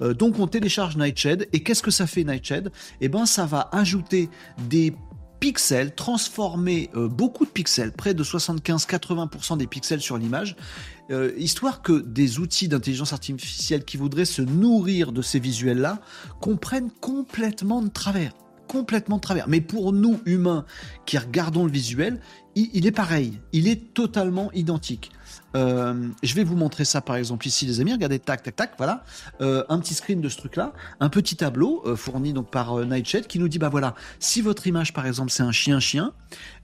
Euh, 0.02 0.12
donc 0.12 0.38
on 0.38 0.46
télécharge 0.46 0.98
Nightshade 0.98 1.48
et 1.54 1.62
qu'est-ce 1.62 1.82
que 1.82 1.90
ça 1.90 2.06
fait 2.06 2.22
Nightshade 2.22 2.70
Eh 3.00 3.08
ben 3.08 3.24
ça 3.24 3.46
va 3.46 3.70
ajouter 3.72 4.28
des 4.68 4.92
pixels, 5.40 5.94
transformer 5.94 6.90
euh, 6.94 7.08
beaucoup 7.08 7.46
de 7.46 7.50
pixels, 7.50 7.92
près 7.92 8.12
de 8.12 8.22
75-80% 8.22 9.56
des 9.56 9.66
pixels 9.66 10.02
sur 10.02 10.18
l'image, 10.18 10.56
histoire 11.36 11.82
que 11.82 12.00
des 12.00 12.38
outils 12.38 12.66
d'intelligence 12.66 13.12
artificielle 13.12 13.84
qui 13.84 13.98
voudraient 13.98 14.24
se 14.24 14.40
nourrir 14.40 15.12
de 15.12 15.20
ces 15.20 15.38
visuels-là 15.38 16.00
comprennent 16.40 16.90
complètement 16.90 17.82
de 17.82 17.88
travers. 17.88 18.32
Complètement 18.68 19.16
de 19.16 19.20
travers. 19.20 19.46
Mais 19.48 19.60
pour 19.60 19.92
nous, 19.92 20.20
humains, 20.24 20.64
qui 21.04 21.18
regardons 21.18 21.66
le 21.66 21.70
visuel, 21.70 22.20
il 22.56 22.86
est 22.86 22.92
pareil. 22.92 23.40
Il 23.52 23.68
est 23.68 23.94
totalement 23.94 24.50
identique. 24.52 25.10
Euh, 25.56 26.08
je 26.22 26.34
vais 26.34 26.44
vous 26.44 26.56
montrer 26.56 26.84
ça 26.84 27.00
par 27.00 27.16
exemple 27.16 27.46
ici, 27.46 27.66
les 27.66 27.80
amis. 27.80 27.92
Regardez, 27.92 28.18
tac, 28.18 28.42
tac, 28.42 28.56
tac, 28.56 28.72
voilà. 28.76 29.04
Euh, 29.40 29.64
un 29.68 29.78
petit 29.78 29.94
screen 29.94 30.20
de 30.20 30.28
ce 30.28 30.36
truc-là, 30.38 30.72
un 31.00 31.08
petit 31.08 31.36
tableau 31.36 31.82
euh, 31.86 31.96
fourni 31.96 32.32
donc 32.32 32.50
par 32.50 32.76
Nightshade 32.84 33.26
qui 33.26 33.38
nous 33.38 33.48
dit 33.48 33.58
bah 33.58 33.68
voilà, 33.68 33.94
si 34.18 34.40
votre 34.40 34.66
image 34.66 34.92
par 34.92 35.06
exemple 35.06 35.30
c'est 35.30 35.42
un 35.42 35.52
chien-chien, 35.52 36.12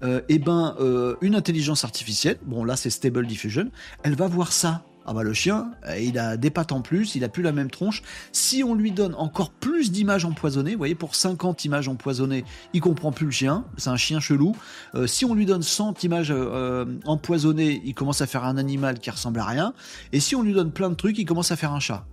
et 0.02 0.20
eh 0.28 0.38
ben 0.38 0.76
une 1.20 1.34
intelligence 1.34 1.84
artificielle, 1.84 2.38
bon 2.44 2.64
là 2.64 2.76
c'est 2.76 2.90
Stable 2.90 3.26
Diffusion, 3.26 3.70
elle 4.02 4.14
va 4.14 4.26
voir 4.26 4.52
ça 4.52 4.82
ah 5.06 5.14
bah 5.14 5.22
le 5.22 5.32
chien, 5.32 5.72
euh, 5.86 5.98
il 5.98 6.18
a 6.18 6.36
des 6.36 6.50
pattes 6.50 6.72
en 6.72 6.82
plus, 6.82 7.14
il 7.14 7.24
a 7.24 7.28
plus 7.28 7.42
la 7.42 7.52
même 7.52 7.70
tronche. 7.70 8.02
Si 8.32 8.62
on 8.62 8.74
lui 8.74 8.92
donne 8.92 9.14
encore 9.14 9.50
plus 9.50 9.90
d'images 9.90 10.24
empoisonnées, 10.24 10.72
vous 10.72 10.78
voyez, 10.78 10.94
pour 10.94 11.14
50 11.14 11.64
images 11.64 11.88
empoisonnées, 11.88 12.44
il 12.74 12.80
comprend 12.80 13.10
plus 13.10 13.26
le 13.26 13.32
chien, 13.32 13.64
c'est 13.78 13.88
un 13.88 13.96
chien 13.96 14.20
chelou. 14.20 14.54
Euh, 14.94 15.06
si 15.06 15.24
on 15.24 15.34
lui 15.34 15.46
donne 15.46 15.62
100 15.62 16.04
images 16.04 16.30
euh, 16.30 16.84
empoisonnées, 17.06 17.80
il 17.84 17.94
commence 17.94 18.20
à 18.20 18.26
faire 18.26 18.44
un 18.44 18.58
animal 18.58 18.98
qui 18.98 19.10
ressemble 19.10 19.40
à 19.40 19.46
rien. 19.46 19.72
Et 20.12 20.20
si 20.20 20.36
on 20.36 20.42
lui 20.42 20.52
donne 20.52 20.70
plein 20.70 20.90
de 20.90 20.94
trucs, 20.94 21.18
il 21.18 21.24
commence 21.24 21.50
à 21.50 21.56
faire 21.56 21.72
un 21.72 21.80
chat. 21.80 22.04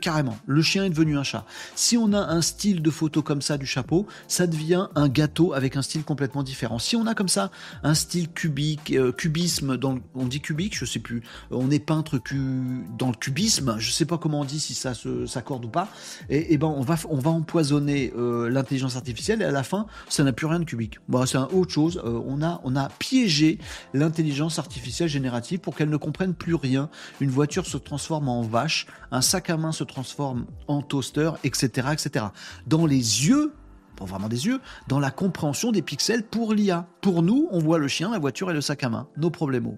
carrément, 0.00 0.38
le 0.46 0.62
chien 0.62 0.84
est 0.84 0.90
devenu 0.90 1.18
un 1.18 1.24
chat. 1.24 1.44
Si 1.74 1.96
on 1.96 2.12
a 2.12 2.20
un 2.20 2.42
style 2.42 2.80
de 2.80 2.90
photo 2.90 3.22
comme 3.22 3.42
ça 3.42 3.58
du 3.58 3.66
chapeau, 3.66 4.06
ça 4.28 4.46
devient 4.46 4.86
un 4.94 5.08
gâteau 5.08 5.52
avec 5.52 5.76
un 5.76 5.82
style 5.82 6.04
complètement 6.04 6.44
différent. 6.44 6.78
Si 6.78 6.94
on 6.94 7.06
a 7.06 7.14
comme 7.14 7.28
ça 7.28 7.50
un 7.82 7.94
style 7.94 8.30
cubique, 8.30 8.94
cubisme, 9.16 9.78
on 10.14 10.26
dit 10.26 10.40
cubique, 10.40 10.76
je 10.76 10.84
sais 10.84 11.00
plus, 11.00 11.22
on 11.50 11.70
est 11.70 11.80
peintre 11.80 12.20
dans 12.34 13.08
le 13.08 13.16
cubisme, 13.16 13.76
je 13.78 13.90
sais 13.90 14.04
pas 14.04 14.18
comment 14.18 14.40
on 14.40 14.44
dit 14.44 14.60
si 14.60 14.74
ça 14.74 14.92
s'accorde 15.26 15.64
ou 15.64 15.68
pas, 15.68 15.88
et, 16.28 16.56
ben 16.58 16.66
on 16.66 16.82
va, 16.82 16.96
on 17.08 17.18
va 17.18 17.30
empoisonner 17.30 18.12
euh, 18.16 18.48
l'intelligence 18.48 18.96
artificielle 18.96 19.42
et 19.42 19.44
à 19.44 19.50
la 19.50 19.62
fin 19.62 19.86
ça 20.08 20.24
n'a 20.24 20.32
plus 20.32 20.46
rien 20.46 20.60
de 20.60 20.64
cubique. 20.64 20.98
C'est 21.26 21.38
autre 21.38 21.72
chose. 21.72 22.00
Euh, 22.04 22.20
on 22.26 22.42
a, 22.42 22.60
on 22.64 22.76
a 22.76 22.88
piégé 22.88 23.58
l'intelligence 23.94 24.58
artificielle 24.58 25.08
générative 25.08 25.60
pour 25.60 25.76
qu'elle 25.76 25.90
ne 25.90 25.96
comprenne 25.96 26.34
plus 26.34 26.54
rien. 26.54 26.88
Une 27.20 27.30
voiture 27.30 27.66
se 27.66 27.76
transforme 27.76 28.28
en 28.28 28.42
vache, 28.42 28.86
un 29.10 29.20
sac 29.20 29.50
à 29.50 29.56
main 29.56 29.72
se 29.72 29.84
transforme 29.84 30.46
en 30.68 30.82
toaster, 30.82 31.32
etc., 31.44 31.88
etc. 31.92 32.26
Dans 32.66 32.86
les 32.86 33.26
yeux 33.26 33.52
pas 33.96 34.06
vraiment 34.06 34.28
des 34.28 34.46
yeux, 34.46 34.60
dans 34.88 34.98
la 34.98 35.10
compréhension 35.10 35.72
des 35.72 35.82
pixels 35.82 36.22
pour 36.22 36.54
l'IA. 36.54 36.86
Pour 37.02 37.22
nous, 37.22 37.48
on 37.50 37.58
voit 37.58 37.76
le 37.76 37.86
chien, 37.86 38.10
la 38.10 38.18
voiture 38.18 38.50
et 38.50 38.54
le 38.54 38.62
sac 38.62 38.82
à 38.82 38.88
main. 38.88 39.08
Nos 39.18 39.28
problèmes. 39.28 39.76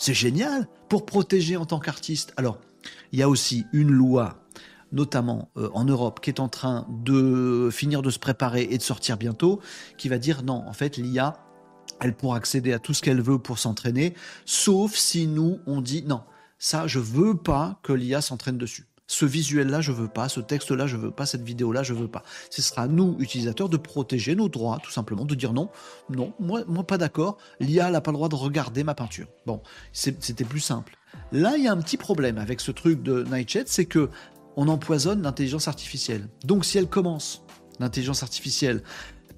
C'est 0.00 0.14
génial 0.14 0.66
pour 0.88 1.04
protéger 1.04 1.58
en 1.58 1.66
tant 1.66 1.78
qu'artiste. 1.78 2.32
Alors, 2.38 2.56
il 3.12 3.18
y 3.18 3.22
a 3.22 3.28
aussi 3.28 3.66
une 3.74 3.90
loi 3.90 4.46
notamment 4.92 5.50
en 5.54 5.84
Europe, 5.84 6.20
qui 6.20 6.30
est 6.30 6.40
en 6.40 6.48
train 6.48 6.86
de 6.88 7.68
finir 7.70 8.00
de 8.00 8.10
se 8.10 8.18
préparer 8.18 8.66
et 8.70 8.78
de 8.78 8.82
sortir 8.82 9.18
bientôt, 9.18 9.60
qui 9.98 10.08
va 10.08 10.18
dire 10.18 10.42
non, 10.42 10.64
en 10.66 10.72
fait, 10.72 10.96
l'IA, 10.96 11.36
elle 12.00 12.16
pourra 12.16 12.38
accéder 12.38 12.72
à 12.72 12.78
tout 12.78 12.94
ce 12.94 13.02
qu'elle 13.02 13.20
veut 13.20 13.38
pour 13.38 13.58
s'entraîner, 13.58 14.14
sauf 14.46 14.94
si 14.94 15.26
nous, 15.28 15.60
on 15.66 15.82
dit 15.82 16.02
non, 16.02 16.22
ça, 16.58 16.86
je 16.86 16.98
veux 16.98 17.36
pas 17.36 17.78
que 17.82 17.92
l'IA 17.92 18.22
s'entraîne 18.22 18.58
dessus. 18.58 18.89
Ce 19.10 19.24
visuel-là, 19.24 19.80
je 19.80 19.90
veux 19.90 20.06
pas. 20.06 20.28
Ce 20.28 20.38
texte-là, 20.38 20.86
je 20.86 20.96
veux 20.96 21.10
pas. 21.10 21.26
Cette 21.26 21.42
vidéo-là, 21.42 21.82
je 21.82 21.94
veux 21.94 22.06
pas. 22.06 22.22
Ce 22.48 22.62
sera 22.62 22.82
à 22.82 22.86
nous, 22.86 23.16
utilisateurs, 23.18 23.68
de 23.68 23.76
protéger 23.76 24.36
nos 24.36 24.48
droits, 24.48 24.78
tout 24.80 24.92
simplement, 24.92 25.24
de 25.24 25.34
dire 25.34 25.52
non, 25.52 25.68
non, 26.10 26.32
moi, 26.38 26.62
moi 26.68 26.84
pas 26.84 26.96
d'accord. 26.96 27.36
L'IA 27.58 27.90
n'a 27.90 28.00
pas 28.00 28.12
le 28.12 28.16
droit 28.16 28.28
de 28.28 28.36
regarder 28.36 28.84
ma 28.84 28.94
peinture. 28.94 29.26
Bon, 29.46 29.62
c'était 29.92 30.44
plus 30.44 30.60
simple. 30.60 30.96
Là, 31.32 31.56
il 31.56 31.64
y 31.64 31.66
a 31.66 31.72
un 31.72 31.78
petit 31.78 31.96
problème 31.96 32.38
avec 32.38 32.60
ce 32.60 32.70
truc 32.70 33.02
de 33.02 33.24
Nightshade, 33.24 33.66
c'est 33.66 33.84
que 33.84 34.10
on 34.54 34.68
empoisonne 34.68 35.22
l'intelligence 35.22 35.66
artificielle. 35.66 36.28
Donc, 36.44 36.64
si 36.64 36.78
elle 36.78 36.88
commence, 36.88 37.42
l'intelligence 37.80 38.22
artificielle, 38.22 38.80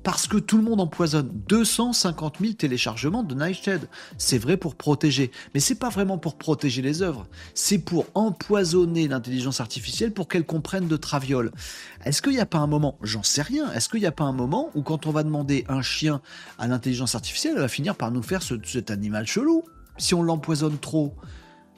parce 0.03 0.27
que 0.27 0.37
tout 0.37 0.57
le 0.57 0.63
monde 0.63 0.81
empoisonne 0.81 1.31
250 1.49 2.37
000 2.41 2.53
téléchargements 2.55 3.23
de 3.23 3.35
Nightshade. 3.35 3.89
C'est 4.19 4.39
vrai 4.39 4.57
pour 4.57 4.75
protéger, 4.75 5.31
mais 5.55 5.61
c'est 5.61 5.77
pas 5.77 5.89
vraiment 5.89 6.19
pour 6.19 6.37
protéger 6.37 6.83
les 6.83 7.03
œuvres. 7.03 7.27
C'est 7.55 7.79
pour 7.79 8.07
empoisonner 8.15 9.09
l'intelligence 9.09 9.61
artificielle 9.61 10.13
pour 10.13 10.29
qu'elle 10.29 10.45
comprenne 10.45 10.89
de 10.89 10.97
traviole. 10.97 11.53
Est-ce 12.05 12.23
qu'il 12.23 12.33
n'y 12.33 12.41
a 12.41 12.47
pas 12.47 12.59
un 12.59 12.67
moment, 12.67 12.99
j'en 13.03 13.23
sais 13.23 13.43
rien, 13.43 13.73
est-ce 13.73 13.89
qu'il 13.89 14.01
n'y 14.01 14.07
a 14.07 14.13
pas 14.13 14.25
un 14.25 14.33
moment 14.33 14.71
où 14.75 14.83
quand 14.83 15.07
on 15.07 15.11
va 15.11 15.23
demander 15.23 15.65
un 15.69 15.83
chien 15.83 16.21
à 16.59 16.67
l'intelligence 16.67 17.15
artificielle, 17.15 17.55
elle 17.57 17.63
va 17.63 17.69
finir 17.69 17.95
par 17.95 18.11
nous 18.11 18.23
faire 18.23 18.43
cet 18.43 18.91
animal 18.91 19.27
chelou? 19.27 19.65
Si 19.99 20.15
on 20.15 20.23
l'empoisonne 20.23 20.79
trop 20.79 21.15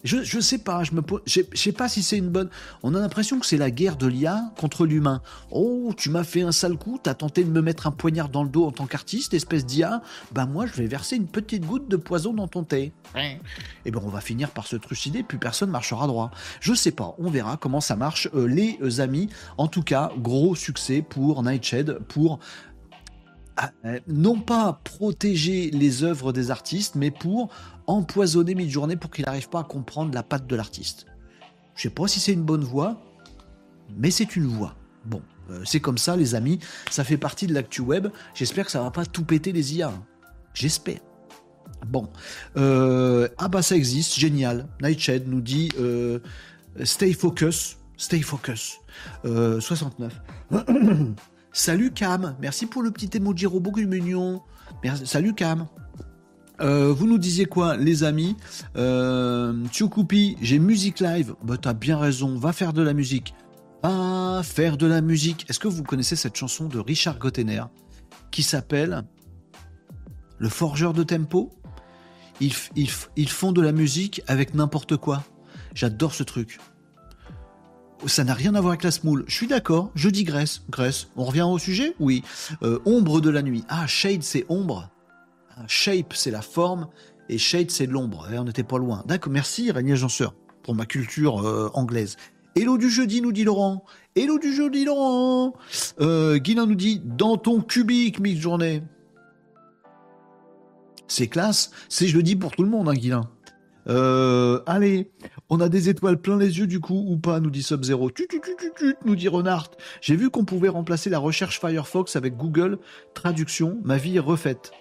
je, 0.04 0.22
je 0.22 0.38
sais 0.38 0.58
pas, 0.58 0.84
je 0.84 0.92
me 0.92 1.02
je, 1.26 1.40
sais 1.54 1.72
pas 1.72 1.88
si 1.88 2.02
c'est 2.02 2.18
une 2.18 2.28
bonne. 2.28 2.50
On 2.82 2.94
a 2.94 3.00
l'impression 3.00 3.40
que 3.40 3.46
c'est 3.46 3.56
la 3.56 3.70
guerre 3.70 3.96
de 3.96 4.06
l'IA 4.06 4.52
contre 4.58 4.86
l'humain. 4.86 5.22
Oh, 5.50 5.92
tu 5.96 6.10
m'as 6.10 6.24
fait 6.24 6.42
un 6.42 6.52
sale 6.52 6.76
coup, 6.76 7.00
t'as 7.02 7.14
tenté 7.14 7.42
de 7.42 7.50
me 7.50 7.62
mettre 7.62 7.86
un 7.86 7.90
poignard 7.90 8.28
dans 8.28 8.42
le 8.42 8.50
dos 8.50 8.66
en 8.66 8.70
tant 8.70 8.86
qu'artiste, 8.86 9.32
espèce 9.34 9.64
d'IA. 9.64 10.02
Ben 10.32 10.46
moi, 10.46 10.66
je 10.66 10.72
vais 10.74 10.86
verser 10.86 11.16
une 11.16 11.26
petite 11.26 11.64
goutte 11.64 11.88
de 11.88 11.96
poison 11.96 12.34
dans 12.34 12.48
ton 12.48 12.64
thé. 12.64 12.92
Et 13.16 13.38
eh 13.86 13.90
ben 13.90 14.00
on 14.04 14.08
va 14.08 14.20
finir 14.20 14.50
par 14.50 14.66
se 14.66 14.76
trucider, 14.76 15.22
puis 15.22 15.38
personne 15.38 15.70
marchera 15.70 16.06
droit. 16.06 16.30
Je 16.60 16.74
sais 16.74 16.90
pas, 16.92 17.14
on 17.18 17.30
verra 17.30 17.56
comment 17.56 17.80
ça 17.80 17.96
marche, 17.96 18.28
euh, 18.34 18.46
les 18.46 19.00
amis. 19.00 19.30
En 19.56 19.68
tout 19.68 19.82
cas, 19.82 20.10
gros 20.18 20.54
succès 20.54 21.02
pour 21.02 21.42
Nightshade, 21.42 22.00
pour 22.08 22.40
euh, 23.84 24.00
non 24.08 24.40
pas 24.40 24.80
protéger 24.84 25.70
les 25.70 26.02
œuvres 26.02 26.32
des 26.32 26.50
artistes, 26.50 26.96
mais 26.96 27.10
pour 27.10 27.50
empoisonner 27.86 28.54
Midjourney 28.54 28.96
pour 28.96 29.10
qu'il 29.10 29.24
n'arrive 29.24 29.48
pas 29.48 29.60
à 29.60 29.64
comprendre 29.64 30.12
la 30.14 30.22
patte 30.22 30.46
de 30.46 30.56
l'artiste. 30.56 31.06
Je 31.76 31.82
sais 31.82 31.90
pas 31.90 32.08
si 32.08 32.20
c'est 32.20 32.32
une 32.32 32.42
bonne 32.42 32.64
voie, 32.64 33.00
mais 33.96 34.10
c'est 34.10 34.36
une 34.36 34.46
voie. 34.46 34.74
Bon, 35.04 35.22
euh, 35.50 35.62
c'est 35.64 35.80
comme 35.80 35.98
ça, 35.98 36.16
les 36.16 36.34
amis. 36.34 36.58
Ça 36.90 37.04
fait 37.04 37.16
partie 37.16 37.46
de 37.46 37.54
l'actu 37.54 37.80
web. 37.80 38.08
J'espère 38.34 38.64
que 38.64 38.70
ça 38.70 38.82
va 38.82 38.90
pas 38.90 39.06
tout 39.06 39.24
péter 39.24 39.52
les 39.52 39.76
IA. 39.76 39.92
J'espère. 40.52 41.00
Bon. 41.86 42.08
Euh, 42.56 43.28
ah 43.38 43.48
bah 43.48 43.62
ça 43.62 43.76
existe, 43.76 44.18
génial. 44.18 44.66
Nightshade 44.80 45.28
nous 45.28 45.40
dit 45.40 45.70
Stay 46.82 47.12
focus. 47.12 47.76
Stay 47.96 48.22
focus. 48.22 48.78
69. 49.24 50.12
Salut 51.56 51.92
Cam, 51.92 52.34
merci 52.40 52.66
pour 52.66 52.82
le 52.82 52.90
petit 52.90 53.16
emoji 53.16 53.46
robot 53.46 53.70
mignon. 53.76 54.42
Salut 55.04 55.34
Cam. 55.34 55.68
Euh, 56.60 56.92
vous 56.92 57.06
nous 57.06 57.16
disiez 57.16 57.44
quoi, 57.44 57.76
les 57.76 58.02
amis 58.02 58.36
euh, 58.76 59.54
j'ai 60.42 60.58
musique 60.58 60.98
live. 60.98 61.36
Bah, 61.44 61.56
t'as 61.56 61.72
bien 61.72 61.96
raison, 61.96 62.36
va 62.36 62.52
faire 62.52 62.72
de 62.72 62.82
la 62.82 62.92
musique. 62.92 63.34
Va 63.84 64.42
faire 64.42 64.76
de 64.76 64.88
la 64.88 65.00
musique. 65.00 65.48
Est-ce 65.48 65.60
que 65.60 65.68
vous 65.68 65.84
connaissez 65.84 66.16
cette 66.16 66.34
chanson 66.34 66.66
de 66.66 66.80
Richard 66.80 67.20
Gottener 67.20 67.62
qui 68.32 68.42
s'appelle 68.42 69.04
Le 70.38 70.48
forgeur 70.48 70.92
de 70.92 71.04
tempo? 71.04 71.52
Ils, 72.40 72.52
ils 72.74 73.28
font 73.30 73.52
de 73.52 73.62
la 73.62 73.70
musique 73.70 74.22
avec 74.26 74.54
n'importe 74.54 74.96
quoi. 74.96 75.22
J'adore 75.72 76.14
ce 76.14 76.24
truc 76.24 76.58
ça 78.06 78.24
n'a 78.24 78.34
rien 78.34 78.54
à 78.54 78.60
voir 78.60 78.72
avec 78.72 78.82
la 78.82 78.90
smoule. 78.90 79.24
Je 79.26 79.34
suis 79.34 79.46
d'accord, 79.46 79.90
je 79.94 80.08
dis 80.08 80.24
Grèce. 80.24 80.62
On 81.16 81.24
revient 81.24 81.42
au 81.42 81.58
sujet? 81.58 81.94
Oui. 82.00 82.22
Euh, 82.62 82.78
ombre 82.84 83.20
de 83.20 83.30
la 83.30 83.42
nuit. 83.42 83.64
Ah, 83.68 83.86
shade, 83.86 84.22
c'est 84.22 84.44
ombre. 84.48 84.90
Ah, 85.56 85.62
shape, 85.66 86.14
c'est 86.14 86.30
la 86.30 86.42
forme. 86.42 86.88
Et 87.28 87.38
shade, 87.38 87.70
c'est 87.70 87.86
l'ombre. 87.86 88.28
Eh, 88.32 88.38
on 88.38 88.44
n'était 88.44 88.64
pas 88.64 88.78
loin. 88.78 89.02
D'accord, 89.06 89.32
merci 89.32 89.70
Régnier 89.70 89.92
Agenceur 89.92 90.34
pour 90.62 90.74
ma 90.74 90.86
culture 90.86 91.46
euh, 91.46 91.70
anglaise. 91.74 92.16
Hello 92.56 92.78
du 92.78 92.88
jeudi, 92.88 93.20
nous 93.20 93.32
dit 93.32 93.44
Laurent. 93.44 93.84
Hello 94.14 94.38
du 94.38 94.54
jeudi, 94.54 94.84
Laurent. 94.84 95.54
Euh, 96.00 96.38
nous 96.46 96.74
dit 96.74 97.02
dans 97.04 97.36
ton 97.36 97.60
cubique, 97.60 98.20
mi-journée. 98.20 98.82
C'est 101.08 101.28
classe. 101.28 101.70
C'est 101.88 102.06
je 102.06 102.16
le 102.16 102.22
dis 102.22 102.36
pour 102.36 102.52
tout 102.52 102.62
le 102.62 102.70
monde, 102.70 102.88
hein. 102.88 103.22
Euh, 103.86 104.60
allez, 104.66 105.10
on 105.50 105.60
a 105.60 105.68
des 105.68 105.88
étoiles 105.88 106.20
plein 106.20 106.38
les 106.38 106.58
yeux 106.58 106.66
du 106.66 106.80
coup 106.80 107.04
ou 107.08 107.16
pas, 107.18 107.40
nous 107.40 107.50
dit 107.50 107.62
Sub-Zero. 107.62 108.10
nous 109.04 109.16
dit 109.16 109.28
Renard. 109.28 109.70
J'ai 110.00 110.16
vu 110.16 110.30
qu'on 110.30 110.44
pouvait 110.44 110.68
remplacer 110.68 111.10
la 111.10 111.18
recherche 111.18 111.60
Firefox 111.60 112.16
avec 112.16 112.36
Google 112.36 112.78
Traduction. 113.14 113.78
Ma 113.84 113.98
vie 113.98 114.16
est 114.16 114.20
refaite. 114.20 114.72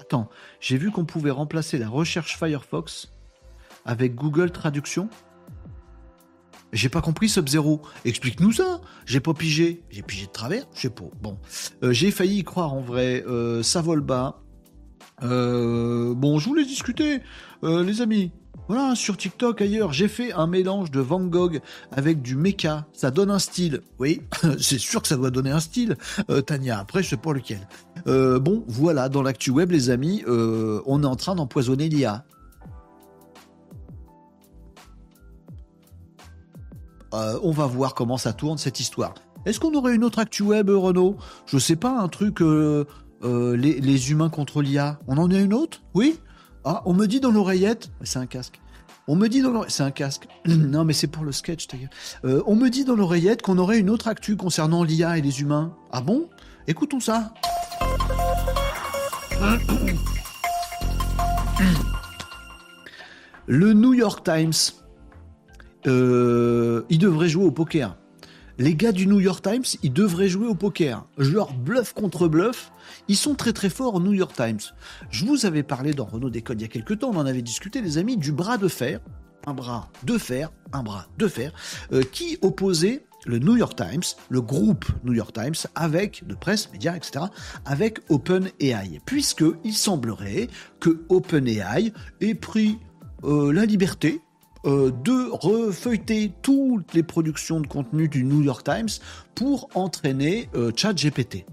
Attends, 0.00 0.28
j'ai 0.60 0.76
vu 0.76 0.90
qu'on 0.90 1.04
pouvait 1.04 1.30
remplacer 1.30 1.78
la 1.78 1.88
recherche 1.88 2.36
Firefox 2.38 3.10
avec 3.84 4.14
Google 4.14 4.50
Traduction. 4.50 5.08
J'ai 6.72 6.88
pas 6.88 7.00
compris 7.00 7.28
Sub-Zero. 7.28 7.80
Explique-nous 8.04 8.52
ça. 8.52 8.80
J'ai 9.06 9.20
pas 9.20 9.32
pigé. 9.32 9.82
J'ai 9.88 10.02
pigé 10.02 10.26
de 10.26 10.32
travers. 10.32 10.66
Je 10.74 10.82
sais 10.82 10.90
pas. 10.90 11.04
Bon. 11.22 11.38
Euh, 11.82 11.92
j'ai 11.92 12.10
failli 12.10 12.38
y 12.38 12.44
croire 12.44 12.74
en 12.74 12.82
vrai. 12.82 13.24
Euh, 13.26 13.62
ça 13.62 13.80
vole 13.80 14.02
bas. 14.02 14.42
Euh, 15.22 16.14
bon, 16.14 16.38
je 16.38 16.48
voulais 16.48 16.64
discuter, 16.64 17.20
les 17.62 18.02
amis. 18.02 18.32
Voilà, 18.68 18.94
sur 18.94 19.16
TikTok 19.16 19.62
ailleurs, 19.62 19.94
j'ai 19.94 20.08
fait 20.08 20.30
un 20.34 20.46
mélange 20.46 20.90
de 20.90 21.00
Van 21.00 21.20
Gogh 21.20 21.62
avec 21.90 22.20
du 22.20 22.36
mecha. 22.36 22.86
Ça 22.92 23.10
donne 23.10 23.30
un 23.30 23.38
style. 23.38 23.80
Oui, 23.98 24.20
c'est 24.60 24.78
sûr 24.78 25.00
que 25.00 25.08
ça 25.08 25.16
doit 25.16 25.30
donner 25.30 25.50
un 25.50 25.60
style, 25.60 25.96
euh, 26.28 26.42
Tania. 26.42 26.78
Après, 26.78 27.02
je 27.02 27.08
sais 27.08 27.16
pas 27.16 27.32
lequel. 27.32 27.66
Euh, 28.06 28.38
bon, 28.38 28.64
voilà, 28.68 29.08
dans 29.08 29.22
l'actu 29.22 29.50
web, 29.50 29.70
les 29.70 29.88
amis, 29.88 30.22
euh, 30.28 30.82
on 30.84 31.02
est 31.02 31.06
en 31.06 31.16
train 31.16 31.34
d'empoisonner 31.34 31.88
l'IA. 31.88 32.24
on 37.42 37.50
va 37.50 37.66
voir 37.66 37.94
comment 37.94 38.18
ça 38.18 38.32
tourne 38.32 38.58
cette 38.58 38.80
histoire. 38.80 39.14
Est-ce 39.46 39.58
qu'on 39.58 39.74
aurait 39.74 39.94
une 39.94 40.04
autre 40.04 40.18
actu 40.18 40.42
web, 40.42 40.68
Renaud? 40.68 41.16
Je 41.46 41.58
sais 41.58 41.74
pas, 41.74 41.98
un 41.98 42.08
truc 42.08 42.40
les, 43.22 44.10
humains 44.10 44.28
contre 44.28 44.60
l'IA. 44.60 45.00
On 45.08 45.16
en 45.16 45.30
a 45.30 45.38
une 45.38 45.54
autre? 45.54 45.82
Oui? 45.94 46.20
Ah, 46.70 46.82
on 46.84 46.92
me 46.92 47.06
dit 47.06 47.18
dans 47.18 47.30
l'oreillette, 47.30 47.90
c'est 48.02 48.18
un 48.18 48.26
casque. 48.26 48.60
On 49.06 49.16
me 49.16 49.28
dit 49.28 49.40
dans 49.40 49.50
l'oreillette, 49.50 49.72
c'est 49.72 49.84
un 49.84 49.90
casque. 49.90 50.28
non, 50.46 50.84
mais 50.84 50.92
c'est 50.92 51.06
pour 51.06 51.24
le 51.24 51.32
sketch, 51.32 51.66
euh, 52.26 52.42
on 52.44 52.56
me 52.56 52.68
dit 52.68 52.84
dans 52.84 52.94
l'oreillette 52.94 53.40
qu'on 53.40 53.56
aurait 53.56 53.78
une 53.78 53.88
autre 53.88 54.06
actu 54.06 54.36
concernant 54.36 54.84
l'IA 54.84 55.16
et 55.16 55.22
les 55.22 55.40
humains. 55.40 55.74
Ah 55.92 56.02
bon? 56.02 56.28
Écoutons 56.66 57.00
ça. 57.00 57.32
Le 63.46 63.72
New 63.72 63.94
York 63.94 64.22
Times, 64.22 64.52
euh, 65.86 66.82
il 66.90 66.98
devrait 66.98 67.30
jouer 67.30 67.46
au 67.46 67.50
poker 67.50 67.96
les 68.58 68.74
gars 68.74 68.92
du 68.92 69.06
New 69.06 69.20
York 69.20 69.42
Times, 69.42 69.64
ils 69.82 69.92
devraient 69.92 70.28
jouer 70.28 70.48
au 70.48 70.54
poker. 70.54 71.06
Genre 71.16 71.52
bluff 71.54 71.92
contre 71.92 72.28
bluff. 72.28 72.72
Ils 73.06 73.16
sont 73.16 73.34
très 73.34 73.52
très 73.52 73.70
forts 73.70 73.94
au 73.94 74.00
New 74.00 74.12
York 74.12 74.34
Times. 74.34 74.60
Je 75.10 75.24
vous 75.24 75.46
avais 75.46 75.62
parlé 75.62 75.94
dans 75.94 76.04
Renault 76.04 76.30
Décode 76.30 76.60
il 76.60 76.64
y 76.64 76.66
a 76.66 76.68
quelques 76.68 76.98
temps, 76.98 77.10
on 77.12 77.16
en 77.16 77.26
avait 77.26 77.42
discuté, 77.42 77.80
les 77.80 77.98
amis, 77.98 78.16
du 78.16 78.32
bras 78.32 78.58
de 78.58 78.68
fer. 78.68 79.00
Un 79.46 79.54
bras 79.54 79.88
de 80.02 80.18
fer, 80.18 80.50
un 80.72 80.82
bras 80.82 81.06
de 81.16 81.28
fer, 81.28 81.52
euh, 81.92 82.02
qui 82.02 82.38
opposait 82.42 83.06
le 83.24 83.38
New 83.38 83.56
York 83.56 83.76
Times, 83.76 84.02
le 84.28 84.42
groupe 84.42 84.84
New 85.04 85.14
York 85.14 85.32
Times, 85.32 85.54
avec, 85.74 86.26
de 86.26 86.34
presse, 86.34 86.70
médias, 86.72 86.96
etc., 86.96 87.26
avec 87.64 88.00
OpenAI. 88.08 89.00
Puisqu'il 89.06 89.72
semblerait 89.72 90.48
que 90.80 91.02
OpenAI 91.08 91.92
ait 92.20 92.34
pris 92.34 92.78
euh, 93.24 93.52
la 93.52 93.64
liberté 93.64 94.20
euh, 94.66 94.90
de 94.90 95.30
refeuilleter 95.30 96.32
toutes 96.42 96.94
les 96.94 97.02
productions 97.02 97.60
de 97.60 97.66
contenu 97.66 98.08
du 98.08 98.24
New 98.24 98.42
York 98.42 98.64
Times 98.64 98.88
pour 99.34 99.68
entraîner 99.74 100.50
euh, 100.54 100.72
ChatGPT. 100.74 101.46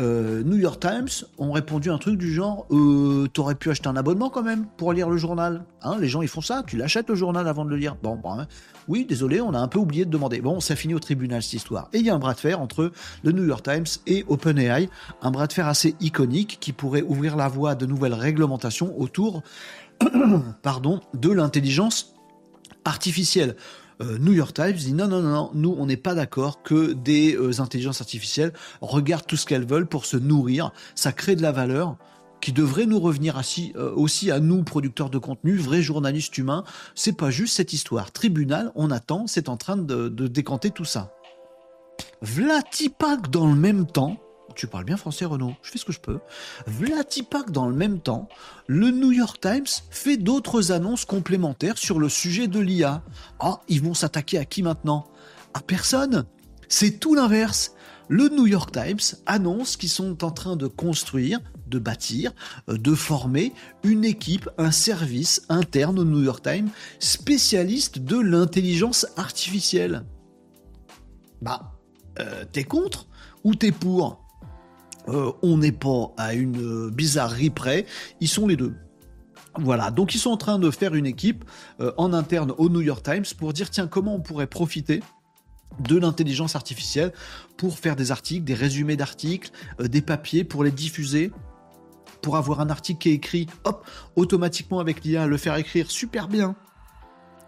Euh, 0.00 0.42
New 0.42 0.56
York 0.56 0.80
Times 0.80 1.26
ont 1.36 1.52
répondu 1.52 1.90
un 1.90 1.98
truc 1.98 2.16
du 2.16 2.32
genre 2.32 2.66
T'aurais 3.34 3.54
pu 3.54 3.70
acheter 3.70 3.88
un 3.88 3.96
abonnement 3.96 4.30
quand 4.30 4.42
même 4.42 4.64
pour 4.78 4.94
lire 4.94 5.10
le 5.10 5.18
journal. 5.18 5.64
Hein, 5.82 5.98
les 6.00 6.08
gens 6.08 6.22
ils 6.22 6.28
font 6.28 6.40
ça, 6.40 6.62
tu 6.66 6.78
l'achètes 6.78 7.10
le 7.10 7.14
journal 7.14 7.46
avant 7.46 7.66
de 7.66 7.70
le 7.70 7.76
lire. 7.76 7.96
Bon, 8.02 8.18
hein. 8.24 8.46
oui, 8.88 9.04
désolé, 9.04 9.42
on 9.42 9.52
a 9.52 9.58
un 9.58 9.68
peu 9.68 9.78
oublié 9.78 10.06
de 10.06 10.10
demander. 10.10 10.40
Bon, 10.40 10.60
ça 10.60 10.76
finit 10.76 10.94
au 10.94 11.00
tribunal 11.00 11.42
cette 11.42 11.52
histoire. 11.52 11.90
Et 11.92 11.98
il 11.98 12.06
y 12.06 12.10
a 12.10 12.14
un 12.14 12.18
bras 12.18 12.32
de 12.32 12.40
fer 12.40 12.60
entre 12.60 12.92
le 13.22 13.32
New 13.32 13.44
York 13.44 13.62
Times 13.62 13.84
et 14.06 14.24
OpenAI, 14.28 14.88
un 15.20 15.30
bras 15.30 15.46
de 15.46 15.52
fer 15.52 15.66
assez 15.66 15.94
iconique 16.00 16.56
qui 16.60 16.72
pourrait 16.72 17.02
ouvrir 17.02 17.36
la 17.36 17.48
voie 17.48 17.72
à 17.72 17.74
de 17.74 17.84
nouvelles 17.84 18.14
réglementations 18.14 18.98
autour 18.98 19.42
pardon, 20.62 21.00
de 21.12 21.30
l'intelligence 21.30 22.14
artificielle. 22.84 23.56
Euh, 24.00 24.18
New 24.18 24.32
York 24.32 24.54
Times 24.54 24.72
dit 24.72 24.92
non, 24.92 25.08
non, 25.08 25.20
non, 25.22 25.50
nous, 25.54 25.74
on 25.78 25.86
n'est 25.86 25.96
pas 25.96 26.14
d'accord 26.14 26.62
que 26.62 26.92
des 26.92 27.36
euh, 27.36 27.60
intelligences 27.60 28.00
artificielles 28.00 28.52
regardent 28.80 29.26
tout 29.26 29.36
ce 29.36 29.46
qu'elles 29.46 29.66
veulent 29.66 29.86
pour 29.86 30.06
se 30.06 30.16
nourrir. 30.16 30.72
Ça 30.94 31.12
crée 31.12 31.36
de 31.36 31.42
la 31.42 31.52
valeur 31.52 31.96
qui 32.40 32.52
devrait 32.52 32.86
nous 32.86 32.98
revenir 32.98 33.40
euh, 33.76 33.92
aussi 33.94 34.30
à 34.30 34.40
nous, 34.40 34.64
producteurs 34.64 35.10
de 35.10 35.18
contenu, 35.18 35.56
vrais 35.56 35.82
journalistes 35.82 36.36
humains. 36.36 36.64
C'est 36.94 37.16
pas 37.16 37.30
juste 37.30 37.56
cette 37.56 37.72
histoire. 37.72 38.10
Tribunal, 38.10 38.72
on 38.74 38.90
attend, 38.90 39.26
c'est 39.26 39.48
en 39.48 39.56
train 39.56 39.76
de, 39.76 40.08
de 40.08 40.26
décanter 40.26 40.70
tout 40.70 40.84
ça. 40.84 41.12
Vlatipak 42.20 43.30
dans 43.30 43.46
le 43.46 43.54
même 43.54 43.86
temps, 43.86 44.18
tu 44.54 44.66
parles 44.66 44.84
bien 44.84 44.96
français 44.96 45.24
Renaud, 45.24 45.54
je 45.62 45.70
fais 45.70 45.78
ce 45.78 45.84
que 45.84 45.92
je 45.92 46.00
peux. 46.00 46.20
Vlatipak 46.66 47.50
dans 47.50 47.68
le 47.68 47.74
même 47.74 48.00
temps, 48.00 48.28
le 48.66 48.90
New 48.90 49.12
York 49.12 49.40
Times 49.40 49.66
fait 49.90 50.16
d'autres 50.16 50.72
annonces 50.72 51.04
complémentaires 51.04 51.78
sur 51.78 51.98
le 51.98 52.08
sujet 52.08 52.48
de 52.48 52.60
l'IA. 52.60 53.02
Ah, 53.40 53.60
ils 53.68 53.82
vont 53.82 53.94
s'attaquer 53.94 54.38
à 54.38 54.44
qui 54.44 54.62
maintenant? 54.62 55.06
À 55.54 55.60
personne 55.60 56.24
C'est 56.68 56.98
tout 56.98 57.14
l'inverse. 57.14 57.74
Le 58.08 58.28
New 58.28 58.46
York 58.46 58.72
Times 58.72 59.16
annonce 59.26 59.76
qu'ils 59.76 59.88
sont 59.88 60.24
en 60.24 60.30
train 60.30 60.56
de 60.56 60.66
construire, 60.66 61.40
de 61.66 61.78
bâtir, 61.78 62.32
euh, 62.68 62.76
de 62.76 62.94
former 62.94 63.52
une 63.84 64.04
équipe, 64.04 64.50
un 64.58 64.70
service 64.70 65.42
interne 65.48 65.98
au 65.98 66.04
New 66.04 66.22
York 66.22 66.42
Times 66.42 66.68
spécialiste 66.98 68.00
de 68.00 68.18
l'intelligence 68.18 69.06
artificielle. 69.16 70.04
Bah, 71.40 71.72
euh, 72.18 72.44
t'es 72.52 72.64
contre 72.64 73.06
ou 73.44 73.54
t'es 73.54 73.72
pour? 73.72 74.21
Euh, 75.08 75.32
on 75.42 75.58
n'est 75.58 75.72
pas 75.72 76.12
à 76.16 76.34
une 76.34 76.90
bizarrerie 76.90 77.50
près, 77.50 77.86
ils 78.20 78.28
sont 78.28 78.46
les 78.46 78.56
deux. 78.56 78.74
Voilà, 79.58 79.90
donc 79.90 80.14
ils 80.14 80.18
sont 80.18 80.30
en 80.30 80.36
train 80.36 80.58
de 80.58 80.70
faire 80.70 80.94
une 80.94 81.06
équipe 81.06 81.44
euh, 81.80 81.92
en 81.98 82.12
interne 82.14 82.54
au 82.56 82.70
New 82.70 82.80
York 82.80 83.02
Times 83.04 83.24
pour 83.36 83.52
dire 83.52 83.68
tiens 83.68 83.86
comment 83.86 84.14
on 84.14 84.20
pourrait 84.20 84.46
profiter 84.46 85.02
de 85.80 85.96
l'intelligence 85.98 86.56
artificielle 86.56 87.12
pour 87.56 87.78
faire 87.78 87.96
des 87.96 88.10
articles, 88.10 88.44
des 88.44 88.54
résumés 88.54 88.96
d'articles, 88.96 89.50
euh, 89.80 89.88
des 89.88 90.00
papiers, 90.00 90.44
pour 90.44 90.64
les 90.64 90.70
diffuser, 90.70 91.32
pour 92.22 92.36
avoir 92.36 92.60
un 92.60 92.70
article 92.70 93.00
qui 93.00 93.10
est 93.10 93.14
écrit, 93.14 93.46
hop, 93.64 93.86
automatiquement 94.16 94.80
avec 94.80 95.04
l'IA, 95.04 95.26
le 95.26 95.36
faire 95.36 95.56
écrire 95.56 95.90
super 95.90 96.28
bien, 96.28 96.56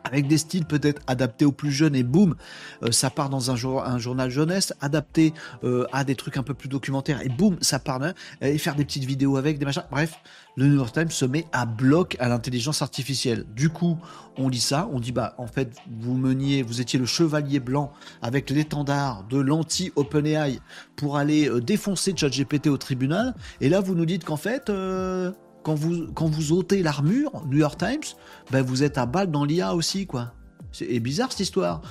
avec 0.05 0.29
des 0.29 0.39
styles 0.39 0.65
peut-être 0.65 1.03
adaptés 1.07 1.45
aux 1.45 1.53
plus 1.53 1.73
jeunes 1.73 1.97
et 1.97 2.03
boum, 2.03 2.35
euh, 2.83 2.93
ça 2.93 3.11
part 3.11 3.31
dans 3.31 3.51
un, 3.51 3.57
journal 3.99 4.31
jeunesse, 4.31 4.75
adapté 4.81 5.33
euh, 5.65 5.87
à 5.93 6.05
des 6.05 6.15
trucs 6.15 6.37
un 6.37 6.43
peu 6.43 6.55
plus 6.55 6.69
documentaires 6.69 7.21
et 7.23 7.29
boum, 7.29 7.57
ça 7.61 7.79
part 7.79 7.99
là, 7.99 8.15
et 8.41 8.59
faire 8.59 8.75
des 8.75 8.85
petites 8.85 9.05
vidéos 9.05 9.37
avec 9.37 9.59
des 9.59 9.65
machins. 9.65 9.85
Bref, 9.91 10.15
le 10.57 10.67
New 10.67 10.77
York 10.77 10.93
Times 10.93 11.11
se 11.11 11.25
met 11.25 11.47
à 11.53 11.67
bloc 11.67 12.17
à 12.21 12.29
l'intelligence 12.29 12.83
artificielle. 12.83 13.45
Du 13.55 13.71
coup, 13.71 13.99
on 14.37 14.49
lit 14.49 14.61
ça, 14.61 14.89
on 14.93 15.01
dit 15.01 15.13
bah 15.13 15.35
en 15.39 15.47
fait 15.47 15.73
vous 16.01 16.15
meniez, 16.15 16.63
vous 16.63 16.81
étiez 16.81 16.99
le 16.99 17.07
chevalier 17.07 17.61
blanc 17.61 17.93
avec 18.23 18.51
l'étendard 18.51 19.25
de 19.25 19.39
l'anti 19.39 19.93
OpenAI 19.97 20.61
pour 20.97 21.17
aller 21.17 21.49
euh, 21.49 21.61
défoncer 21.61 22.15
ChatGPT 22.17 22.69
au 22.69 22.77
tribunal, 22.77 23.35
et 23.61 23.69
là 23.69 23.81
vous 23.81 23.95
nous 23.95 24.07
dites 24.07 24.25
qu'en 24.25 24.37
fait 24.37 24.71
quand 25.65 25.75
vous, 25.75 26.53
ôtez 26.53 26.83
l'armure, 26.83 27.45
New 27.47 27.59
York 27.59 27.79
Times, 27.79 28.05
ben 28.51 28.63
vous 28.63 28.83
êtes 28.83 28.99
à 28.99 29.07
balle 29.07 29.31
dans 29.31 29.45
l'IA 29.45 29.75
aussi, 29.75 30.07
quoi. 30.07 30.33
C'est 30.73 30.99
bizarre 30.99 31.31
cette 31.31 31.41
histoire. 31.41 31.83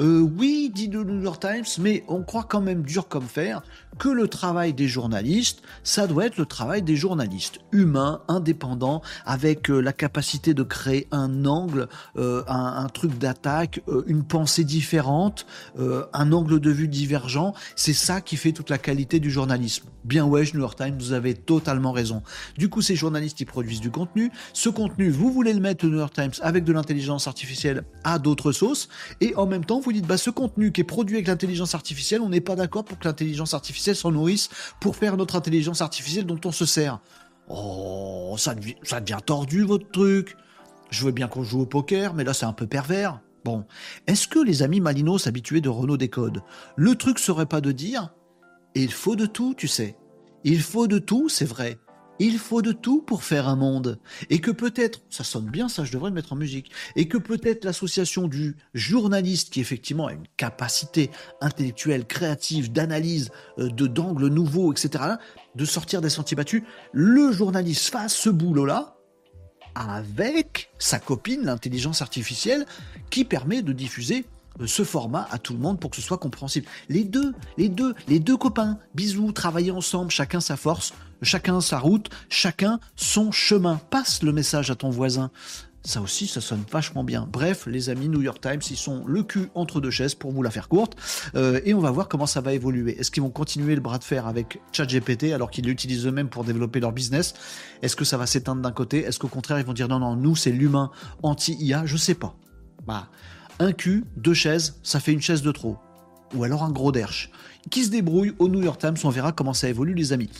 Euh, 0.00 0.20
oui, 0.20 0.70
dit 0.74 0.88
le 0.88 1.04
New 1.04 1.22
York 1.22 1.40
Times, 1.40 1.64
mais 1.78 2.04
on 2.08 2.22
croit 2.22 2.42
quand 2.42 2.60
même 2.60 2.82
dur 2.82 3.06
comme 3.06 3.26
fer 3.26 3.62
que 3.98 4.08
le 4.08 4.28
travail 4.28 4.72
des 4.72 4.88
journalistes, 4.88 5.62
ça 5.84 6.06
doit 6.06 6.26
être 6.26 6.36
le 6.36 6.46
travail 6.46 6.82
des 6.82 6.96
journalistes 6.96 7.60
humains, 7.72 8.22
indépendants, 8.28 9.02
avec 9.26 9.70
euh, 9.70 9.80
la 9.80 9.92
capacité 9.92 10.54
de 10.54 10.62
créer 10.62 11.08
un 11.10 11.44
angle, 11.44 11.88
euh, 12.16 12.42
un, 12.48 12.88
truc 12.88 13.18
d'attaque, 13.18 13.80
une 14.06 14.24
pensée 14.24 14.64
différente, 14.64 15.46
un 15.78 16.32
angle 16.32 16.60
de 16.60 16.70
vue 16.70 16.88
divergent. 16.88 17.54
C'est 17.76 17.92
ça 17.92 18.20
qui 18.20 18.36
fait 18.36 18.52
toute 18.52 18.70
la 18.70 18.78
qualité 18.78 19.20
du 19.20 19.30
journalisme. 19.30 19.84
Bien 20.04 20.24
ouais, 20.26 20.44
New 20.52 20.60
York 20.60 20.76
Times, 20.76 20.96
vous 20.98 21.12
avez 21.12 21.34
totalement 21.34 21.92
raison. 21.92 22.22
Du 22.58 22.68
coup, 22.68 22.82
ces 22.82 22.96
journalistes, 22.96 23.40
ils 23.40 23.46
produisent 23.46 23.80
du 23.80 23.90
contenu. 23.90 24.30
Ce 24.52 24.68
contenu, 24.68 25.10
vous 25.10 25.32
voulez 25.32 25.52
le 25.52 25.60
mettre 25.60 25.86
au 25.86 25.88
New 25.88 25.98
York 25.98 26.12
Times 26.12 26.32
avec 26.42 26.64
de 26.64 26.72
l'intelligence 26.72 27.26
artificielle 27.28 27.84
à 28.04 28.18
d'autres 28.18 28.52
sauces, 28.52 28.88
et 29.20 29.34
en 29.36 29.46
même 29.46 29.64
temps, 29.64 29.80
vous 29.80 29.92
dites, 29.92 30.06
bah, 30.06 30.16
ce 30.16 30.30
contenu 30.30 30.72
qui 30.72 30.80
est 30.80 30.84
produit 30.84 31.16
avec 31.16 31.28
l'intelligence 31.28 31.74
artificielle, 31.74 32.20
on 32.20 32.28
n'est 32.28 32.40
pas 32.40 32.56
d'accord 32.56 32.84
pour 32.84 32.98
que 32.98 33.06
l'intelligence 33.06 33.54
artificielle 33.54 33.81
s'en 33.82 34.12
nourrisse 34.12 34.48
pour 34.80 34.96
faire 34.96 35.16
notre 35.16 35.36
intelligence 35.36 35.80
artificielle 35.80 36.26
dont 36.26 36.40
on 36.44 36.52
se 36.52 36.64
sert. 36.64 37.00
Oh, 37.48 38.34
ça 38.38 38.54
devient, 38.54 38.76
ça 38.82 39.00
devient 39.00 39.18
tordu 39.24 39.62
votre 39.62 39.90
truc. 39.90 40.36
Je 40.90 41.04
veux 41.04 41.12
bien 41.12 41.28
qu'on 41.28 41.42
joue 41.42 41.60
au 41.60 41.66
poker, 41.66 42.14
mais 42.14 42.24
là 42.24 42.34
c'est 42.34 42.46
un 42.46 42.52
peu 42.52 42.66
pervers. 42.66 43.20
Bon, 43.44 43.64
est-ce 44.06 44.28
que 44.28 44.38
les 44.38 44.62
amis 44.62 44.80
Malinos 44.80 45.26
habitués 45.26 45.60
de 45.60 45.68
Renault 45.68 45.96
Décode, 45.96 46.42
le 46.76 46.94
truc 46.94 47.18
serait 47.18 47.46
pas 47.46 47.60
de 47.60 47.72
dire, 47.72 48.14
il 48.74 48.92
faut 48.92 49.16
de 49.16 49.26
tout, 49.26 49.54
tu 49.56 49.68
sais. 49.68 49.96
Il 50.44 50.62
faut 50.62 50.86
de 50.86 50.98
tout, 50.98 51.28
c'est 51.28 51.44
vrai. 51.44 51.78
Il 52.24 52.38
faut 52.38 52.62
de 52.62 52.70
tout 52.70 53.02
pour 53.02 53.24
faire 53.24 53.48
un 53.48 53.56
monde. 53.56 53.98
Et 54.30 54.40
que 54.40 54.52
peut-être, 54.52 55.00
ça 55.10 55.24
sonne 55.24 55.50
bien 55.50 55.68
ça, 55.68 55.82
je 55.82 55.90
devrais 55.90 56.10
le 56.10 56.14
mettre 56.14 56.32
en 56.32 56.36
musique, 56.36 56.70
et 56.94 57.08
que 57.08 57.18
peut-être 57.18 57.64
l'association 57.64 58.28
du 58.28 58.56
journaliste 58.74 59.52
qui 59.52 59.60
effectivement 59.60 60.06
a 60.06 60.12
une 60.12 60.28
capacité 60.36 61.10
intellectuelle, 61.40 62.06
créative, 62.06 62.70
d'analyse, 62.70 63.30
euh, 63.58 63.68
de 63.70 63.88
d'angles 63.88 64.28
nouveaux, 64.28 64.72
etc., 64.72 65.02
de 65.56 65.64
sortir 65.64 66.00
des 66.00 66.10
sentiers 66.10 66.36
battus, 66.36 66.62
le 66.92 67.32
journaliste 67.32 67.90
fasse 67.90 68.14
ce 68.14 68.30
boulot-là 68.30 68.94
avec 69.74 70.70
sa 70.78 71.00
copine, 71.00 71.42
l'intelligence 71.42 72.02
artificielle, 72.02 72.66
qui 73.10 73.24
permet 73.24 73.62
de 73.62 73.72
diffuser 73.72 74.26
ce 74.66 74.84
format 74.84 75.28
à 75.30 75.38
tout 75.38 75.52
le 75.52 75.58
monde 75.58 75.80
pour 75.80 75.90
que 75.90 75.96
ce 75.96 76.02
soit 76.02 76.18
compréhensible. 76.18 76.66
Les 76.88 77.04
deux, 77.04 77.34
les 77.56 77.68
deux, 77.68 77.94
les 78.08 78.18
deux 78.18 78.36
copains, 78.36 78.78
bisous, 78.94 79.32
travailler 79.32 79.70
ensemble, 79.70 80.10
chacun 80.10 80.40
sa 80.40 80.56
force, 80.56 80.92
chacun 81.22 81.60
sa 81.60 81.78
route, 81.78 82.10
chacun 82.28 82.80
son 82.96 83.32
chemin. 83.32 83.80
Passe 83.90 84.22
le 84.22 84.32
message 84.32 84.70
à 84.70 84.74
ton 84.74 84.90
voisin. 84.90 85.30
Ça 85.84 86.00
aussi, 86.00 86.28
ça 86.28 86.40
sonne 86.40 86.62
vachement 86.70 87.02
bien. 87.02 87.28
Bref, 87.30 87.66
les 87.66 87.90
amis 87.90 88.08
New 88.08 88.22
York 88.22 88.40
Times, 88.40 88.60
ils 88.70 88.76
sont 88.76 89.04
le 89.04 89.24
cul 89.24 89.48
entre 89.56 89.80
deux 89.80 89.90
chaises 89.90 90.14
pour 90.14 90.30
vous 90.30 90.42
la 90.42 90.52
faire 90.52 90.68
courte. 90.68 90.96
Euh, 91.34 91.60
et 91.64 91.74
on 91.74 91.80
va 91.80 91.90
voir 91.90 92.08
comment 92.08 92.26
ça 92.26 92.40
va 92.40 92.52
évoluer. 92.52 92.98
Est-ce 93.00 93.10
qu'ils 93.10 93.22
vont 93.22 93.30
continuer 93.30 93.74
le 93.74 93.80
bras 93.80 93.98
de 93.98 94.04
fer 94.04 94.28
avec 94.28 94.60
ChatGPT 94.70 95.32
alors 95.32 95.50
qu'ils 95.50 95.64
l'utilisent 95.64 96.06
eux-mêmes 96.06 96.28
pour 96.28 96.44
développer 96.44 96.78
leur 96.78 96.92
business? 96.92 97.34
Est-ce 97.82 97.96
que 97.96 98.04
ça 98.04 98.16
va 98.16 98.26
s'éteindre 98.26 98.62
d'un 98.62 98.70
côté? 98.70 99.00
Est-ce 99.00 99.18
qu'au 99.18 99.28
contraire, 99.28 99.58
ils 99.58 99.66
vont 99.66 99.72
dire 99.72 99.88
non, 99.88 99.98
non, 99.98 100.14
nous, 100.14 100.36
c'est 100.36 100.52
l'humain 100.52 100.92
anti-IA 101.24 101.84
Je 101.84 101.96
sais 101.96 102.14
pas. 102.14 102.36
Bah, 102.86 103.08
un 103.62 103.72
cul, 103.72 104.04
deux 104.16 104.34
chaises, 104.34 104.78
ça 104.82 105.00
fait 105.00 105.12
une 105.12 105.22
chaise 105.22 105.42
de 105.42 105.52
trop. 105.52 105.78
Ou 106.34 106.44
alors 106.44 106.62
un 106.62 106.70
gros 106.70 106.92
derche 106.92 107.30
qui 107.70 107.84
se 107.84 107.90
débrouille 107.90 108.34
au 108.38 108.48
New 108.48 108.62
York 108.62 108.80
Times. 108.80 108.96
On 109.04 109.10
verra 109.10 109.32
comment 109.32 109.52
ça 109.52 109.68
évolue, 109.68 109.94
les 109.94 110.12
amis. 110.12 110.30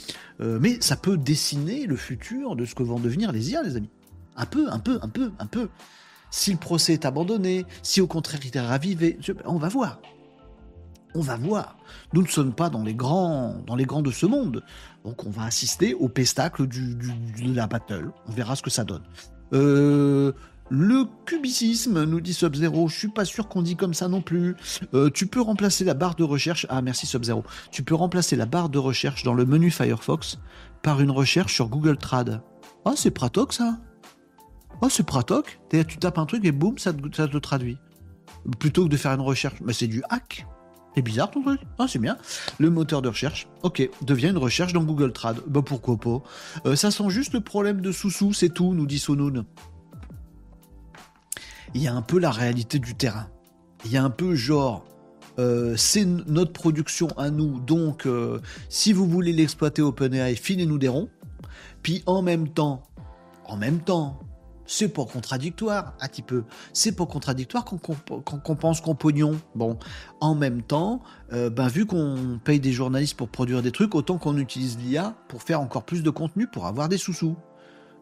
Euh, 0.41 0.59
mais 0.61 0.79
ça 0.81 0.97
peut 0.97 1.17
dessiner 1.17 1.87
le 1.87 1.97
futur 1.97 2.57
de 2.57 2.65
ce 2.65 2.75
que 2.75 2.83
vont 2.83 2.99
devenir 2.99 3.33
les 3.33 3.51
IA, 3.51 3.63
les 3.63 3.77
amis. 3.77 3.91
Un 4.37 4.47
peu, 4.47 4.71
un 4.71 4.79
peu, 4.79 4.99
un 5.03 5.09
peu, 5.09 5.31
un 5.39 5.47
peu. 5.47 5.69
Si 6.31 6.51
le 6.51 6.59
procès 6.59 6.95
est 6.95 7.05
abandonné, 7.05 7.67
si 7.83 8.01
au 8.01 8.07
contraire 8.07 8.41
il 8.45 8.57
est 8.57 8.61
ravivé, 8.61 9.19
on 9.45 9.59
va 9.59 9.69
voir. 9.69 10.01
On 11.15 11.21
va 11.21 11.37
voir. 11.37 11.77
Nous 12.15 12.23
ne 12.23 12.29
sommes 12.29 12.55
pas 12.55 12.71
dans 12.71 12.83
les 12.83 12.95
grands, 12.95 13.63
dans 13.67 13.77
les 13.77 13.85
grands 13.85 14.01
de 14.01 14.11
ce 14.11 14.25
monde. 14.25 14.65
Donc 15.05 15.27
on 15.27 15.31
va 15.31 15.45
assister 15.45 15.93
au 15.93 16.09
pestacle 16.09 16.67
du, 16.67 16.95
de 16.95 17.55
la 17.55 17.67
battle. 17.67 18.11
On 18.27 18.33
verra 18.33 18.57
ce 18.57 18.63
que 18.63 18.71
ça 18.71 18.85
donne. 18.85 19.03
Euh, 19.53 20.33
le 20.71 21.05
cubicisme, 21.27 22.05
nous 22.05 22.21
dit 22.21 22.33
Sub-Zero. 22.33 22.89
Je 22.89 22.99
suis 22.99 23.09
pas 23.09 23.25
sûr 23.25 23.49
qu'on 23.49 23.63
dit 23.63 23.77
comme 23.77 23.95
ça 23.95 24.09
non 24.09 24.23
plus. 24.23 24.57
Euh, 24.95 25.11
tu 25.11 25.27
peux 25.27 25.41
remplacer 25.41 25.85
la 25.85 25.95
barre 25.95 26.15
de 26.15 26.25
recherche. 26.25 26.67
Ah, 26.71 26.81
merci 26.83 27.07
Sub-Zero. 27.07 27.45
Tu 27.71 27.83
peux 27.83 27.95
remplacer 27.95 28.37
la 28.37 28.47
barre 28.47 28.69
de 28.69 28.79
recherche 28.79 29.23
dans 29.23 29.35
le 29.35 29.45
menu 29.45 29.71
Firefox 29.71 30.39
par 30.83 31.01
une 31.01 31.11
recherche 31.11 31.55
sur 31.55 31.69
Google 31.69 31.99
Trad. 31.99 32.43
Ah, 32.85 32.95
c'est 32.97 33.11
pratoc 33.11 33.53
ça. 33.53 33.79
Ah, 34.81 34.87
c'est 34.89 35.05
pratoc. 35.05 35.61
Tu 35.71 35.99
tapes 35.99 36.19
un 36.19 36.27
truc 36.27 36.45
et 36.45 36.53
boum, 36.53 36.79
ça 36.79 36.93
te, 36.93 37.39
traduit. 37.39 37.79
Plutôt 38.59 38.85
que 38.85 38.89
de 38.89 38.97
faire 38.97 39.13
une 39.13 39.21
recherche. 39.21 39.61
Mais 39.63 39.73
c'est 39.73 39.87
du 39.87 40.03
hack. 40.09 40.47
C'est 40.95 41.03
bizarre 41.03 41.31
ton 41.31 41.43
truc. 41.43 41.61
Ah, 41.79 41.87
c'est 41.89 41.99
bien. 41.99 42.17
Le 42.59 42.71
moteur 42.71 43.03
de 43.03 43.09
recherche, 43.09 43.47
ok, 43.63 43.89
devient 44.03 44.29
une 44.29 44.39
recherche 44.39 44.73
dans 44.73 44.85
Google 44.85 45.13
Trad. 45.13 45.41
Bah 45.47 45.63
pourquoi 45.65 45.99
pas. 45.99 46.23
Euh, 46.67 46.77
ça 46.77 46.91
sent 46.91 47.09
juste 47.11 47.35
le 47.35 47.41
problème 47.41 47.81
de 47.81 47.93
sous-sous, 47.93 48.33
c'est 48.33 48.51
tout, 48.51 48.75
nous 48.75 48.87
dit 48.87 48.99
Sonoun 48.99 49.45
il 51.75 51.83
y 51.83 51.89
a 51.89 51.95
un 51.95 52.03
peu 52.03 52.19
la 52.19 52.31
réalité 52.31 52.79
du 52.79 52.95
terrain. 52.95 53.29
Il 53.85 53.93
y 53.93 53.97
a 53.97 54.05
un 54.05 54.11
peu 54.11 54.35
genre, 54.35 54.85
euh, 55.39 55.75
c'est 55.77 56.05
notre 56.05 56.53
production 56.53 57.09
à 57.17 57.31
nous, 57.31 57.61
donc 57.61 58.07
euh, 58.07 58.41
si 58.69 58.93
vous 58.93 59.07
voulez 59.07 59.33
l'exploiter 59.33 59.83
OpenAI, 59.83 60.37
filez-nous 60.37 60.79
des 60.79 60.89
ronds. 60.89 61.09
Puis 61.83 62.03
en 62.07 62.23
même 62.23 62.49
temps, 62.49 62.83
en 63.47 63.57
même 63.57 63.81
temps, 63.81 64.21
c'est 64.67 64.89
pas 64.89 65.05
contradictoire, 65.05 65.95
un 66.01 66.09
petit 66.09 66.23
peu. 66.23 66.45
C'est 66.73 66.93
pas 66.93 67.07
contradictoire 67.07 67.65
qu'on 67.65 68.57
pense 68.57 68.81
qu'on 68.81 68.95
pognon. 68.95 69.39
Bon, 69.55 69.79
en 70.21 70.35
même 70.35 70.63
temps, 70.63 71.03
euh, 71.33 71.51
ben, 71.51 71.69
vu 71.69 71.85
qu'on 71.85 72.41
paye 72.43 72.61
des 72.61 72.73
journalistes 72.73 73.17
pour 73.17 73.29
produire 73.29 73.63
des 73.63 73.73
trucs, 73.73 73.95
autant 73.95 74.19
qu'on 74.19 74.39
utilise 74.39 74.79
l'IA 74.79 75.15
pour 75.29 75.43
faire 75.43 75.61
encore 75.61 75.85
plus 75.85 76.03
de 76.03 76.11
contenu, 76.11 76.47
pour 76.47 76.67
avoir 76.67 76.89
des 76.89 76.99
sous-sous. 76.99 77.37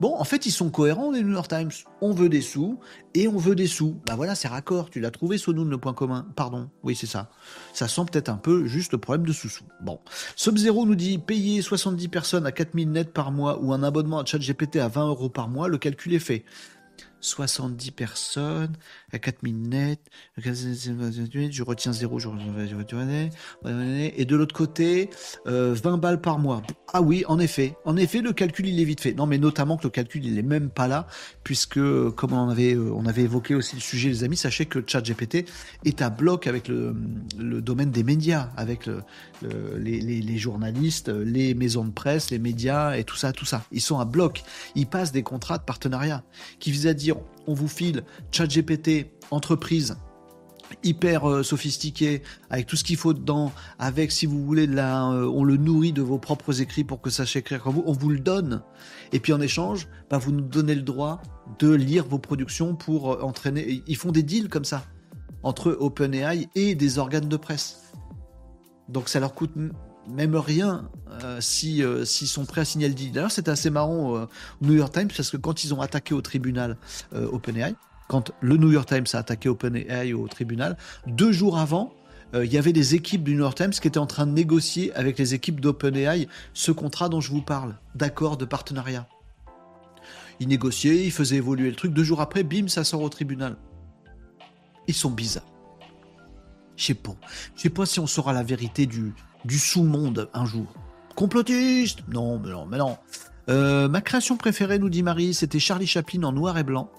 Bon, 0.00 0.16
en 0.16 0.24
fait, 0.24 0.46
ils 0.46 0.50
sont 0.50 0.70
cohérents, 0.70 1.10
les 1.10 1.22
New 1.22 1.32
York 1.32 1.48
Times. 1.48 1.70
On 2.00 2.12
veut 2.12 2.30
des 2.30 2.40
sous 2.40 2.78
et 3.12 3.28
on 3.28 3.36
veut 3.36 3.54
des 3.54 3.66
sous. 3.66 4.00
Bah 4.06 4.14
voilà, 4.16 4.34
c'est 4.34 4.48
raccord. 4.48 4.88
Tu 4.88 4.98
l'as 4.98 5.10
trouvé, 5.10 5.36
Sonoun, 5.36 5.68
le 5.68 5.76
point 5.76 5.92
commun. 5.92 6.26
Pardon. 6.36 6.70
Oui, 6.82 6.96
c'est 6.96 7.06
ça. 7.06 7.30
Ça 7.74 7.86
sent 7.86 8.02
peut-être 8.10 8.30
un 8.30 8.36
peu 8.36 8.66
juste 8.66 8.92
le 8.92 8.98
problème 8.98 9.26
de 9.26 9.32
sous-sous. 9.32 9.64
Bon. 9.82 10.00
Sub-Zero 10.36 10.86
nous 10.86 10.94
dit 10.94 11.18
payer 11.18 11.60
70 11.60 12.08
personnes 12.08 12.46
à 12.46 12.52
4000 12.52 12.90
net 12.90 13.12
par 13.12 13.30
mois 13.30 13.60
ou 13.60 13.74
un 13.74 13.82
abonnement 13.82 14.18
à 14.18 14.24
ChatGPT 14.24 14.76
à 14.76 14.88
20 14.88 15.08
euros 15.08 15.28
par 15.28 15.48
mois, 15.48 15.68
le 15.68 15.76
calcul 15.76 16.14
est 16.14 16.18
fait. 16.18 16.44
70 17.20 17.90
personnes 17.92 18.72
à 19.12 19.18
4000 19.18 19.62
net, 19.62 20.00
je 20.36 21.62
retiens 21.62 21.92
0, 21.92 22.18
je 22.18 22.28
et 24.16 24.24
de 24.24 24.36
l'autre 24.36 24.54
côté, 24.54 25.10
20 25.44 25.52
euh, 25.52 25.96
balles 25.96 26.20
par 26.20 26.38
mois. 26.38 26.62
Ah 26.92 27.02
oui, 27.02 27.24
en 27.28 27.38
effet, 27.38 27.76
en 27.84 27.96
effet, 27.96 28.20
le 28.20 28.32
calcul 28.32 28.66
il 28.66 28.80
est 28.80 28.84
vite 28.84 29.00
fait. 29.00 29.12
Non, 29.12 29.26
mais 29.26 29.38
notamment 29.38 29.76
que 29.76 29.84
le 29.84 29.90
calcul 29.90 30.24
il 30.24 30.38
est 30.38 30.42
même 30.42 30.70
pas 30.70 30.88
là, 30.88 31.06
puisque 31.44 31.80
comme 32.10 32.32
on 32.32 32.48
avait, 32.48 32.74
euh, 32.74 32.92
on 32.94 33.06
avait 33.06 33.22
évoqué 33.22 33.54
aussi 33.54 33.76
le 33.76 33.80
sujet, 33.80 34.08
les 34.08 34.24
amis, 34.24 34.36
sachez 34.36 34.66
que 34.66 34.82
ChatGPT 34.84 35.46
est 35.84 36.02
à 36.02 36.10
bloc 36.10 36.46
avec 36.46 36.68
le, 36.68 36.94
domaine 37.60 37.90
des 37.90 38.02
médias, 38.02 38.50
avec 38.56 38.88
les, 39.42 40.00
les, 40.00 40.38
journalistes, 40.38 41.08
les 41.08 41.54
maisons 41.54 41.84
de 41.84 41.90
presse, 41.90 42.30
les 42.30 42.38
médias 42.38 42.96
et 42.96 43.04
tout 43.04 43.16
ça, 43.16 43.32
tout 43.32 43.44
ça. 43.44 43.62
Ils 43.72 43.80
sont 43.80 43.98
à 43.98 44.04
bloc. 44.04 44.42
Ils 44.74 44.86
passent 44.86 45.12
des 45.12 45.22
contrats 45.22 45.58
de 45.58 45.64
partenariat 45.64 46.22
qui 46.58 46.70
visent 46.70 46.86
à 46.86 46.94
dire 46.94 47.09
on 47.46 47.54
vous 47.54 47.68
file 47.68 48.04
ChatGPT, 48.32 49.10
entreprise 49.30 49.96
hyper 50.82 51.28
euh, 51.28 51.42
sophistiqué 51.42 52.22
avec 52.48 52.66
tout 52.66 52.76
ce 52.76 52.84
qu'il 52.84 52.96
faut 52.96 53.12
dedans 53.12 53.52
avec 53.78 54.12
si 54.12 54.26
vous 54.26 54.44
voulez 54.44 54.68
euh, 54.68 55.26
on 55.26 55.44
le 55.44 55.56
nourrit 55.56 55.92
de 55.92 56.02
vos 56.02 56.18
propres 56.18 56.60
écrits 56.60 56.84
pour 56.84 57.00
que 57.00 57.10
ça 57.10 57.24
écrire 57.34 57.62
comme 57.62 57.74
vous 57.74 57.84
on 57.86 57.92
vous 57.92 58.10
le 58.10 58.20
donne. 58.20 58.62
Et 59.12 59.20
puis 59.20 59.32
en 59.32 59.40
échange 59.40 59.88
bah, 60.10 60.18
vous 60.18 60.32
nous 60.32 60.42
donnez 60.42 60.74
le 60.74 60.82
droit 60.82 61.20
de 61.58 61.70
lire 61.70 62.06
vos 62.06 62.18
productions 62.18 62.74
pour 62.74 63.12
euh, 63.12 63.22
entraîner 63.22 63.82
ils 63.86 63.96
font 63.96 64.12
des 64.12 64.22
deals 64.22 64.48
comme 64.48 64.64
ça 64.64 64.84
entre 65.42 65.76
OpenAI 65.80 66.48
et 66.54 66.74
des 66.74 66.98
organes 66.98 67.28
de 67.28 67.36
presse. 67.36 67.92
Donc 68.88 69.08
ça 69.08 69.20
leur 69.20 69.34
coûte 69.34 69.52
même 70.08 70.36
rien 70.36 70.88
si 71.40 71.82
s'ils 72.04 72.28
sont 72.28 72.44
prêts 72.44 72.62
à 72.62 72.64
signer 72.64 72.88
le 72.88 72.94
deal. 72.94 73.12
D'ailleurs, 73.12 73.30
c'était 73.30 73.50
assez 73.50 73.70
marrant 73.70 74.10
au 74.10 74.26
New 74.62 74.74
York 74.74 74.92
Times 74.92 75.08
parce 75.14 75.30
que 75.30 75.36
quand 75.36 75.64
ils 75.64 75.74
ont 75.74 75.80
attaqué 75.80 76.14
au 76.14 76.22
tribunal 76.22 76.76
OpenAI, 77.12 77.74
quand 78.08 78.32
le 78.40 78.56
New 78.56 78.72
York 78.72 78.88
Times 78.88 79.06
a 79.12 79.18
attaqué 79.18 79.48
OpenAI 79.48 80.14
au 80.14 80.26
tribunal, 80.26 80.76
deux 81.06 81.30
jours 81.30 81.58
avant, 81.58 81.92
euh, 82.34 82.44
il 82.44 82.52
y 82.52 82.58
avait 82.58 82.72
des 82.72 82.94
équipes 82.94 83.24
du 83.24 83.34
New 83.34 83.40
York 83.40 83.56
Times 83.56 83.70
qui 83.70 83.86
étaient 83.88 83.98
en 83.98 84.06
train 84.06 84.26
de 84.26 84.32
négocier 84.32 84.92
avec 84.94 85.18
les 85.18 85.34
équipes 85.34 85.60
d'OpenAI 85.60 86.28
ce 86.52 86.72
contrat 86.72 87.08
dont 87.08 87.20
je 87.20 87.30
vous 87.30 87.42
parle, 87.42 87.76
d'accord 87.94 88.36
de 88.36 88.44
partenariat. 88.44 89.06
Ils 90.38 90.48
négociaient, 90.48 91.04
ils 91.04 91.12
faisaient 91.12 91.36
évoluer 91.36 91.70
le 91.70 91.76
truc. 91.76 91.92
Deux 91.92 92.04
jours 92.04 92.20
après, 92.20 92.42
bim, 92.42 92.68
ça 92.68 92.82
sort 92.84 93.02
au 93.02 93.08
tribunal. 93.08 93.56
Ils 94.86 94.94
sont 94.94 95.10
bizarres. 95.10 95.44
Je 96.76 96.86
sais 96.86 96.94
pas. 96.94 97.14
Je 97.56 97.62
sais 97.62 97.70
pas 97.70 97.84
si 97.84 98.00
on 98.00 98.06
saura 98.06 98.32
la 98.32 98.42
vérité 98.42 98.86
du, 98.86 99.12
du 99.44 99.58
sous-monde 99.58 100.28
un 100.34 100.44
jour. 100.44 100.66
Complotiste 101.14 102.00
Non, 102.08 102.38
mais 102.38 102.50
non, 102.50 102.66
mais 102.66 102.78
non. 102.78 102.98
Euh, 103.48 103.88
ma 103.88 104.00
création 104.00 104.36
préférée, 104.36 104.78
nous 104.78 104.90
dit 104.90 105.02
Marie, 105.02 105.34
c'était 105.34 105.58
Charlie 105.58 105.86
Chaplin 105.86 106.22
en 106.22 106.32
noir 106.32 106.56
et 106.58 106.64
blanc 106.64 106.90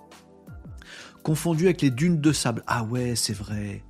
confondu 1.21 1.65
avec 1.65 1.81
les 1.81 1.91
dunes 1.91 2.19
de 2.19 2.31
sable. 2.31 2.63
Ah 2.67 2.83
ouais, 2.83 3.15
c'est 3.15 3.33
vrai. 3.33 3.83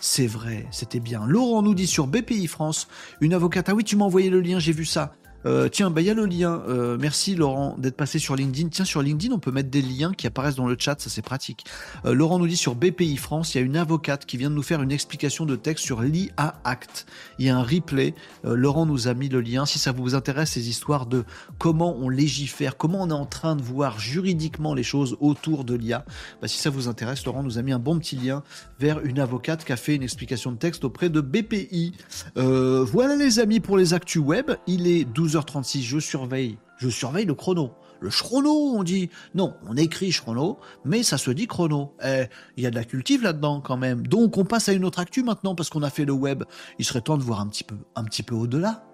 C'est 0.00 0.26
vrai, 0.26 0.66
c'était 0.70 1.00
bien. 1.00 1.26
Laurent 1.26 1.62
nous 1.62 1.74
dit 1.74 1.86
sur 1.86 2.06
BPI 2.06 2.46
France, 2.46 2.88
une 3.20 3.34
avocate. 3.34 3.68
Ah 3.68 3.74
oui, 3.74 3.84
tu 3.84 3.96
m'as 3.96 4.06
envoyé 4.06 4.30
le 4.30 4.40
lien, 4.40 4.58
j'ai 4.58 4.72
vu 4.72 4.86
ça. 4.86 5.12
Euh, 5.46 5.68
tiens, 5.68 5.90
bah 5.90 6.00
il 6.02 6.06
y 6.06 6.10
a 6.10 6.14
le 6.14 6.26
lien. 6.26 6.62
Euh, 6.68 6.98
merci 7.00 7.34
Laurent 7.34 7.74
d'être 7.78 7.96
passé 7.96 8.18
sur 8.18 8.36
LinkedIn. 8.36 8.68
Tiens, 8.68 8.84
sur 8.84 9.02
LinkedIn, 9.02 9.34
on 9.34 9.38
peut 9.38 9.50
mettre 9.50 9.70
des 9.70 9.82
liens 9.82 10.12
qui 10.12 10.26
apparaissent 10.26 10.56
dans 10.56 10.66
le 10.66 10.76
chat, 10.78 11.00
ça 11.00 11.08
c'est 11.08 11.22
pratique. 11.22 11.64
Euh, 12.04 12.12
Laurent 12.12 12.38
nous 12.38 12.46
dit 12.46 12.56
sur 12.56 12.74
BPI 12.74 13.16
France, 13.16 13.54
il 13.54 13.58
y 13.58 13.60
a 13.60 13.64
une 13.64 13.76
avocate 13.76 14.26
qui 14.26 14.36
vient 14.36 14.50
de 14.50 14.54
nous 14.54 14.62
faire 14.62 14.82
une 14.82 14.92
explication 14.92 15.46
de 15.46 15.56
texte 15.56 15.84
sur 15.84 16.02
l'IA 16.02 16.60
Act. 16.64 17.06
Il 17.38 17.46
y 17.46 17.48
a 17.48 17.56
un 17.56 17.62
replay. 17.62 18.14
Laurent 18.44 18.86
nous 18.86 19.08
a 19.08 19.14
mis 19.14 19.28
le 19.28 19.40
lien. 19.40 19.66
Si 19.66 19.78
ça 19.78 19.92
vous 19.92 20.14
intéresse, 20.14 20.52
ces 20.52 20.68
histoires 20.68 21.06
de 21.06 21.24
comment 21.58 21.96
on 21.96 22.08
légifère, 22.08 22.76
comment 22.76 23.02
on 23.02 23.10
est 23.10 23.12
en 23.12 23.26
train 23.26 23.56
de 23.56 23.62
voir 23.62 23.98
juridiquement 23.98 24.74
les 24.74 24.82
choses 24.82 25.16
autour 25.20 25.64
de 25.64 25.74
l'IA, 25.74 26.04
bah, 26.42 26.48
si 26.48 26.58
ça 26.58 26.70
vous 26.70 26.88
intéresse, 26.88 27.24
Laurent 27.24 27.42
nous 27.42 27.58
a 27.58 27.62
mis 27.62 27.72
un 27.72 27.78
bon 27.78 27.98
petit 27.98 28.16
lien 28.16 28.42
vers 28.78 29.00
une 29.00 29.18
avocate 29.18 29.64
qui 29.64 29.72
a 29.72 29.76
fait 29.76 29.94
une 29.94 30.02
explication 30.02 30.52
de 30.52 30.56
texte 30.56 30.84
auprès 30.84 31.08
de 31.08 31.20
BPI. 31.20 31.92
voilà 32.36 33.16
les 33.16 33.38
amis 33.38 33.60
pour 33.60 33.78
les 33.78 33.94
actus 33.94 34.22
web. 34.22 34.50
Il 34.66 34.86
est 34.86 35.04
12 35.04 35.29
h 35.36 35.44
36 35.44 35.82
je 35.82 35.98
surveille, 35.98 36.58
je 36.78 36.88
surveille 36.88 37.26
le 37.26 37.34
chrono. 37.34 37.72
Le 38.00 38.08
chrono, 38.08 38.50
on 38.50 38.82
dit. 38.82 39.10
Non, 39.34 39.54
on 39.68 39.76
écrit 39.76 40.10
chrono, 40.10 40.58
mais 40.84 41.02
ça 41.02 41.18
se 41.18 41.30
dit 41.30 41.46
chrono. 41.46 41.94
Eh, 42.02 42.24
il 42.56 42.64
y 42.64 42.66
a 42.66 42.70
de 42.70 42.74
la 42.74 42.84
cultive 42.84 43.22
là-dedans 43.22 43.60
quand 43.60 43.76
même. 43.76 44.06
Donc 44.06 44.38
on 44.38 44.44
passe 44.44 44.70
à 44.70 44.72
une 44.72 44.84
autre 44.84 45.00
actu 45.00 45.22
maintenant 45.22 45.54
parce 45.54 45.68
qu'on 45.68 45.82
a 45.82 45.90
fait 45.90 46.06
le 46.06 46.12
web. 46.12 46.44
Il 46.78 46.84
serait 46.84 47.02
temps 47.02 47.18
de 47.18 47.22
voir 47.22 47.40
un 47.40 47.46
petit 47.46 47.64
peu, 47.64 47.76
un 47.94 48.04
petit 48.04 48.22
peu 48.22 48.34
au-delà, 48.34 48.84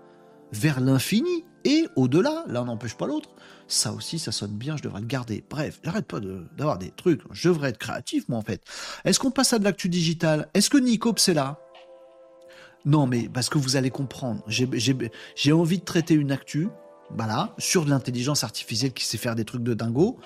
vers 0.53 0.81
l'infini 0.81 1.45
et 1.65 1.87
au-delà. 1.95 2.45
L'un 2.49 2.65
n'empêche 2.65 2.97
pas 2.97 3.07
l'autre. 3.07 3.31
Ça 3.69 3.93
aussi, 3.93 4.19
ça 4.19 4.33
sonne 4.33 4.57
bien. 4.57 4.77
Je 4.77 4.83
devrais 4.83 5.01
le 5.01 5.07
garder. 5.07 5.45
Bref, 5.49 5.81
j'arrête 5.85 6.07
pas 6.07 6.19
d'avoir 6.57 6.79
des 6.79 6.91
trucs. 6.91 7.23
Je 7.31 7.49
devrais 7.49 7.71
être 7.71 7.79
créatif, 7.79 8.29
moi 8.29 8.39
en 8.39 8.43
fait. 8.43 8.63
Est-ce 9.05 9.21
qu'on 9.21 9.31
passe 9.31 9.53
à 9.53 9.61
de 9.61 9.65
l'actu 9.65 9.89
digital? 9.89 10.49
Est-ce 10.53 10.69
que 10.69 10.79
Nico 10.79 11.15
c'est 11.17 11.35
là? 11.35 11.61
Non, 12.87 13.09
mais 13.09 13.29
parce 13.29 13.49
que 13.49 13.59
vous 13.59 13.75
allez 13.77 13.91
comprendre. 13.91 14.43
J'ai 14.47 15.53
envie 15.53 15.79
de 15.79 15.85
traiter 15.85 16.15
une 16.15 16.31
actu, 16.31 16.69
voilà, 17.11 17.53
sur 17.59 17.85
de 17.85 17.91
l'intelligence 17.91 18.45
artificielle 18.45 18.93
qui 18.93 19.05
sait 19.05 19.19
faire 19.19 19.35
des 19.35 19.45
trucs 19.45 19.65
de 19.65 19.75
dingo. 19.75 20.19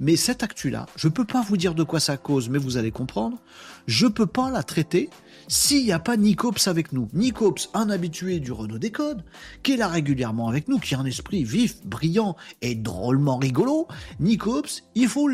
Mais 0.00 0.16
cette 0.16 0.42
actu-là, 0.42 0.86
je 0.96 1.08
ne 1.08 1.12
peux 1.12 1.26
pas 1.26 1.42
vous 1.42 1.56
dire 1.56 1.74
de 1.74 1.84
quoi 1.84 2.00
ça 2.00 2.16
cause, 2.16 2.48
mais 2.48 2.58
vous 2.58 2.78
allez 2.78 2.90
comprendre. 2.90 3.38
Je 3.86 4.06
ne 4.06 4.10
peux 4.10 4.26
pas 4.26 4.50
la 4.50 4.62
traiter 4.62 5.10
s'il 5.46 5.84
n'y 5.84 5.92
a 5.92 5.98
pas 5.98 6.16
Nicops 6.16 6.66
avec 6.66 6.92
nous. 6.92 7.08
Nicops, 7.12 7.68
un 7.74 7.90
habitué 7.90 8.40
du 8.40 8.50
Renault 8.50 8.78
Décode, 8.78 9.22
qui 9.62 9.72
est 9.74 9.76
là 9.76 9.88
régulièrement 9.88 10.48
avec 10.48 10.68
nous, 10.68 10.78
qui 10.78 10.94
a 10.94 10.98
un 10.98 11.04
esprit 11.04 11.44
vif, 11.44 11.86
brillant 11.86 12.34
et 12.62 12.74
drôlement 12.74 13.36
rigolo. 13.36 13.86
Nicops, 14.20 14.84
il 14.94 15.06
faut 15.08 15.28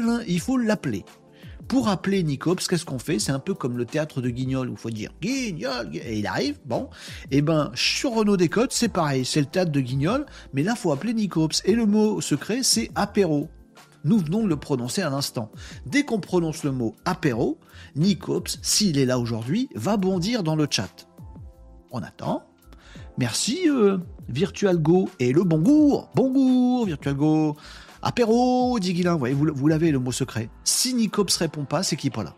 l'appeler 0.58 1.04
pour 1.68 1.88
appeler 1.88 2.22
Nicops, 2.22 2.68
qu'est-ce 2.68 2.84
qu'on 2.84 2.98
fait 2.98 3.18
C'est 3.18 3.32
un 3.32 3.38
peu 3.38 3.54
comme 3.54 3.76
le 3.76 3.84
théâtre 3.84 4.20
de 4.20 4.30
Guignol 4.30 4.68
où 4.68 4.72
il 4.72 4.78
faut 4.78 4.90
dire 4.90 5.10
Guignol, 5.20 5.90
et 5.94 6.18
il 6.18 6.26
arrive, 6.26 6.58
bon. 6.64 6.88
Et 7.30 7.38
eh 7.38 7.42
ben, 7.42 7.70
sur 7.74 8.12
Renault 8.12 8.36
Décote, 8.36 8.72
c'est 8.72 8.88
pareil, 8.88 9.24
c'est 9.24 9.40
le 9.40 9.46
théâtre 9.46 9.72
de 9.72 9.80
Guignol, 9.80 10.26
mais 10.52 10.62
là, 10.62 10.74
faut 10.74 10.92
appeler 10.92 11.14
Nicops. 11.14 11.62
Et 11.64 11.74
le 11.74 11.86
mot 11.86 12.20
secret, 12.20 12.60
c'est 12.62 12.90
apéro. 12.94 13.48
Nous 14.04 14.18
venons 14.18 14.44
de 14.44 14.48
le 14.48 14.56
prononcer 14.56 15.02
à 15.02 15.10
l'instant. 15.10 15.50
Dès 15.84 16.04
qu'on 16.04 16.20
prononce 16.20 16.62
le 16.62 16.70
mot 16.70 16.94
apéro, 17.04 17.58
Nicops, 17.96 18.58
s'il 18.62 18.98
est 18.98 19.06
là 19.06 19.18
aujourd'hui, 19.18 19.68
va 19.74 19.96
bondir 19.96 20.44
dans 20.44 20.54
le 20.54 20.68
chat. 20.70 21.08
On 21.90 22.02
attend. 22.02 22.44
Merci, 23.18 23.68
euh, 23.68 23.98
VirtualGo. 24.28 25.08
Et 25.18 25.32
le 25.32 25.42
bon 25.42 25.58
goût, 25.58 26.02
bon 26.14 26.30
goût, 26.30 26.84
VirtualGo. 26.84 27.56
Apéro, 28.06 28.78
dit 28.78 28.94
Guilain, 28.94 29.16
vous, 29.16 29.52
vous 29.52 29.66
l'avez 29.66 29.90
le 29.90 29.98
mot 29.98 30.12
secret. 30.12 30.48
Si 30.62 30.94
Nicops 30.94 31.36
répond 31.38 31.64
pas, 31.64 31.82
c'est 31.82 31.96
qu'il 31.96 32.08
n'est 32.08 32.14
pas 32.14 32.22
là. 32.22 32.36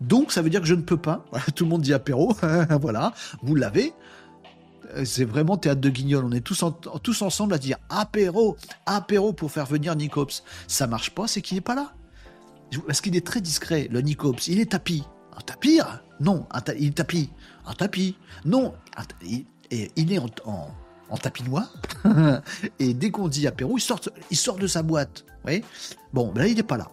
Donc 0.00 0.32
ça 0.32 0.42
veut 0.42 0.50
dire 0.50 0.60
que 0.60 0.66
je 0.66 0.74
ne 0.74 0.82
peux 0.82 0.96
pas. 0.96 1.24
tout 1.54 1.62
le 1.62 1.70
monde 1.70 1.82
dit 1.82 1.94
apéro, 1.94 2.34
voilà, 2.80 3.12
vous 3.44 3.54
l'avez. 3.54 3.94
Euh, 4.96 5.04
c'est 5.04 5.24
vraiment 5.24 5.56
théâtre 5.56 5.80
de 5.80 5.90
guignol. 5.90 6.24
On 6.24 6.32
est 6.32 6.40
tous, 6.40 6.64
tous 7.04 7.22
ensemble 7.22 7.54
à 7.54 7.58
dire 7.58 7.76
apéro, 7.88 8.56
apéro 8.84 9.32
pour 9.32 9.52
faire 9.52 9.66
venir 9.66 9.94
Nicops. 9.94 10.42
Ça 10.66 10.88
marche 10.88 11.10
pas, 11.10 11.28
c'est 11.28 11.40
qu'il 11.40 11.56
n'est 11.56 11.60
pas 11.60 11.76
là. 11.76 11.92
Parce 12.84 13.00
qu'il 13.00 13.14
est 13.14 13.24
très 13.24 13.40
discret, 13.40 13.86
le 13.92 14.00
Nicops. 14.00 14.48
Il 14.48 14.58
est 14.58 14.72
tapis. 14.72 15.04
Un 15.36 15.40
tapis 15.42 15.80
Non, 16.18 16.48
il 16.76 16.88
est 16.88 16.96
tapis. 16.96 17.30
Un 17.64 17.74
tapis. 17.74 18.16
Non, 18.44 18.74
il, 19.22 19.46
est 20.12 20.18
en 20.44 20.68
tapinois. 21.16 21.68
et 22.78 22.94
dès 22.94 23.10
qu'on 23.10 23.28
dit 23.28 23.46
apéro, 23.46 23.76
il 23.76 23.80
sort, 23.80 24.00
il 24.30 24.36
sort 24.36 24.56
de 24.56 24.66
sa 24.66 24.82
boîte. 24.82 25.24
Bon, 26.12 26.32
ben 26.32 26.42
là, 26.42 26.48
il 26.48 26.56
n'est 26.56 26.62
pas 26.62 26.76
là. 26.76 26.88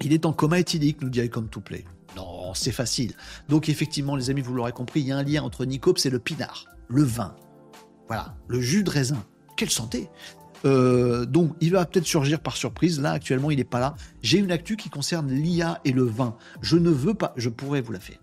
Il 0.00 0.12
est 0.12 0.26
en 0.26 0.32
coma 0.32 0.58
éthylique, 0.58 1.00
nous 1.02 1.08
dit 1.08 1.28
comme 1.30 1.48
tout 1.48 1.60
plaît. 1.60 1.84
Non, 2.16 2.54
c'est 2.54 2.72
facile. 2.72 3.14
Donc, 3.48 3.68
effectivement, 3.68 4.16
les 4.16 4.30
amis, 4.30 4.40
vous 4.40 4.54
l'aurez 4.54 4.72
compris, 4.72 5.00
il 5.00 5.06
y 5.06 5.12
a 5.12 5.16
un 5.16 5.22
lien 5.22 5.42
entre 5.42 5.64
Nicops 5.64 6.06
et 6.06 6.10
le 6.10 6.18
pinard, 6.18 6.66
le 6.88 7.02
vin. 7.02 7.34
Voilà, 8.06 8.34
le 8.48 8.60
jus 8.60 8.84
de 8.84 8.90
raisin. 8.90 9.22
Quelle 9.56 9.70
santé 9.70 10.08
euh, 10.64 11.26
donc, 11.26 11.54
il 11.60 11.70
va 11.70 11.84
peut-être 11.84 12.06
surgir 12.06 12.40
par 12.40 12.56
surprise. 12.56 12.98
Là, 13.00 13.12
actuellement, 13.12 13.50
il 13.50 13.58
n'est 13.58 13.64
pas 13.64 13.78
là. 13.78 13.94
J'ai 14.22 14.38
une 14.38 14.50
actu 14.50 14.76
qui 14.76 14.88
concerne 14.88 15.30
l'IA 15.30 15.80
et 15.84 15.92
le 15.92 16.02
vin. 16.02 16.34
Je 16.60 16.76
ne 16.76 16.90
veux 16.90 17.14
pas, 17.14 17.34
je 17.36 17.50
pourrais 17.50 17.82
vous 17.82 17.92
la 17.92 18.00
faire, 18.00 18.18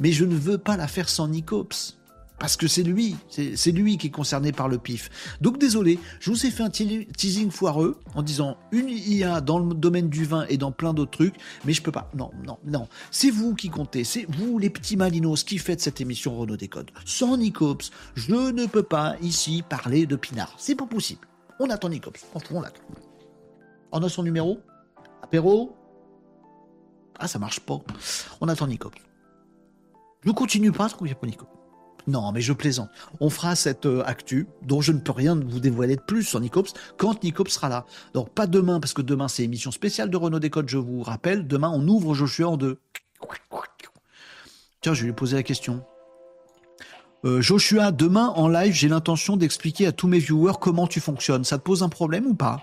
mais 0.00 0.10
je 0.10 0.24
ne 0.24 0.34
veux 0.34 0.58
pas 0.58 0.76
la 0.76 0.88
faire 0.88 1.08
sans 1.08 1.28
Nicops. 1.28 1.98
Parce 2.38 2.56
que 2.56 2.66
c'est 2.66 2.82
lui, 2.82 3.16
c'est 3.28 3.70
lui 3.70 3.96
qui 3.96 4.08
est 4.08 4.10
concerné 4.10 4.52
par 4.52 4.68
le 4.68 4.76
pif. 4.76 5.36
Donc 5.40 5.58
désolé, 5.58 5.98
je 6.20 6.30
vous 6.30 6.46
ai 6.46 6.50
fait 6.50 6.64
un 6.64 6.70
teasing 6.70 7.50
foireux 7.50 7.98
en 8.14 8.22
disant 8.22 8.56
une 8.72 8.88
IA 8.90 9.40
dans 9.40 9.58
le 9.58 9.72
domaine 9.74 10.08
du 10.08 10.24
vin 10.24 10.44
et 10.48 10.56
dans 10.56 10.72
plein 10.72 10.92
d'autres 10.92 11.12
trucs, 11.12 11.36
mais 11.64 11.72
je 11.72 11.80
peux 11.80 11.92
pas. 11.92 12.10
Non, 12.14 12.32
non, 12.44 12.58
non. 12.64 12.88
C'est 13.10 13.30
vous 13.30 13.54
qui 13.54 13.70
comptez, 13.70 14.04
c'est 14.04 14.26
vous 14.28 14.58
les 14.58 14.68
petits 14.68 14.96
malinos 14.96 15.44
qui 15.44 15.58
faites 15.58 15.80
cette 15.80 16.00
émission 16.00 16.36
Renault 16.36 16.56
Décode. 16.56 16.90
Sans 17.04 17.36
Nicops, 17.36 17.90
je 18.14 18.34
ne 18.34 18.66
peux 18.66 18.82
pas 18.82 19.16
ici 19.22 19.62
parler 19.66 20.04
de 20.06 20.16
Pinard. 20.16 20.54
C'est 20.58 20.74
pas 20.74 20.86
possible. 20.86 21.26
On 21.60 21.70
attend 21.70 21.88
Nicops, 21.88 22.26
on 22.50 22.60
l'attend. 22.60 22.82
On 23.92 24.02
a 24.02 24.08
son 24.08 24.24
numéro 24.24 24.58
Apéro 25.22 25.74
Ah, 27.18 27.28
ça 27.28 27.38
marche 27.38 27.60
pas. 27.60 27.78
On 28.40 28.48
attend 28.48 28.66
Nico. 28.66 28.90
Ne 30.26 30.32
continue 30.32 30.72
pas 30.72 30.88
tant 30.88 30.98
qu'il 30.98 31.06
n'y 31.06 31.12
a 31.12 31.14
pas 31.14 31.26
Nico. 31.26 31.46
Non, 32.06 32.32
mais 32.32 32.40
je 32.40 32.52
plaisante. 32.52 32.90
On 33.20 33.30
fera 33.30 33.56
cette 33.56 33.86
euh, 33.86 34.02
actu 34.04 34.46
dont 34.62 34.80
je 34.80 34.92
ne 34.92 34.98
peux 34.98 35.12
rien 35.12 35.34
vous 35.34 35.60
dévoiler 35.60 35.96
de 35.96 36.02
plus 36.02 36.22
sur 36.22 36.40
Nicops 36.40 36.74
quand 36.98 37.22
Nicops 37.22 37.52
sera 37.52 37.68
là. 37.68 37.86
Donc 38.12 38.30
pas 38.30 38.46
demain, 38.46 38.78
parce 38.78 38.92
que 38.92 39.02
demain 39.02 39.28
c'est 39.28 39.42
émission 39.42 39.70
spéciale 39.70 40.10
de 40.10 40.16
Renault 40.16 40.38
Décode, 40.38 40.68
je 40.68 40.78
vous 40.78 41.02
rappelle. 41.02 41.46
Demain, 41.46 41.70
on 41.72 41.86
ouvre 41.88 42.14
Joshua 42.14 42.48
en 42.48 42.56
deux. 42.56 42.78
Tiens, 44.82 44.92
je 44.92 45.00
vais 45.00 45.06
lui 45.06 45.14
poser 45.14 45.36
la 45.36 45.42
question. 45.42 45.82
Euh, 47.24 47.40
Joshua, 47.40 47.90
demain 47.90 48.28
en 48.36 48.48
live, 48.48 48.74
j'ai 48.74 48.88
l'intention 48.88 49.38
d'expliquer 49.38 49.86
à 49.86 49.92
tous 49.92 50.08
mes 50.08 50.18
viewers 50.18 50.54
comment 50.60 50.86
tu 50.86 51.00
fonctionnes. 51.00 51.44
Ça 51.44 51.56
te 51.56 51.62
pose 51.62 51.82
un 51.82 51.88
problème 51.88 52.26
ou 52.26 52.34
pas? 52.34 52.62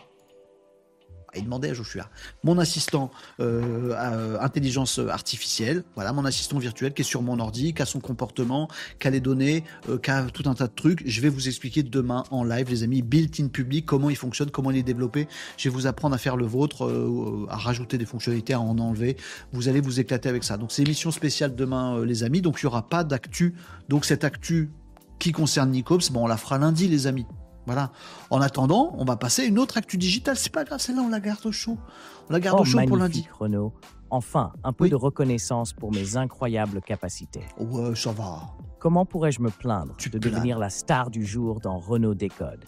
Il 1.35 1.43
demandait 1.45 1.69
à 1.69 1.73
Joshua. 1.73 2.09
Mon 2.43 2.57
assistant 2.57 3.11
euh, 3.39 3.93
euh, 3.93 4.39
intelligence 4.39 4.99
artificielle, 4.99 5.83
voilà, 5.95 6.13
mon 6.13 6.25
assistant 6.25 6.59
virtuel 6.59 6.93
qui 6.93 7.01
est 7.01 7.05
sur 7.05 7.21
mon 7.21 7.39
ordi, 7.39 7.73
qui 7.73 7.81
a 7.81 7.85
son 7.85 7.99
comportement, 7.99 8.67
qui 8.99 9.07
a 9.07 9.11
les 9.11 9.19
données, 9.19 9.63
euh, 9.89 9.97
qui 9.97 10.11
a 10.11 10.23
tout 10.23 10.49
un 10.49 10.55
tas 10.55 10.67
de 10.67 10.73
trucs. 10.73 11.03
Je 11.05 11.21
vais 11.21 11.29
vous 11.29 11.47
expliquer 11.47 11.83
demain 11.83 12.23
en 12.31 12.43
live, 12.43 12.69
les 12.69 12.83
amis, 12.83 13.01
built-in 13.01 13.47
public, 13.47 13.85
comment 13.85 14.09
il 14.09 14.15
fonctionne, 14.15 14.51
comment 14.51 14.71
il 14.71 14.77
est 14.77 14.83
développé. 14.83 15.27
Je 15.57 15.69
vais 15.69 15.73
vous 15.73 15.87
apprendre 15.87 16.15
à 16.15 16.17
faire 16.17 16.37
le 16.37 16.45
vôtre, 16.45 17.47
à 17.49 17.57
rajouter 17.57 17.97
des 17.97 18.05
fonctionnalités, 18.05 18.53
à 18.53 18.59
en 18.59 18.77
enlever. 18.77 19.17
Vous 19.53 19.69
allez 19.69 19.81
vous 19.81 19.99
éclater 19.99 20.29
avec 20.29 20.43
ça. 20.43 20.57
Donc 20.57 20.71
c'est 20.71 20.81
émission 20.81 21.11
spéciale 21.11 21.55
demain, 21.55 22.03
les 22.03 22.23
amis. 22.23 22.41
Donc 22.41 22.61
il 22.61 22.65
n'y 22.65 22.67
aura 22.67 22.87
pas 22.87 23.03
d'actu. 23.03 23.55
Donc 23.89 24.05
cette 24.05 24.23
actu 24.23 24.69
qui 25.19 25.31
concerne 25.31 25.69
Nicops, 25.69 26.11
bon, 26.11 26.23
on 26.23 26.27
la 26.27 26.37
fera 26.37 26.57
lundi, 26.57 26.87
les 26.87 27.07
amis. 27.07 27.25
Voilà. 27.65 27.91
En 28.29 28.41
attendant, 28.41 28.93
on 28.97 29.05
va 29.05 29.15
passer 29.15 29.43
à 29.43 29.45
une 29.45 29.59
autre 29.59 29.77
actu 29.77 29.97
digitale. 29.97 30.35
C'est 30.35 30.51
pas 30.51 30.63
grave, 30.63 30.79
celle-là, 30.79 31.01
on 31.01 31.09
la 31.09 31.19
garde 31.19 31.45
au 31.45 31.51
chaud. 31.51 31.77
On 32.29 32.33
la 32.33 32.39
garde 32.39 32.57
oh, 32.59 32.63
au 32.63 32.65
chaud 32.65 32.79
pour 32.87 32.97
lundi. 32.97 33.27
Renaud. 33.39 33.73
Enfin, 34.09 34.51
un 34.63 34.73
peu 34.73 34.89
de 34.89 34.95
reconnaissance 34.95 35.71
pour 35.73 35.91
mes 35.93 36.17
incroyables 36.17 36.81
capacités. 36.81 37.43
Ouais, 37.57 37.95
ça 37.95 38.11
va. 38.11 38.41
Comment 38.79 39.05
pourrais-je 39.05 39.41
me 39.41 39.49
plaindre 39.49 39.95
de 40.11 40.17
devenir 40.17 40.57
la 40.57 40.69
star 40.69 41.11
du 41.11 41.25
jour 41.25 41.59
dans 41.61 41.77
Renault 41.77 42.15
Décode? 42.15 42.65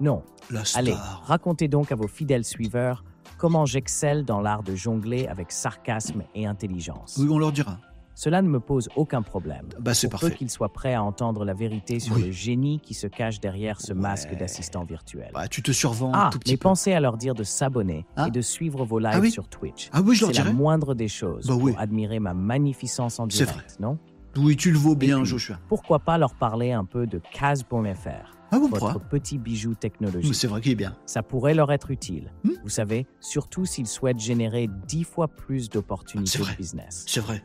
Non. 0.00 0.22
La 0.50 0.64
star. 0.64 0.80
Allez, 0.80 0.96
racontez 1.24 1.68
donc 1.68 1.92
à 1.92 1.94
vos 1.94 2.08
fidèles 2.08 2.44
suiveurs 2.44 3.04
comment 3.42 3.66
j'excelle 3.66 4.24
dans 4.24 4.40
l'art 4.40 4.62
de 4.62 4.76
jongler 4.76 5.26
avec 5.26 5.50
sarcasme 5.50 6.22
et 6.34 6.46
intelligence. 6.46 7.16
Oui, 7.18 7.28
on 7.28 7.38
leur 7.38 7.50
dira. 7.50 7.78
Cela 8.14 8.42
ne 8.42 8.48
me 8.48 8.60
pose 8.60 8.88
aucun 8.96 9.22
problème. 9.22 9.68
Bah, 9.80 9.94
c'est 9.94 10.08
parfait. 10.08 10.30
peu 10.30 10.34
qu'ils 10.36 10.50
soient 10.50 10.68
prêts 10.72 10.94
à 10.94 11.02
entendre 11.02 11.44
la 11.44 11.54
vérité 11.54 11.98
sur 12.00 12.16
Oui. 12.16 12.24
le 12.26 12.30
génie 12.30 12.78
qui 12.80 12.94
se 12.94 13.06
cache 13.06 13.40
derrière 13.40 13.80
ce 13.80 13.92
Ouais. 13.92 13.98
masque 13.98 14.34
d'assistant 14.36 14.84
virtuel. 14.84 15.30
Bah, 15.34 15.48
tu 15.48 15.62
te 15.62 15.72
survends 15.72 16.12
ah, 16.14 16.26
un 16.26 16.30
tout 16.30 16.38
petit 16.38 16.52
mais 16.52 16.56
peu. 16.58 16.62
pensez 16.68 16.92
à 16.92 17.00
leur 17.00 17.16
dire 17.16 17.34
de 17.34 17.42
s'abonner 17.44 18.04
Hein 18.16 18.26
et 18.26 18.30
de 18.30 18.40
suivre 18.40 18.84
vos 18.84 18.98
lives 18.98 19.10
Ah 19.14 19.20
oui 19.20 19.30
sur 19.30 19.48
Twitch. 19.48 19.88
Ah 19.92 20.02
oui, 20.02 20.14
je 20.14 20.26
leur 20.26 20.34
C'est 20.34 20.44
la 20.44 20.52
moindre 20.52 20.94
des 20.94 21.08
choses 21.08 21.46
Bah 21.46 21.54
pour 21.54 21.62
oui. 21.62 21.74
admirer 21.78 22.18
ma 22.20 22.34
magnificence 22.34 23.18
en 23.18 23.26
direct, 23.26 23.78
non? 23.80 23.98
Oui, 24.36 24.56
tu 24.56 24.72
le 24.72 24.78
vaux 24.78 24.94
bien, 24.94 25.18
puis, 25.18 25.26
Joshua. 25.26 25.58
Pourquoi 25.68 25.98
pas 25.98 26.16
leur 26.16 26.34
parler 26.34 26.72
un 26.72 26.84
peu 26.86 27.06
de 27.06 27.20
Kaz.fr, 27.32 28.36
Ah 28.50 28.58
bon, 28.58 28.68
votre 28.68 28.98
petit 29.00 29.36
bijou 29.38 29.74
technologique. 29.74 30.34
C'est 30.34 30.46
vrai 30.46 30.60
qu'il 30.60 30.72
est 30.72 30.76
bien. 30.76 30.96
Ça 31.06 31.22
pourrait 31.22 31.54
leur 31.54 31.70
être 31.72 31.90
utile. 31.90 32.32
Hmm. 32.44 32.50
Vous 32.62 32.70
savez, 32.70 33.06
surtout 33.20 33.64
s'ils 33.66 33.86
souhaitent 33.86 34.18
générer 34.20 34.68
dix 34.88 35.04
fois 35.04 35.28
plus 35.28 35.64
C'est 35.64 35.72
d'opportunités 35.74 36.38
de 36.38 36.56
business. 36.56 37.04
C'est 37.06 37.20
vrai. 37.20 37.42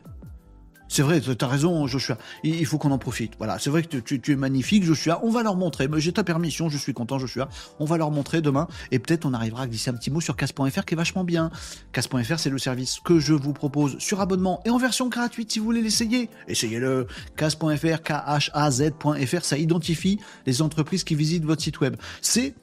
C'est 0.88 1.02
vrai, 1.02 1.20
tu 1.20 1.30
as 1.40 1.46
raison, 1.46 1.86
Joshua. 1.86 2.16
Il 2.42 2.64
faut 2.64 2.78
qu'on 2.78 2.90
en 2.90 2.98
profite. 2.98 3.34
Voilà, 3.38 3.58
c'est 3.58 3.68
vrai 3.70 3.82
que 3.82 3.98
tu- 3.98 4.32
es 4.32 4.36
magnifique, 4.36 4.84
Joshua. 4.84 5.20
On 5.22 5.30
va 5.30 5.42
leur 5.42 5.54
montrer. 5.54 5.86
J'ai 5.98 6.12
ta 6.12 6.24
permission, 6.24 6.68
je 6.70 6.78
suis 6.78 6.94
content, 6.94 7.18
Joshua. 7.18 7.48
On 7.78 7.84
va 7.84 7.98
leur 7.98 8.10
montrer 8.10 8.40
demain. 8.40 8.66
Et 8.90 8.98
peut-être 8.98 9.26
on 9.26 9.34
arrivera 9.34 9.64
à 9.64 9.66
glisser 9.66 9.90
un 9.90 9.94
petit 9.94 10.10
mot 10.10 10.20
sur 10.20 10.34
casse.fr 10.34 10.84
qui 10.86 10.94
est 10.94 10.96
vachement 10.96 11.24
bien. 11.24 11.50
Casse.fr, 11.92 12.38
c'est 12.38 12.48
le 12.50 12.58
service 12.58 13.00
que 13.04 13.18
je 13.20 13.34
vous 13.34 13.52
propose 13.52 13.98
sur 13.98 14.20
abonnement 14.20 14.60
et 14.64 14.70
en 14.70 14.78
version 14.78 15.08
gratuite 15.08 15.52
si 15.52 15.58
vous 15.58 15.66
voulez 15.66 15.82
l'essayer. 15.82 16.30
Essayez-le. 16.48 17.06
Casse.fr, 17.36 18.02
K-H-A-Z.fr, 18.02 19.44
ça 19.44 19.58
identifie 19.58 20.18
les 20.46 20.62
entreprises 20.62 21.04
qui 21.04 21.14
visitent 21.14 21.44
votre 21.44 21.62
site 21.62 21.80
web. 21.80 21.96
C'est 22.20 22.54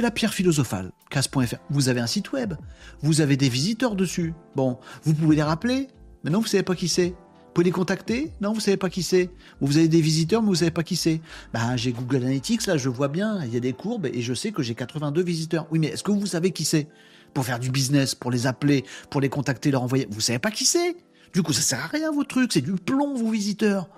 la 0.00 0.10
pierre 0.10 0.32
philosophale, 0.32 0.92
casse.fr. 1.10 1.56
Vous 1.70 1.88
avez 1.90 2.00
un 2.00 2.06
site 2.06 2.32
web, 2.32 2.54
vous 3.02 3.20
avez 3.20 3.36
des 3.36 3.48
visiteurs 3.50 3.94
dessus. 3.94 4.32
Bon, 4.56 4.78
vous 5.02 5.12
pouvez 5.14 5.36
les 5.36 5.42
rappeler, 5.42 5.88
mais 6.22 6.30
non, 6.30 6.40
vous 6.40 6.46
savez 6.46 6.62
pas 6.62 6.74
qui 6.74 6.88
c'est. 6.88 7.14
Vous 7.54 7.60
pouvez 7.60 7.66
les 7.66 7.70
contacter? 7.70 8.32
Non, 8.40 8.52
vous 8.52 8.58
savez 8.58 8.76
pas 8.76 8.90
qui 8.90 9.04
c'est. 9.04 9.30
Ou 9.60 9.68
Vous 9.68 9.76
avez 9.76 9.86
des 9.86 10.00
visiteurs, 10.00 10.42
mais 10.42 10.48
vous 10.48 10.56
savez 10.56 10.72
pas 10.72 10.82
qui 10.82 10.96
c'est. 10.96 11.20
Ben, 11.52 11.76
j'ai 11.76 11.92
Google 11.92 12.16
Analytics, 12.16 12.66
là, 12.66 12.76
je 12.76 12.88
vois 12.88 13.06
bien, 13.06 13.44
il 13.44 13.54
y 13.54 13.56
a 13.56 13.60
des 13.60 13.72
courbes, 13.72 14.06
et 14.06 14.22
je 14.22 14.34
sais 14.34 14.50
que 14.50 14.60
j'ai 14.60 14.74
82 14.74 15.22
visiteurs. 15.22 15.68
Oui, 15.70 15.78
mais 15.78 15.86
est-ce 15.86 16.02
que 16.02 16.10
vous 16.10 16.26
savez 16.26 16.50
qui 16.50 16.64
c'est? 16.64 16.88
Pour 17.32 17.44
faire 17.44 17.60
du 17.60 17.70
business, 17.70 18.16
pour 18.16 18.32
les 18.32 18.48
appeler, 18.48 18.84
pour 19.08 19.20
les 19.20 19.28
contacter, 19.28 19.70
leur 19.70 19.84
envoyer. 19.84 20.08
Vous 20.10 20.20
savez 20.20 20.40
pas 20.40 20.50
qui 20.50 20.64
c'est? 20.64 20.96
Du 21.32 21.44
coup, 21.44 21.52
ça 21.52 21.60
sert 21.60 21.78
à 21.78 21.86
rien, 21.86 22.10
vos 22.10 22.24
trucs, 22.24 22.52
c'est 22.52 22.60
du 22.60 22.72
plomb, 22.72 23.14
vos 23.14 23.30
visiteurs. 23.30 23.88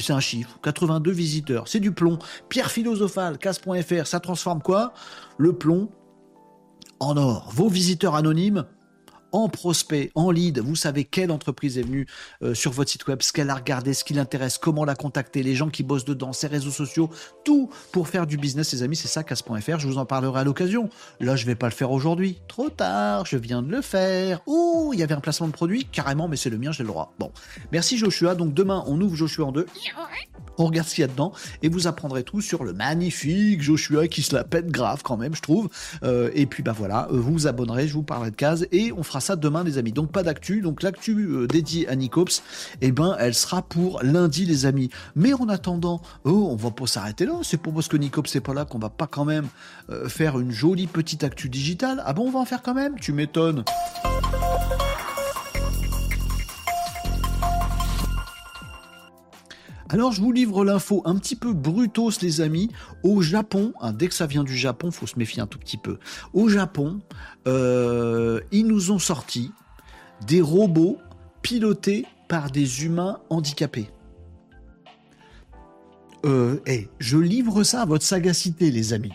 C'est 0.00 0.14
un 0.14 0.20
chiffre, 0.20 0.58
82 0.62 1.10
visiteurs, 1.10 1.68
c'est 1.68 1.80
du 1.80 1.92
plomb. 1.92 2.18
Pierre 2.48 2.70
philosophale, 2.70 3.36
casse.fr, 3.36 4.06
ça 4.06 4.18
transforme 4.18 4.62
quoi? 4.62 4.94
Le 5.36 5.52
plomb 5.52 5.90
en 7.00 7.18
or. 7.18 7.50
Vos 7.52 7.68
visiteurs 7.68 8.14
anonymes 8.14 8.64
en 9.32 9.48
prospect, 9.48 10.10
en 10.14 10.30
lead, 10.30 10.58
vous 10.58 10.76
savez 10.76 11.04
quelle 11.04 11.30
entreprise 11.30 11.78
est 11.78 11.82
venue 11.82 12.06
euh, 12.42 12.54
sur 12.54 12.72
votre 12.72 12.90
site 12.90 13.06
web, 13.06 13.22
ce 13.22 13.32
qu'elle 13.32 13.50
a 13.50 13.54
regardé, 13.54 13.94
ce 13.94 14.04
qui 14.04 14.14
l'intéresse, 14.14 14.58
comment 14.58 14.84
la 14.84 14.94
contacter, 14.94 15.42
les 15.42 15.54
gens 15.54 15.68
qui 15.68 15.82
bossent 15.82 16.04
dedans, 16.04 16.32
ses 16.32 16.46
réseaux 16.46 16.70
sociaux, 16.70 17.10
tout 17.44 17.70
pour 17.92 18.08
faire 18.08 18.26
du 18.26 18.36
business, 18.36 18.72
les 18.72 18.82
amis, 18.82 18.96
c'est 18.96 19.08
ça, 19.08 19.22
casse.fr, 19.22 19.78
je 19.78 19.86
vous 19.86 19.98
en 19.98 20.06
parlerai 20.06 20.40
à 20.40 20.44
l'occasion. 20.44 20.88
Là, 21.20 21.36
je 21.36 21.46
vais 21.46 21.54
pas 21.54 21.66
le 21.66 21.72
faire 21.72 21.90
aujourd'hui. 21.90 22.40
Trop 22.48 22.70
tard, 22.70 23.26
je 23.26 23.36
viens 23.36 23.62
de 23.62 23.70
le 23.70 23.82
faire. 23.82 24.40
Oh, 24.46 24.90
il 24.92 25.00
y 25.00 25.02
avait 25.02 25.14
un 25.14 25.20
placement 25.20 25.48
de 25.48 25.52
produit, 25.52 25.84
carrément, 25.84 26.28
mais 26.28 26.36
c'est 26.36 26.50
le 26.50 26.58
mien, 26.58 26.72
j'ai 26.72 26.82
le 26.82 26.88
droit. 26.88 27.14
Bon, 27.18 27.32
merci 27.72 27.98
Joshua, 27.98 28.34
donc 28.34 28.54
demain, 28.54 28.84
on 28.86 29.00
ouvre 29.00 29.16
Joshua 29.16 29.46
en 29.46 29.52
deux. 29.52 29.66
On 30.58 30.66
regarde 30.66 30.88
ce 30.88 30.96
qu'il 30.96 31.02
y 31.02 31.04
a 31.04 31.08
dedans 31.08 31.32
et 31.62 31.68
vous 31.68 31.86
apprendrez 31.86 32.24
tout 32.24 32.40
sur 32.40 32.64
le 32.64 32.72
magnifique 32.72 33.62
Joshua 33.62 34.08
qui 34.08 34.22
se 34.22 34.34
la 34.34 34.44
pète 34.44 34.68
grave 34.68 35.02
quand 35.02 35.16
même, 35.16 35.34
je 35.34 35.42
trouve. 35.42 35.68
Euh, 36.02 36.30
et 36.34 36.46
puis 36.46 36.62
bah 36.62 36.74
voilà, 36.76 37.08
euh, 37.10 37.18
vous 37.18 37.32
vous 37.32 37.46
abonnerez, 37.46 37.88
je 37.88 37.94
vous 37.94 38.02
parlerai 38.02 38.30
de 38.30 38.36
case 38.36 38.66
et 38.72 38.92
on 38.92 39.02
fera 39.02 39.20
ça 39.20 39.36
demain 39.36 39.64
les 39.64 39.78
amis. 39.78 39.92
Donc 39.92 40.12
pas 40.12 40.22
d'actu, 40.22 40.60
donc 40.60 40.82
l'actu 40.82 41.28
euh, 41.28 41.46
dédiée 41.46 41.88
à 41.88 41.96
Nicops, 41.96 42.42
eh 42.80 42.92
ben 42.92 43.16
elle 43.18 43.34
sera 43.34 43.62
pour 43.62 44.02
lundi 44.02 44.44
les 44.44 44.66
amis. 44.66 44.90
Mais 45.16 45.32
en 45.32 45.48
attendant, 45.48 46.02
oh, 46.24 46.48
on 46.50 46.56
va 46.56 46.70
pas 46.70 46.86
s'arrêter 46.86 47.24
là. 47.24 47.34
C'est 47.42 47.56
pour 47.56 47.72
parce 47.72 47.88
que 47.88 47.96
Nicops 47.96 48.34
n'est 48.34 48.40
pas 48.40 48.54
là 48.54 48.64
qu'on 48.64 48.78
va 48.78 48.90
pas 48.90 49.06
quand 49.06 49.24
même 49.24 49.46
faire 50.08 50.38
une 50.38 50.50
jolie 50.50 50.86
petite 50.86 51.24
actu 51.24 51.48
digitale. 51.48 52.02
Ah 52.04 52.12
bon, 52.12 52.26
on 52.26 52.30
va 52.30 52.40
en 52.40 52.44
faire 52.44 52.62
quand 52.62 52.74
même? 52.74 52.96
Tu 53.00 53.12
m'étonnes. 53.12 53.64
Alors 59.90 60.12
je 60.12 60.20
vous 60.20 60.32
livre 60.32 60.64
l'info 60.64 61.02
un 61.06 61.16
petit 61.16 61.36
peu 61.36 61.54
brutos 61.54 62.20
les 62.20 62.42
amis. 62.42 62.70
Au 63.02 63.22
Japon, 63.22 63.72
hein, 63.80 63.92
dès 63.92 64.08
que 64.08 64.14
ça 64.14 64.26
vient 64.26 64.44
du 64.44 64.56
Japon, 64.56 64.90
faut 64.90 65.06
se 65.06 65.18
méfier 65.18 65.40
un 65.40 65.46
tout 65.46 65.58
petit 65.58 65.78
peu. 65.78 65.98
Au 66.34 66.48
Japon, 66.48 67.00
euh, 67.46 68.40
ils 68.52 68.66
nous 68.66 68.90
ont 68.90 68.98
sorti 68.98 69.50
des 70.26 70.42
robots 70.42 70.98
pilotés 71.40 72.04
par 72.28 72.50
des 72.50 72.84
humains 72.84 73.20
handicapés. 73.30 73.88
Euh, 76.26 76.60
eh, 76.66 76.88
je 76.98 77.16
livre 77.16 77.62
ça 77.62 77.82
à 77.82 77.86
votre 77.86 78.04
sagacité 78.04 78.70
les 78.70 78.92
amis. 78.92 79.12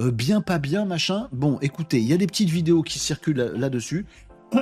Euh, 0.00 0.10
bien 0.10 0.40
pas 0.40 0.58
bien 0.58 0.86
machin. 0.86 1.28
Bon, 1.30 1.58
écoutez, 1.60 1.98
il 2.00 2.08
y 2.08 2.12
a 2.12 2.16
des 2.16 2.26
petites 2.26 2.50
vidéos 2.50 2.82
qui 2.82 2.98
circulent 2.98 3.36
là- 3.36 3.52
là-dessus. 3.52 4.06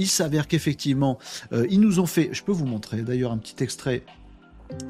il 0.00 0.08
s'avère 0.08 0.48
qu'effectivement, 0.48 1.18
ils 1.52 1.78
nous 1.78 2.00
ont 2.00 2.06
fait. 2.06 2.30
Je 2.32 2.42
peux 2.42 2.50
vous 2.50 2.66
montrer 2.66 3.02
d'ailleurs 3.02 3.30
un 3.30 3.38
petit 3.38 3.62
extrait 3.62 4.02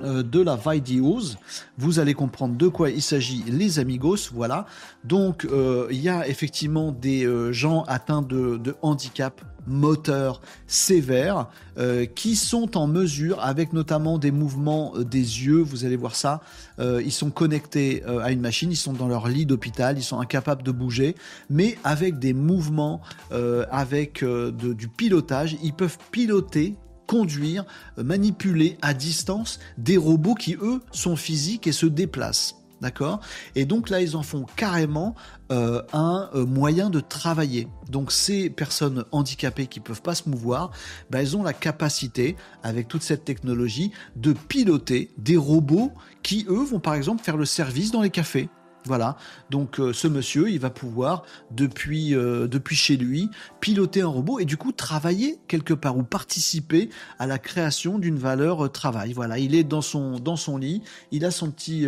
de 0.02 0.40
la 0.40 0.56
Videos. 0.56 1.36
Vous 1.76 1.98
allez 1.98 2.14
comprendre 2.14 2.56
de 2.56 2.68
quoi 2.68 2.90
il 2.90 3.02
s'agit, 3.02 3.44
les 3.46 3.78
amigos. 3.78 4.30
Voilà. 4.32 4.66
Donc, 5.04 5.44
euh, 5.44 5.86
il 5.90 6.00
y 6.00 6.08
a 6.08 6.28
effectivement 6.28 6.92
des 6.92 7.24
euh, 7.24 7.52
gens 7.52 7.82
atteints 7.84 8.22
de, 8.22 8.74
handicap 8.82 9.40
moteur 9.66 10.40
sévère 10.66 11.48
euh, 11.76 12.06
qui 12.06 12.36
sont 12.36 12.76
en 12.76 12.86
mesure, 12.86 13.40
avec 13.42 13.72
notamment 13.72 14.18
des 14.18 14.30
mouvements 14.30 14.92
euh, 14.96 15.04
des 15.04 15.18
yeux, 15.18 15.60
vous 15.60 15.84
allez 15.84 15.96
voir 15.96 16.16
ça, 16.16 16.40
euh, 16.78 17.02
ils 17.04 17.12
sont 17.12 17.30
connectés 17.30 18.02
euh, 18.06 18.20
à 18.20 18.32
une 18.32 18.40
machine, 18.40 18.70
ils 18.72 18.76
sont 18.76 18.94
dans 18.94 19.08
leur 19.08 19.28
lit 19.28 19.46
d'hôpital, 19.46 19.98
ils 19.98 20.02
sont 20.02 20.20
incapables 20.20 20.62
de 20.62 20.72
bouger, 20.72 21.14
mais 21.50 21.76
avec 21.84 22.18
des 22.18 22.32
mouvements, 22.32 23.00
euh, 23.32 23.66
avec 23.70 24.22
euh, 24.22 24.50
du 24.50 24.88
pilotage, 24.88 25.56
ils 25.62 25.74
peuvent 25.74 25.98
piloter 26.10 26.76
conduire, 27.08 27.64
euh, 27.98 28.04
manipuler 28.04 28.78
à 28.82 28.94
distance 28.94 29.58
des 29.78 29.96
robots 29.96 30.34
qui, 30.36 30.54
eux, 30.54 30.80
sont 30.92 31.16
physiques 31.16 31.66
et 31.66 31.72
se 31.72 31.86
déplacent. 31.86 32.54
D'accord? 32.80 33.18
Et 33.56 33.64
donc 33.64 33.90
là, 33.90 34.00
ils 34.00 34.14
en 34.14 34.22
font 34.22 34.46
carrément 34.54 35.16
euh, 35.50 35.82
un 35.92 36.30
euh, 36.34 36.46
moyen 36.46 36.90
de 36.90 37.00
travailler. 37.00 37.66
Donc 37.90 38.12
ces 38.12 38.50
personnes 38.50 39.04
handicapées 39.10 39.66
qui 39.66 39.80
peuvent 39.80 40.02
pas 40.02 40.14
se 40.14 40.28
mouvoir, 40.28 40.70
bah, 41.10 41.20
elles 41.20 41.36
ont 41.36 41.42
la 41.42 41.54
capacité, 41.54 42.36
avec 42.62 42.86
toute 42.86 43.02
cette 43.02 43.24
technologie, 43.24 43.90
de 44.14 44.32
piloter 44.32 45.10
des 45.18 45.36
robots 45.36 45.90
qui, 46.22 46.46
eux, 46.48 46.62
vont 46.62 46.78
par 46.78 46.94
exemple 46.94 47.24
faire 47.24 47.36
le 47.36 47.46
service 47.46 47.90
dans 47.90 48.02
les 48.02 48.10
cafés. 48.10 48.48
Voilà. 48.88 49.18
Donc 49.50 49.78
euh, 49.78 49.92
ce 49.92 50.08
monsieur, 50.08 50.50
il 50.50 50.58
va 50.58 50.70
pouvoir 50.70 51.24
depuis 51.50 52.14
euh, 52.14 52.48
depuis 52.48 52.74
chez 52.74 52.96
lui 52.96 53.28
piloter 53.60 54.00
un 54.00 54.08
robot 54.08 54.38
et 54.38 54.46
du 54.46 54.56
coup 54.56 54.72
travailler 54.72 55.38
quelque 55.46 55.74
part 55.74 55.98
ou 55.98 56.02
participer 56.02 56.88
à 57.18 57.26
la 57.26 57.38
création 57.38 57.98
d'une 57.98 58.16
valeur 58.16 58.64
euh, 58.64 58.68
travail. 58.68 59.12
Voilà, 59.12 59.38
il 59.38 59.54
est 59.54 59.62
dans 59.62 59.82
son 59.82 60.56
lit, 60.56 60.82
il 61.12 61.26
a 61.26 61.30
son 61.30 61.50
petit 61.50 61.84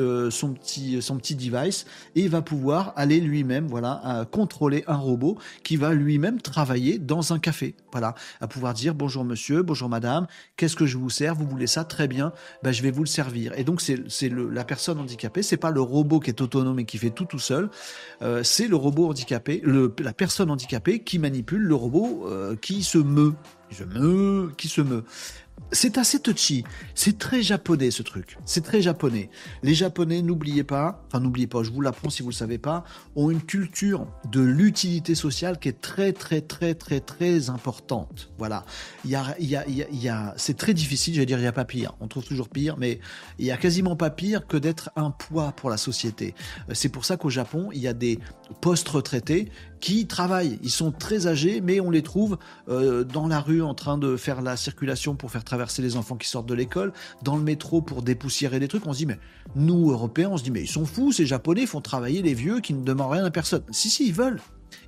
device 1.36 1.86
et 2.14 2.20
il 2.20 2.28
va 2.28 2.42
pouvoir 2.42 2.92
aller 2.96 3.18
lui-même 3.18 3.66
voilà 3.66 4.26
contrôler 4.30 4.84
un 4.86 4.96
robot 4.96 5.38
qui 5.64 5.76
va 5.76 5.94
lui-même 5.94 6.42
travailler 6.42 6.98
dans 6.98 7.32
un 7.32 7.38
café. 7.38 7.74
Voilà, 7.92 8.14
à 8.42 8.46
pouvoir 8.46 8.74
dire 8.74 8.94
bonjour 8.94 9.24
monsieur, 9.24 9.62
bonjour 9.62 9.88
madame, 9.88 10.26
qu'est-ce 10.56 10.76
que 10.76 10.86
je 10.86 10.98
vous 10.98 11.10
sers? 11.10 11.34
Vous 11.34 11.46
voulez 11.46 11.66
ça? 11.66 11.84
Très 11.84 12.08
bien, 12.08 12.32
ben, 12.62 12.72
je 12.72 12.82
vais 12.82 12.90
vous 12.90 13.04
le 13.04 13.08
servir. 13.08 13.58
Et 13.58 13.64
donc 13.64 13.80
c'est 13.80 13.98
c'est 14.08 14.28
la 14.28 14.64
personne 14.64 14.98
handicapée, 14.98 15.42
c'est 15.42 15.56
pas 15.56 15.70
le 15.70 15.80
robot 15.80 16.20
qui 16.20 16.30
est 16.30 16.40
autonome 16.42 16.78
et 16.78 16.84
qui 16.90 16.98
fait 16.98 17.10
tout 17.10 17.24
tout 17.24 17.38
seul, 17.38 17.70
euh, 18.22 18.42
c'est 18.42 18.66
le 18.66 18.74
robot 18.74 19.08
handicapé, 19.08 19.62
la 20.00 20.12
personne 20.12 20.50
handicapée 20.50 21.00
qui 21.00 21.18
manipule 21.18 21.62
le 21.62 21.74
robot 21.74 22.24
euh, 22.26 22.56
qui 22.56 22.70
qui 22.70 22.82
se 22.82 22.98
qui 24.56 24.68
se 24.68 24.80
meut 24.80 25.04
c'est 25.72 25.98
assez 25.98 26.20
touchy. 26.20 26.64
C'est 26.94 27.18
très 27.18 27.42
japonais 27.42 27.90
ce 27.90 28.02
truc. 28.02 28.36
C'est 28.44 28.62
très 28.64 28.82
japonais. 28.82 29.30
Les 29.62 29.74
Japonais, 29.74 30.22
n'oubliez 30.22 30.64
pas, 30.64 31.04
enfin 31.06 31.20
n'oubliez 31.20 31.46
pas, 31.46 31.62
je 31.62 31.70
vous 31.70 31.80
l'apprends 31.80 32.10
si 32.10 32.22
vous 32.22 32.28
ne 32.28 32.32
le 32.34 32.36
savez 32.36 32.58
pas, 32.58 32.84
ont 33.16 33.30
une 33.30 33.42
culture 33.42 34.06
de 34.30 34.40
l'utilité 34.40 35.14
sociale 35.14 35.58
qui 35.58 35.68
est 35.68 35.80
très 35.80 36.12
très 36.12 36.42
très 36.42 36.74
très 36.74 37.00
très 37.00 37.50
importante. 37.50 38.30
Voilà. 38.38 38.64
Il 39.04 39.10
y 39.10 39.16
a, 39.16 39.34
y 39.38 39.56
a, 39.56 39.64
y 39.68 40.08
a, 40.08 40.34
c'est 40.36 40.56
très 40.56 40.74
difficile, 40.74 41.14
j'allais 41.14 41.26
dire, 41.26 41.38
il 41.38 41.42
n'y 41.42 41.46
a 41.46 41.52
pas 41.52 41.64
pire. 41.64 41.94
On 42.00 42.08
trouve 42.08 42.24
toujours 42.24 42.48
pire, 42.48 42.76
mais 42.76 43.00
il 43.38 43.46
y 43.46 43.50
a 43.50 43.56
quasiment 43.56 43.96
pas 43.96 44.10
pire 44.10 44.46
que 44.46 44.56
d'être 44.56 44.90
un 44.96 45.10
poids 45.10 45.52
pour 45.52 45.70
la 45.70 45.76
société. 45.76 46.34
Euh, 46.68 46.74
c'est 46.74 46.88
pour 46.88 47.04
ça 47.04 47.16
qu'au 47.16 47.30
Japon, 47.30 47.70
il 47.72 47.80
y 47.80 47.88
a 47.88 47.94
des 47.94 48.18
post-retraités 48.60 49.50
qui 49.80 50.06
travaillent. 50.06 50.58
Ils 50.62 50.70
sont 50.70 50.92
très 50.92 51.26
âgés, 51.26 51.60
mais 51.60 51.80
on 51.80 51.90
les 51.90 52.02
trouve 52.02 52.38
euh, 52.68 53.04
dans 53.04 53.26
la 53.26 53.40
rue 53.40 53.62
en 53.62 53.74
train 53.74 53.98
de 53.98 54.16
faire 54.16 54.42
la 54.42 54.56
circulation 54.56 55.14
pour 55.16 55.30
faire 55.30 55.44
traverser 55.44 55.82
les 55.82 55.96
enfants 55.96 56.16
qui 56.16 56.28
sortent 56.28 56.48
de 56.48 56.54
l'école, 56.54 56.92
dans 57.22 57.36
le 57.36 57.42
métro 57.42 57.80
pour 57.82 58.02
dépoussiérer 58.02 58.60
des 58.60 58.68
trucs. 58.68 58.86
On 58.86 58.92
se 58.92 58.98
dit, 58.98 59.06
mais 59.06 59.18
nous, 59.56 59.90
Européens, 59.90 60.30
on 60.32 60.36
se 60.36 60.44
dit, 60.44 60.50
mais 60.50 60.62
ils 60.62 60.70
sont 60.70 60.86
fous, 60.86 61.12
ces 61.12 61.26
Japonais 61.26 61.66
font 61.66 61.80
travailler 61.80 62.22
les 62.22 62.34
vieux 62.34 62.60
qui 62.60 62.74
ne 62.74 62.84
demandent 62.84 63.12
rien 63.12 63.24
à 63.24 63.30
personne. 63.30 63.62
Si, 63.70 63.90
si, 63.90 64.06
ils 64.06 64.14
veulent. 64.14 64.40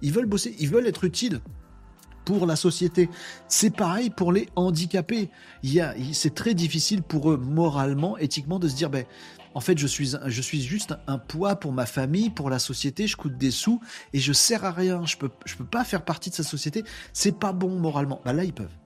Ils 0.02 0.12
veulent 0.12 0.26
bosser, 0.26 0.54
ils 0.58 0.68
veulent 0.68 0.86
être 0.86 1.04
utiles 1.04 1.40
pour 2.24 2.46
la 2.46 2.56
société. 2.56 3.08
C'est 3.48 3.74
pareil 3.74 4.10
pour 4.10 4.32
les 4.32 4.48
handicapés. 4.54 5.30
C'est 6.12 6.34
très 6.34 6.54
difficile 6.54 7.02
pour 7.02 7.32
eux 7.32 7.36
moralement, 7.36 8.16
éthiquement, 8.18 8.58
de 8.58 8.68
se 8.68 8.76
dire, 8.76 8.90
ben, 8.90 9.04
en 9.54 9.60
fait, 9.60 9.78
je 9.78 9.86
suis, 9.86 10.14
je 10.26 10.42
suis 10.42 10.62
juste 10.62 10.94
un 11.06 11.18
poids 11.18 11.56
pour 11.56 11.72
ma 11.72 11.86
famille, 11.86 12.30
pour 12.30 12.50
la 12.50 12.58
société, 12.58 13.06
je 13.06 13.16
coûte 13.16 13.36
des 13.36 13.50
sous 13.50 13.80
et 14.12 14.18
je 14.18 14.32
sers 14.32 14.64
à 14.64 14.70
rien. 14.70 15.04
Je 15.04 15.16
peux, 15.16 15.30
je 15.44 15.56
peux 15.56 15.64
pas 15.64 15.84
faire 15.84 16.04
partie 16.04 16.30
de 16.30 16.34
sa 16.34 16.42
société. 16.42 16.84
C'est 17.12 17.38
pas 17.38 17.52
bon 17.52 17.78
moralement. 17.78 18.20
Bah 18.24 18.32
là, 18.32 18.44
ils 18.44 18.52
peuvent. 18.52 18.81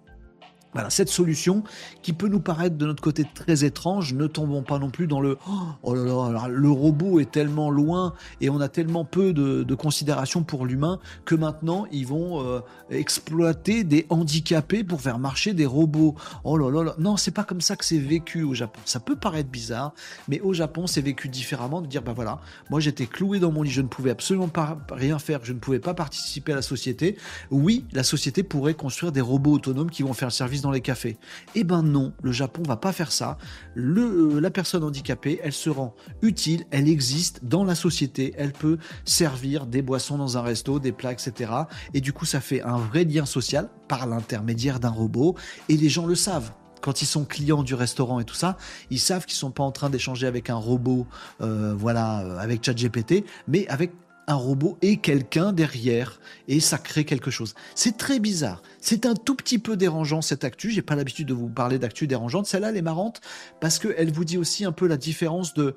Voilà, 0.77 0.91
cette 0.91 1.09
solution 1.09 1.63
qui 2.03 2.13
peut 2.13 2.29
nous 2.29 2.39
paraître 2.39 2.77
de 2.77 2.85
notre 2.85 3.03
côté 3.03 3.25
très 3.35 3.65
étrange, 3.65 4.13
ne 4.13 4.27
tombons 4.27 4.63
pas 4.63 4.79
non 4.79 4.91
plus 4.91 5.07
dans 5.07 5.23
le 5.23 5.39
oh 5.83 5.95
là 5.95 6.33
là, 6.33 6.49
le 6.49 6.69
robot 6.69 7.19
est 7.19 7.31
tellement 7.31 7.71
loin 7.71 8.13
et 8.43 8.51
on 8.51 8.61
a 8.61 8.69
tellement 8.69 9.07
peu 9.07 9.33
de, 9.33 9.75
considération 9.75 10.43
pour 10.43 10.67
l'humain 10.67 10.99
que 11.25 11.35
maintenant 11.35 11.87
ils 11.93 12.07
vont 12.07 12.45
euh, 12.45 12.61
exploiter 12.91 13.85
des 13.85 14.05
handicapés 14.11 14.85
pour 14.85 15.01
faire 15.01 15.19
marcher 15.19 15.55
des 15.55 15.65
robots. 15.65 16.15
Oh 16.45 16.59
là 16.59 16.71
là, 16.71 16.85
là. 16.85 16.95
non, 16.99 17.17
c'est 17.17 17.31
pas 17.31 17.45
comme 17.45 17.63
ça 17.63 17.77
que 17.77 17.85
c'est 17.87 17.97
vécu 17.97 18.43
au 18.43 18.53
Japon. 18.53 18.79
Ça 18.85 19.01
peut 19.01 19.17
paraître 19.17 19.49
bizarre, 19.49 19.95
mais 20.29 20.41
au 20.41 20.53
Japon 20.53 20.87
c'est 20.87 21.01
vécu 21.01 21.31
différemment 21.31 21.81
de 21.81 21.87
dire 21.87 22.03
bah 22.03 22.13
voilà, 22.15 22.39
moi 22.69 22.81
j'étais 22.81 23.07
cloué 23.07 23.39
dans 23.39 23.51
mon 23.51 23.63
lit, 23.63 23.71
je 23.71 23.81
ne 23.81 23.89
pouvais 23.89 24.11
absolument 24.11 24.49
pas 24.49 24.77
rien 24.93 25.19
faire, 25.19 25.41
je 25.43 25.55
ne 25.55 25.59
pouvais 25.59 25.81
pas 25.81 25.95
participer 25.95 26.53
à 26.53 26.57
la 26.57 26.63
société. 26.63 27.17
Oui, 27.51 27.87
la 27.93 28.03
société 28.03 28.43
pourrait 28.43 28.75
construire 28.75 29.11
des 29.11 29.23
robots 29.23 29.53
autonomes 29.53 29.91
qui 29.91 30.03
vont 30.03 30.13
faire 30.13 30.29
le 30.29 30.33
service 30.33 30.66
les 30.71 30.81
cafés. 30.81 31.19
Eh 31.55 31.65
ben 31.65 31.83
non, 31.83 32.13
le 32.23 32.33
Japon 32.33 32.63
va 32.67 32.77
pas 32.77 32.93
faire 32.93 33.13
ça. 33.13 33.39
Le, 33.75 34.37
euh, 34.37 34.41
la 34.41 34.51
personne 34.51 34.85
handicapée, 34.85 35.41
elle 35.43 35.53
se 35.53 35.71
rend 35.71 35.95
utile, 36.23 36.65
elle 36.71 36.89
existe 36.89 37.45
dans 37.45 37.65
la 37.65 37.75
société, 37.75 38.35
elle 38.37 38.53
peut 38.53 38.79
servir 39.05 39.67
des 39.67 39.83
boissons 39.83 40.19
dans 40.19 40.39
un 40.39 40.43
resto, 40.43 40.79
des 40.79 40.93
plats, 40.93 41.13
etc. 41.13 41.53
Et 41.95 42.01
du 42.01 42.13
coup, 42.13 42.25
ça 42.25 42.41
fait 42.41 42.63
un 42.63 42.79
vrai 42.79 43.05
lien 43.05 43.27
social 43.27 43.69
par 43.89 44.07
l'intermédiaire 44.07 44.81
d'un 44.81 44.91
robot, 44.91 45.37
et 45.69 45.77
les 45.77 45.89
gens 45.89 46.07
le 46.07 46.15
savent 46.15 46.53
quand 46.87 47.03
ils 47.03 47.07
sont 47.07 47.25
clients 47.25 47.65
du 47.65 47.75
restaurant 47.75 48.21
et 48.21 48.25
tout 48.25 48.37
ça, 48.37 48.57
ils 48.91 49.01
savent 49.01 49.27
qu'ils 49.27 49.37
sont 49.37 49.51
pas 49.51 49.65
en 49.65 49.73
train 49.73 49.91
d'échanger 49.91 50.29
avec 50.29 50.51
un 50.51 50.57
robot, 50.57 51.07
euh, 51.41 51.75
voilà, 51.77 52.21
euh, 52.21 52.39
avec 52.39 52.65
ChatGPT, 52.65 53.25
mais 53.49 53.67
avec 53.67 53.91
un 54.27 54.35
robot 54.35 54.79
et 54.83 54.99
quelqu'un 54.99 55.53
derrière 55.53 56.21
et 56.49 56.61
ça 56.61 56.79
crée 56.79 57.05
quelque 57.05 57.31
chose. 57.31 57.55
C'est 57.75 57.97
très 57.97 58.19
bizarre. 58.19 58.63
C'est 58.81 59.07
un 59.07 59.15
tout 59.15 59.35
petit 59.35 59.59
peu 59.59 59.77
dérangeant 59.77 60.23
cette 60.23 60.45
actu. 60.45 60.71
J'ai 60.71 60.83
pas 60.83 60.97
l'habitude 60.97 61.29
de 61.29 61.35
vous 61.35 61.49
parler 61.49 61.79
d'actu 61.79 62.07
dérangeante. 62.07 62.47
Celle-là, 62.47 62.71
elle 62.71 62.77
est 62.77 62.83
marrante 62.83 63.21
parce 63.61 63.79
qu'elle 63.79 64.13
vous 64.13 64.25
dit 64.25 64.39
aussi 64.39 64.65
un 64.65 64.73
peu 64.73 64.87
la 64.87 64.97
différence 64.97 65.55
de 65.55 65.77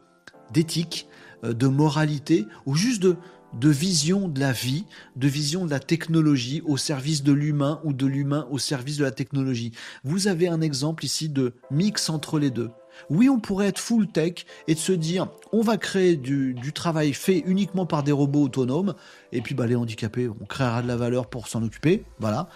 d'éthique, 0.52 1.08
euh, 1.44 1.54
de 1.54 1.68
moralité 1.68 2.48
ou 2.66 2.76
juste 2.76 3.02
de 3.02 3.16
de 3.54 3.70
vision 3.70 4.28
de 4.28 4.40
la 4.40 4.52
vie, 4.52 4.86
de 5.16 5.28
vision 5.28 5.66
de 5.66 5.72
la 5.72 5.80
technologie 5.80 6.62
au 6.66 6.78
service 6.78 7.24
de 7.24 7.32
l'humain 7.32 7.82
ou 7.84 7.94
de 7.94 8.06
l'humain 8.06 8.48
au 8.52 8.60
service 8.60 8.98
de 8.98 9.04
la 9.04 9.12
technologie. 9.12 9.72
Vous 10.04 10.28
avez 10.28 10.48
un 10.48 10.62
exemple 10.62 11.04
ici 11.06 11.30
de 11.30 11.54
mix 11.72 12.10
entre 12.10 12.38
les 12.38 12.52
deux. 12.52 12.70
Oui, 13.10 13.30
on 13.30 13.40
pourrait 13.40 13.68
être 13.68 13.80
full 13.80 14.08
tech 14.08 14.46
et 14.68 14.76
de 14.76 14.80
se 14.80 14.92
dire, 14.92 15.28
on 15.52 15.62
va 15.62 15.78
créer 15.78 16.16
du, 16.16 16.56
travail 16.74 17.14
fait 17.14 17.40
uniquement 17.46 17.86
par 17.86 18.04
des 18.04 18.12
robots 18.12 18.44
autonomes, 18.44 18.94
et 19.32 19.42
puis 19.42 19.56
bah, 19.56 19.68
les 19.68 19.76
handicapés, 19.76 20.30
on 20.30 20.46
créera 20.46 20.82
de 20.82 20.88
la 20.88 20.96
valeur 20.96 21.28
pour 21.28 21.48
s'en 21.48 21.64
occuper, 21.64 22.04
voilà. 22.20 22.50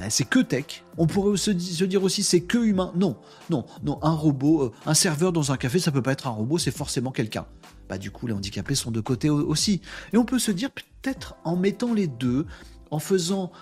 Euh, 0.00 0.06
c'est 0.08 0.24
que 0.24 0.38
tech. 0.38 0.82
On 0.96 1.06
pourrait 1.06 1.36
se, 1.36 1.50
dire 1.50 2.02
aussi 2.02 2.22
c'est 2.22 2.40
que 2.40 2.58
humain. 2.58 2.92
Non, 2.96 3.16
non, 3.50 3.66
non. 3.82 3.98
Un 4.02 4.12
robot, 4.12 4.62
euh, 4.62 4.72
un 4.86 4.94
serveur 4.94 5.32
dans 5.32 5.52
un 5.52 5.56
café, 5.56 5.78
ça 5.78 5.92
peut 5.92 6.02
pas 6.02 6.12
être 6.12 6.26
un 6.26 6.30
robot, 6.30 6.58
c'est 6.58 6.70
forcément 6.70 7.10
quelqu'un. 7.10 7.46
Bah 7.88 7.98
du 7.98 8.10
coup, 8.10 8.26
les 8.26 8.32
handicapés 8.32 8.74
sont 8.74 8.90
de 8.90 9.00
côté 9.00 9.28
aussi. 9.28 9.82
Et 10.12 10.16
on 10.16 10.24
peut 10.24 10.38
se 10.38 10.50
dire 10.50 10.70
peut-être 10.70 11.36
en 11.44 11.56
mettant 11.56 11.92
les 11.92 12.06
deux, 12.06 12.46
en 12.90 12.98
faisant 12.98 13.52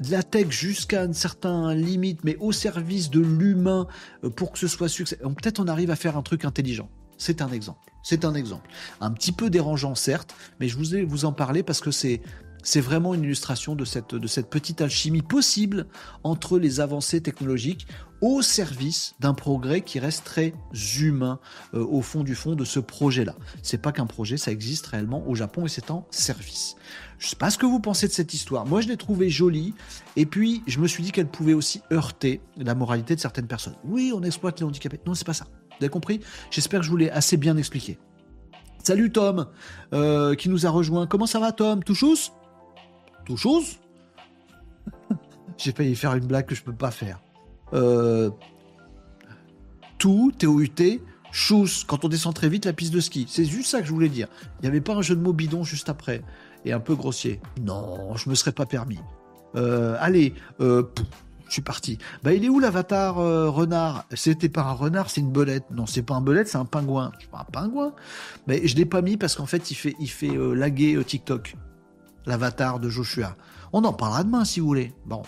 de 0.00 0.10
la 0.10 0.22
tech 0.22 0.50
jusqu'à 0.50 1.04
une 1.04 1.14
certaine 1.14 1.70
limite, 1.72 2.24
mais 2.24 2.36
au 2.40 2.52
service 2.52 3.10
de 3.10 3.20
l'humain 3.20 3.86
euh, 4.24 4.30
pour 4.30 4.52
que 4.52 4.58
ce 4.58 4.68
soit 4.68 4.88
succès. 4.88 5.16
Peut-être 5.16 5.60
on 5.60 5.68
arrive 5.68 5.90
à 5.90 5.96
faire 5.96 6.16
un 6.16 6.22
truc 6.22 6.44
intelligent. 6.44 6.88
C'est 7.18 7.40
un 7.40 7.50
exemple. 7.50 7.92
C'est 8.02 8.24
un 8.24 8.34
exemple. 8.34 8.68
Un 9.00 9.10
petit 9.10 9.32
peu 9.32 9.50
dérangeant, 9.50 9.94
certes, 9.94 10.34
mais 10.60 10.68
je 10.68 10.76
vous 10.76 10.94
ai 10.94 11.02
vous 11.02 11.24
en 11.24 11.32
parler 11.32 11.62
parce 11.62 11.80
que 11.80 11.90
c'est 11.90 12.20
c'est 12.66 12.80
vraiment 12.80 13.14
une 13.14 13.22
illustration 13.22 13.76
de 13.76 13.84
cette, 13.84 14.16
de 14.16 14.26
cette 14.26 14.50
petite 14.50 14.80
alchimie 14.80 15.22
possible 15.22 15.86
entre 16.24 16.58
les 16.58 16.80
avancées 16.80 17.20
technologiques 17.20 17.86
au 18.20 18.42
service 18.42 19.14
d'un 19.20 19.34
progrès 19.34 19.80
qui 19.82 19.98
reste 19.98 20.24
très 20.24 20.54
humain 20.98 21.38
euh, 21.74 21.84
au 21.84 22.02
fond 22.02 22.24
du 22.24 22.34
fond 22.34 22.54
de 22.54 22.64
ce 22.64 22.80
projet-là. 22.80 23.34
C'est 23.62 23.80
pas 23.80 23.92
qu'un 23.92 24.06
projet, 24.06 24.36
ça 24.36 24.50
existe 24.50 24.86
réellement 24.86 25.26
au 25.28 25.34
Japon 25.34 25.66
et 25.66 25.68
c'est 25.68 25.90
en 25.90 26.06
service. 26.10 26.76
Je 27.18 27.28
sais 27.28 27.36
pas 27.36 27.50
ce 27.50 27.58
que 27.58 27.66
vous 27.66 27.80
pensez 27.80 28.08
de 28.08 28.12
cette 28.12 28.34
histoire. 28.34 28.66
Moi, 28.66 28.80
je 28.80 28.88
l'ai 28.88 28.96
trouvée 28.96 29.30
jolie 29.30 29.74
et 30.16 30.26
puis 30.26 30.62
je 30.66 30.78
me 30.80 30.86
suis 30.86 31.02
dit 31.02 31.12
qu'elle 31.12 31.28
pouvait 31.28 31.54
aussi 31.54 31.82
heurter 31.92 32.40
la 32.56 32.74
moralité 32.74 33.14
de 33.14 33.20
certaines 33.20 33.46
personnes. 33.46 33.76
Oui, 33.84 34.12
on 34.14 34.22
exploite 34.22 34.60
les 34.60 34.66
handicapés. 34.66 35.00
Non, 35.06 35.14
c'est 35.14 35.26
pas 35.26 35.34
ça. 35.34 35.46
Vous 35.70 35.84
avez 35.84 35.88
compris? 35.88 36.20
J'espère 36.50 36.80
que 36.80 36.86
je 36.86 36.90
vous 36.90 36.96
l'ai 36.96 37.10
assez 37.10 37.36
bien 37.36 37.56
expliqué. 37.56 37.98
Salut 38.82 39.10
Tom, 39.10 39.48
euh, 39.92 40.34
qui 40.34 40.48
nous 40.48 40.64
a 40.66 40.70
rejoint. 40.70 41.06
Comment 41.06 41.26
ça 41.26 41.40
va 41.40 41.52
Tom? 41.52 41.82
Tout 41.82 41.94
chousse 41.94 42.32
tout 43.26 43.36
chose? 43.36 43.78
J'ai 45.58 45.72
failli 45.72 45.96
faire 45.96 46.14
une 46.14 46.26
blague 46.26 46.46
que 46.46 46.54
je 46.54 46.62
peux 46.62 46.74
pas 46.74 46.90
faire. 46.90 47.20
Euh, 47.72 48.30
tout, 49.98 50.32
T-O-U-T, 50.36 51.02
chose, 51.32 51.84
quand 51.84 52.04
on 52.04 52.08
descend 52.08 52.34
très 52.34 52.48
vite 52.48 52.64
la 52.64 52.72
piste 52.72 52.92
de 52.92 53.00
ski. 53.00 53.26
C'est 53.28 53.44
juste 53.44 53.70
ça 53.70 53.80
que 53.80 53.86
je 53.86 53.92
voulais 53.92 54.08
dire. 54.08 54.28
Il 54.58 54.62
n'y 54.62 54.68
avait 54.68 54.80
pas 54.80 54.94
un 54.94 55.02
jeu 55.02 55.16
de 55.16 55.20
mots 55.20 55.32
bidon 55.32 55.64
juste 55.64 55.88
après. 55.88 56.22
Et 56.64 56.72
un 56.72 56.80
peu 56.80 56.94
grossier. 56.94 57.40
Non, 57.62 58.16
je 58.16 58.28
me 58.28 58.34
serais 58.34 58.52
pas 58.52 58.66
permis. 58.66 58.98
Euh, 59.54 59.96
allez, 60.00 60.34
euh, 60.60 60.82
je 61.46 61.52
suis 61.52 61.62
parti. 61.62 61.98
Bah, 62.22 62.32
il 62.32 62.44
est 62.44 62.48
où 62.48 62.58
l'avatar 62.58 63.16
renard? 63.16 64.04
C'était 64.14 64.48
pas 64.48 64.62
un 64.62 64.72
renard, 64.72 65.10
c'est 65.10 65.20
une 65.20 65.30
belette. 65.30 65.64
Non, 65.70 65.86
c'est 65.86 66.02
pas 66.02 66.14
un 66.14 66.20
belette, 66.20 66.48
c'est 66.48 66.58
un 66.58 66.64
pingouin. 66.64 67.12
Je 67.20 67.26
pas 67.28 67.40
un 67.40 67.50
pingouin. 67.50 67.92
Mais 68.46 68.66
je 68.66 68.76
l'ai 68.76 68.86
pas 68.86 69.02
mis 69.02 69.16
parce 69.16 69.36
qu'en 69.36 69.46
fait, 69.46 69.70
il 69.70 69.74
fait, 69.74 69.94
il 70.00 70.10
fait 70.10 70.32
laguer 70.54 71.02
TikTok 71.04 71.56
l'avatar 72.26 72.80
de 72.80 72.88
Joshua. 72.88 73.36
On 73.78 73.84
en 73.84 73.92
parlera 73.92 74.24
demain 74.24 74.46
si 74.46 74.60
vous 74.60 74.68
voulez. 74.68 74.94
Bon. 75.04 75.20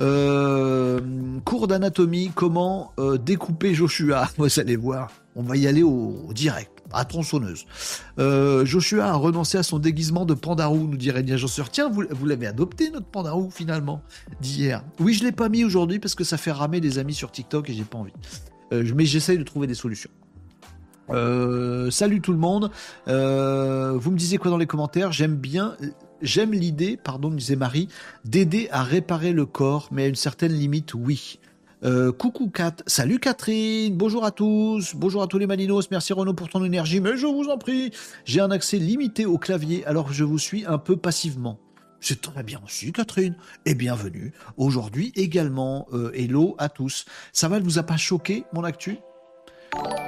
Euh, 0.00 1.00
cours 1.46 1.66
d'anatomie, 1.66 2.30
comment 2.34 2.92
euh, 2.98 3.16
découper 3.16 3.72
Joshua? 3.72 4.28
Vous 4.36 4.60
allez 4.60 4.76
voir, 4.76 5.10
on 5.34 5.42
va 5.42 5.56
y 5.56 5.66
aller 5.66 5.82
au, 5.82 6.28
direct, 6.34 6.82
à 6.92 7.06
tronçonneuse. 7.06 7.64
Euh, 8.18 8.66
Joshua 8.66 9.06
a 9.06 9.14
renoncé 9.14 9.56
à 9.56 9.62
son 9.62 9.78
déguisement 9.78 10.26
de 10.26 10.34
pandarou, 10.34 10.86
nous 10.86 10.98
dirait 10.98 11.22
Nia 11.22 11.38
Josseur. 11.38 11.70
Tiens, 11.70 11.88
vous, 11.88 12.04
vous 12.10 12.26
l'avez 12.26 12.46
adopté, 12.46 12.90
notre 12.90 13.06
pandarou, 13.06 13.48
finalement, 13.50 14.02
d'hier. 14.42 14.84
Oui, 15.00 15.14
je 15.14 15.24
l'ai 15.24 15.32
pas 15.32 15.48
mis 15.48 15.64
aujourd'hui 15.64 15.98
parce 15.98 16.14
que 16.14 16.24
ça 16.24 16.36
fait 16.36 16.52
ramer 16.52 16.80
les 16.80 16.98
amis 16.98 17.14
sur 17.14 17.32
TikTok 17.32 17.70
et 17.70 17.72
j'ai 17.72 17.84
pas 17.84 17.96
envie. 17.96 18.12
mais 18.94 19.06
j'essaye 19.06 19.38
de 19.38 19.42
trouver 19.42 19.66
des 19.66 19.74
solutions. 19.74 20.10
Salut 21.08 22.20
tout 22.20 22.32
le 22.32 22.38
monde. 22.38 22.70
Vous 23.06 24.10
me 24.10 24.16
disiez 24.18 24.36
quoi 24.36 24.50
dans 24.50 24.58
les 24.58 24.66
commentaires? 24.66 25.12
J'aime 25.12 25.36
bien, 25.36 25.76
j'aime 26.22 26.52
l'idée, 26.52 26.96
pardon, 26.96 27.30
disait 27.30 27.56
Marie, 27.56 27.88
d'aider 28.24 28.68
à 28.70 28.82
réparer 28.82 29.32
le 29.32 29.46
corps, 29.46 29.88
mais 29.90 30.04
à 30.04 30.06
une 30.06 30.14
certaine 30.14 30.52
limite, 30.52 30.94
oui. 30.94 31.38
Euh, 31.84 32.10
coucou 32.10 32.48
Kat, 32.48 32.76
salut 32.86 33.18
Catherine, 33.18 33.96
bonjour 33.96 34.24
à 34.24 34.30
tous, 34.30 34.94
bonjour 34.94 35.22
à 35.22 35.26
tous 35.26 35.38
les 35.38 35.46
Malinos, 35.46 35.90
merci 35.90 36.12
Renaud 36.12 36.32
pour 36.32 36.48
ton 36.48 36.64
énergie, 36.64 37.00
mais 37.00 37.16
je 37.16 37.26
vous 37.26 37.48
en 37.50 37.58
prie, 37.58 37.92
j'ai 38.24 38.40
un 38.40 38.50
accès 38.50 38.78
limité 38.78 39.26
au 39.26 39.36
clavier, 39.36 39.84
alors 39.84 40.12
je 40.12 40.24
vous 40.24 40.38
suis 40.38 40.64
un 40.64 40.78
peu 40.78 40.96
passivement. 40.96 41.58
C'est 42.00 42.20
très 42.20 42.42
bien 42.42 42.60
aussi, 42.64 42.92
Catherine. 42.92 43.36
Et 43.64 43.74
bienvenue. 43.74 44.32
Aujourd'hui 44.56 45.12
également, 45.16 45.88
hello 46.14 46.54
à 46.58 46.68
tous. 46.68 47.04
Ça 47.32 47.48
va, 47.48 47.56
elle 47.56 47.62
vous 47.62 47.78
a 47.78 47.82
pas 47.82 47.96
choqué, 47.96 48.44
mon 48.52 48.64
actu? 48.64 48.98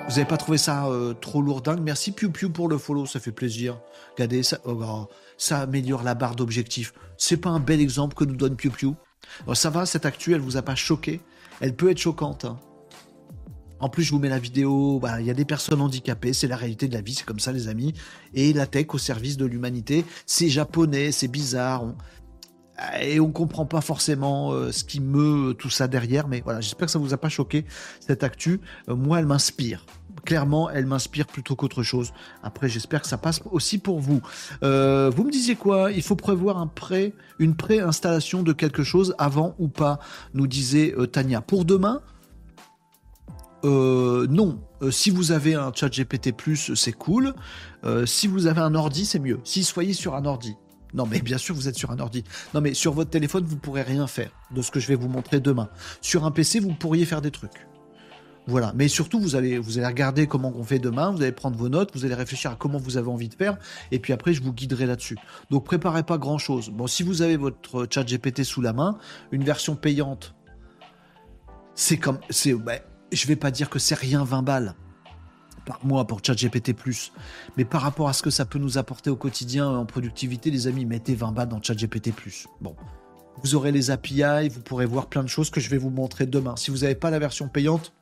Vous 0.08 0.14
n'avez 0.14 0.24
pas 0.24 0.36
trouvé 0.36 0.58
ça 0.58 0.86
euh, 0.86 1.12
trop 1.12 1.42
lourdingue? 1.42 1.80
Merci 1.80 2.12
Piu 2.12 2.30
Piu 2.30 2.48
pour 2.50 2.68
le 2.68 2.78
follow, 2.78 3.04
ça 3.04 3.20
fait 3.20 3.32
plaisir. 3.32 3.78
Regardez, 4.14 4.42
ça, 4.42 4.58
oh, 4.64 4.80
oh, 4.82 5.08
ça 5.38 5.60
améliore 5.60 6.02
la 6.02 6.14
barre 6.14 6.36
d'objectif. 6.36 6.92
C'est 7.16 7.38
pas 7.38 7.48
un 7.48 7.60
bel 7.60 7.80
exemple 7.80 8.14
que 8.14 8.24
nous 8.24 8.36
donne 8.36 8.56
Piu 8.56 8.70
Piu 8.70 8.90
oh, 9.46 9.54
Ça 9.54 9.70
va, 9.70 9.86
cette 9.86 10.04
actu, 10.04 10.34
elle 10.34 10.40
vous 10.40 10.58
a 10.58 10.62
pas 10.62 10.74
choqué? 10.74 11.20
Elle 11.60 11.74
peut 11.74 11.90
être 11.90 11.98
choquante. 11.98 12.44
Hein. 12.44 12.58
En 13.80 13.88
plus, 13.88 14.02
je 14.02 14.10
vous 14.10 14.18
mets 14.18 14.28
la 14.28 14.38
vidéo. 14.38 14.98
Bah, 15.00 15.20
il 15.20 15.26
y 15.26 15.30
a 15.30 15.34
des 15.34 15.44
personnes 15.44 15.80
handicapées, 15.80 16.32
c'est 16.32 16.48
la 16.48 16.56
réalité 16.56 16.88
de 16.88 16.94
la 16.94 17.00
vie, 17.00 17.14
c'est 17.14 17.24
comme 17.24 17.38
ça, 17.38 17.52
les 17.52 17.68
amis. 17.68 17.94
Et 18.34 18.52
la 18.52 18.66
tech 18.66 18.86
au 18.90 18.98
service 18.98 19.36
de 19.36 19.46
l'humanité, 19.46 20.04
c'est 20.26 20.48
japonais, 20.48 21.12
c'est 21.12 21.28
bizarre 21.28 21.84
et 23.00 23.20
on 23.20 23.32
comprend 23.32 23.66
pas 23.66 23.80
forcément 23.80 24.52
euh, 24.52 24.72
ce 24.72 24.84
qui 24.84 25.00
meut 25.00 25.54
tout 25.58 25.70
ça 25.70 25.88
derrière, 25.88 26.28
mais 26.28 26.40
voilà, 26.42 26.60
j'espère 26.60 26.86
que 26.86 26.92
ça 26.92 26.98
vous 26.98 27.12
a 27.14 27.18
pas 27.18 27.28
choqué 27.28 27.64
cette 28.00 28.22
actu. 28.22 28.60
Euh, 28.88 28.94
moi, 28.94 29.18
elle 29.18 29.26
m'inspire. 29.26 29.84
Clairement, 30.24 30.70
elle 30.70 30.86
m'inspire 30.86 31.26
plutôt 31.26 31.56
qu'autre 31.56 31.82
chose. 31.82 32.12
Après, 32.42 32.68
j'espère 32.68 33.02
que 33.02 33.08
ça 33.08 33.18
passe 33.18 33.40
aussi 33.50 33.78
pour 33.78 34.00
vous. 34.00 34.20
Euh, 34.62 35.10
vous 35.14 35.24
me 35.24 35.30
disiez 35.30 35.56
quoi? 35.56 35.92
Il 35.92 36.02
faut 36.02 36.16
prévoir 36.16 36.66
une 37.38 37.54
pré-installation 37.54 38.42
de 38.42 38.52
quelque 38.52 38.82
chose 38.82 39.14
avant 39.18 39.54
ou 39.58 39.68
pas 39.68 39.98
Nous 40.34 40.46
disait 40.46 40.94
Tania. 41.12 41.40
Pour 41.40 41.64
demain, 41.64 42.02
non. 43.64 44.60
si 44.90 45.10
vous 45.10 45.32
avez 45.32 45.54
un 45.54 45.72
chat 45.74 45.88
GPT+, 45.88 46.32
c'est 46.74 46.92
cool. 46.92 47.34
si 48.06 48.26
vous 48.26 48.46
avez 48.46 48.60
un 48.60 48.74
ordi, 48.74 49.04
c'est 49.04 49.18
mieux. 49.18 49.40
Si 49.44 49.64
soyez 49.64 49.92
sur 49.92 50.14
un 50.14 50.24
ordi. 50.24 50.56
Non, 50.94 51.06
mais 51.06 51.20
bien 51.20 51.38
sûr, 51.38 51.54
vous 51.54 51.68
êtes 51.68 51.76
sur 51.76 51.90
un 51.90 51.98
ordi. 51.98 52.24
Non, 52.54 52.60
mais 52.60 52.74
sur 52.74 52.92
votre 52.92 53.10
téléphone, 53.10 53.44
vous 53.44 53.56
pourrez 53.56 53.82
rien 53.82 54.06
faire 54.06 54.30
de 54.50 54.62
ce 54.62 54.70
que 54.70 54.80
je 54.80 54.88
vais 54.88 54.94
vous 54.94 55.08
montrer 55.08 55.40
demain. 55.40 55.68
Sur 56.00 56.24
un 56.24 56.30
PC, 56.30 56.60
vous 56.60 56.74
pourriez 56.74 57.04
faire 57.04 57.20
des 57.20 57.30
trucs. 57.30 57.67
Voilà. 58.48 58.72
Mais 58.74 58.88
surtout, 58.88 59.20
vous 59.20 59.36
allez, 59.36 59.58
vous 59.58 59.76
allez 59.76 59.86
regarder 59.86 60.26
comment 60.26 60.50
on 60.56 60.64
fait 60.64 60.78
demain, 60.78 61.10
vous 61.10 61.20
allez 61.20 61.32
prendre 61.32 61.58
vos 61.58 61.68
notes, 61.68 61.90
vous 61.92 62.06
allez 62.06 62.14
réfléchir 62.14 62.50
à 62.50 62.56
comment 62.56 62.78
vous 62.78 62.96
avez 62.96 63.08
envie 63.08 63.28
de 63.28 63.34
faire, 63.34 63.58
et 63.92 63.98
puis 63.98 64.14
après, 64.14 64.32
je 64.32 64.42
vous 64.42 64.54
guiderai 64.54 64.86
là-dessus. 64.86 65.18
Donc, 65.50 65.66
préparez 65.66 66.02
pas 66.02 66.16
grand-chose. 66.16 66.70
Bon, 66.70 66.86
si 66.86 67.02
vous 67.02 67.20
avez 67.20 67.36
votre 67.36 67.86
chat 67.90 68.04
GPT 68.04 68.44
sous 68.44 68.62
la 68.62 68.72
main, 68.72 68.96
une 69.32 69.44
version 69.44 69.76
payante, 69.76 70.34
c'est 71.74 71.98
comme, 71.98 72.18
c'est, 72.30 72.54
ben, 72.54 72.80
je 73.12 73.26
vais 73.26 73.36
pas 73.36 73.50
dire 73.50 73.68
que 73.68 73.78
c'est 73.78 73.94
rien 73.94 74.24
20 74.24 74.42
balles 74.42 74.74
par 75.66 75.84
mois 75.84 76.06
pour 76.06 76.24
ChatGPT+. 76.24 76.74
Mais 77.58 77.66
par 77.66 77.82
rapport 77.82 78.08
à 78.08 78.14
ce 78.14 78.22
que 78.22 78.30
ça 78.30 78.46
peut 78.46 78.58
nous 78.58 78.78
apporter 78.78 79.10
au 79.10 79.16
quotidien 79.16 79.68
en 79.68 79.84
productivité, 79.84 80.50
les 80.50 80.66
amis, 80.66 80.86
mettez 80.86 81.14
20 81.14 81.32
balles 81.32 81.48
dans 81.50 81.62
ChatGPT+. 81.62 82.14
Bon. 82.62 82.74
Vous 83.42 83.54
aurez 83.54 83.72
les 83.72 83.90
API, 83.90 84.48
vous 84.48 84.62
pourrez 84.62 84.86
voir 84.86 85.06
plein 85.06 85.22
de 85.22 85.28
choses 85.28 85.50
que 85.50 85.60
je 85.60 85.68
vais 85.68 85.76
vous 85.76 85.90
montrer 85.90 86.24
demain. 86.24 86.56
Si 86.56 86.70
vous 86.70 86.78
n'avez 86.78 86.94
pas 86.94 87.10
la 87.10 87.18
version 87.18 87.48
payante, 87.48 87.92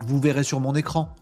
vous 0.00 0.20
verrez 0.20 0.44
sur 0.44 0.60
mon 0.60 0.74
écran. 0.74 1.14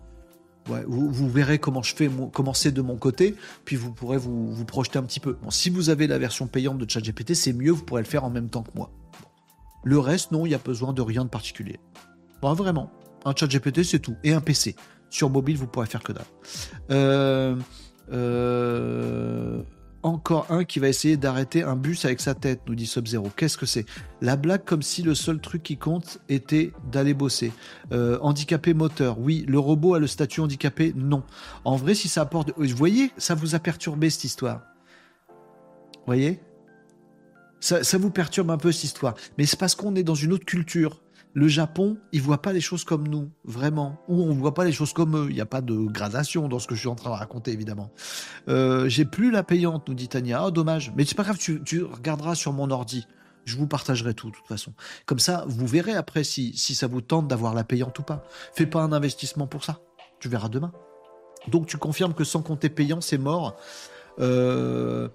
vous, 0.67 1.29
verrez 1.29 1.59
comment 1.59 1.83
je 1.83 1.95
fais, 1.95 2.11
comment 2.33 2.55
c'est 2.55 2.73
de 2.73 2.83
mon 2.83 2.97
côté, 2.97 3.37
puis 3.65 3.77
vous 3.77 3.93
pourrez 3.93 4.19
vous, 4.19 4.65
projeter 4.65 4.99
un 4.99 5.05
petit 5.05 5.21
peu. 5.21 5.39
Bon, 5.43 5.51
si 5.51 5.71
vous 5.71 5.91
avez 5.91 6.07
la 6.07 6.19
version 6.19 6.47
payante 6.47 6.79
de 6.79 6.91
ChatGPT, 6.91 7.35
c'est 7.35 7.53
mieux, 7.53 7.73
vous 7.73 7.85
pourrez 7.85 8.03
le 8.03 8.09
faire 8.09 8.25
en 8.25 8.31
même 8.31 8.51
temps 8.51 8.63
que 8.63 8.73
moi. 8.75 8.91
Le 9.85 9.99
reste, 9.99 10.33
non, 10.33 10.47
il 10.47 10.51
n'y 10.51 10.55
a 10.55 10.59
besoin 10.59 10.93
de 10.93 11.03
rien 11.03 11.25
de 11.25 11.31
particulier. 11.31 11.79
Vraiment. 12.55 12.91
Un 13.25 13.35
ChatGPT, 13.35 13.83
c'est 13.83 13.99
tout. 13.99 14.17
Et 14.23 14.33
un 14.33 14.41
PC. 14.41 14.77
Sur 15.11 15.31
mobile, 15.31 15.57
vous 15.57 15.67
pourrez 15.67 15.87
faire 15.87 16.03
que 16.03 16.13
dalle. 16.13 16.25
Euh, 16.91 17.57
euh, 18.13 19.63
encore 20.07 20.47
un 20.51 20.65
qui 20.65 20.79
va 20.79 20.89
essayer 20.89 21.17
d'arrêter 21.17 21.63
un 21.63 21.77
bus 21.77 22.05
avec 22.05 22.21
sa 22.21 22.35
tête, 22.35 22.61
nous 22.67 22.75
dit 22.75 22.87
Sub-Zero. 22.87 23.31
Qu'est-ce 23.37 23.59
que 23.59 23.67
c'est? 23.67 23.85
La 24.21 24.37
blague 24.37 24.65
comme 24.65 24.83
si 24.83 25.03
le 25.03 25.15
seul 25.15 25.41
truc 25.41 25.63
qui 25.63 25.77
compte 25.77 26.21
était 26.29 26.73
d'aller 26.91 27.13
bosser. 27.13 27.53
Euh, 27.93 28.19
handicapé 28.23 28.73
moteur, 28.73 29.19
oui. 29.19 29.45
Le 29.49 29.59
robot 29.59 29.95
a 29.95 29.99
le 29.99 30.07
statut 30.07 30.41
handicapé, 30.41 30.93
non. 30.97 31.23
En 31.65 31.77
vrai, 31.77 31.95
si 31.95 32.09
ça 32.09 32.23
apporte... 32.23 32.53
Vous 32.57 32.77
voyez, 32.77 33.11
ça 33.19 33.35
vous 33.35 33.55
a 33.55 33.59
perturbé 33.59 34.09
cette 34.11 34.25
histoire. 34.25 34.63
Vous 35.29 36.07
voyez? 36.07 36.41
Ça, 37.59 37.83
ça, 37.83 37.99
vous 37.99 38.11
perturbe 38.11 38.51
un 38.51 38.59
peu 38.59 38.71
cette 38.71 38.85
histoire. 38.85 39.15
Mais 39.39 39.47
c'est 39.47 39.59
parce 39.59 39.75
qu'on 39.75 39.97
est 39.97 40.05
dans 40.05 40.15
une 40.15 40.33
autre 40.33 40.45
culture 40.45 41.01
le 41.37 41.49
Japon, 41.49 41.99
ils 42.13 42.23
voient 42.23 42.41
pas 42.41 42.55
les 42.55 42.63
choses 42.63 42.85
comme 42.85 43.07
nous, 43.07 43.31
vraiment. 43.45 44.01
Ou 44.09 44.23
on 44.23 44.33
voit 44.33 44.55
pas 44.55 44.65
les 44.65 44.73
choses 44.73 44.95
comme 44.95 45.15
eux. 45.19 45.27
Il 45.29 45.35
n'y 45.35 45.43
a 45.43 45.47
pas 45.47 45.61
de 45.61 45.75
gradation 45.75 46.49
dans 46.49 46.59
ce 46.59 46.67
que 46.67 46.75
je 46.75 46.81
suis 46.81 46.89
en 46.89 46.95
train 46.95 47.11
de 47.11 47.17
raconter, 47.17 47.53
évidemment. 47.53 47.91
Euh, 48.49 48.89
j'ai 48.89 49.05
plus 49.05 49.31
la 49.31 49.43
payante, 49.43 49.87
nous 49.87 49.93
dit 49.93 50.09
Tania. 50.09 50.47
Oh, 50.47 50.51
dommage. 50.51 50.95
Mais 50.97 51.05
c'est 51.05 51.15
pas 51.15 51.25
grave, 51.25 51.37
tu, 51.37 51.83
regarderas 51.83 52.37
sur 52.37 52.55
mon 52.55 52.71
ordi. 52.71 53.07
Je 53.45 53.59
vous 53.59 53.67
partagerai 53.67 54.15
tout, 54.15 54.31
de 54.31 54.35
toute 54.35 54.47
façon. 54.47 54.73
Comme 55.05 55.19
ça, 55.19 55.45
vous 55.47 55.67
verrez 55.67 55.93
après 55.93 56.25
si, 56.25 56.57
si 56.57 56.75
ça 56.75 56.87
vous 56.87 57.03
tente 57.03 57.29
d'avoir 57.29 57.53
la 57.53 57.65
payante 57.65 57.99
ou 57.99 58.03
pas. 58.03 58.25
Fais 58.55 58.65
pas 58.65 58.81
un 58.81 58.93
investissement 58.93 59.47
pour 59.47 59.63
ça. 59.63 59.81
Tu 60.21 60.31
verras 60.31 60.49
demain. 60.49 60.73
Donc 61.49 61.67
tu 61.67 61.77
confirmes 61.77 62.15
que 62.15 62.25
sans 62.25 62.41
compter 62.41 62.71
payant, 62.71 63.03
c'est 63.03 63.19
mort. 63.19 63.57
Euh, 64.21 65.11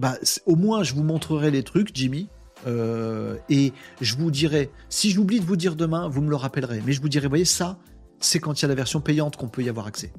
bah, 0.00 0.14
au 0.44 0.56
moins, 0.56 0.82
je 0.82 0.92
vous 0.92 1.04
montrerai 1.04 1.52
les 1.52 1.62
trucs, 1.62 1.94
Jimmy. 1.94 2.28
Euh, 2.66 3.36
et 3.48 3.72
je 4.00 4.16
vous 4.16 4.30
dirai, 4.30 4.70
si 4.88 5.10
j'oublie 5.10 5.40
de 5.40 5.44
vous 5.44 5.56
dire 5.56 5.76
demain, 5.76 6.08
vous 6.08 6.22
me 6.22 6.30
le 6.30 6.36
rappellerez. 6.36 6.82
Mais 6.84 6.92
je 6.92 7.00
vous 7.00 7.08
dirai, 7.08 7.28
voyez, 7.28 7.44
ça, 7.44 7.78
c'est 8.20 8.40
quand 8.40 8.60
il 8.60 8.62
y 8.62 8.64
a 8.64 8.68
la 8.68 8.74
version 8.74 9.00
payante 9.00 9.36
qu'on 9.36 9.48
peut 9.48 9.62
y 9.62 9.68
avoir 9.68 9.86
accès. 9.86 10.12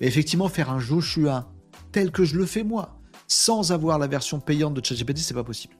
Et 0.00 0.06
effectivement, 0.06 0.48
faire 0.48 0.70
un 0.70 0.80
Joshua 0.80 1.50
tel 1.92 2.10
que 2.10 2.24
je 2.24 2.36
le 2.36 2.46
fais 2.46 2.64
moi, 2.64 2.98
sans 3.26 3.72
avoir 3.72 3.98
la 3.98 4.06
version 4.06 4.40
payante 4.40 4.74
de 4.74 4.84
ChatGPT, 4.84 5.18
c'est 5.18 5.34
pas 5.34 5.44
possible. 5.44 5.74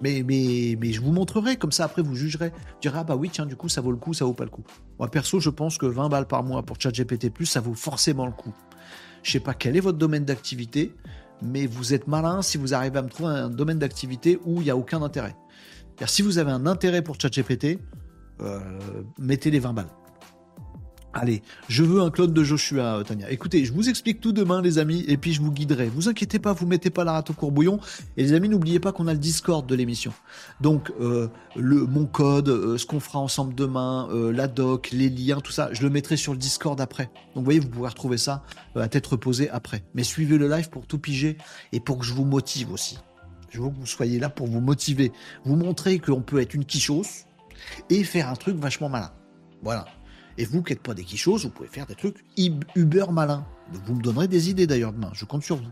Mais, 0.00 0.24
mais, 0.26 0.76
mais 0.80 0.92
je 0.92 1.00
vous 1.00 1.12
montrerai, 1.12 1.56
comme 1.56 1.70
ça 1.70 1.84
après 1.84 2.02
vous 2.02 2.16
jugerez. 2.16 2.48
Vous 2.50 2.80
direz, 2.80 2.98
ah 2.98 3.04
bah 3.04 3.14
oui, 3.16 3.30
tiens, 3.30 3.46
du 3.46 3.54
coup, 3.54 3.68
ça 3.68 3.80
vaut 3.80 3.92
le 3.92 3.96
coup, 3.96 4.14
ça 4.14 4.24
vaut 4.24 4.32
pas 4.32 4.44
le 4.44 4.50
coup. 4.50 4.64
Moi, 4.98 5.08
perso, 5.08 5.38
je 5.38 5.50
pense 5.50 5.78
que 5.78 5.86
20 5.86 6.08
balles 6.08 6.26
par 6.26 6.42
mois 6.42 6.62
pour 6.62 6.80
ChatGPT, 6.80 7.44
ça 7.44 7.60
vaut 7.60 7.74
forcément 7.74 8.26
le 8.26 8.32
coup. 8.32 8.52
Je 9.22 9.30
sais 9.30 9.40
pas 9.40 9.54
quel 9.54 9.76
est 9.76 9.80
votre 9.80 9.98
domaine 9.98 10.24
d'activité 10.24 10.92
mais 11.42 11.66
vous 11.66 11.94
êtes 11.94 12.06
malin 12.06 12.42
si 12.42 12.58
vous 12.58 12.74
arrivez 12.74 12.98
à 12.98 13.02
me 13.02 13.08
trouver 13.08 13.30
un 13.30 13.50
domaine 13.50 13.78
d'activité 13.78 14.38
où 14.44 14.60
il 14.60 14.64
n'y 14.64 14.70
a 14.70 14.76
aucun 14.76 15.02
intérêt. 15.02 15.36
Car 15.96 16.08
si 16.08 16.22
vous 16.22 16.38
avez 16.38 16.50
un 16.50 16.66
intérêt 16.66 17.02
pour 17.02 17.20
ChatGPT, 17.20 17.78
euh, 18.40 18.60
mettez 19.18 19.50
les 19.50 19.60
20 19.60 19.72
balles. 19.72 19.86
Allez, 21.14 21.42
je 21.68 21.82
veux 21.82 22.00
un 22.00 22.10
clone 22.10 22.32
de 22.32 22.42
Joshua, 22.42 22.96
euh, 22.96 23.02
Tania. 23.02 23.30
Écoutez, 23.30 23.66
je 23.66 23.72
vous 23.74 23.90
explique 23.90 24.20
tout 24.20 24.32
demain, 24.32 24.62
les 24.62 24.78
amis, 24.78 25.04
et 25.08 25.18
puis 25.18 25.34
je 25.34 25.42
vous 25.42 25.52
guiderai. 25.52 25.88
Vous 25.88 26.08
inquiétez 26.08 26.38
pas, 26.38 26.54
vous 26.54 26.66
mettez 26.66 26.88
pas 26.88 27.04
la 27.04 27.12
rate 27.12 27.28
au 27.28 27.34
courbouillon. 27.34 27.80
Et 28.16 28.22
les 28.22 28.32
amis, 28.32 28.48
n'oubliez 28.48 28.80
pas 28.80 28.92
qu'on 28.92 29.06
a 29.06 29.12
le 29.12 29.18
Discord 29.18 29.66
de 29.66 29.74
l'émission. 29.74 30.14
Donc, 30.62 30.90
euh, 31.00 31.28
le, 31.54 31.86
mon 31.86 32.06
code, 32.06 32.48
euh, 32.48 32.78
ce 32.78 32.86
qu'on 32.86 32.98
fera 32.98 33.18
ensemble 33.18 33.54
demain, 33.54 34.08
la 34.32 34.48
doc, 34.48 34.90
les 34.92 35.10
liens, 35.10 35.40
tout 35.40 35.52
ça, 35.52 35.68
je 35.72 35.82
le 35.82 35.90
mettrai 35.90 36.16
sur 36.16 36.32
le 36.32 36.38
Discord 36.38 36.80
après. 36.80 37.04
Donc, 37.34 37.36
vous 37.36 37.44
voyez, 37.44 37.60
vous 37.60 37.68
pourrez 37.68 37.90
retrouver 37.90 38.16
ça 38.16 38.42
à 38.74 38.88
tête 38.88 39.06
reposée 39.06 39.50
après. 39.50 39.84
Mais 39.94 40.04
suivez 40.04 40.38
le 40.38 40.48
live 40.48 40.70
pour 40.70 40.86
tout 40.86 40.98
piger 40.98 41.36
et 41.72 41.80
pour 41.80 41.98
que 41.98 42.06
je 42.06 42.14
vous 42.14 42.24
motive 42.24 42.72
aussi. 42.72 42.98
Je 43.50 43.60
veux 43.60 43.68
que 43.68 43.76
vous 43.76 43.86
soyez 43.86 44.18
là 44.18 44.30
pour 44.30 44.46
vous 44.46 44.60
motiver, 44.60 45.12
vous 45.44 45.56
montrer 45.56 45.98
qu'on 45.98 46.22
peut 46.22 46.40
être 46.40 46.54
une 46.54 46.64
quichos 46.64 47.26
et 47.90 48.02
faire 48.02 48.30
un 48.30 48.34
truc 48.34 48.56
vachement 48.56 48.88
malin. 48.88 49.12
Voilà. 49.62 49.84
Et 50.38 50.44
vous 50.44 50.62
qui 50.62 50.72
n'êtes 50.72 50.82
pas 50.82 50.94
des 50.94 51.04
quichos, 51.04 51.38
vous 51.38 51.50
pouvez 51.50 51.68
faire 51.68 51.86
des 51.86 51.94
trucs 51.94 52.24
uber 52.74 53.06
malins. 53.10 53.44
Vous 53.86 53.94
me 53.94 54.02
donnerez 54.02 54.28
des 54.28 54.50
idées 54.50 54.66
d'ailleurs 54.66 54.92
demain, 54.92 55.10
je 55.14 55.24
compte 55.24 55.42
sur 55.42 55.56
vous. 55.56 55.70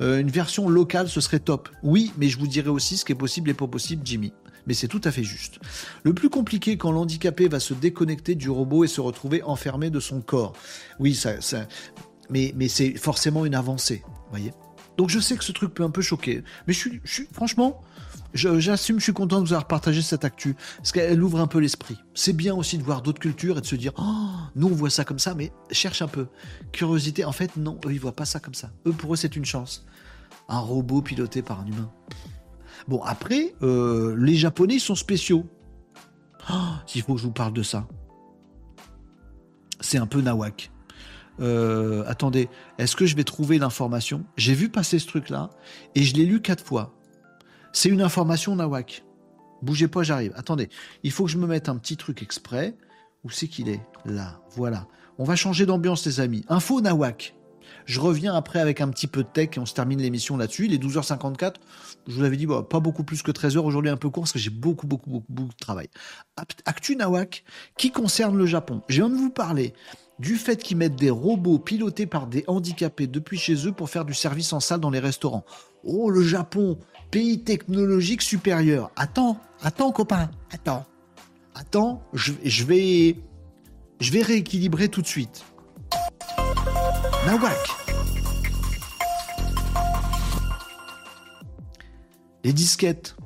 Euh, 0.00 0.20
une 0.20 0.30
version 0.30 0.68
locale, 0.68 1.08
ce 1.08 1.20
serait 1.20 1.38
top. 1.38 1.68
Oui, 1.82 2.12
mais 2.18 2.28
je 2.28 2.38
vous 2.38 2.46
dirai 2.46 2.68
aussi 2.68 2.96
ce 2.96 3.04
qui 3.04 3.12
est 3.12 3.16
possible 3.16 3.50
et 3.50 3.54
pas 3.54 3.68
possible, 3.68 4.02
Jimmy. 4.04 4.32
Mais 4.66 4.74
c'est 4.74 4.88
tout 4.88 5.00
à 5.04 5.12
fait 5.12 5.22
juste. 5.22 5.60
Le 6.02 6.12
plus 6.12 6.28
compliqué 6.28 6.76
quand 6.76 6.90
l'handicapé 6.90 7.46
va 7.48 7.60
se 7.60 7.72
déconnecter 7.72 8.34
du 8.34 8.50
robot 8.50 8.84
et 8.84 8.88
se 8.88 9.00
retrouver 9.00 9.42
enfermé 9.44 9.90
de 9.90 10.00
son 10.00 10.20
corps. 10.20 10.54
Oui, 10.98 11.14
ça 11.14 11.38
mais, 12.30 12.52
mais 12.56 12.66
c'est 12.66 12.96
forcément 12.96 13.46
une 13.46 13.54
avancée, 13.54 14.02
voyez. 14.30 14.52
Donc 14.96 15.10
je 15.10 15.20
sais 15.20 15.36
que 15.36 15.44
ce 15.44 15.52
truc 15.52 15.74
peut 15.74 15.84
un 15.84 15.90
peu 15.90 16.00
choquer, 16.02 16.42
mais 16.66 16.72
je 16.72 16.78
suis, 16.78 17.00
je 17.04 17.12
suis 17.12 17.28
franchement, 17.32 17.82
j'assume, 18.34 18.98
je, 18.98 19.04
suis 19.04 19.12
content 19.12 19.40
de 19.40 19.46
vous 19.46 19.52
avoir 19.52 19.66
partagé 19.66 20.02
cette 20.02 20.24
actu, 20.24 20.56
parce 20.78 20.92
qu'elle 20.92 21.22
ouvre 21.22 21.40
un 21.40 21.46
peu 21.46 21.58
l'esprit. 21.58 21.96
C'est 22.14 22.32
bien 22.32 22.54
aussi 22.54 22.78
de 22.78 22.82
voir 22.82 23.02
d'autres 23.02 23.20
cultures 23.20 23.58
et 23.58 23.60
de 23.60 23.66
se 23.66 23.76
dire, 23.76 23.92
oh, 23.98 24.28
nous 24.54 24.68
on 24.68 24.74
voit 24.74 24.90
ça 24.90 25.04
comme 25.04 25.18
ça, 25.18 25.34
mais 25.34 25.52
cherche 25.70 26.02
un 26.02 26.08
peu. 26.08 26.26
Curiosité, 26.72 27.24
en 27.24 27.32
fait, 27.32 27.56
non, 27.56 27.78
eux 27.86 27.92
ils 27.92 28.00
voient 28.00 28.16
pas 28.16 28.24
ça 28.24 28.40
comme 28.40 28.54
ça. 28.54 28.70
Eux, 28.86 28.92
pour 28.92 29.14
eux, 29.14 29.16
c'est 29.16 29.36
une 29.36 29.44
chance. 29.44 29.86
Un 30.48 30.58
robot 30.58 31.02
piloté 31.02 31.42
par 31.42 31.60
un 31.60 31.66
humain. 31.66 31.90
Bon, 32.88 33.02
après, 33.02 33.54
euh, 33.62 34.14
les 34.18 34.36
Japonais 34.36 34.78
sont 34.78 34.94
spéciaux. 34.94 35.46
Oh, 36.50 36.54
S'il 36.86 37.02
faut 37.02 37.14
que 37.14 37.20
je 37.20 37.26
vous 37.26 37.32
parle 37.32 37.52
de 37.52 37.62
ça. 37.62 37.88
C'est 39.80 39.98
un 39.98 40.06
peu 40.06 40.20
nawak. 40.20 40.70
Euh, 41.40 42.04
attendez, 42.06 42.48
est-ce 42.78 42.96
que 42.96 43.06
je 43.06 43.16
vais 43.16 43.24
trouver 43.24 43.58
l'information? 43.58 44.24
J'ai 44.36 44.54
vu 44.54 44.68
passer 44.68 44.98
ce 44.98 45.06
truc-là 45.06 45.50
et 45.94 46.02
je 46.02 46.14
l'ai 46.14 46.24
lu 46.24 46.40
quatre 46.40 46.64
fois. 46.64 46.95
C'est 47.76 47.90
une 47.90 48.00
information 48.00 48.56
Nawak. 48.56 49.04
Bougez 49.60 49.86
pas, 49.86 50.02
j'arrive. 50.02 50.32
Attendez, 50.34 50.70
il 51.02 51.10
faut 51.10 51.26
que 51.26 51.30
je 51.30 51.36
me 51.36 51.46
mette 51.46 51.68
un 51.68 51.76
petit 51.76 51.98
truc 51.98 52.22
exprès. 52.22 52.74
Où 53.22 53.28
c'est 53.28 53.48
qu'il 53.48 53.68
est? 53.68 53.82
Là, 54.06 54.40
voilà. 54.52 54.86
On 55.18 55.24
va 55.24 55.36
changer 55.36 55.66
d'ambiance, 55.66 56.06
les 56.06 56.20
amis. 56.20 56.42
Info 56.48 56.80
Nawak. 56.80 57.34
Je 57.84 58.00
reviens 58.00 58.34
après 58.34 58.60
avec 58.60 58.80
un 58.80 58.88
petit 58.88 59.06
peu 59.06 59.22
de 59.24 59.28
tech 59.28 59.50
et 59.56 59.60
on 59.60 59.66
se 59.66 59.74
termine 59.74 60.00
l'émission 60.00 60.38
là-dessus. 60.38 60.64
Il 60.64 60.72
est 60.72 60.82
12h54. 60.82 61.56
Je 62.06 62.14
vous 62.14 62.22
l'avais 62.22 62.38
dit, 62.38 62.46
pas 62.46 62.80
beaucoup 62.80 63.04
plus 63.04 63.22
que 63.22 63.30
13h. 63.30 63.58
Aujourd'hui, 63.58 63.90
un 63.90 63.98
peu 63.98 64.08
court 64.08 64.22
parce 64.22 64.32
que 64.32 64.38
j'ai 64.38 64.48
beaucoup, 64.48 64.86
beaucoup, 64.86 65.10
beaucoup, 65.10 65.26
beaucoup 65.28 65.52
de 65.52 65.58
travail. 65.58 65.88
Actu 66.64 66.96
Nawak 66.96 67.44
qui 67.76 67.90
concerne 67.90 68.38
le 68.38 68.46
Japon. 68.46 68.80
Je 68.88 69.02
viens 69.02 69.10
de 69.10 69.16
vous 69.16 69.28
parler 69.28 69.74
du 70.18 70.36
fait 70.36 70.62
qu'ils 70.62 70.78
mettent 70.78 70.96
des 70.96 71.10
robots 71.10 71.58
pilotés 71.58 72.06
par 72.06 72.26
des 72.26 72.44
handicapés 72.46 73.06
depuis 73.06 73.36
chez 73.36 73.66
eux 73.66 73.72
pour 73.72 73.90
faire 73.90 74.06
du 74.06 74.14
service 74.14 74.54
en 74.54 74.60
salle 74.60 74.80
dans 74.80 74.88
les 74.88 74.98
restaurants. 74.98 75.44
Oh, 75.86 76.10
le 76.10 76.22
Japon, 76.22 76.78
pays 77.12 77.44
technologique 77.44 78.20
supérieur. 78.20 78.90
Attends, 78.96 79.38
attends, 79.62 79.92
copain, 79.92 80.30
attends. 80.52 80.84
Attends, 81.54 82.02
je, 82.12 82.32
je 82.44 82.64
vais. 82.64 83.16
Je 84.00 84.12
vais 84.12 84.20
rééquilibrer 84.20 84.88
tout 84.88 85.00
de 85.00 85.06
suite. 85.06 85.44
Nawak. 87.24 87.56
Les 92.44 92.52
disquettes. 92.52 93.16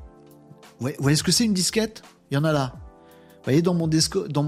Ouais, 0.80 0.94
vous 0.96 1.02
voyez 1.02 1.16
ce 1.16 1.24
que 1.24 1.32
c'est 1.32 1.44
une 1.44 1.54
disquette? 1.54 2.02
Il 2.30 2.34
y 2.34 2.36
en 2.36 2.44
a 2.44 2.52
là. 2.52 2.74
Voyez, 3.50 3.62
dans 3.62 3.74
mon, 3.74 3.88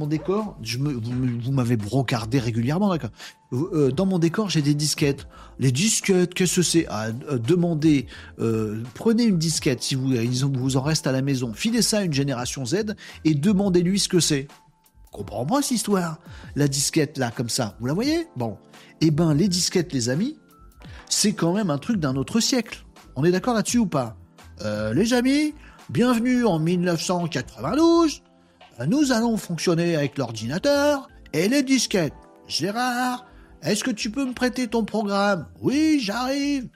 décor, 0.07 0.57
vous, 0.63 1.51
m'avez 1.51 1.77
brocardé 1.77 2.39
régulièrement, 2.39 2.89
d'accord 2.89 3.11
euh, 3.53 3.91
Dans 3.91 4.07
mon 4.07 4.21
décor, 4.21 4.49
j'ai 4.49 4.63
des 4.63 4.75
disquettes. 4.75 5.27
Les 5.59 5.73
disquettes, 5.73 6.35
qu'est-ce 6.35 6.57
que 6.57 6.63
c'est? 6.63 6.87
Ah, 6.89 7.09
euh, 7.29 7.37
Demandez, 7.37 8.07
euh, 8.39 8.81
prenez 8.95 9.25
une 9.25 9.39
disquette, 9.39 9.83
si 9.83 9.97
vous, 9.97 10.13
ils 10.15 10.45
vous 10.45 10.77
en 10.77 10.83
reste 10.83 11.09
à 11.09 11.13
la 11.13 11.21
maison, 11.21 11.53
filez 11.53 11.83
ça 11.83 11.99
à 11.99 12.03
une 12.03 12.13
génération 12.13 12.65
Z 12.65 12.95
et 13.25 13.35
demandez-lui 13.35 13.99
ce 13.99 14.09
que 14.09 14.21
c'est. 14.21 14.47
Comprends-moi 15.11 15.63
cette 15.63 15.73
histoire. 15.73 16.21
La 16.55 16.69
disquette, 16.69 17.19
là, 17.19 17.33
comme 17.33 17.49
ça, 17.49 17.77
vous 17.81 17.87
la 17.87 17.95
voyez? 17.95 18.29
Bon. 18.37 18.57
Eh 19.01 19.11
ben, 19.11 19.35
les 19.35 19.49
disquettes, 19.49 19.93
les 19.93 20.11
amis, 20.11 20.39
c'est 21.09 21.33
quand 21.33 21.53
même 21.53 21.71
un 21.71 21.79
truc 21.79 21.99
d'un 21.99 22.15
autre 22.15 22.39
siècle. 22.39 22.85
On 23.17 23.25
est 23.25 23.33
d'accord 23.33 23.55
là-dessus 23.55 23.79
ou 23.79 23.87
pas? 23.87 24.17
Les 24.95 25.13
amis, 25.13 25.55
bienvenue 25.91 26.45
en 26.45 26.61
1992 26.61 28.23
nous 28.87 29.13
allons 29.13 29.37
fonctionner 29.37 29.97
avec 29.97 30.19
l'ordinateur 30.19 31.09
et 31.33 31.49
les 31.49 31.63
disquettes. 31.63 32.15
Gérard, 32.49 33.27
est-ce 33.63 33.85
que 33.85 33.91
tu 33.91 34.11
peux 34.11 34.25
me 34.25 34.33
prêter 34.33 34.67
ton 34.69 34.85
programme? 34.85 35.47
Oui, 35.61 36.01
j'arrive. 36.03 36.69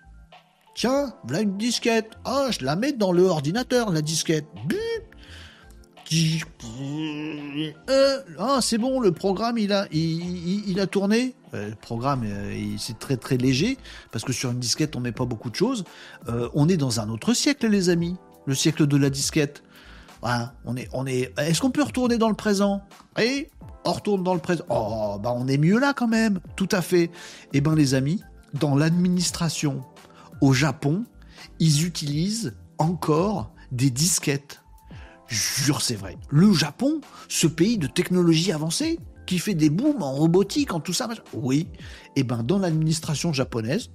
Tiens, 0.74 1.14
voilà 1.24 1.42
une 1.42 1.56
disquette. 1.56 2.12
Oh, 2.26 2.46
je 2.50 2.64
la 2.64 2.76
mets 2.76 2.92
dans 2.92 3.12
le 3.12 3.24
ordinateur, 3.24 3.90
la 3.90 4.02
disquette. 4.02 4.46
Euh, 7.90 8.18
ah, 8.38 8.58
c'est 8.60 8.78
bon, 8.78 9.00
le 9.00 9.10
programme, 9.10 9.58
il 9.58 9.72
a, 9.72 9.86
il, 9.90 10.78
a 10.78 10.86
tourné. 10.86 11.34
Euh, 11.54 11.70
le 11.70 11.74
programme, 11.74 12.22
euh, 12.24 12.76
c'est 12.78 12.98
très 12.98 13.16
très 13.16 13.36
léger, 13.36 13.76
parce 14.12 14.24
que 14.24 14.32
sur 14.32 14.52
une 14.52 14.60
disquette, 14.60 14.94
on 14.94 15.00
met 15.00 15.12
pas 15.12 15.24
beaucoup 15.24 15.50
de 15.50 15.56
choses. 15.56 15.84
on 16.54 16.68
est 16.68 16.76
dans 16.76 17.00
un 17.00 17.08
autre 17.08 17.34
siècle, 17.34 17.66
les 17.66 17.88
amis. 17.88 18.16
Le 18.46 18.54
siècle 18.54 18.86
de 18.86 18.96
la 18.96 19.10
disquette 19.10 19.64
on 20.64 20.76
est, 20.76 20.88
on 20.92 21.06
est. 21.06 21.32
Est-ce 21.38 21.60
qu'on 21.60 21.70
peut 21.70 21.82
retourner 21.82 22.18
dans 22.18 22.28
le 22.28 22.34
présent? 22.34 22.82
Oui, 23.18 23.46
on 23.84 23.92
retourne 23.92 24.22
dans 24.22 24.34
le 24.34 24.40
présent. 24.40 24.64
Oh, 24.68 25.18
bah 25.22 25.32
on 25.34 25.46
est 25.48 25.58
mieux 25.58 25.78
là 25.78 25.92
quand 25.94 26.08
même. 26.08 26.40
Tout 26.56 26.68
à 26.72 26.82
fait. 26.82 27.10
Eh 27.52 27.60
ben 27.60 27.74
les 27.74 27.94
amis, 27.94 28.22
dans 28.54 28.74
l'administration 28.74 29.82
au 30.40 30.52
Japon, 30.52 31.04
ils 31.58 31.86
utilisent 31.86 32.54
encore 32.78 33.52
des 33.72 33.90
disquettes. 33.90 34.62
Jure, 35.28 35.82
c'est 35.82 35.96
vrai. 35.96 36.16
Le 36.28 36.52
Japon, 36.52 37.00
ce 37.28 37.46
pays 37.46 37.78
de 37.78 37.86
technologie 37.86 38.52
avancée, 38.52 39.00
qui 39.26 39.38
fait 39.38 39.54
des 39.54 39.70
booms 39.70 40.02
en 40.02 40.12
robotique, 40.12 40.72
en 40.72 40.80
tout 40.80 40.92
ça. 40.92 41.08
Oui. 41.32 41.68
Eh 42.14 42.22
ben 42.22 42.42
dans 42.42 42.58
l'administration 42.58 43.32
japonaise, 43.32 43.90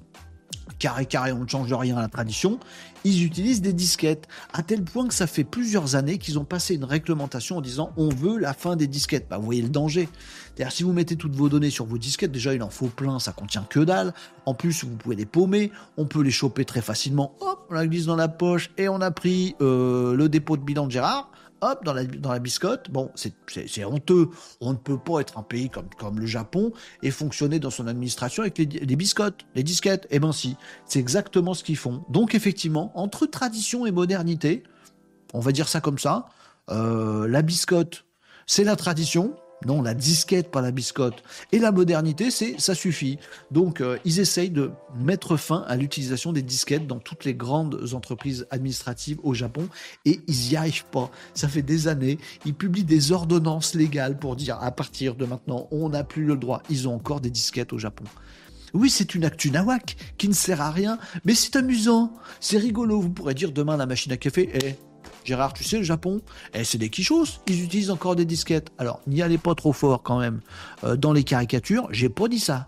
carré 0.82 1.06
carré, 1.06 1.32
on 1.32 1.44
ne 1.44 1.48
change 1.48 1.72
rien 1.72 1.96
à 1.96 2.02
la 2.02 2.08
tradition, 2.08 2.60
ils 3.04 3.24
utilisent 3.24 3.62
des 3.62 3.72
disquettes, 3.72 4.28
à 4.52 4.64
tel 4.64 4.84
point 4.84 5.08
que 5.08 5.14
ça 5.14 5.28
fait 5.28 5.44
plusieurs 5.44 5.96
années 5.96 6.18
qu'ils 6.18 6.40
ont 6.40 6.44
passé 6.44 6.74
une 6.74 6.84
réglementation 6.84 7.58
en 7.58 7.62
disant 7.62 7.94
on 7.98 8.10
veut 8.10 8.40
la 8.40 8.54
fin 8.54 8.76
des 8.76 8.88
disquettes. 8.88 9.28
Bah, 9.30 9.38
vous 9.38 9.46
voyez 9.46 9.62
le 9.62 9.70
danger. 9.70 10.10
C'est-à-dire 10.56 10.74
si 10.74 10.82
vous 10.82 10.92
mettez 10.92 11.16
toutes 11.16 11.36
vos 11.36 11.50
données 11.50 11.70
sur 11.70 11.86
vos 11.86 12.00
disquettes, 12.00 12.32
déjà 12.32 12.56
il 12.56 12.64
en 12.64 12.72
faut 12.72 12.88
plein, 12.88 13.20
ça 13.20 13.32
contient 13.32 13.64
que 13.64 13.80
dalle. 13.80 14.14
En 14.48 14.56
plus, 14.56 14.84
vous 14.84 14.96
pouvez 14.96 15.16
les 15.16 15.28
paumer, 15.28 15.72
on 15.98 16.06
peut 16.06 16.24
les 16.24 16.32
choper 16.32 16.66
très 16.66 16.82
facilement. 16.82 17.36
Hop, 17.42 17.68
on 17.70 17.76
la 17.76 17.86
glisse 17.86 18.06
dans 18.06 18.16
la 18.16 18.28
poche 18.28 18.72
et 18.80 18.90
on 18.90 19.02
a 19.02 19.12
pris 19.12 19.56
euh, 19.62 20.16
le 20.16 20.30
dépôt 20.30 20.58
de 20.58 20.64
bilan 20.64 20.88
de 20.88 20.92
Gérard 20.92 21.32
hop, 21.62 21.84
dans 21.86 21.94
la, 21.94 22.40
biscotte. 22.40 22.90
Bon, 22.92 23.12
c'est 23.16 23.86
honteux. 23.86 24.30
On 24.60 24.72
ne 24.72 24.78
peut 24.78 24.98
pas 24.98 25.22
être 25.22 25.38
un 25.38 25.44
pays 25.44 25.70
comme, 25.70 26.20
le 26.20 26.26
Japon 26.26 26.72
et 27.04 27.12
fonctionner 27.12 27.60
dans 27.60 27.70
son 27.70 27.88
administration 27.88 28.44
avec 28.44 28.58
les, 28.58 28.66
les 28.66 28.96
biscottes, 28.96 29.46
les 29.56 29.64
disquettes. 29.64 30.08
Eh 30.10 30.20
ben 30.20 30.32
si, 30.32 30.58
c'est 30.86 31.00
exactement 31.00 31.54
ce 31.54 31.64
qu'ils 31.64 31.78
font. 31.78 32.04
Donc 32.10 32.36
effectivement, 32.36 32.92
entre 32.96 33.26
tradition 33.26 33.86
et 33.86 33.92
modernité, 33.92 34.64
on 35.34 35.40
va 35.40 35.52
dire 35.52 35.68
ça 35.68 35.82
comme 35.82 36.00
ça, 36.00 36.28
euh, 36.70 37.28
la 37.28 37.42
biscotte, 37.42 38.06
c'est 38.46 38.64
la 38.64 38.76
tradition, 38.76 39.36
non, 39.66 39.82
la 39.82 39.94
disquette, 39.94 40.50
pas 40.50 40.62
la 40.62 40.72
biscotte. 40.72 41.24
Et 41.52 41.60
la 41.60 41.72
modernité, 41.72 42.32
c'est 42.32 42.60
ça 42.60 42.74
suffit. 42.74 43.20
Donc, 43.52 43.82
euh, 43.82 43.98
ils 44.06 44.20
essayent 44.20 44.50
de 44.50 44.72
mettre 45.00 45.38
fin 45.38 45.64
à 45.68 45.76
l'utilisation 45.76 46.34
des 46.34 46.42
disquettes 46.42 46.88
dans 46.88 47.00
toutes 47.00 47.26
les 47.26 47.36
grandes 47.36 47.94
entreprises 47.94 48.48
administratives 48.50 49.20
au 49.24 49.34
Japon 49.34 49.68
et 50.06 50.22
ils 50.28 50.50
n'y 50.50 50.56
arrivent 50.56 50.86
pas. 50.86 51.12
Ça 51.34 51.48
fait 51.48 51.62
des 51.62 51.88
années. 51.88 52.18
Ils 52.46 52.56
publient 52.56 52.84
des 52.84 53.12
ordonnances 53.12 53.76
légales 53.76 54.18
pour 54.18 54.36
dire 54.36 54.58
à 54.62 54.72
partir 54.72 55.16
de 55.16 55.26
maintenant, 55.26 55.68
on 55.72 55.90
n'a 55.90 56.04
plus 56.04 56.26
le 56.26 56.36
droit. 56.36 56.64
Ils 56.70 56.88
ont 56.88 56.96
encore 56.96 57.22
des 57.22 57.30
disquettes 57.30 57.74
au 57.74 57.78
Japon. 57.78 58.06
Oui, 58.74 58.90
c'est 58.90 59.16
une 59.16 59.26
actu 59.26 59.52
nawak 59.52 59.98
qui 60.18 60.30
ne 60.30 60.34
sert 60.34 60.62
à 60.62 60.72
rien, 60.72 60.98
mais 61.26 61.36
c'est 61.36 61.58
amusant, 61.58 62.14
c'est 62.40 62.58
rigolo. 62.58 63.02
Vous 63.02 63.10
pourrez 63.10 63.34
dire 63.34 63.52
demain 63.52 63.76
la 63.76 63.86
machine 63.86 64.14
à 64.14 64.18
café, 64.18 64.50
eh, 64.54 64.76
Gérard, 65.24 65.54
tu 65.54 65.64
sais, 65.64 65.78
le 65.78 65.84
Japon, 65.84 66.22
eh, 66.54 66.64
c'est 66.64 66.78
des 66.78 66.90
quichos, 66.90 67.26
ils 67.48 67.64
utilisent 67.64 67.92
encore 67.92 68.16
des 68.16 68.26
disquettes. 68.26 68.72
Alors, 68.78 69.02
n'y 69.08 69.22
allez 69.22 69.38
pas 69.38 69.56
trop 69.56 69.74
fort 69.74 70.02
quand 70.02 70.20
même 70.20 70.42
euh, 70.84 70.96
dans 70.96 71.14
les 71.14 71.24
caricatures, 71.24 71.88
j'ai 71.92 72.10
pas 72.10 72.28
dit 72.28 72.40
ça. 72.40 72.68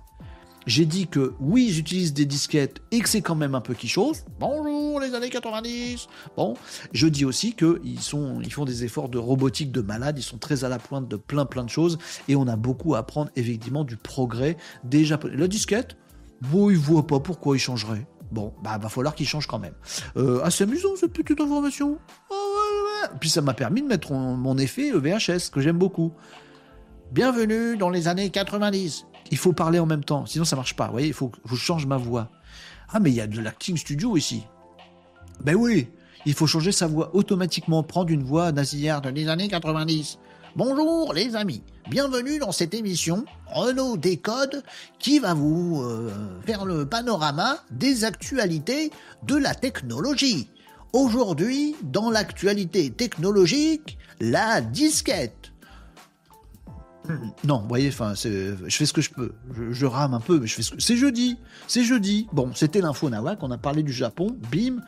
J'ai 0.65 0.85
dit 0.85 1.07
que 1.07 1.33
oui, 1.41 1.67
ils 1.69 1.79
utilisent 1.79 2.13
des 2.13 2.25
disquettes 2.25 2.81
et 2.91 2.99
que 3.01 3.09
c'est 3.09 3.21
quand 3.21 3.35
même 3.35 3.53
un 3.53 3.59
peu 3.59 3.73
quichos. 3.73 4.13
Bonjour 4.39 4.99
les 5.01 5.13
années 5.13 5.29
90. 5.29 6.07
Bon, 6.37 6.53
je 6.93 7.07
dis 7.07 7.25
aussi 7.25 7.53
qu'ils 7.53 7.79
ils 7.83 8.53
font 8.53 8.63
des 8.63 8.85
efforts 8.85 9.09
de 9.09 9.17
robotique 9.17 9.73
de 9.73 9.81
malade. 9.81 10.17
Ils 10.17 10.23
sont 10.23 10.37
très 10.37 10.63
à 10.63 10.69
la 10.69 10.79
pointe 10.79 11.09
de 11.09 11.17
plein 11.17 11.45
plein 11.45 11.65
de 11.65 11.69
choses 11.69 11.97
et 12.29 12.37
on 12.37 12.47
a 12.47 12.55
beaucoup 12.55 12.95
à 12.95 12.99
apprendre 12.99 13.29
effectivement 13.35 13.83
du 13.83 13.97
progrès 13.97 14.55
des 14.85 15.03
Japonais. 15.03 15.35
La 15.35 15.49
disquette, 15.49 15.97
bon, 16.41 16.69
ils 16.69 16.77
voient 16.77 17.07
pas 17.07 17.19
pourquoi 17.19 17.57
ils 17.57 17.59
changeraient. 17.59 18.07
Bon, 18.33 18.51
bah 18.63 18.79
va 18.79 18.89
falloir 18.89 19.13
qu'ils 19.13 19.27
changent 19.27 19.45
quand 19.45 19.59
même. 19.59 19.75
Euh, 20.17 20.43
assez 20.43 20.63
amusant 20.63 20.95
cette 20.95 21.13
petite 21.13 21.39
information. 21.39 21.99
Ah 22.31 23.09
puis 23.19 23.29
ça 23.29 23.41
m'a 23.41 23.53
permis 23.53 23.83
de 23.83 23.87
mettre 23.87 24.11
mon 24.11 24.57
effet 24.57 24.91
VHS, 24.91 25.51
que 25.51 25.61
j'aime 25.61 25.77
beaucoup. 25.77 26.11
Bienvenue 27.11 27.77
dans 27.77 27.91
les 27.91 28.07
années 28.07 28.31
90. 28.31 29.05
Il 29.29 29.37
faut 29.37 29.53
parler 29.53 29.77
en 29.77 29.85
même 29.85 30.03
temps, 30.03 30.25
sinon 30.25 30.45
ça 30.45 30.55
marche 30.55 30.75
pas. 30.75 30.87
Vous 30.87 30.93
voyez, 30.93 31.09
il 31.09 31.13
faut 31.13 31.27
que 31.27 31.37
je 31.45 31.53
change 31.53 31.85
ma 31.85 31.97
voix. 31.97 32.29
Ah, 32.89 32.99
mais 32.99 33.11
il 33.11 33.15
y 33.15 33.21
a 33.21 33.27
de 33.27 33.39
l'acting 33.39 33.77
studio 33.77 34.17
ici. 34.17 34.43
Ben 35.43 35.53
oui, 35.53 35.89
il 36.25 36.33
faut 36.33 36.47
changer 36.47 36.71
sa 36.71 36.87
voix 36.87 37.15
automatiquement, 37.15 37.83
prendre 37.83 38.09
une 38.09 38.23
voix 38.23 38.51
nasillère 38.51 39.01
des 39.01 39.27
années 39.27 39.47
90. 39.47 40.17
Bonjour 40.55 41.13
les 41.13 41.35
amis, 41.35 41.63
bienvenue 41.89 42.37
dans 42.37 42.51
cette 42.51 42.75
émission 42.75 43.25
Renault 43.47 43.97
Décode 43.97 44.61
qui 44.99 45.17
va 45.17 45.33
vous 45.33 45.81
euh, 45.81 46.11
faire 46.45 46.65
le 46.65 46.85
panorama 46.85 47.57
des 47.71 48.03
actualités 48.03 48.91
de 49.23 49.35
la 49.35 49.55
technologie. 49.55 50.47
Aujourd'hui, 50.93 51.75
dans 51.81 52.11
l'actualité 52.11 52.91
technologique, 52.91 53.97
la 54.19 54.61
disquette. 54.61 55.51
Non, 57.43 57.61
vous 57.61 57.67
voyez, 57.67 57.89
je 57.89 57.97
fais 57.97 58.85
ce 58.85 58.93
que 58.93 59.01
je 59.01 59.09
peux. 59.09 59.33
Je, 59.71 59.85
rame 59.87 60.13
un 60.13 60.19
peu, 60.19 60.39
mais 60.39 60.45
je 60.45 60.53
fais 60.53 60.61
ce 60.61 60.71
que. 60.73 60.79
C'est 60.79 60.97
jeudi. 60.97 61.39
C'est 61.67 61.83
jeudi. 61.83 62.27
Bon, 62.31 62.51
c'était 62.53 62.79
l'info 62.79 63.09
Nawak. 63.09 63.41
On 63.41 63.49
a 63.49 63.57
parlé 63.57 63.81
du 63.81 63.91
Japon. 63.91 64.37
Bim. 64.51 64.81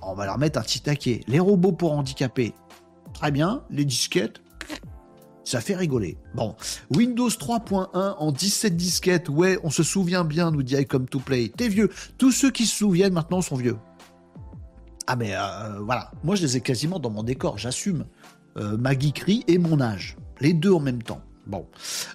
On 0.00 0.14
va 0.14 0.24
leur 0.24 0.38
mettre 0.38 0.58
un 0.58 0.62
petit 0.62 0.80
taquet. 0.80 1.20
Les 1.28 1.40
robots 1.40 1.72
pour 1.72 1.92
handicapés. 1.92 2.54
Très 3.12 3.30
bien. 3.30 3.62
Les 3.70 3.84
disquettes. 3.84 4.40
Ça 5.46 5.60
fait 5.60 5.76
rigoler. 5.76 6.18
Bon, 6.34 6.56
Windows 6.90 7.28
3.1 7.28 7.88
en 7.94 8.32
17 8.32 8.76
disquettes. 8.76 9.28
Ouais, 9.28 9.60
on 9.62 9.70
se 9.70 9.84
souvient 9.84 10.24
bien, 10.24 10.50
nous 10.50 10.64
dit 10.64 10.74
Icom 10.74 11.06
to 11.06 11.20
Play. 11.20 11.52
T'es 11.56 11.68
vieux. 11.68 11.88
Tous 12.18 12.32
ceux 12.32 12.50
qui 12.50 12.66
se 12.66 12.76
souviennent 12.76 13.12
maintenant 13.12 13.40
sont 13.40 13.54
vieux. 13.54 13.76
Ah 15.06 15.14
mais 15.14 15.36
euh, 15.36 15.78
voilà, 15.82 16.10
moi 16.24 16.34
je 16.34 16.42
les 16.42 16.56
ai 16.56 16.60
quasiment 16.60 16.98
dans 16.98 17.10
mon 17.10 17.22
décor, 17.22 17.58
j'assume 17.58 18.06
euh, 18.56 18.76
ma 18.76 18.98
geekerie 18.98 19.44
et 19.46 19.58
mon 19.58 19.80
âge, 19.80 20.16
les 20.40 20.52
deux 20.52 20.72
en 20.72 20.80
même 20.80 21.00
temps. 21.00 21.22
Bon. 21.46 21.64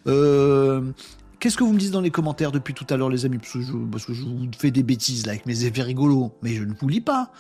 Euh, 0.08 0.92
Qu'est-ce 1.40 1.56
que 1.56 1.64
vous 1.64 1.72
me 1.72 1.80
dites 1.80 1.92
dans 1.92 2.02
les 2.02 2.12
commentaires 2.12 2.52
depuis 2.52 2.74
tout 2.74 2.86
à 2.90 2.98
l'heure, 2.98 3.10
les 3.10 3.26
amis? 3.26 3.38
Parce 3.38 3.54
que, 3.54 3.62
je, 3.62 3.72
parce 3.72 4.06
que 4.06 4.14
je 4.14 4.24
vous 4.24 4.52
fais 4.60 4.72
des 4.72 4.84
bêtises 4.84 5.26
là 5.26 5.32
avec 5.32 5.46
mes 5.46 5.64
effets 5.64 5.84
rigolos, 5.84 6.34
mais 6.44 6.54
je 6.54 6.64
ne 6.64 6.74
vous 6.74 6.90
lis 6.90 7.02
pas. 7.02 7.32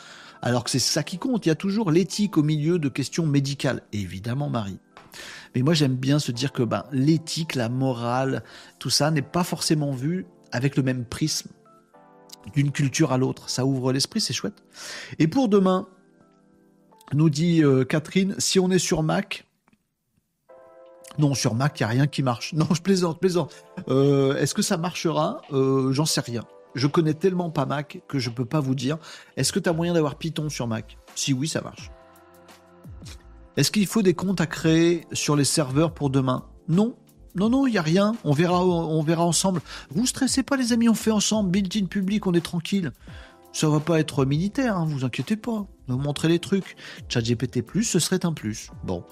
Alors 0.41 0.63
que 0.63 0.71
c'est 0.71 0.79
ça 0.79 1.03
qui 1.03 1.17
compte. 1.19 1.45
Il 1.45 1.49
y 1.49 1.51
a 1.51 1.55
toujours 1.55 1.91
l'éthique 1.91 2.37
au 2.37 2.43
milieu 2.43 2.79
de 2.79 2.89
questions 2.89 3.27
médicales. 3.27 3.83
évidemment, 3.91 4.49
Marie. 4.49 4.79
Mais 5.55 5.61
moi, 5.61 5.73
j'aime 5.73 5.95
bien 5.95 6.19
se 6.19 6.31
dire 6.31 6.51
que 6.51 6.63
ben, 6.63 6.85
l'éthique, 6.91 7.55
la 7.55 7.69
morale, 7.69 8.43
tout 8.79 8.89
ça 8.89 9.11
n'est 9.11 9.21
pas 9.21 9.43
forcément 9.43 9.91
vu 9.91 10.25
avec 10.51 10.75
le 10.75 10.83
même 10.83 11.05
prisme 11.05 11.49
d'une 12.55 12.71
culture 12.71 13.11
à 13.11 13.17
l'autre. 13.17 13.49
Ça 13.49 13.65
ouvre 13.65 13.91
l'esprit, 13.91 14.21
c'est 14.21 14.33
chouette. 14.33 14.63
Et 15.19 15.27
pour 15.27 15.49
demain, 15.49 15.87
nous 17.13 17.29
dit 17.29 17.63
euh, 17.63 17.83
Catherine, 17.83 18.35
si 18.37 18.59
on 18.59 18.71
est 18.71 18.79
sur 18.79 19.03
Mac, 19.03 19.45
non, 21.17 21.33
sur 21.33 21.55
Mac, 21.55 21.79
il 21.79 21.83
n'y 21.83 21.85
a 21.85 21.89
rien 21.89 22.07
qui 22.07 22.23
marche. 22.23 22.53
Non, 22.61 22.67
je 22.71 22.81
plaisante, 22.81 23.19
plaisante. 23.19 23.53
Euh, 23.89 24.35
est-ce 24.37 24.53
que 24.53 24.61
ça 24.61 24.77
marchera? 24.77 25.41
Euh, 25.51 25.91
J'en 25.91 26.05
sais 26.05 26.21
rien. 26.21 26.45
Je 26.73 26.87
connais 26.87 27.13
tellement 27.13 27.49
pas 27.49 27.65
Mac 27.65 28.01
que 28.07 28.17
je 28.17 28.29
ne 28.29 28.35
peux 28.35 28.45
pas 28.45 28.61
vous 28.61 28.75
dire. 28.75 28.97
Est-ce 29.35 29.51
que 29.51 29.59
tu 29.59 29.67
as 29.67 29.73
moyen 29.73 29.93
d'avoir 29.93 30.15
Python 30.15 30.47
sur 30.47 30.67
Mac? 30.67 30.97
Si 31.15 31.33
oui, 31.33 31.49
ça 31.49 31.61
marche. 31.61 31.91
Est-ce 33.57 33.71
qu'il 33.71 33.87
faut 33.87 34.01
des 34.01 34.13
comptes 34.13 34.41
à 34.41 34.47
créer 34.47 35.05
sur 35.11 35.35
les 35.35 35.43
serveurs 35.43 35.93
pour 35.93 36.09
demain? 36.09 36.45
Non. 36.67 36.95
Non, 37.35 37.49
non, 37.49 37.67
il 37.67 37.71
n'y 37.71 37.77
a 37.77 37.81
rien. 37.81 38.13
On 38.23 38.33
verra, 38.33 38.65
on 38.65 39.01
verra 39.03 39.25
ensemble. 39.25 39.61
Vous 39.89 40.05
stressez 40.05 40.43
pas, 40.43 40.57
les 40.57 40.73
amis, 40.73 40.89
on 40.89 40.93
fait 40.93 41.11
ensemble. 41.11 41.49
Built-in 41.49 41.85
public, 41.85 42.27
on 42.27 42.33
est 42.33 42.41
tranquille. 42.41 42.91
Ça 43.53 43.67
va 43.67 43.81
pas 43.81 43.99
être 43.99 44.23
militaire, 44.23 44.77
hein, 44.77 44.85
vous 44.87 45.03
inquiétez 45.03 45.35
pas. 45.35 45.65
Vous 45.87 45.97
montrer 45.97 46.29
les 46.29 46.39
trucs. 46.39 46.77
ChatGPT+, 47.09 47.63
ce 47.83 47.99
serait 47.99 48.25
un 48.25 48.31
plus. 48.31 48.69
Bon. 48.83 49.03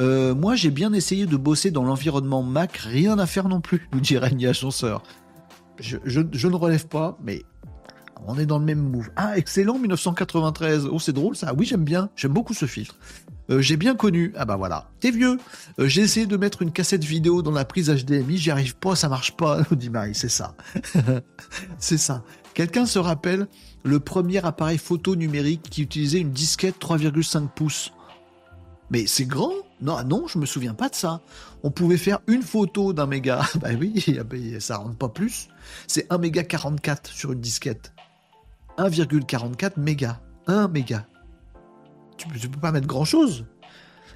Euh, 0.00 0.34
moi, 0.34 0.56
j'ai 0.56 0.70
bien 0.70 0.92
essayé 0.92 1.26
de 1.26 1.36
bosser 1.36 1.70
dans 1.70 1.84
l'environnement 1.84 2.42
Mac. 2.42 2.76
Rien 2.76 3.18
à 3.18 3.26
faire 3.26 3.48
non 3.48 3.60
plus, 3.60 3.88
nous 3.92 4.00
dit 4.00 4.18
Régnier 4.18 4.52
Chanceur. 4.52 5.02
Je, 5.78 5.96
je, 6.04 6.20
je 6.32 6.48
ne 6.48 6.56
relève 6.56 6.86
pas, 6.86 7.16
mais 7.22 7.42
on 8.26 8.38
est 8.38 8.46
dans 8.46 8.58
le 8.58 8.64
même 8.64 8.80
move. 8.80 9.10
Ah, 9.16 9.36
excellent, 9.36 9.78
1993. 9.78 10.88
Oh, 10.90 10.98
c'est 10.98 11.12
drôle 11.12 11.36
ça. 11.36 11.52
Oui, 11.54 11.66
j'aime 11.66 11.84
bien. 11.84 12.08
J'aime 12.16 12.32
beaucoup 12.32 12.54
ce 12.54 12.66
filtre. 12.66 12.96
Euh, 13.50 13.60
j'ai 13.60 13.76
bien 13.76 13.94
connu. 13.94 14.32
Ah 14.36 14.44
bah 14.44 14.56
voilà, 14.56 14.90
t'es 15.00 15.10
vieux. 15.10 15.38
Euh, 15.78 15.86
j'ai 15.86 16.02
essayé 16.02 16.26
de 16.26 16.36
mettre 16.36 16.62
une 16.62 16.72
cassette 16.72 17.04
vidéo 17.04 17.42
dans 17.42 17.50
la 17.50 17.64
prise 17.64 17.90
HDMI, 17.90 18.38
j'y 18.38 18.50
arrive 18.50 18.76
pas, 18.76 18.96
ça 18.96 19.08
marche 19.08 19.36
pas, 19.36 19.62
dit 19.72 19.90
Marie, 19.90 20.14
c'est 20.14 20.28
ça. 20.28 20.54
c'est 21.78 21.98
ça. 21.98 22.22
Quelqu'un 22.54 22.86
se 22.86 22.98
rappelle 22.98 23.46
le 23.82 24.00
premier 24.00 24.44
appareil 24.44 24.78
photo 24.78 25.16
numérique 25.16 25.62
qui 25.70 25.82
utilisait 25.82 26.20
une 26.20 26.30
disquette 26.30 26.76
3,5 26.80 27.48
pouces 27.48 27.92
mais 28.90 29.06
c'est 29.06 29.24
grand 29.24 29.52
Non, 29.80 30.04
non, 30.04 30.26
je 30.28 30.38
me 30.38 30.46
souviens 30.46 30.74
pas 30.74 30.88
de 30.88 30.94
ça. 30.94 31.20
On 31.62 31.70
pouvait 31.70 31.96
faire 31.96 32.20
une 32.26 32.42
photo 32.42 32.92
d'un 32.92 33.06
méga. 33.06 33.42
bah 33.60 33.70
oui, 33.78 34.04
ça 34.60 34.76
rentre 34.76 34.96
pas 34.96 35.08
plus. 35.08 35.48
C'est 35.86 36.06
1 36.12 36.18
méga 36.18 36.44
44 36.44 37.10
sur 37.10 37.32
une 37.32 37.40
disquette. 37.40 37.92
1,44 38.78 39.72
méga. 39.78 40.20
1 40.46 40.68
méga. 40.68 41.06
Tu, 42.16 42.48
peux 42.48 42.60
pas 42.60 42.72
mettre 42.72 42.86
grand 42.86 43.04
chose. 43.04 43.44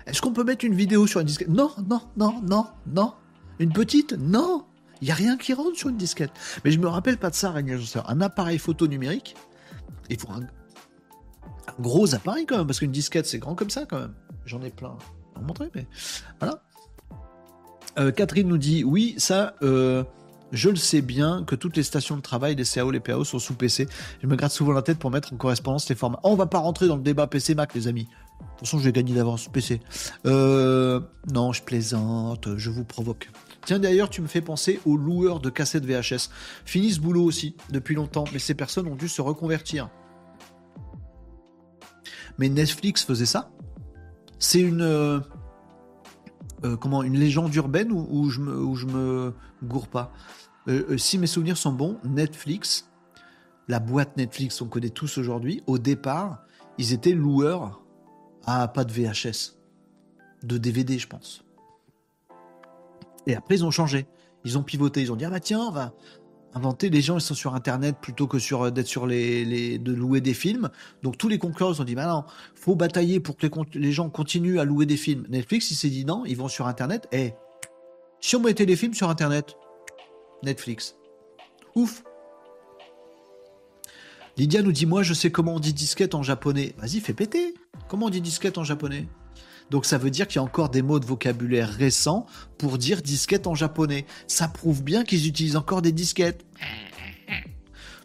Est-ce 0.06 0.22
qu'on 0.22 0.32
peut 0.32 0.44
mettre 0.44 0.64
une 0.64 0.74
vidéo 0.74 1.06
sur 1.06 1.20
une 1.20 1.26
disquette? 1.26 1.48
Non, 1.48 1.70
non, 1.88 2.00
non, 2.16 2.40
non, 2.42 2.66
non. 2.86 3.14
Une 3.58 3.72
petite? 3.72 4.12
Non. 4.12 4.64
Il 5.00 5.06
n'y 5.06 5.10
a 5.10 5.14
rien 5.14 5.36
qui 5.36 5.52
rentre 5.54 5.76
sur 5.76 5.88
une 5.90 5.96
disquette. 5.96 6.30
Mais 6.64 6.70
je 6.70 6.78
me 6.78 6.88
rappelle 6.88 7.18
pas 7.18 7.30
de 7.30 7.34
ça, 7.34 7.50
Régnier 7.50 7.78
Un 8.06 8.20
appareil 8.20 8.58
photo 8.58 8.86
numérique, 8.86 9.36
il 10.08 10.18
faut 10.18 10.30
un, 10.30 10.40
gros 11.80 12.14
appareil 12.14 12.46
quand 12.46 12.58
même, 12.58 12.66
parce 12.66 12.78
qu'une 12.78 12.90
disquette 12.90 13.26
c'est 13.26 13.38
grand 13.38 13.54
comme 13.54 13.70
ça 13.70 13.84
quand 13.86 14.00
même. 14.00 14.14
J'en 14.46 14.62
ai 14.62 14.70
plein 14.70 14.96
à 15.36 15.40
montrer, 15.40 15.70
mais 15.74 15.86
voilà. 16.40 16.62
Euh, 17.98 18.10
Catherine 18.10 18.48
nous 18.48 18.58
dit 18.58 18.84
oui, 18.84 19.14
ça, 19.18 19.54
euh, 19.62 20.04
je 20.52 20.70
le 20.70 20.76
sais 20.76 21.02
bien 21.02 21.44
que 21.44 21.54
toutes 21.54 21.76
les 21.76 21.82
stations 21.82 22.16
de 22.16 22.22
travail, 22.22 22.54
les 22.54 22.64
CAO, 22.64 22.90
les 22.90 23.00
PAO 23.00 23.24
sont 23.24 23.38
sous 23.38 23.54
PC. 23.54 23.86
Je 24.22 24.26
me 24.26 24.36
gratte 24.36 24.52
souvent 24.52 24.72
la 24.72 24.82
tête 24.82 24.98
pour 24.98 25.10
mettre 25.10 25.32
en 25.32 25.36
correspondance 25.36 25.88
les 25.88 25.94
formats. 25.94 26.20
Oh, 26.22 26.30
on 26.30 26.36
va 26.36 26.46
pas 26.46 26.58
rentrer 26.58 26.88
dans 26.88 26.96
le 26.96 27.02
débat 27.02 27.26
PC 27.26 27.54
Mac, 27.54 27.74
les 27.74 27.88
amis. 27.88 28.04
De 28.04 28.46
toute 28.58 28.60
façon, 28.60 28.78
j'ai 28.78 28.92
gagné 28.92 29.14
d'avance 29.14 29.48
PC. 29.48 29.80
Euh, 30.26 31.00
non, 31.32 31.52
je 31.52 31.62
plaisante, 31.62 32.56
je 32.56 32.70
vous 32.70 32.84
provoque. 32.84 33.30
Tiens, 33.66 33.78
d'ailleurs, 33.78 34.08
tu 34.08 34.22
me 34.22 34.26
fais 34.26 34.40
penser 34.40 34.80
aux 34.86 34.96
loueurs 34.96 35.40
de 35.40 35.50
cassettes 35.50 35.84
VHS. 35.84 36.30
Fini 36.64 36.90
ce 36.90 37.00
boulot 37.00 37.24
aussi, 37.24 37.56
depuis 37.70 37.94
longtemps, 37.94 38.24
mais 38.32 38.38
ces 38.38 38.54
personnes 38.54 38.86
ont 38.86 38.96
dû 38.96 39.08
se 39.08 39.20
reconvertir. 39.20 39.90
Mais 42.38 42.48
Netflix 42.48 43.04
faisait 43.04 43.26
ça? 43.26 43.50
C'est 44.38 44.60
une. 44.60 44.82
Euh, 44.82 45.20
euh, 46.64 46.76
comment 46.76 47.02
Une 47.02 47.18
légende 47.18 47.54
urbaine 47.54 47.92
où, 47.92 48.30
je, 48.30 48.40
me, 48.40 48.74
je 48.74 48.86
me 48.86 49.34
gourre 49.62 49.88
pas. 49.88 50.12
Euh, 50.68 50.98
si 50.98 51.18
mes 51.18 51.26
souvenirs 51.26 51.56
sont 51.56 51.72
bons, 51.72 51.98
Netflix, 52.04 52.88
la 53.68 53.80
boîte 53.80 54.16
Netflix, 54.16 54.60
on 54.60 54.66
connaît 54.66 54.90
tous 54.90 55.18
aujourd'hui, 55.18 55.62
au 55.66 55.78
départ, 55.78 56.44
ils 56.78 56.92
étaient 56.92 57.12
loueurs 57.12 57.82
à 58.44 58.68
pas 58.68 58.84
de 58.84 58.92
VHS, 58.92 59.56
de 60.42 60.58
DVD, 60.58 60.98
je 60.98 61.06
pense. 61.06 61.44
Et 63.26 63.34
après, 63.34 63.56
ils 63.56 63.64
ont 63.64 63.70
changé. 63.70 64.06
Ils 64.44 64.56
ont 64.56 64.62
pivoté. 64.62 65.02
Ils 65.02 65.12
ont 65.12 65.16
dit 65.16 65.24
ah 65.24 65.30
bah 65.30 65.40
tiens, 65.40 65.60
on 65.60 65.70
va 65.70 65.92
inventer. 66.54 66.88
Les 66.88 67.02
gens 67.02 67.18
ils 67.18 67.20
sont 67.20 67.34
sur 67.34 67.54
Internet 67.54 67.96
plutôt 68.00 68.26
que 68.26 68.38
sur 68.38 68.62
euh, 68.62 68.70
d'être 68.70 68.86
sur 68.86 69.06
les, 69.06 69.78
de 69.78 69.92
louer 69.92 70.20
des 70.20 70.34
films. 70.34 70.70
Donc 71.02 71.18
tous 71.18 71.28
les 71.28 71.38
concurrents 71.38 71.74
ils 71.74 71.82
ont 71.82 71.84
dit 71.84 71.94
bah 71.94 72.06
non, 72.06 72.24
faut 72.54 72.74
batailler 72.74 73.20
pour 73.20 73.36
que 73.36 73.46
les, 73.74 73.92
gens 73.92 74.08
continuent 74.08 74.58
à 74.58 74.64
louer 74.64 74.86
des 74.86 74.96
films. 74.96 75.26
Netflix 75.28 75.70
il 75.70 75.74
s'est 75.74 75.90
dit 75.90 76.04
non, 76.04 76.24
ils 76.24 76.36
vont 76.36 76.48
sur 76.48 76.66
Internet. 76.66 77.06
Et 77.12 77.26
eh, 77.26 77.34
si 78.20 78.36
on 78.36 78.40
mettait 78.40 78.64
les 78.64 78.76
films 78.76 78.94
sur 78.94 79.08
Internet, 79.08 79.56
Netflix, 80.42 80.96
ouf. 81.74 82.02
Lydia 84.36 84.62
nous 84.62 84.72
dit 84.72 84.86
moi 84.86 85.02
je 85.02 85.14
sais 85.14 85.32
comment 85.32 85.56
on 85.56 85.60
dit 85.60 85.72
disquette 85.72 86.14
en 86.14 86.22
japonais. 86.22 86.74
Vas-y 86.78 87.00
fais 87.00 87.14
péter. 87.14 87.54
Comment 87.88 88.06
on 88.06 88.10
dit 88.10 88.20
disquette 88.20 88.58
en 88.58 88.64
japonais? 88.64 89.08
Donc 89.70 89.84
ça 89.84 89.98
veut 89.98 90.10
dire 90.10 90.26
qu'il 90.28 90.36
y 90.36 90.38
a 90.38 90.42
encore 90.42 90.68
des 90.68 90.82
mots 90.82 91.00
de 91.00 91.06
vocabulaire 91.06 91.68
récents 91.68 92.26
pour 92.56 92.78
dire 92.78 93.02
disquette 93.02 93.46
en 93.46 93.54
japonais. 93.54 94.06
Ça 94.26 94.48
prouve 94.48 94.82
bien 94.82 95.04
qu'ils 95.04 95.26
utilisent 95.26 95.56
encore 95.56 95.82
des 95.82 95.92
disquettes. 95.92 96.46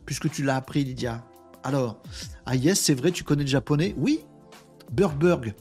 Puisque 0.05 0.29
tu 0.29 0.43
l'as 0.43 0.57
appris, 0.57 0.83
Lydia. 0.83 1.23
Alors, 1.63 2.01
ah 2.45 2.55
yes, 2.55 2.79
c'est 2.79 2.93
vrai, 2.93 3.11
tu 3.11 3.23
connais 3.23 3.43
le 3.43 3.49
japonais? 3.49 3.95
Oui. 3.97 4.19
Burgburg. 4.91 5.53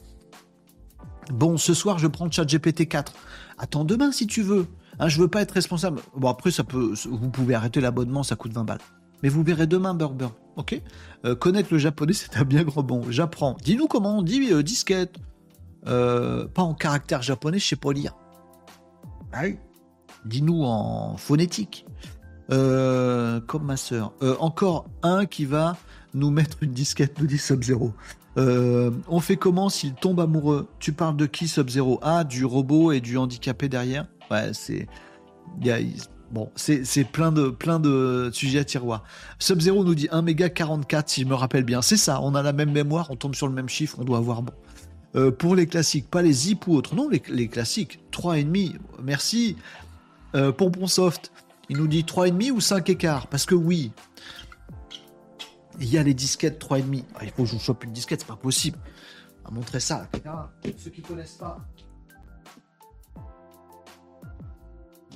Bon, 1.31 1.57
ce 1.57 1.73
soir, 1.73 1.99
je 1.99 2.07
prends 2.07 2.29
ChatGPT 2.29 2.87
4. 2.87 3.13
Attends 3.57 3.85
demain 3.85 4.11
si 4.11 4.27
tu 4.27 4.41
veux. 4.41 4.67
Hein, 4.99 5.07
je 5.07 5.19
veux 5.19 5.27
pas 5.27 5.41
être 5.41 5.51
responsable. 5.51 6.01
Bon, 6.15 6.29
après, 6.29 6.51
ça 6.51 6.63
peut, 6.63 6.93
vous 7.09 7.29
pouvez 7.29 7.55
arrêter 7.55 7.81
l'abonnement, 7.81 8.23
ça 8.23 8.35
coûte 8.35 8.53
20 8.53 8.63
balles. 8.63 8.79
Mais 9.21 9.29
vous 9.29 9.43
verrez 9.43 9.67
demain 9.67 9.93
Burgburg. 9.93 10.33
Ok? 10.55 10.79
Euh, 11.25 11.35
Connaître 11.35 11.69
le 11.71 11.79
japonais, 11.79 12.13
c'est 12.13 12.37
un 12.37 12.43
bien 12.43 12.63
gros 12.63 12.83
bon. 12.83 13.01
J'apprends. 13.09 13.57
Dis-nous 13.63 13.87
comment 13.87 14.17
on 14.17 14.21
dit 14.21 14.51
euh, 14.51 14.63
disquette. 14.63 15.15
Euh, 15.87 16.47
pas 16.47 16.61
en 16.61 16.73
caractère 16.73 17.21
japonais, 17.21 17.59
je 17.59 17.67
sais 17.67 17.75
pas 17.75 17.91
lire. 17.91 18.15
Dis-nous 20.25 20.63
en 20.63 21.17
phonétique. 21.17 21.85
Comme 22.49 23.63
ma 23.63 23.77
sœur. 23.77 24.13
Encore 24.39 24.85
un 25.01 25.25
qui 25.25 25.45
va 25.45 25.75
nous 26.13 26.29
mettre 26.29 26.61
une 26.61 26.71
disquette, 26.71 27.19
nous 27.19 27.25
dit 27.25 27.39
Sub-Zero. 27.39 27.93
On 28.35 29.19
fait 29.19 29.37
comment 29.37 29.69
s'il 29.69 29.93
tombe 29.93 30.19
amoureux? 30.19 30.67
Tu 30.79 30.93
parles 30.93 31.17
de 31.17 31.25
qui 31.25 31.47
Sub-Zero 31.47 31.99
Ah, 32.01 32.23
du 32.23 32.45
robot 32.45 32.91
et 32.91 33.01
du 33.01 33.17
handicapé 33.17 33.69
derrière? 33.69 34.07
Ouais, 34.31 34.51
c'est. 34.53 34.87
Bon, 36.33 36.49
c'est 36.55 37.03
plein 37.03 37.31
de, 37.31 37.49
plein 37.49 37.79
de 37.79 38.31
sujets 38.33 38.59
à 38.59 38.63
tiroir. 38.63 39.03
Sub-Zero 39.37 39.83
nous 39.83 39.93
dit 39.93 40.07
1 40.11 40.23
méga 40.23 40.49
44, 40.49 41.07
si 41.07 41.21
je 41.21 41.27
me 41.27 41.35
rappelle 41.35 41.63
bien. 41.63 41.83
C'est 41.83 41.97
ça, 41.97 42.21
on 42.23 42.33
a 42.33 42.41
la 42.41 42.53
même 42.53 42.71
mémoire, 42.71 43.11
on 43.11 43.15
tombe 43.15 43.35
sur 43.35 43.47
le 43.47 43.53
même 43.53 43.69
chiffre, 43.69 43.97
on 43.99 44.03
doit 44.03 44.17
avoir 44.17 44.41
bon. 44.41 44.53
Euh, 45.15 45.29
pour 45.29 45.55
les 45.55 45.67
classiques, 45.67 46.09
pas 46.09 46.23
les 46.23 46.33
zip 46.33 46.65
ou 46.65 46.73
autres. 46.73 46.95
Non, 46.95 47.07
les, 47.07 47.47
classiques, 47.47 47.99
3,5. 48.11 48.77
Merci. 49.03 49.57
Euh, 50.33 50.51
Pompon 50.51 50.87
il 51.69 51.77
nous 51.77 51.87
dit 51.87 52.01
3,5 52.01 52.51
ou 52.51 52.59
5 52.59 52.89
écarts. 52.89 53.27
Parce 53.27 53.45
que 53.45 53.53
oui, 53.53 53.91
il 55.83 55.91
y 55.91 55.97
a 55.97 56.03
les 56.03 56.13
disquettes 56.13 56.63
3,5. 56.63 57.03
Ah, 57.15 57.23
il 57.23 57.31
faut 57.31 57.43
que 57.43 57.49
je 57.49 57.57
chope 57.57 57.83
une 57.83 57.91
disquette, 57.91 58.21
c'est 58.21 58.27
pas 58.27 58.35
possible. 58.35 58.79
On 59.43 59.49
va 59.49 59.55
montrer 59.55 59.79
ça. 59.79 60.07
ceux 60.77 60.89
qui 60.89 61.01
connaissent 61.01 61.33
pas. 61.35 61.57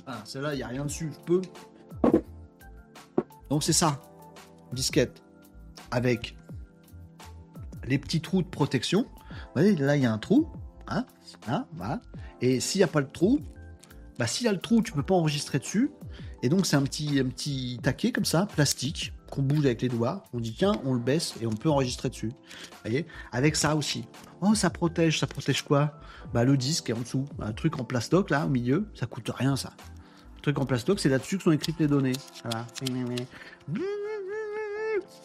Ah, 0.06 0.20
celle-là, 0.24 0.54
il 0.54 0.58
n'y 0.58 0.62
a 0.62 0.68
rien 0.68 0.84
dessus. 0.84 1.10
Je 1.12 1.20
peux. 1.24 1.42
Donc 3.48 3.62
c'est 3.62 3.72
ça. 3.72 4.00
Disquette. 4.72 5.22
Avec 5.90 6.36
les 7.86 7.98
petits 7.98 8.20
trous 8.20 8.42
de 8.42 8.48
protection 8.48 9.06
là, 9.54 9.96
il 9.96 10.02
y 10.02 10.06
a 10.06 10.12
un 10.12 10.18
trou. 10.18 10.48
Hein 10.86 11.06
voilà. 11.72 12.00
Et 12.40 12.60
s'il 12.60 12.80
n'y 12.80 12.84
a 12.84 12.88
pas 12.88 13.00
le 13.00 13.08
trou, 13.08 13.40
bah, 14.18 14.26
s'il 14.26 14.46
y 14.46 14.48
a 14.48 14.52
le 14.52 14.58
trou, 14.58 14.82
tu 14.82 14.92
peux 14.92 15.02
pas 15.02 15.14
enregistrer 15.14 15.58
dessus. 15.58 15.90
Et 16.42 16.48
donc, 16.48 16.66
c'est 16.66 16.76
un 16.76 16.82
petit, 16.82 17.18
un 17.18 17.28
petit 17.28 17.78
taquet 17.82 18.12
comme 18.12 18.24
ça, 18.24 18.46
plastique, 18.46 19.12
qu'on 19.30 19.42
bouge 19.42 19.66
avec 19.66 19.82
les 19.82 19.88
doigts. 19.88 20.24
On 20.32 20.40
dit, 20.40 20.54
tiens, 20.56 20.72
on 20.84 20.94
le 20.94 21.00
baisse 21.00 21.34
et 21.40 21.46
on 21.46 21.52
peut 21.52 21.70
enregistrer 21.70 22.08
dessus. 22.08 22.32
Voyez? 22.82 23.06
Avec 23.32 23.56
ça 23.56 23.76
aussi. 23.76 24.04
Oh, 24.40 24.54
ça 24.54 24.70
protège. 24.70 25.18
Ça 25.18 25.26
protège 25.26 25.62
quoi? 25.62 26.00
Bah, 26.32 26.44
le 26.44 26.56
disque 26.56 26.90
est 26.90 26.92
en 26.92 27.00
dessous. 27.00 27.24
Un 27.40 27.52
truc 27.52 27.78
en 27.78 27.84
plastoc, 27.84 28.30
là, 28.30 28.46
au 28.46 28.48
milieu. 28.48 28.88
Ça 28.94 29.06
coûte 29.06 29.30
rien, 29.34 29.56
ça. 29.56 29.72
truc 30.42 30.58
en 30.58 30.66
plastoc, 30.66 31.00
c'est 31.00 31.08
là-dessus 31.08 31.38
que 31.38 31.44
sont 31.44 31.52
écrites 31.52 31.78
les 31.78 31.88
données. 31.88 32.12
Voilà. 32.42 32.66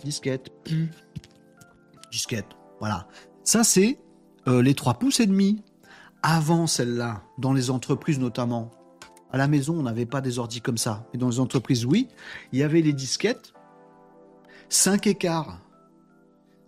Disquette. 0.03 0.51
Disquette. 2.11 2.47
Voilà. 2.79 3.07
Ça, 3.43 3.63
c'est 3.63 3.99
euh, 4.47 4.61
les 4.61 4.73
3 4.73 4.95
pouces 4.95 5.19
et 5.19 5.25
demi. 5.25 5.63
Avant 6.25 6.67
celle-là, 6.67 7.23
dans 7.37 7.51
les 7.51 7.69
entreprises 7.69 8.17
notamment, 8.17 8.71
à 9.33 9.37
la 9.37 9.47
maison, 9.47 9.77
on 9.77 9.83
n'avait 9.83 10.05
pas 10.05 10.21
des 10.21 10.39
ordis 10.39 10.61
comme 10.61 10.77
ça. 10.77 11.05
Et 11.13 11.17
dans 11.17 11.27
les 11.27 11.39
entreprises, 11.39 11.85
oui, 11.85 12.07
il 12.53 12.59
y 12.59 12.63
avait 12.63 12.81
les 12.81 12.93
disquettes, 12.93 13.53
5 14.73 15.05
écarts, 15.05 15.59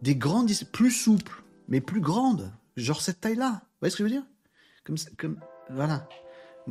des 0.03 0.15
grandes, 0.15 0.51
plus 0.71 0.91
souples, 0.91 1.43
mais 1.67 1.81
plus 1.81 2.01
grandes, 2.01 2.51
genre 2.77 3.01
cette 3.01 3.19
taille-là. 3.19 3.49
Vous 3.49 3.77
voyez 3.81 3.91
ce 3.91 3.97
que 3.97 4.07
je 4.07 4.13
veux 4.13 4.15
dire? 4.15 4.27
Comme, 4.85 4.95
comme, 5.17 5.39
voilà. 5.71 6.07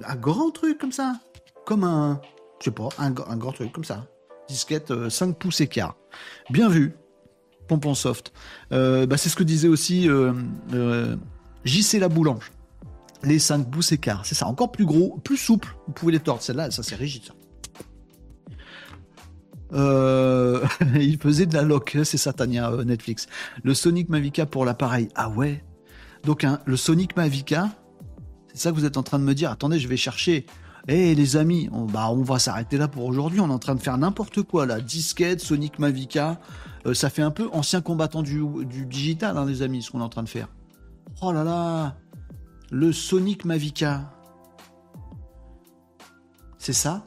Un 0.05 0.15
grand 0.15 0.53
truc 0.53 0.79
comme 0.79 0.93
ça. 0.93 1.21
Comme 1.67 1.83
un, 1.83 2.21
je 2.61 2.67
sais 2.67 2.71
pas, 2.71 2.89
un, 2.99 3.11
grand 3.11 3.51
truc 3.51 3.73
comme 3.73 3.83
ça. 3.83 4.07
Disquette 4.49 4.93
5 5.09 5.29
euh, 5.29 5.33
pouces 5.33 5.61
écart. 5.61 5.97
Bien 6.51 6.69
vu. 6.69 6.95
Pompon 7.67 7.95
soft. 7.95 8.33
Euh, 8.71 9.05
bah, 9.07 9.17
c'est 9.17 9.29
ce 9.29 9.37
que 9.37 9.43
disait 9.43 9.69
aussi 9.69 10.09
euh, 10.09 11.17
JC 11.65 11.99
la 11.99 12.09
boulange. 12.09 12.53
Les 13.25 13.41
5 13.41 13.71
pouces 13.71 13.91
écart. 13.91 14.25
C'est 14.25 14.37
ça. 14.37 14.47
Encore 14.47 14.71
plus 14.71 14.87
gros, 14.87 15.19
plus 15.25 15.37
souple. 15.37 15.75
Vous 15.89 15.95
pouvez 15.95 16.13
les 16.13 16.21
tordre. 16.21 16.43
Celle-là, 16.43 16.71
ça 16.71 16.85
c'est 16.85 16.95
rigide. 16.95 17.25
Ça. 17.25 17.35
il 20.95 21.19
faisait 21.21 21.47
de 21.47 21.55
la 21.55 21.63
loc, 21.63 21.99
c'est 22.05 22.17
Satania 22.17 22.71
Netflix. 22.85 23.27
Le 23.63 23.75
Sonic 23.75 24.09
Mavica 24.09 24.47
pour 24.47 24.65
l'appareil. 24.65 25.09
Ah 25.15 25.29
ouais. 25.31 25.65
Donc 26.25 26.47
le 26.65 26.77
Sonic 26.77 27.17
Mavica, 27.17 27.71
c'est 28.53 28.59
ça 28.61 28.71
que 28.71 28.77
vous 28.77 28.85
êtes 28.85 28.97
en 28.97 29.03
train 29.03 29.19
de 29.19 29.25
me 29.25 29.35
dire. 29.35 29.51
Attendez, 29.51 29.79
je 29.79 29.89
vais 29.89 29.97
chercher. 29.97 30.47
Eh 30.87 31.15
les 31.15 31.37
amis, 31.37 31.69
on, 31.73 31.87
bah, 31.87 32.11
on 32.11 32.23
va 32.23 32.39
s'arrêter 32.39 32.77
là 32.77 32.89
pour 32.89 33.05
aujourd'hui. 33.05 33.41
On 33.41 33.49
est 33.49 33.53
en 33.53 33.59
train 33.59 33.75
de 33.75 33.81
faire 33.81 33.99
n'importe 33.99 34.43
quoi 34.43 34.67
là. 34.67 34.81
Disquette, 34.81 35.41
Sonic 35.41 35.79
Mavica. 35.79 36.41
Euh, 36.87 36.95
ça 36.95 37.11
fait 37.11 37.23
un 37.23 37.31
peu 37.31 37.49
ancien 37.53 37.81
combattant 37.81 38.23
du, 38.23 38.45
digital, 38.87 39.37
hein, 39.37 39.47
les 39.47 39.63
amis, 39.63 39.83
ce 39.83 39.91
qu'on 39.91 40.01
est 40.01 40.05
en 40.05 40.09
train 40.09 40.23
de 40.23 40.29
faire. 40.29 40.49
Oh 41.23 41.33
là 41.33 41.45
là 41.45 41.97
Le 42.71 42.93
Sonic 42.93 43.45
Mavica. 43.45 44.11
C'est 46.59 46.73
ça? 46.73 47.05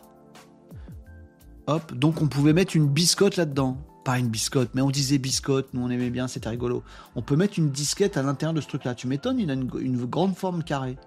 Donc 1.94 2.22
on 2.22 2.28
pouvait 2.28 2.54
mettre 2.54 2.76
une 2.76 2.88
biscotte 2.88 3.36
là-dedans. 3.36 3.78
Pas 4.04 4.20
une 4.20 4.30
biscotte, 4.30 4.70
mais 4.74 4.82
on 4.82 4.90
disait 4.90 5.18
biscotte, 5.18 5.74
nous 5.74 5.82
on 5.82 5.90
aimait 5.90 6.10
bien, 6.10 6.30
c'était 6.30 6.48
rigolo. 6.48 6.82
On 7.16 7.22
peut 7.22 7.36
mettre 7.36 7.60
une 7.60 7.72
disquette 7.72 8.16
à 8.16 8.24
l'intérieur 8.24 8.54
de 8.54 8.62
ce 8.62 8.68
truc-là. 8.68 8.96
Tu 8.96 9.08
m'étonnes, 9.08 9.40
il 9.40 9.52
a 9.52 9.54
une 9.54 10.06
grande 10.06 10.36
forme 10.36 10.64
carrée. 10.64 10.98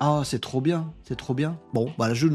Ah, 0.00 0.22
c'est 0.24 0.38
trop 0.38 0.60
bien, 0.60 0.92
c'est 1.02 1.16
trop 1.16 1.34
bien. 1.34 1.58
Bon, 1.74 1.92
bah, 1.98 2.14
je, 2.14 2.28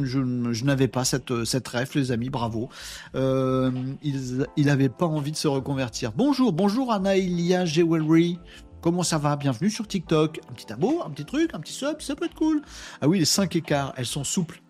n'avais 0.64 0.90
pas 0.90 1.06
cette, 1.06 1.30
ref, 1.30 1.96
les 1.96 2.12
amis, 2.12 2.30
bravo. 2.30 2.68
Euh, 3.16 3.72
il 4.04 4.66
n'avait 4.66 4.90
pas 4.90 5.06
envie 5.06 5.32
de 5.32 5.38
se 5.38 5.48
reconvertir. 5.48 6.12
Bonjour, 6.12 6.52
bonjour 6.52 6.92
Anaïlia 6.92 7.64
Jewelry. 7.64 8.38
Comment 8.82 9.04
ça 9.04 9.18
va? 9.18 9.38
Bienvenue 9.38 9.70
sur 9.70 9.88
TikTok. 9.88 10.42
Un 10.50 10.54
petit 10.54 10.74
abo, 10.74 11.02
un 11.06 11.10
petit 11.10 11.24
truc, 11.24 11.52
un 11.54 11.62
petit 11.62 11.72
sub, 11.72 12.02
ça 12.02 12.18
peut 12.18 12.26
être 12.26 12.36
cool. 12.36 12.62
Ah 13.00 13.08
oui, 13.08 13.20
les 13.20 13.26
5 13.26 13.56
écarts, 13.56 13.94
elles 13.96 14.06
sont 14.06 14.26
souples. 14.26 14.62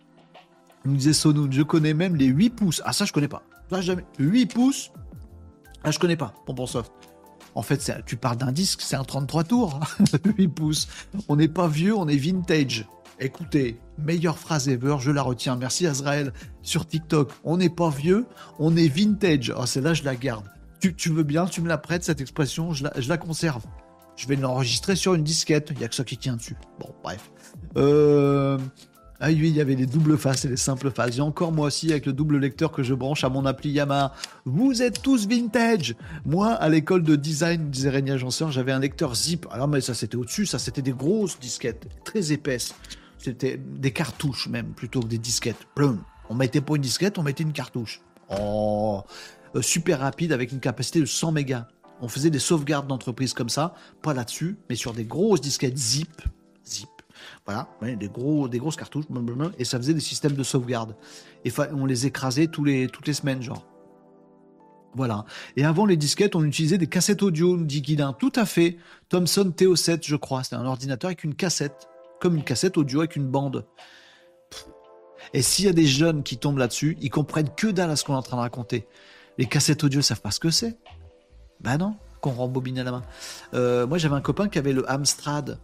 Il 0.85 0.91
me 0.91 0.97
disait 0.97 1.13
Sonou, 1.13 1.47
je 1.51 1.61
connais 1.61 1.93
même 1.93 2.15
les 2.15 2.25
8 2.25 2.49
pouces. 2.51 2.81
Ah, 2.85 2.93
ça, 2.93 3.05
je 3.05 3.13
connais 3.13 3.27
pas. 3.27 3.43
Ça, 3.69 3.81
jamais. 3.81 4.05
8 4.19 4.53
pouces. 4.53 4.91
Ah, 5.83 5.91
je 5.91 5.99
connais 5.99 6.17
pas. 6.17 6.33
Bon, 6.45 6.53
bon, 6.53 6.65
soft. 6.65 6.91
En 7.55 7.61
fait, 7.61 7.91
tu 8.05 8.17
parles 8.17 8.37
d'un 8.37 8.51
disque, 8.51 8.81
c'est 8.81 8.95
un 8.95 9.03
33 9.03 9.43
tours, 9.43 9.79
8 10.37 10.47
pouces. 10.47 10.87
On 11.27 11.35
n'est 11.35 11.47
pas 11.47 11.67
vieux, 11.67 11.95
on 11.95 12.07
est 12.07 12.17
vintage. 12.17 12.87
Écoutez, 13.19 13.79
meilleure 13.99 14.39
phrase 14.39 14.67
ever, 14.67 14.97
je 14.99 15.11
la 15.11 15.21
retiens. 15.21 15.55
Merci 15.55 15.85
Azrael 15.85 16.33
sur 16.63 16.87
TikTok. 16.87 17.31
On 17.43 17.57
n'est 17.57 17.69
pas 17.69 17.89
vieux, 17.89 18.25
on 18.57 18.75
est 18.75 18.87
vintage. 18.87 19.53
Oh, 19.55 19.65
celle-là, 19.65 19.93
je 19.93 20.03
la 20.03 20.15
garde. 20.15 20.45
Tu, 20.79 21.09
veux 21.09 21.23
bien, 21.23 21.45
tu 21.45 21.61
me 21.61 21.69
la 21.69 21.77
prêtes, 21.77 22.03
cette 22.03 22.19
expression, 22.19 22.73
je 22.73 22.83
la, 22.83 23.17
conserve. 23.17 23.63
Je 24.17 24.27
vais 24.27 24.35
l'enregistrer 24.35 24.97
sur 24.97 25.13
une 25.13 25.23
disquette. 25.23 25.69
Il 25.71 25.77
n'y 25.77 25.85
a 25.85 25.87
que 25.87 25.95
ça 25.95 26.03
qui 26.03 26.17
tient 26.17 26.35
dessus. 26.35 26.57
Bon, 26.79 26.93
bref. 27.03 27.31
Euh, 27.77 28.57
ah 29.25 29.27
oui, 29.27 29.37
il 29.37 29.55
y 29.55 29.61
avait 29.61 29.75
les 29.75 29.85
doubles 29.85 30.17
faces 30.17 30.43
et 30.43 30.49
les 30.49 30.57
simples 30.57 30.91
faces. 30.91 31.15
J'ai 31.15 31.21
encore 31.21 31.53
moi 31.53 31.67
aussi 31.67 31.89
avec 31.91 32.05
le 32.05 32.11
double 32.11 32.39
lecteur 32.39 32.73
que 32.73 32.83
je 32.83 32.93
branche 32.93 33.23
à 33.23 33.29
mon 33.29 33.45
appli 33.45 33.69
Yamaha. 33.69 34.13
Vous 34.43 34.81
êtes 34.81 35.01
tous 35.01 35.29
vintage. 35.29 35.95
Moi, 36.25 36.49
à 36.49 36.67
l'école 36.67 37.03
de 37.03 37.15
design, 37.15 37.69
disait 37.69 37.89
Régnier 37.89 38.11
Agenceur, 38.11 38.51
j'avais 38.51 38.73
un 38.73 38.81
lecteur 38.81 39.15
zip. 39.15 39.47
Alors, 39.49 39.69
mais 39.69 39.79
ça 39.79 39.93
c'était 39.93 40.17
au-dessus, 40.17 40.45
ça 40.45 40.59
c'était 40.59 40.81
des 40.81 40.91
grosses 40.91 41.39
disquettes, 41.39 41.87
très 42.03 42.33
épaisses. 42.33 42.75
C'était 43.17 43.57
des 43.57 43.91
cartouches 43.91 44.49
même, 44.49 44.73
plutôt 44.73 44.99
que 44.99 45.07
des 45.07 45.19
disquettes. 45.19 45.69
On 46.29 46.35
mettait 46.35 46.59
pas 46.59 46.75
une 46.75 46.81
disquette, 46.81 47.17
on 47.17 47.23
mettait 47.23 47.43
une 47.43 47.53
cartouche. 47.53 48.01
Oh, 48.29 49.03
euh, 49.55 49.61
super 49.61 50.01
rapide 50.01 50.33
avec 50.33 50.51
une 50.51 50.59
capacité 50.59 50.99
de 50.99 51.05
100 51.05 51.31
mégas. 51.31 51.67
On 52.01 52.09
faisait 52.09 52.29
des 52.29 52.39
sauvegardes 52.39 52.87
d'entreprise 52.87 53.33
comme 53.33 53.47
ça, 53.47 53.73
pas 54.01 54.13
là-dessus, 54.13 54.57
mais 54.69 54.75
sur 54.75 54.91
des 54.91 55.05
grosses 55.05 55.39
disquettes 55.39 55.77
zip, 55.77 56.21
zip. 56.67 56.89
Voilà, 57.45 57.67
des, 57.81 58.07
gros, 58.07 58.47
des 58.47 58.57
grosses 58.57 58.77
cartouches, 58.77 59.05
et 59.59 59.65
ça 59.65 59.77
faisait 59.77 59.93
des 59.93 59.99
systèmes 59.99 60.33
de 60.33 60.43
sauvegarde. 60.43 60.95
Et 61.43 61.51
on 61.73 61.85
les 61.85 62.05
écrasait 62.05 62.47
toutes 62.47 62.67
les 62.67 63.13
semaines, 63.13 63.41
genre. 63.41 63.65
Voilà. 64.95 65.25
Et 65.57 65.65
avant 65.65 65.85
les 65.85 65.97
disquettes, 65.97 66.35
on 66.35 66.43
utilisait 66.43 66.77
des 66.77 66.87
cassettes 66.87 67.23
audio, 67.23 67.57
dit 67.57 67.81
Guidin. 67.81 68.13
Tout 68.13 68.31
à 68.35 68.45
fait. 68.45 68.77
Thomson 69.09 69.53
TO7, 69.55 70.05
je 70.05 70.15
crois. 70.15 70.43
C'était 70.43 70.55
un 70.55 70.65
ordinateur 70.65 71.07
avec 71.07 71.23
une 71.23 71.35
cassette. 71.35 71.89
Comme 72.19 72.35
une 72.35 72.43
cassette 72.43 72.77
audio 72.77 72.99
avec 72.99 73.15
une 73.15 73.27
bande. 73.27 73.65
Et 75.33 75.41
s'il 75.41 75.65
y 75.65 75.67
a 75.67 75.73
des 75.73 75.87
jeunes 75.87 76.23
qui 76.23 76.37
tombent 76.37 76.59
là-dessus, 76.59 76.97
ils 77.01 77.09
comprennent 77.09 77.49
que 77.49 77.67
dalle 77.67 77.89
à 77.89 77.95
ce 77.95 78.03
qu'on 78.03 78.13
est 78.13 78.17
en 78.17 78.21
train 78.21 78.37
de 78.37 78.41
raconter. 78.41 78.87
Les 79.37 79.45
cassettes 79.45 79.83
audio, 79.83 80.01
savent 80.01 80.21
pas 80.21 80.31
ce 80.31 80.39
que 80.39 80.51
c'est. 80.51 80.77
Ben 81.59 81.77
non, 81.77 81.95
qu'on 82.21 82.31
rembobine 82.31 82.77
à 82.77 82.83
la 82.83 82.91
main. 82.91 83.01
Euh, 83.53 83.87
moi, 83.87 83.97
j'avais 83.97 84.15
un 84.15 84.21
copain 84.21 84.47
qui 84.47 84.59
avait 84.59 84.73
le 84.73 84.89
Amstrad. 84.89 85.57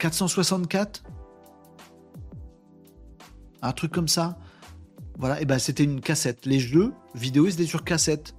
464 0.00 1.04
Un 3.62 3.72
truc 3.72 3.92
comme 3.92 4.08
ça? 4.08 4.38
Voilà, 5.18 5.40
et 5.40 5.44
ben 5.44 5.58
c'était 5.58 5.84
une 5.84 6.00
cassette. 6.00 6.46
Les 6.46 6.58
jeux 6.58 6.94
vidéo, 7.14 7.46
étaient 7.46 7.66
sur 7.66 7.84
cassette. 7.84 8.34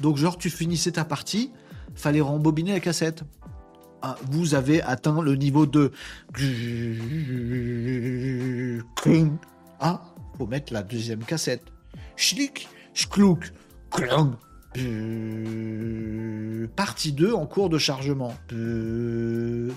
Donc, 0.00 0.18
genre, 0.18 0.36
tu 0.36 0.50
finissais 0.50 0.92
ta 0.92 1.04
partie, 1.04 1.50
fallait 1.94 2.20
rembobiner 2.20 2.72
la 2.72 2.80
cassette. 2.80 3.24
Ah, 4.02 4.16
vous 4.30 4.54
avez 4.54 4.82
atteint 4.82 5.22
le 5.22 5.34
niveau 5.34 5.66
de. 5.66 5.90
Ah, 9.80 10.02
faut 10.36 10.46
mettre 10.46 10.72
la 10.72 10.82
deuxième 10.82 11.24
cassette. 11.24 11.64
Schlick, 12.16 12.68
schlouk, 12.92 13.52
Partie 16.76 17.12
2 17.12 17.32
en 17.32 17.46
cours 17.46 17.70
de 17.70 17.78
chargement. 17.78 18.34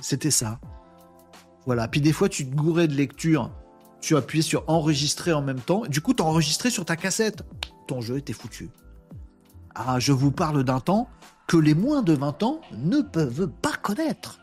C'était 0.01 0.31
ça. 0.31 0.59
Voilà. 1.65 1.87
Puis 1.87 2.01
des 2.01 2.13
fois, 2.13 2.29
tu 2.29 2.45
te 2.45 2.55
gourais 2.55 2.87
de 2.87 2.93
lecture. 2.93 3.51
Tu 4.01 4.15
appuyais 4.17 4.41
sur 4.41 4.63
enregistrer 4.67 5.33
en 5.33 5.41
même 5.41 5.59
temps. 5.59 5.83
Du 5.87 6.01
coup, 6.01 6.13
tu 6.13 6.23
enregistré 6.23 6.69
sur 6.69 6.85
ta 6.85 6.95
cassette. 6.95 7.43
Ton 7.87 8.01
jeu 8.01 8.17
était 8.17 8.33
foutu. 8.33 8.69
Ah, 9.75 9.99
je 9.99 10.11
vous 10.11 10.31
parle 10.31 10.63
d'un 10.63 10.79
temps 10.79 11.07
que 11.47 11.57
les 11.57 11.75
moins 11.75 12.01
de 12.01 12.13
20 12.13 12.43
ans 12.43 12.61
ne 12.77 13.01
peuvent 13.01 13.47
pas 13.61 13.73
connaître. 13.73 14.39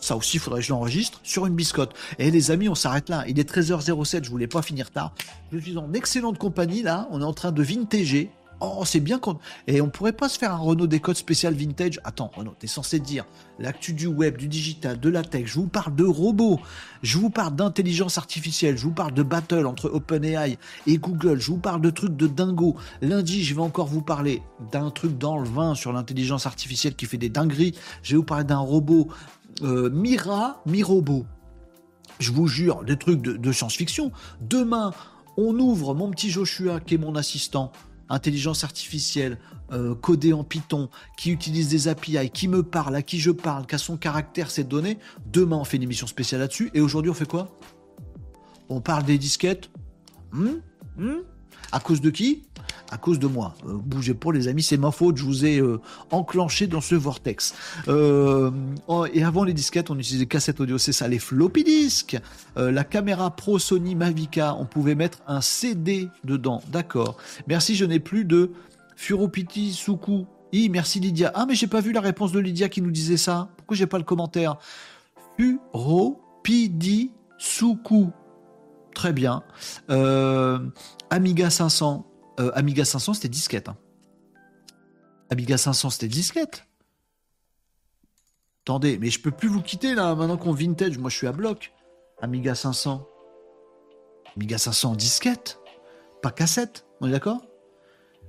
Ça 0.00 0.16
aussi, 0.16 0.38
faudrait 0.38 0.60
que 0.60 0.66
je 0.66 0.72
l'enregistre 0.72 1.20
sur 1.22 1.46
une 1.46 1.54
biscotte. 1.54 1.94
Et 2.18 2.30
les 2.30 2.50
amis, 2.50 2.68
on 2.68 2.74
s'arrête 2.74 3.08
là. 3.08 3.24
Il 3.26 3.38
est 3.38 3.50
13h07, 3.50 4.24
je 4.24 4.30
voulais 4.30 4.46
pas 4.46 4.62
finir 4.62 4.90
tard. 4.90 5.12
Je 5.52 5.58
suis 5.58 5.76
en 5.76 5.92
excellente 5.92 6.38
compagnie 6.38 6.82
là. 6.82 7.08
On 7.10 7.20
est 7.20 7.24
en 7.24 7.32
train 7.32 7.52
de 7.52 7.62
vintager 7.62 8.30
Oh, 8.60 8.82
c'est 8.84 9.00
bien 9.00 9.18
qu'on. 9.18 9.38
Et 9.68 9.80
on 9.80 9.88
pourrait 9.88 10.12
pas 10.12 10.28
se 10.28 10.38
faire 10.38 10.52
un 10.52 10.58
Renault 10.58 10.88
Décode 10.88 11.16
spécial 11.16 11.54
vintage 11.54 12.00
Attends, 12.02 12.30
Renault, 12.34 12.56
t'es 12.58 12.66
censé 12.66 12.98
dire 12.98 13.24
l'actu 13.60 13.92
du 13.92 14.06
web, 14.06 14.36
du 14.36 14.48
digital, 14.48 14.98
de 14.98 15.08
la 15.08 15.22
tech. 15.22 15.46
Je 15.46 15.54
vous 15.54 15.68
parle 15.68 15.94
de 15.94 16.04
robots. 16.04 16.58
Je 17.02 17.18
vous 17.18 17.30
parle 17.30 17.54
d'intelligence 17.54 18.18
artificielle. 18.18 18.76
Je 18.76 18.82
vous 18.82 18.92
parle 18.92 19.14
de 19.14 19.22
battle 19.22 19.66
entre 19.66 19.88
OpenAI 19.90 20.58
et 20.88 20.98
Google. 20.98 21.40
Je 21.40 21.52
vous 21.52 21.58
parle 21.58 21.80
de 21.80 21.90
trucs 21.90 22.16
de 22.16 22.26
dingo. 22.26 22.74
Lundi, 23.00 23.44
je 23.44 23.54
vais 23.54 23.62
encore 23.62 23.86
vous 23.86 24.02
parler 24.02 24.42
d'un 24.72 24.90
truc 24.90 25.16
dans 25.18 25.38
le 25.38 25.48
vin 25.48 25.76
sur 25.76 25.92
l'intelligence 25.92 26.46
artificielle 26.46 26.96
qui 26.96 27.06
fait 27.06 27.16
des 27.16 27.28
dingueries. 27.28 27.76
Je 28.02 28.12
vais 28.12 28.16
vous 28.16 28.24
parler 28.24 28.44
d'un 28.44 28.58
robot 28.58 29.08
euh, 29.62 29.88
Mira, 29.90 30.62
Mirobo. 30.66 31.26
Je 32.18 32.32
vous 32.32 32.48
jure, 32.48 32.82
des 32.82 32.96
trucs 32.96 33.22
de 33.22 33.52
science-fiction. 33.52 34.10
Demain, 34.40 34.92
on 35.36 35.56
ouvre 35.60 35.94
mon 35.94 36.10
petit 36.10 36.30
Joshua 36.30 36.80
qui 36.80 36.94
est 36.94 36.98
mon 36.98 37.14
assistant 37.14 37.70
intelligence 38.08 38.64
artificielle, 38.64 39.38
euh, 39.72 39.94
codée 39.94 40.32
en 40.32 40.44
Python, 40.44 40.88
qui 41.16 41.30
utilise 41.30 41.68
des 41.68 41.88
API, 41.88 42.30
qui 42.30 42.48
me 42.48 42.62
parle, 42.62 42.94
à 42.96 43.02
qui 43.02 43.18
je 43.20 43.30
parle, 43.30 43.66
qui 43.66 43.74
a 43.74 43.78
son 43.78 43.96
caractère, 43.96 44.50
ses 44.50 44.64
données. 44.64 44.98
Demain, 45.26 45.56
on 45.56 45.64
fait 45.64 45.76
une 45.76 45.82
émission 45.82 46.06
spéciale 46.06 46.40
là-dessus. 46.40 46.70
Et 46.74 46.80
aujourd'hui, 46.80 47.10
on 47.10 47.14
fait 47.14 47.28
quoi? 47.28 47.58
On 48.68 48.80
parle 48.80 49.04
des 49.04 49.18
disquettes. 49.18 49.70
Hmm? 50.32 50.58
Hmm? 50.96 51.18
À 51.72 51.80
cause 51.80 52.00
de 52.00 52.10
qui? 52.10 52.47
À 52.90 52.96
cause 52.96 53.18
de 53.18 53.26
moi. 53.26 53.54
Euh, 53.66 53.74
bougez 53.74 54.14
pas 54.14 54.32
les 54.32 54.48
amis, 54.48 54.62
c'est 54.62 54.76
ma 54.76 54.90
faute, 54.90 55.16
je 55.16 55.24
vous 55.24 55.44
ai 55.44 55.60
euh, 55.60 55.80
enclenché 56.10 56.66
dans 56.66 56.80
ce 56.80 56.94
vortex. 56.94 57.54
Euh, 57.88 58.50
oh, 58.86 59.06
et 59.12 59.22
avant 59.22 59.44
les 59.44 59.52
disquettes, 59.52 59.90
on 59.90 59.98
utilisait 59.98 60.26
cassette 60.26 60.60
audio, 60.60 60.78
c'est 60.78 60.92
ça, 60.92 61.08
les 61.08 61.18
floppy 61.18 61.64
disks. 61.64 62.18
la 62.56 62.84
caméra 62.84 63.34
Pro 63.34 63.58
Sony 63.58 63.94
Mavica, 63.94 64.54
on 64.54 64.64
pouvait 64.64 64.94
mettre 64.94 65.18
un 65.26 65.40
CD 65.40 66.08
dedans, 66.24 66.62
d'accord. 66.70 67.16
Merci, 67.46 67.76
je 67.76 67.84
n'ai 67.84 68.00
plus 68.00 68.24
de 68.24 68.52
Furopiti 68.96 69.72
Suku. 69.72 70.26
Oui, 70.52 70.68
merci 70.70 70.98
Lydia. 70.98 71.30
Ah 71.34 71.44
mais 71.46 71.54
j'ai 71.54 71.66
pas 71.66 71.80
vu 71.80 71.92
la 71.92 72.00
réponse 72.00 72.32
de 72.32 72.40
Lydia 72.40 72.68
qui 72.68 72.80
nous 72.80 72.90
disait 72.90 73.18
ça. 73.18 73.48
Pourquoi 73.58 73.76
j'ai 73.76 73.86
pas 73.86 73.98
le 73.98 74.04
commentaire? 74.04 74.56
Furopidi 75.36 77.12
Suku. 77.36 78.06
Très 78.94 79.12
bien. 79.12 79.42
Amiga 81.10 81.50
500. 81.50 82.07
Euh, 82.38 82.50
Amiga 82.54 82.84
500, 82.84 83.14
c'était 83.14 83.28
disquette. 83.28 83.68
Hein. 83.68 83.76
Amiga 85.30 85.58
500, 85.58 85.90
c'était 85.90 86.08
disquette. 86.08 86.64
Attendez, 88.64 88.98
mais 88.98 89.10
je 89.10 89.20
peux 89.20 89.30
plus 89.30 89.48
vous 89.48 89.62
quitter 89.62 89.94
là, 89.94 90.14
maintenant 90.14 90.36
qu'on 90.36 90.52
vintage. 90.52 90.98
Moi, 90.98 91.10
je 91.10 91.16
suis 91.16 91.26
à 91.26 91.32
bloc. 91.32 91.72
Amiga 92.20 92.54
500. 92.54 93.06
Amiga 94.36 94.58
500 94.58 94.94
disquette, 94.94 95.58
pas 96.22 96.30
cassette. 96.30 96.86
On 97.00 97.08
est 97.08 97.12
d'accord? 97.12 97.42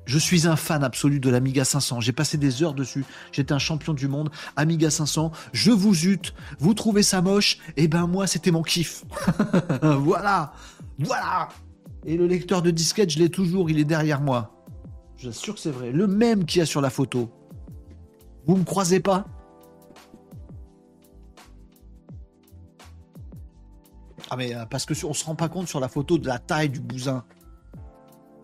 Je 0.05 0.17
suis 0.17 0.47
un 0.47 0.55
fan 0.55 0.83
absolu 0.83 1.19
de 1.19 1.29
l'Amiga 1.29 1.63
500. 1.63 2.01
J'ai 2.01 2.13
passé 2.13 2.37
des 2.37 2.63
heures 2.63 2.73
dessus. 2.73 3.05
J'étais 3.31 3.53
un 3.53 3.59
champion 3.59 3.93
du 3.93 4.07
monde. 4.07 4.31
Amiga 4.55 4.89
500, 4.89 5.31
je 5.53 5.71
vous 5.71 5.93
zute. 5.93 6.33
Vous 6.57 6.73
trouvez 6.73 7.03
ça 7.03 7.21
moche? 7.21 7.59
Eh 7.77 7.87
ben 7.87 8.07
moi, 8.07 8.25
c'était 8.25 8.49
mon 8.49 8.63
kiff. 8.63 9.03
voilà. 9.81 10.53
Voilà. 10.97 11.49
Et 12.05 12.17
le 12.17 12.27
lecteur 12.27 12.61
de 12.61 12.71
disquette, 12.71 13.09
je 13.09 13.19
l'ai 13.19 13.29
toujours, 13.29 13.69
il 13.69 13.79
est 13.79 13.85
derrière 13.85 14.21
moi. 14.21 14.63
J'assure 15.17 15.55
que 15.55 15.59
c'est 15.59 15.71
vrai. 15.71 15.91
Le 15.91 16.07
même 16.07 16.45
qu'il 16.45 16.59
y 16.59 16.61
a 16.61 16.65
sur 16.65 16.81
la 16.81 16.89
photo. 16.89 17.29
Vous 18.45 18.55
me 18.55 18.63
croisez 18.63 18.99
pas? 18.99 19.25
Ah 24.29 24.37
mais 24.37 24.55
euh, 24.55 24.65
parce 24.65 24.85
que 24.85 24.93
on 25.05 25.13
se 25.13 25.25
rend 25.25 25.35
pas 25.35 25.49
compte 25.49 25.67
sur 25.67 25.79
la 25.79 25.87
photo 25.89 26.17
de 26.17 26.27
la 26.27 26.39
taille 26.39 26.69
du 26.69 26.79
bousin. 26.79 27.25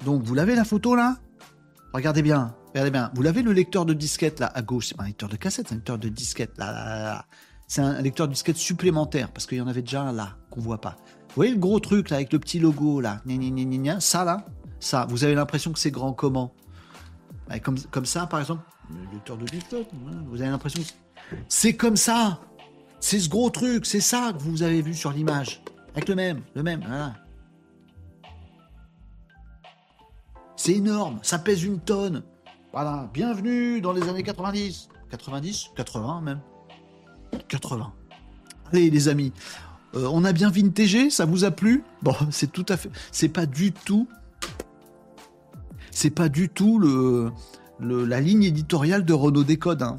Donc 0.04 0.24
vous 0.24 0.34
l'avez 0.34 0.56
la 0.56 0.66
photo 0.66 0.96
là? 0.96 1.18
Regardez 1.94 2.24
bien, 2.24 2.56
regardez 2.70 2.92
bien. 2.92 3.12
Vous 3.14 3.22
l'avez 3.22 3.44
le 3.44 3.54
lecteur 3.54 3.86
de 3.86 3.94
disquette 3.94 4.40
là 4.40 4.52
à 4.54 4.62
gauche, 4.62 4.88
c'est 4.88 4.98
pas 4.98 5.04
un 5.04 5.08
lecteur 5.08 5.30
de 5.30 5.36
cassette, 5.36 5.68
c'est 5.68 5.74
un 5.74 5.78
lecteur 5.78 6.00
de 6.00 6.10
disquette 6.10 6.58
là. 6.58 6.72
là, 6.72 7.04
là. 7.04 7.26
C'est 7.68 7.82
un 7.82 8.02
lecteur 8.02 8.28
de 8.28 8.34
disquette 8.34 8.58
supplémentaire 8.58 9.32
parce 9.32 9.46
qu'il 9.46 9.58
y 9.58 9.62
en 9.62 9.68
avait 9.68 9.82
déjà 9.82 10.12
là 10.12 10.38
qu'on 10.50 10.62
voit 10.62 10.82
pas. 10.82 10.98
Vous 11.36 11.42
voyez 11.42 11.52
le 11.52 11.60
gros 11.60 11.82
truc 11.82 12.12
là 12.12 12.16
avec 12.16 12.32
le 12.32 12.40
petit 12.40 12.60
logo 12.60 13.02
là, 13.02 13.22
ça 14.00 14.24
là, 14.24 14.46
ça, 14.80 15.06
vous 15.10 15.26
avez 15.26 15.36
l'impression 15.36 15.74
que 15.74 15.80
c'est 15.80 15.92
grand 15.92 16.14
comment? 16.14 16.54
Bah, 17.50 17.60
comme, 17.60 17.78
comme 17.92 18.06
ça 18.06 18.26
par 18.26 18.40
exemple, 18.40 18.64
le 18.90 19.12
lecteur 19.12 19.36
de 19.36 19.44
disquette, 19.44 19.90
vous 20.28 20.42
avez 20.42 20.50
l'impression 20.50 20.82
que 20.82 21.36
c'est 21.50 21.76
comme 21.76 21.98
ça. 21.98 22.40
C'est 23.02 23.20
ce 23.20 23.28
gros 23.28 23.50
truc, 23.50 23.86
c'est 23.86 24.00
ça 24.00 24.32
que 24.32 24.42
vous 24.44 24.64
avez 24.64 24.82
vu 24.82 24.94
sur 24.94 25.12
l'image. 25.12 25.62
Avec 25.94 26.08
le 26.08 26.16
même, 26.16 26.42
le 26.56 26.64
même, 26.64 26.80
voilà. 26.88 27.16
C'est 30.56 30.76
énorme, 30.76 31.20
ça 31.22 31.38
pèse 31.38 31.66
une 31.66 31.82
tonne. 31.82 32.24
Voilà, 32.72 33.10
bienvenue 33.14 33.82
dans 33.82 33.92
les 33.92 34.08
années 34.08 34.24
90. 34.24 34.88
90 35.10 35.72
80 35.76 36.22
même. 36.22 36.40
80. 37.50 37.94
Allez 38.72 38.90
les 38.90 39.10
amis, 39.10 39.34
euh, 39.96 40.10
on 40.12 40.24
a 40.24 40.34
bien 40.34 40.50
vintagé, 40.50 41.10
ça 41.10 41.26
vous 41.26 41.44
a 41.44 41.52
plu? 41.52 41.84
Bon, 42.02 42.16
c'est 42.32 42.52
tout 42.52 42.66
à 42.70 42.78
fait. 42.78 42.90
C'est 43.12 43.30
pas 43.30 43.46
du 43.46 43.72
tout. 43.72 44.08
C'est 45.92 46.10
pas 46.10 46.28
du 46.28 46.50
tout 46.50 46.78
le, 46.78 47.32
la 47.80 48.20
ligne 48.20 48.44
éditoriale 48.44 49.06
de 49.06 49.14
Renault 49.14 49.44
Décode. 49.44 49.82
Hein. 49.82 49.98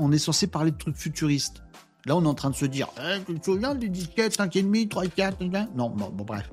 On, 0.00 0.10
est 0.10 0.18
censé 0.18 0.48
parler 0.48 0.72
de 0.72 0.76
trucs 0.76 0.96
futuristes. 0.96 1.62
Là, 2.04 2.16
on 2.16 2.24
est 2.24 2.28
en 2.28 2.34
train 2.34 2.50
de 2.50 2.56
se 2.56 2.66
dire, 2.66 2.88
eh, 2.98 3.20
tu 3.24 3.38
te 3.38 3.44
souviens 3.44 3.74
des 3.74 3.88
disquettes 3.88 4.36
5,5, 4.36 4.88
3,4 4.88 5.68
Non, 5.76 5.90
bon, 5.90 6.10
bon, 6.10 6.24
bref. 6.24 6.50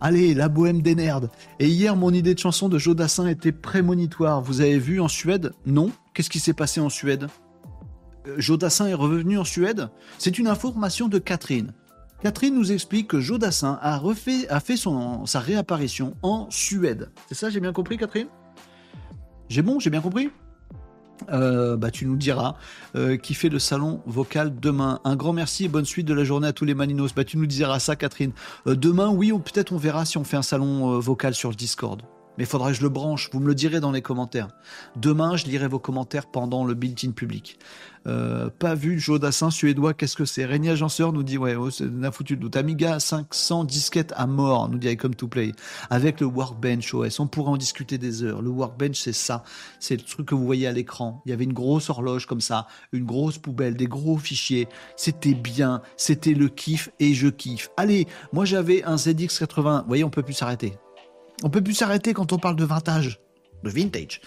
Allez, 0.00 0.32
la 0.32 0.48
bohème 0.48 0.80
des 0.80 0.94
nerds. 0.94 1.28
Et 1.58 1.68
hier, 1.68 1.94
mon 1.94 2.12
idée 2.12 2.34
de 2.34 2.38
chanson 2.38 2.68
de 2.68 2.78
Jodassin 2.78 3.26
était 3.26 3.52
prémonitoire. 3.52 4.40
Vous 4.40 4.60
avez 4.60 4.78
vu 4.78 5.00
en 5.00 5.08
Suède? 5.08 5.52
Non. 5.66 5.90
Qu'est-ce 6.14 6.30
qui 6.30 6.40
s'est 6.40 6.54
passé 6.54 6.80
en 6.80 6.88
Suède? 6.88 7.26
Euh, 8.26 8.36
Jodassin 8.38 8.86
est 8.86 8.94
revenu 8.94 9.38
en 9.38 9.44
Suède? 9.44 9.90
C'est 10.18 10.38
une 10.38 10.46
information 10.46 11.08
de 11.08 11.18
Catherine. 11.18 11.72
Catherine 12.22 12.54
nous 12.54 12.70
explique 12.70 13.08
que 13.08 13.20
Jodassin 13.20 13.78
a, 13.80 13.98
fait 14.14 14.76
sa 15.24 15.40
réapparition 15.40 16.14
en 16.22 16.46
Suède. 16.50 17.10
C'est 17.28 17.34
ça, 17.34 17.48
j'ai 17.48 17.60
bien 17.60 17.72
compris, 17.72 17.96
Catherine? 17.96 18.28
J'ai 19.48 19.62
bon, 19.62 19.80
j'ai 19.80 19.90
bien 19.90 20.02
compris? 20.02 20.30
Euh, 21.30 21.76
bah, 21.76 21.90
tu 21.90 22.06
nous 22.06 22.16
diras 22.16 22.56
euh, 22.94 23.16
qui 23.16 23.34
fait 23.34 23.48
le 23.48 23.58
salon 23.58 24.02
vocal 24.06 24.58
demain. 24.58 25.00
Un 25.04 25.16
grand 25.16 25.32
merci 25.32 25.64
et 25.64 25.68
bonne 25.68 25.84
suite 25.84 26.06
de 26.06 26.14
la 26.14 26.24
journée 26.24 26.48
à 26.48 26.52
tous 26.52 26.64
les 26.64 26.74
Maninos. 26.74 27.14
Bah, 27.14 27.24
tu 27.24 27.38
nous 27.38 27.46
diras 27.46 27.78
ça, 27.78 27.96
Catherine. 27.96 28.32
Euh, 28.66 28.76
demain, 28.76 29.08
oui, 29.08 29.32
ou 29.32 29.38
peut-être 29.38 29.72
on 29.72 29.78
verra 29.78 30.04
si 30.04 30.18
on 30.18 30.24
fait 30.24 30.36
un 30.36 30.42
salon 30.42 30.98
vocal 30.98 31.34
sur 31.34 31.48
le 31.48 31.56
Discord. 31.56 32.02
Mais 32.40 32.44
il 32.44 32.48
faudra 32.48 32.70
que 32.70 32.78
je 32.78 32.80
le 32.80 32.88
branche. 32.88 33.28
Vous 33.34 33.38
me 33.38 33.46
le 33.46 33.54
direz 33.54 33.80
dans 33.80 33.92
les 33.92 34.00
commentaires. 34.00 34.48
Demain, 34.96 35.36
je 35.36 35.44
lirai 35.44 35.68
vos 35.68 35.78
commentaires 35.78 36.24
pendant 36.24 36.64
le 36.64 36.72
built-in 36.72 37.10
public. 37.10 37.58
Euh, 38.06 38.48
pas 38.48 38.74
vu 38.74 38.98
Dassin 39.20 39.50
suédois, 39.50 39.92
qu'est-ce 39.92 40.16
que 40.16 40.24
c'est? 40.24 40.46
Régnier 40.46 40.70
Agenceur 40.70 41.12
nous 41.12 41.22
dit, 41.22 41.36
ouais, 41.36 41.54
oh, 41.54 41.68
c'est 41.68 41.84
un 41.84 42.10
foutu 42.10 42.38
doute. 42.38 42.56
Amiga 42.56 42.98
500 42.98 43.64
disquettes 43.64 44.14
à 44.16 44.26
mort, 44.26 44.70
nous 44.70 44.78
dit 44.78 44.96
comme 44.96 45.14
to 45.14 45.28
play. 45.28 45.52
Avec 45.90 46.18
le 46.20 46.28
Workbench 46.28 46.94
OS, 46.94 47.20
on 47.20 47.26
pourrait 47.26 47.50
en 47.50 47.58
discuter 47.58 47.98
des 47.98 48.22
heures. 48.22 48.40
Le 48.40 48.48
Workbench, 48.48 48.98
c'est 48.98 49.12
ça. 49.12 49.44
C'est 49.78 49.96
le 49.96 50.02
truc 50.02 50.28
que 50.28 50.34
vous 50.34 50.46
voyez 50.46 50.66
à 50.66 50.72
l'écran. 50.72 51.20
Il 51.26 51.30
y 51.30 51.32
avait 51.34 51.44
une 51.44 51.52
grosse 51.52 51.90
horloge 51.90 52.24
comme 52.24 52.40
ça, 52.40 52.66
une 52.94 53.04
grosse 53.04 53.36
poubelle, 53.36 53.76
des 53.76 53.86
gros 53.86 54.16
fichiers. 54.16 54.66
C'était 54.96 55.34
bien, 55.34 55.82
c'était 55.98 56.32
le 56.32 56.48
kiff 56.48 56.88
et 57.00 57.12
je 57.12 57.28
kiffe. 57.28 57.68
Allez, 57.76 58.06
moi 58.32 58.46
j'avais 58.46 58.82
un 58.84 58.96
ZX80. 58.96 59.82
Vous 59.82 59.88
voyez, 59.88 60.04
on 60.04 60.10
peut 60.10 60.22
plus 60.22 60.32
s'arrêter. 60.32 60.78
On 61.42 61.50
peut 61.50 61.62
plus 61.62 61.74
s'arrêter 61.74 62.12
quand 62.12 62.32
on 62.32 62.38
parle 62.38 62.56
de 62.56 62.64
vintage. 62.64 63.20
De 63.62 63.70
vintage. 63.70 64.20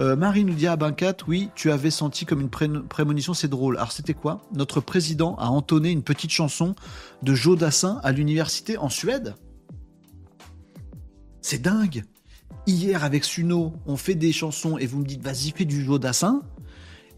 Euh, 0.00 0.16
Marie 0.16 0.44
nous 0.44 0.54
dit 0.54 0.66
à 0.66 0.76
ah 0.80 0.92
4, 0.92 1.26
oui, 1.28 1.50
tu 1.54 1.70
avais 1.70 1.90
senti 1.90 2.26
comme 2.26 2.40
une 2.40 2.50
prémonition, 2.88 3.34
c'est 3.34 3.48
drôle. 3.48 3.76
Alors 3.76 3.92
c'était 3.92 4.14
quoi? 4.14 4.42
Notre 4.52 4.80
président 4.80 5.36
a 5.36 5.46
entonné 5.46 5.90
une 5.90 6.02
petite 6.02 6.30
chanson 6.30 6.74
de 7.22 7.34
Joe 7.34 7.56
Dassin 7.56 8.00
à 8.02 8.12
l'université 8.12 8.76
en 8.78 8.88
Suède. 8.88 9.34
C'est 11.40 11.62
dingue. 11.62 12.04
Hier 12.66 13.04
avec 13.04 13.24
Suno, 13.24 13.72
on 13.86 13.96
fait 13.96 14.14
des 14.14 14.32
chansons 14.32 14.76
et 14.76 14.86
vous 14.86 14.98
me 14.98 15.04
dites 15.04 15.22
vas-y 15.22 15.52
fais 15.56 15.64
du 15.64 15.84
Joe 15.84 15.98
Dassin. 15.98 16.42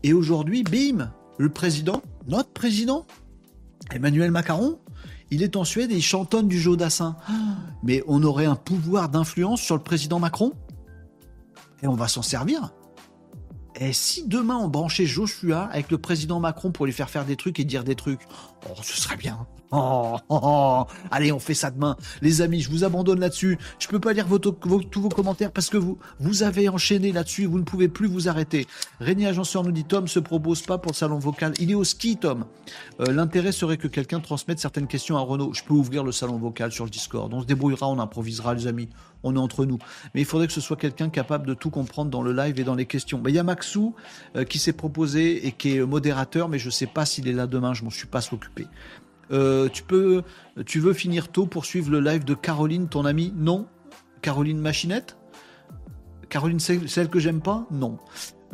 Et 0.02 0.12
aujourd'hui, 0.12 0.62
bim, 0.62 1.12
le 1.38 1.48
président, 1.48 2.02
notre 2.26 2.50
président, 2.50 3.06
Emmanuel 3.90 4.30
Macron, 4.30 4.78
il 5.32 5.42
est 5.42 5.56
en 5.56 5.64
Suède 5.64 5.90
et 5.90 5.96
il 5.96 6.02
chantonne 6.02 6.46
du 6.46 6.60
Jodassin. 6.60 7.16
Mais 7.82 8.02
on 8.06 8.22
aurait 8.22 8.46
un 8.46 8.54
pouvoir 8.54 9.08
d'influence 9.08 9.60
sur 9.60 9.76
le 9.76 9.82
président 9.82 10.18
Macron? 10.18 10.52
Et 11.82 11.88
on 11.88 11.94
va 11.94 12.06
s'en 12.06 12.22
servir 12.22 12.70
et 13.74 13.92
si 13.92 14.26
demain 14.26 14.56
on 14.56 14.68
branchait 14.68 15.06
Joshua 15.06 15.64
avec 15.64 15.90
le 15.90 15.98
président 15.98 16.40
Macron 16.40 16.70
pour 16.70 16.86
lui 16.86 16.92
faire 16.92 17.10
faire 17.10 17.24
des 17.24 17.36
trucs 17.36 17.58
et 17.58 17.64
dire 17.64 17.84
des 17.84 17.94
trucs, 17.94 18.20
oh, 18.68 18.74
ce 18.82 19.00
serait 19.00 19.16
bien. 19.16 19.46
Oh, 19.74 20.18
oh, 20.28 20.38
oh, 20.42 20.84
Allez, 21.10 21.32
on 21.32 21.38
fait 21.38 21.54
ça 21.54 21.70
demain. 21.70 21.96
Les 22.20 22.42
amis, 22.42 22.60
je 22.60 22.70
vous 22.70 22.84
abandonne 22.84 23.20
là-dessus. 23.20 23.58
Je 23.78 23.88
peux 23.88 23.98
pas 23.98 24.12
lire 24.12 24.26
tous 24.38 25.00
vos 25.00 25.08
commentaires 25.08 25.50
parce 25.50 25.70
que 25.70 25.78
vous, 25.78 26.42
avez 26.42 26.68
enchaîné 26.68 27.10
là-dessus. 27.10 27.46
Vous 27.46 27.58
ne 27.58 27.64
pouvez 27.64 27.88
plus 27.88 28.06
vous 28.06 28.28
arrêter. 28.28 28.66
Régnier 29.00 29.28
Agenceur 29.28 29.64
nous 29.64 29.72
dit 29.72 29.84
Tom 29.84 30.08
se 30.08 30.18
propose 30.18 30.60
pas 30.60 30.76
pour 30.76 30.92
le 30.92 30.96
salon 30.96 31.18
vocal. 31.18 31.54
Il 31.58 31.70
est 31.70 31.74
au 31.74 31.84
ski, 31.84 32.18
Tom. 32.18 32.44
Euh, 33.00 33.12
l'intérêt 33.12 33.50
serait 33.50 33.78
que 33.78 33.88
quelqu'un 33.88 34.20
transmette 34.20 34.58
certaines 34.58 34.86
questions 34.86 35.16
à 35.16 35.20
Renault. 35.20 35.54
Je 35.54 35.62
peux 35.64 35.72
ouvrir 35.72 36.04
le 36.04 36.12
salon 36.12 36.36
vocal 36.36 36.70
sur 36.70 36.84
le 36.84 36.90
Discord. 36.90 37.32
On 37.32 37.40
se 37.40 37.46
débrouillera, 37.46 37.88
on 37.88 37.98
improvisera, 37.98 38.52
les 38.52 38.66
amis. 38.66 38.90
On 39.22 39.36
est 39.36 39.38
entre 39.38 39.64
nous. 39.64 39.78
Mais 40.14 40.20
il 40.20 40.26
faudrait 40.26 40.48
que 40.48 40.52
ce 40.52 40.60
soit 40.60 40.76
quelqu'un 40.76 41.08
capable 41.08 41.46
de 41.46 41.54
tout 41.54 41.70
comprendre 41.70 42.10
dans 42.10 42.22
le 42.22 42.34
live 42.34 42.60
et 42.60 42.64
dans 42.64 42.74
les 42.74 42.86
questions. 42.86 43.22
Il 43.26 43.34
y 43.34 43.38
a 43.38 43.42
Maxou 43.42 43.94
euh, 44.36 44.44
qui 44.44 44.58
s'est 44.58 44.72
proposé 44.72 45.46
et 45.46 45.52
qui 45.52 45.76
est 45.76 45.86
modérateur, 45.86 46.50
mais 46.50 46.58
je 46.58 46.68
sais 46.68 46.86
pas 46.86 47.06
s'il 47.06 47.26
est 47.28 47.32
là 47.32 47.46
demain. 47.46 47.72
Je 47.72 47.84
m'en 47.84 47.90
suis 47.90 48.08
pas 48.08 48.20
occupé. 48.32 48.51
Euh, 49.30 49.68
tu 49.68 49.82
peux, 49.82 50.22
tu 50.66 50.80
veux 50.80 50.92
finir 50.92 51.28
tôt 51.28 51.46
pour 51.46 51.64
suivre 51.64 51.90
le 51.90 52.00
live 52.00 52.24
de 52.24 52.34
Caroline, 52.34 52.88
ton 52.88 53.04
amie? 53.04 53.32
Non. 53.36 53.66
Caroline 54.20 54.58
Machinette? 54.58 55.16
Caroline, 56.28 56.60
celle 56.60 57.08
que 57.08 57.18
j'aime 57.18 57.40
pas? 57.40 57.66
Non. 57.70 57.98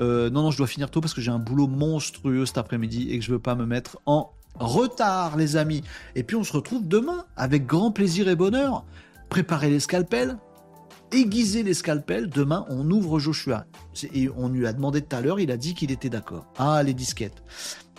Euh, 0.01 0.31
non, 0.31 0.43
non, 0.43 0.51
je 0.51 0.59
dois 0.59 0.66
finir 0.66 0.91
tôt 0.91 1.01
parce 1.01 1.15
que 1.15 1.20
j'ai 1.20 1.31
un 1.31 1.39
boulot 1.39 1.66
monstrueux 1.66 2.47
cet 2.47 2.59
après-midi 2.59 3.11
et 3.11 3.19
que 3.19 3.25
je 3.25 3.33
veux 3.33 3.39
pas 3.39 3.55
me 3.55 3.66
mettre 3.66 3.99
en 4.07 4.33
retard, 4.55 5.37
les 5.37 5.57
amis. 5.57 5.83
Et 6.15 6.23
puis 6.23 6.37
on 6.37 6.45
se 6.45 6.53
retrouve 6.53 6.87
demain 6.87 7.25
avec 7.37 7.66
grand 7.66 7.91
plaisir 7.91 8.29
et 8.29 8.37
bonheur. 8.37 8.85
Préparez 9.29 9.70
les 9.70 9.81
scalpels, 9.81 10.39
aiguiser 11.12 11.62
les 11.62 11.75
scalpels. 11.75 12.29
Demain, 12.31 12.65
on 12.69 12.91
ouvre 12.91 13.19
Joshua. 13.19 13.66
Et 14.15 14.29
on 14.37 14.49
lui 14.49 14.66
a 14.66 14.73
demandé 14.73 15.03
tout 15.03 15.16
à 15.16 15.20
l'heure, 15.20 15.41
il 15.41 15.51
a 15.51 15.57
dit 15.57 15.75
qu'il 15.75 15.91
était 15.91 16.09
d'accord. 16.09 16.47
Ah, 16.59 16.83
les 16.83 16.95
disquettes. 16.95 17.43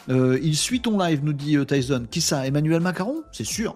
Euh, 0.10 0.40
il 0.42 0.56
suit 0.56 0.82
ton 0.82 0.98
live, 0.98 1.24
nous 1.24 1.34
dit 1.34 1.58
euh, 1.58 1.66
Tyson. 1.66 2.06
Qui 2.10 2.22
ça 2.22 2.46
Emmanuel 2.46 2.82
Macron? 2.82 3.22
C'est 3.32 3.44
sûr. 3.44 3.76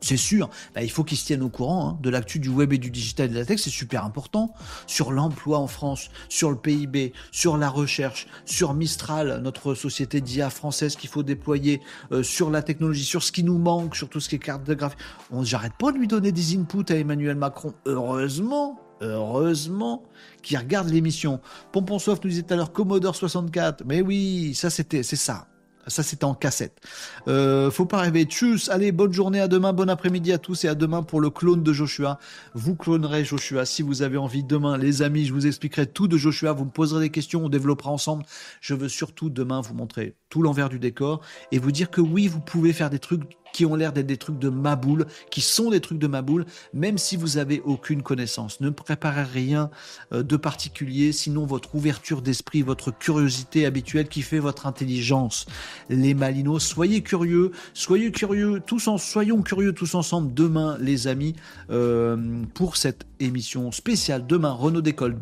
c'est 0.00 0.16
sûr. 0.16 0.50
Bah, 0.74 0.82
il 0.82 0.90
faut 0.90 1.04
qu'ils 1.04 1.18
se 1.18 1.26
tiennent 1.26 1.42
au 1.42 1.48
courant 1.48 1.88
hein, 1.88 1.98
de 2.02 2.10
l'actu 2.10 2.38
du 2.38 2.48
web 2.48 2.72
et 2.72 2.78
du 2.78 2.90
digital 2.90 3.26
et 3.26 3.32
de 3.32 3.38
la 3.38 3.44
tech, 3.44 3.60
c'est 3.60 3.70
super 3.70 4.04
important. 4.04 4.52
Sur 4.86 5.12
l'emploi 5.12 5.58
en 5.58 5.66
France, 5.66 6.10
sur 6.28 6.50
le 6.50 6.56
PIB, 6.56 7.12
sur 7.32 7.56
la 7.56 7.68
recherche, 7.68 8.26
sur 8.44 8.74
Mistral, 8.74 9.40
notre 9.42 9.74
société 9.74 10.20
d'IA 10.20 10.50
française 10.50 10.96
qu'il 10.96 11.08
faut 11.08 11.22
déployer, 11.22 11.80
euh, 12.12 12.22
sur 12.22 12.50
la 12.50 12.62
technologie, 12.62 13.04
sur 13.04 13.22
ce 13.22 13.32
qui 13.32 13.44
nous 13.44 13.58
manque, 13.58 13.96
sur 13.96 14.08
tout 14.08 14.20
ce 14.20 14.28
qui 14.28 14.36
est 14.36 14.40
carte 14.40 14.64
de 14.64 14.74
graphique. 14.74 14.98
On 15.30 15.42
j'arrête 15.44 15.74
pas 15.78 15.92
de 15.92 15.98
lui 15.98 16.08
donner 16.08 16.32
des 16.32 16.56
inputs 16.56 16.92
à 16.92 16.96
Emmanuel 16.96 17.36
Macron. 17.36 17.72
Heureusement, 17.86 18.83
heureusement 19.06 20.02
qu'il 20.42 20.58
regarde 20.58 20.88
l'émission. 20.88 21.40
Pomponsoft 21.72 22.24
nous 22.24 22.30
disait 22.30 22.42
tout 22.42 22.54
à 22.54 22.56
l'heure 22.56 22.72
Commodore 22.72 23.16
64. 23.16 23.84
Mais 23.86 24.02
oui, 24.02 24.54
ça 24.54 24.70
c'était, 24.70 25.02
c'est 25.02 25.16
ça. 25.16 25.46
Ça, 25.86 26.02
c'était 26.02 26.24
en 26.24 26.34
cassette. 26.34 26.80
Euh, 27.28 27.70
faut 27.70 27.84
pas 27.84 28.00
rêver. 28.00 28.24
Tchuss. 28.24 28.68
Allez, 28.70 28.92
bonne 28.92 29.12
journée 29.12 29.40
à 29.40 29.48
demain, 29.48 29.72
bon 29.72 29.90
après-midi 29.90 30.32
à 30.32 30.38
tous 30.38 30.64
et 30.64 30.68
à 30.68 30.74
demain 30.74 31.02
pour 31.02 31.20
le 31.20 31.30
clone 31.30 31.62
de 31.62 31.72
Joshua. 31.72 32.18
Vous 32.54 32.74
clonerez 32.74 33.24
Joshua 33.24 33.66
si 33.66 33.82
vous 33.82 34.02
avez 34.02 34.16
envie. 34.16 34.42
Demain, 34.42 34.78
les 34.78 35.02
amis, 35.02 35.26
je 35.26 35.32
vous 35.32 35.46
expliquerai 35.46 35.86
tout 35.86 36.08
de 36.08 36.16
Joshua. 36.16 36.52
Vous 36.52 36.64
me 36.64 36.70
poserez 36.70 37.00
des 37.00 37.10
questions, 37.10 37.44
on 37.44 37.48
développera 37.48 37.90
ensemble. 37.90 38.24
Je 38.60 38.74
veux 38.74 38.88
surtout 38.88 39.28
demain 39.28 39.60
vous 39.60 39.74
montrer 39.74 40.14
l'envers 40.42 40.68
du 40.68 40.78
décor 40.78 41.20
et 41.52 41.58
vous 41.58 41.72
dire 41.72 41.90
que 41.90 42.00
oui, 42.00 42.28
vous 42.28 42.40
pouvez 42.40 42.72
faire 42.72 42.90
des 42.90 42.98
trucs 42.98 43.22
qui 43.54 43.64
ont 43.64 43.76
l'air 43.76 43.92
d'être 43.92 44.06
des 44.06 44.16
trucs 44.16 44.38
de 44.38 44.48
maboule, 44.50 45.06
qui 45.30 45.40
sont 45.40 45.70
des 45.70 45.80
trucs 45.80 46.00
de 46.00 46.08
maboule, 46.08 46.44
même 46.74 46.98
si 46.98 47.16
vous 47.16 47.38
avez 47.38 47.62
aucune 47.64 48.02
connaissance. 48.02 48.60
Ne 48.60 48.68
préparez 48.68 49.22
rien 49.22 49.70
euh, 50.12 50.24
de 50.24 50.36
particulier, 50.36 51.12
sinon 51.12 51.46
votre 51.46 51.74
ouverture 51.76 52.20
d'esprit, 52.20 52.62
votre 52.62 52.90
curiosité 52.90 53.64
habituelle 53.64 54.08
qui 54.08 54.22
fait 54.22 54.40
votre 54.40 54.66
intelligence. 54.66 55.46
Les 55.88 56.14
malinos, 56.14 56.58
soyez 56.64 57.02
curieux, 57.02 57.52
soyez 57.74 58.10
curieux, 58.10 58.60
tous 58.66 58.88
en, 58.88 58.98
soyons 58.98 59.40
curieux 59.40 59.72
tous 59.72 59.94
ensemble 59.94 60.34
demain, 60.34 60.76
les 60.80 61.06
amis, 61.06 61.36
euh, 61.70 62.42
pour 62.54 62.76
cette 62.76 63.06
émission 63.20 63.70
spéciale. 63.70 64.26
Demain, 64.26 64.50
Renault 64.50 64.82
Décode, 64.82 65.16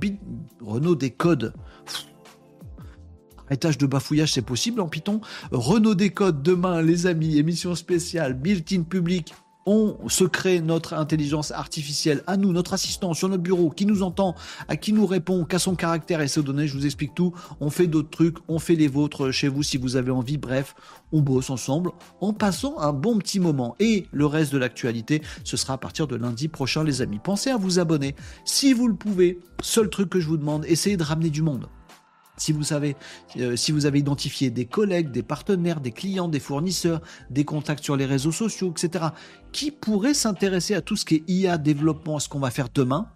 Renault 0.63 0.95
Décode 0.95 1.53
étage 3.53 3.79
de 3.79 3.87
bafouillage, 3.87 4.33
c'est 4.33 4.43
possible 4.43 4.81
en 4.81 4.89
Python? 4.89 5.21
Renault 5.51 5.95
Décode 5.95 6.43
demain, 6.43 6.83
les 6.83 7.07
amis, 7.07 7.39
émission 7.39 7.75
spéciale, 7.75 8.35
built-in 8.35 8.83
public. 8.83 9.35
On 9.65 9.97
se 10.09 10.25
crée 10.25 10.61
notre 10.61 10.95
intelligence 10.95 11.53
artificielle 11.53 12.25
à 12.27 12.37
nous, 12.37 12.53
notre 12.53 12.73
assistant 12.73 13.15
sur 13.15 13.29
notre 13.29 13.45
bureau, 13.45 13.71
qui 13.71 13.87
nous 13.87 14.03
entend, 14.03 14.35
à 14.67 14.77
qui 14.77 14.93
nous 14.93 15.07
répond, 15.07 15.45
qu'à 15.45 15.61
son 15.61 15.77
caractère 15.77 16.21
et 16.21 16.27
ses 16.27 16.43
données. 16.43 16.67
Je 16.67 16.77
vous 16.77 16.85
explique 16.85 17.15
tout. 17.15 17.33
On 17.61 17.71
fait 17.71 17.87
d'autres 17.87 18.11
trucs, 18.11 18.39
on 18.49 18.59
fait 18.59 18.75
les 18.75 18.89
vôtres 18.89 19.31
chez 19.31 19.47
vous 19.47 19.63
si 19.63 19.77
vous 19.77 19.95
avez 19.95 20.11
envie. 20.11 20.37
Bref, 20.37 20.75
on 21.13 21.21
bosse 21.21 21.49
ensemble 21.49 21.93
en 22.21 22.33
passant 22.33 22.77
un 22.81 22.93
bon 22.93 23.19
petit 23.19 23.39
moment. 23.39 23.77
Et 23.79 24.07
le 24.11 24.27
reste 24.27 24.53
de 24.53 24.59
l'actualité, 24.59 25.23
ce 25.45 25.57
sera 25.57 25.75
à 25.75 25.79
partir 25.79 26.09
de 26.09 26.17
lundi 26.17 26.49
prochain, 26.49 26.83
les 26.83 27.01
amis. 27.01 27.21
Pensez 27.23 27.51
à 27.51 27.57
vous 27.57 27.79
abonner 27.79 28.17
si 28.45 28.73
vous 28.73 28.89
le 28.89 28.97
pouvez. 28.97 29.39
Seul 29.63 29.91
truc 29.91 30.11
que 30.11 30.19
je 30.19 30.27
vous 30.27 30.39
demande, 30.39 30.65
essayez 30.67 30.97
de 30.97 31.05
ramener 31.05 31.31
du 31.31 31.43
monde. 31.43 31.69
Si 32.39 32.53
vous 32.53 32.63
savez, 32.63 32.97
euh, 33.37 33.57
si 33.57 33.73
vous 33.73 33.87
avez 33.87 33.99
identifié 33.99 34.51
des 34.51 34.65
collègues, 34.65 35.11
des 35.11 35.23
partenaires, 35.23 35.81
des 35.81 35.93
clients, 35.93 36.29
des 36.29 36.41
fournisseurs, 36.41 37.03
des 37.31 37.45
contacts 37.45 37.85
sur 37.85 37.97
les 37.97 38.07
réseaux 38.07 38.33
sociaux, 38.33 38.71
etc., 38.71 39.07
qui 39.53 39.71
pourraient 39.71 40.15
s'intéresser 40.15 40.75
à 40.75 40.81
tout 40.81 40.97
ce 40.97 41.05
qui 41.05 41.17
est 41.17 41.31
IA, 41.31 41.59
développement, 41.59 42.17
à 42.17 42.21
ce 42.21 42.29
qu'on 42.29 42.41
va 42.41 42.51
faire 42.51 42.69
demain, 42.73 43.09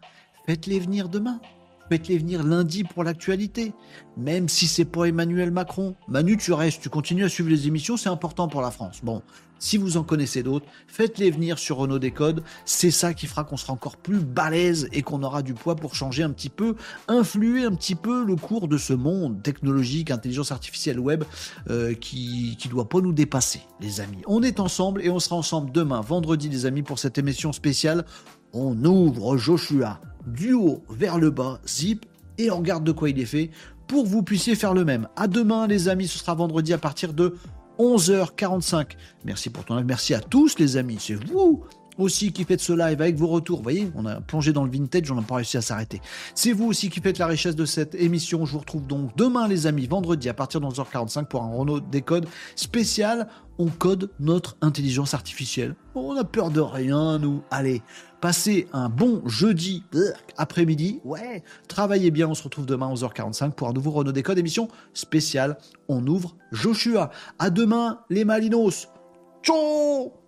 faites-les 0.47 0.79
venir 0.79 1.09
demain. 1.09 1.41
Faites-les 1.89 2.19
venir 2.19 2.43
lundi 2.43 2.83
pour 2.83 3.05
l'actualité. 3.05 3.73
Même 4.17 4.49
si 4.49 4.67
c'est 4.67 4.85
pas 4.85 5.05
Emmanuel 5.05 5.53
Macron. 5.53 5.95
Manu, 6.09 6.37
tu 6.37 6.53
restes, 6.53 6.83
tu 6.83 6.89
continues 6.89 7.25
à 7.25 7.29
suivre 7.29 7.49
les 7.49 7.69
émissions, 7.69 7.97
c'est 7.97 8.09
important 8.09 8.49
pour 8.49 8.61
la 8.61 8.73
France. 8.73 9.01
Bon, 9.05 9.23
si 9.59 9.77
vous 9.77 9.97
en 9.97 10.03
connaissez 10.03 10.43
d'autres, 10.43 10.67
faites-les 10.87 11.31
venir 11.31 11.59
sur 11.59 11.77
Renault 11.77 11.99
Décode. 11.99 12.43
C'est 12.65 12.91
ça 12.91 13.15
qui 13.15 13.27
fera 13.27 13.45
qu'on 13.45 13.57
sera 13.57 13.73
encore 13.73 13.97
plus 13.97 14.19
balèze 14.19 14.89
et 14.93 15.03
qu'on 15.03 15.23
aura 15.23 15.43
du 15.43 15.55
poids 15.55 15.77
pour 15.77 15.95
changer 15.95 16.23
un 16.23 16.31
petit 16.31 16.49
peu, 16.49 16.77
influer 17.09 17.65
un 17.65 17.75
petit 17.75 17.95
peu 17.95 18.25
le 18.25 18.37
cours 18.37 18.69
de 18.69 18.79
ce 18.79 18.93
monde 18.93 19.43
technologique, 19.43 20.11
intelligence 20.11 20.53
artificielle 20.53 20.99
web, 20.99 21.25
euh, 21.71 21.95
qui 21.95 22.57
ne 22.65 22.71
doit 22.71 22.89
pas 22.89 23.01
nous 23.01 23.13
dépasser, 23.13 23.61
les 23.81 24.01
amis. 24.01 24.23
On 24.27 24.43
est 24.43 24.61
ensemble 24.61 25.03
et 25.03 25.11
on 25.11 25.19
sera 25.19 25.37
ensemble 25.37 25.73
demain, 25.73 26.01
vendredi, 26.01 26.49
les 26.49 26.67
amis, 26.67 26.83
pour 26.83 26.99
cette 26.99 27.19
émission 27.19 27.53
spéciale. 27.53 28.05
On 28.53 28.85
ouvre 28.85 29.37
Joshua 29.37 30.01
du 30.27 30.53
haut 30.53 30.83
vers 30.89 31.19
le 31.19 31.31
bas, 31.31 31.61
zip, 31.67 32.05
et 32.39 32.51
on 32.51 32.59
regarde 32.59 32.85
de 32.85 32.93
quoi 32.93 33.11
il 33.11 33.19
est 33.19 33.27
fait 33.27 33.51
pour 33.87 34.05
que 34.05 34.09
vous 34.09 34.23
puissiez 34.23 34.55
faire 34.55 34.75
le 34.75 34.85
même. 34.85 35.09
À 35.17 35.29
demain, 35.29 35.67
les 35.67 35.89
amis, 35.89 36.09
ce 36.09 36.19
sera 36.19 36.35
vendredi 36.35 36.73
à 36.73 36.79
partir 36.79 37.13
de 37.13 37.37
11h45. 37.79 38.93
Merci 39.25 39.51
pour 39.51 39.65
ton 39.65 39.77
live. 39.77 39.87
Merci 39.87 40.15
à 40.15 40.21
tous, 40.21 40.59
les 40.59 40.77
amis. 40.77 40.99
C'est 41.01 41.15
vous 41.15 41.65
aussi 41.99 42.33
qui 42.33 42.45
faites 42.45 42.61
ce 42.61 42.73
live 42.73 43.01
avec 43.01 43.17
vos 43.17 43.27
retours. 43.27 43.59
Vous 43.59 43.63
voyez, 43.63 43.91
on 43.95 44.05
a 44.07 44.21
plongé 44.21 44.53
dans 44.53 44.65
le 44.65 44.71
vintage, 44.71 45.11
on 45.11 45.15
n'a 45.15 45.23
pas 45.23 45.37
réussi 45.37 45.57
à 45.57 45.63
s'arrêter. 45.63 46.01
C'est 46.35 46.53
vous 46.53 46.67
aussi 46.67 46.91
qui 46.91 47.01
faites 47.01 47.19
la 47.19 47.27
richesse 47.27 47.57
de 47.57 47.65
cette 47.65 47.95
émission. 47.95 48.45
Je 48.45 48.53
vous 48.53 48.59
retrouve 48.59 48.87
donc 48.87 49.17
demain, 49.17 49.49
les 49.49 49.67
amis, 49.67 49.87
vendredi 49.87 50.29
à 50.29 50.35
partir 50.35 50.61
de 50.61 50.67
11h45 50.67 51.27
pour 51.27 51.43
un 51.43 51.55
Renault 51.55 51.81
Décode 51.81 52.27
spécial. 52.55 53.29
On 53.59 53.67
code 53.67 54.11
notre 54.21 54.57
intelligence 54.61 55.15
artificielle. 55.15 55.75
On 55.95 56.15
a 56.17 56.25
peur 56.25 56.51
de 56.51 56.61
rien, 56.61 57.19
nous. 57.19 57.43
Allez, 57.51 57.83
passez 58.21 58.69
un 58.73 58.89
bon 58.89 59.23
jeudi 59.27 59.85
après-midi. 60.37 61.01
Ouais, 61.05 61.43
travaillez 61.69 62.11
bien. 62.11 62.29
On 62.29 62.35
se 62.35 62.43
retrouve 62.43 62.67
demain 62.67 62.89
à 62.89 62.95
11h45 62.95 63.53
pour 63.53 63.69
un 63.69 63.73
nouveau 63.73 63.91
Renault 63.91 64.13
Décode 64.13 64.39
émission 64.39 64.69
spéciale. 64.95 65.59
On 65.89 66.07
ouvre 66.07 66.37
Joshua. 66.53 67.11
À 67.39 67.51
demain, 67.51 68.01
les 68.11 68.25
Malinos. 68.25 68.89
Ciao 69.43 70.26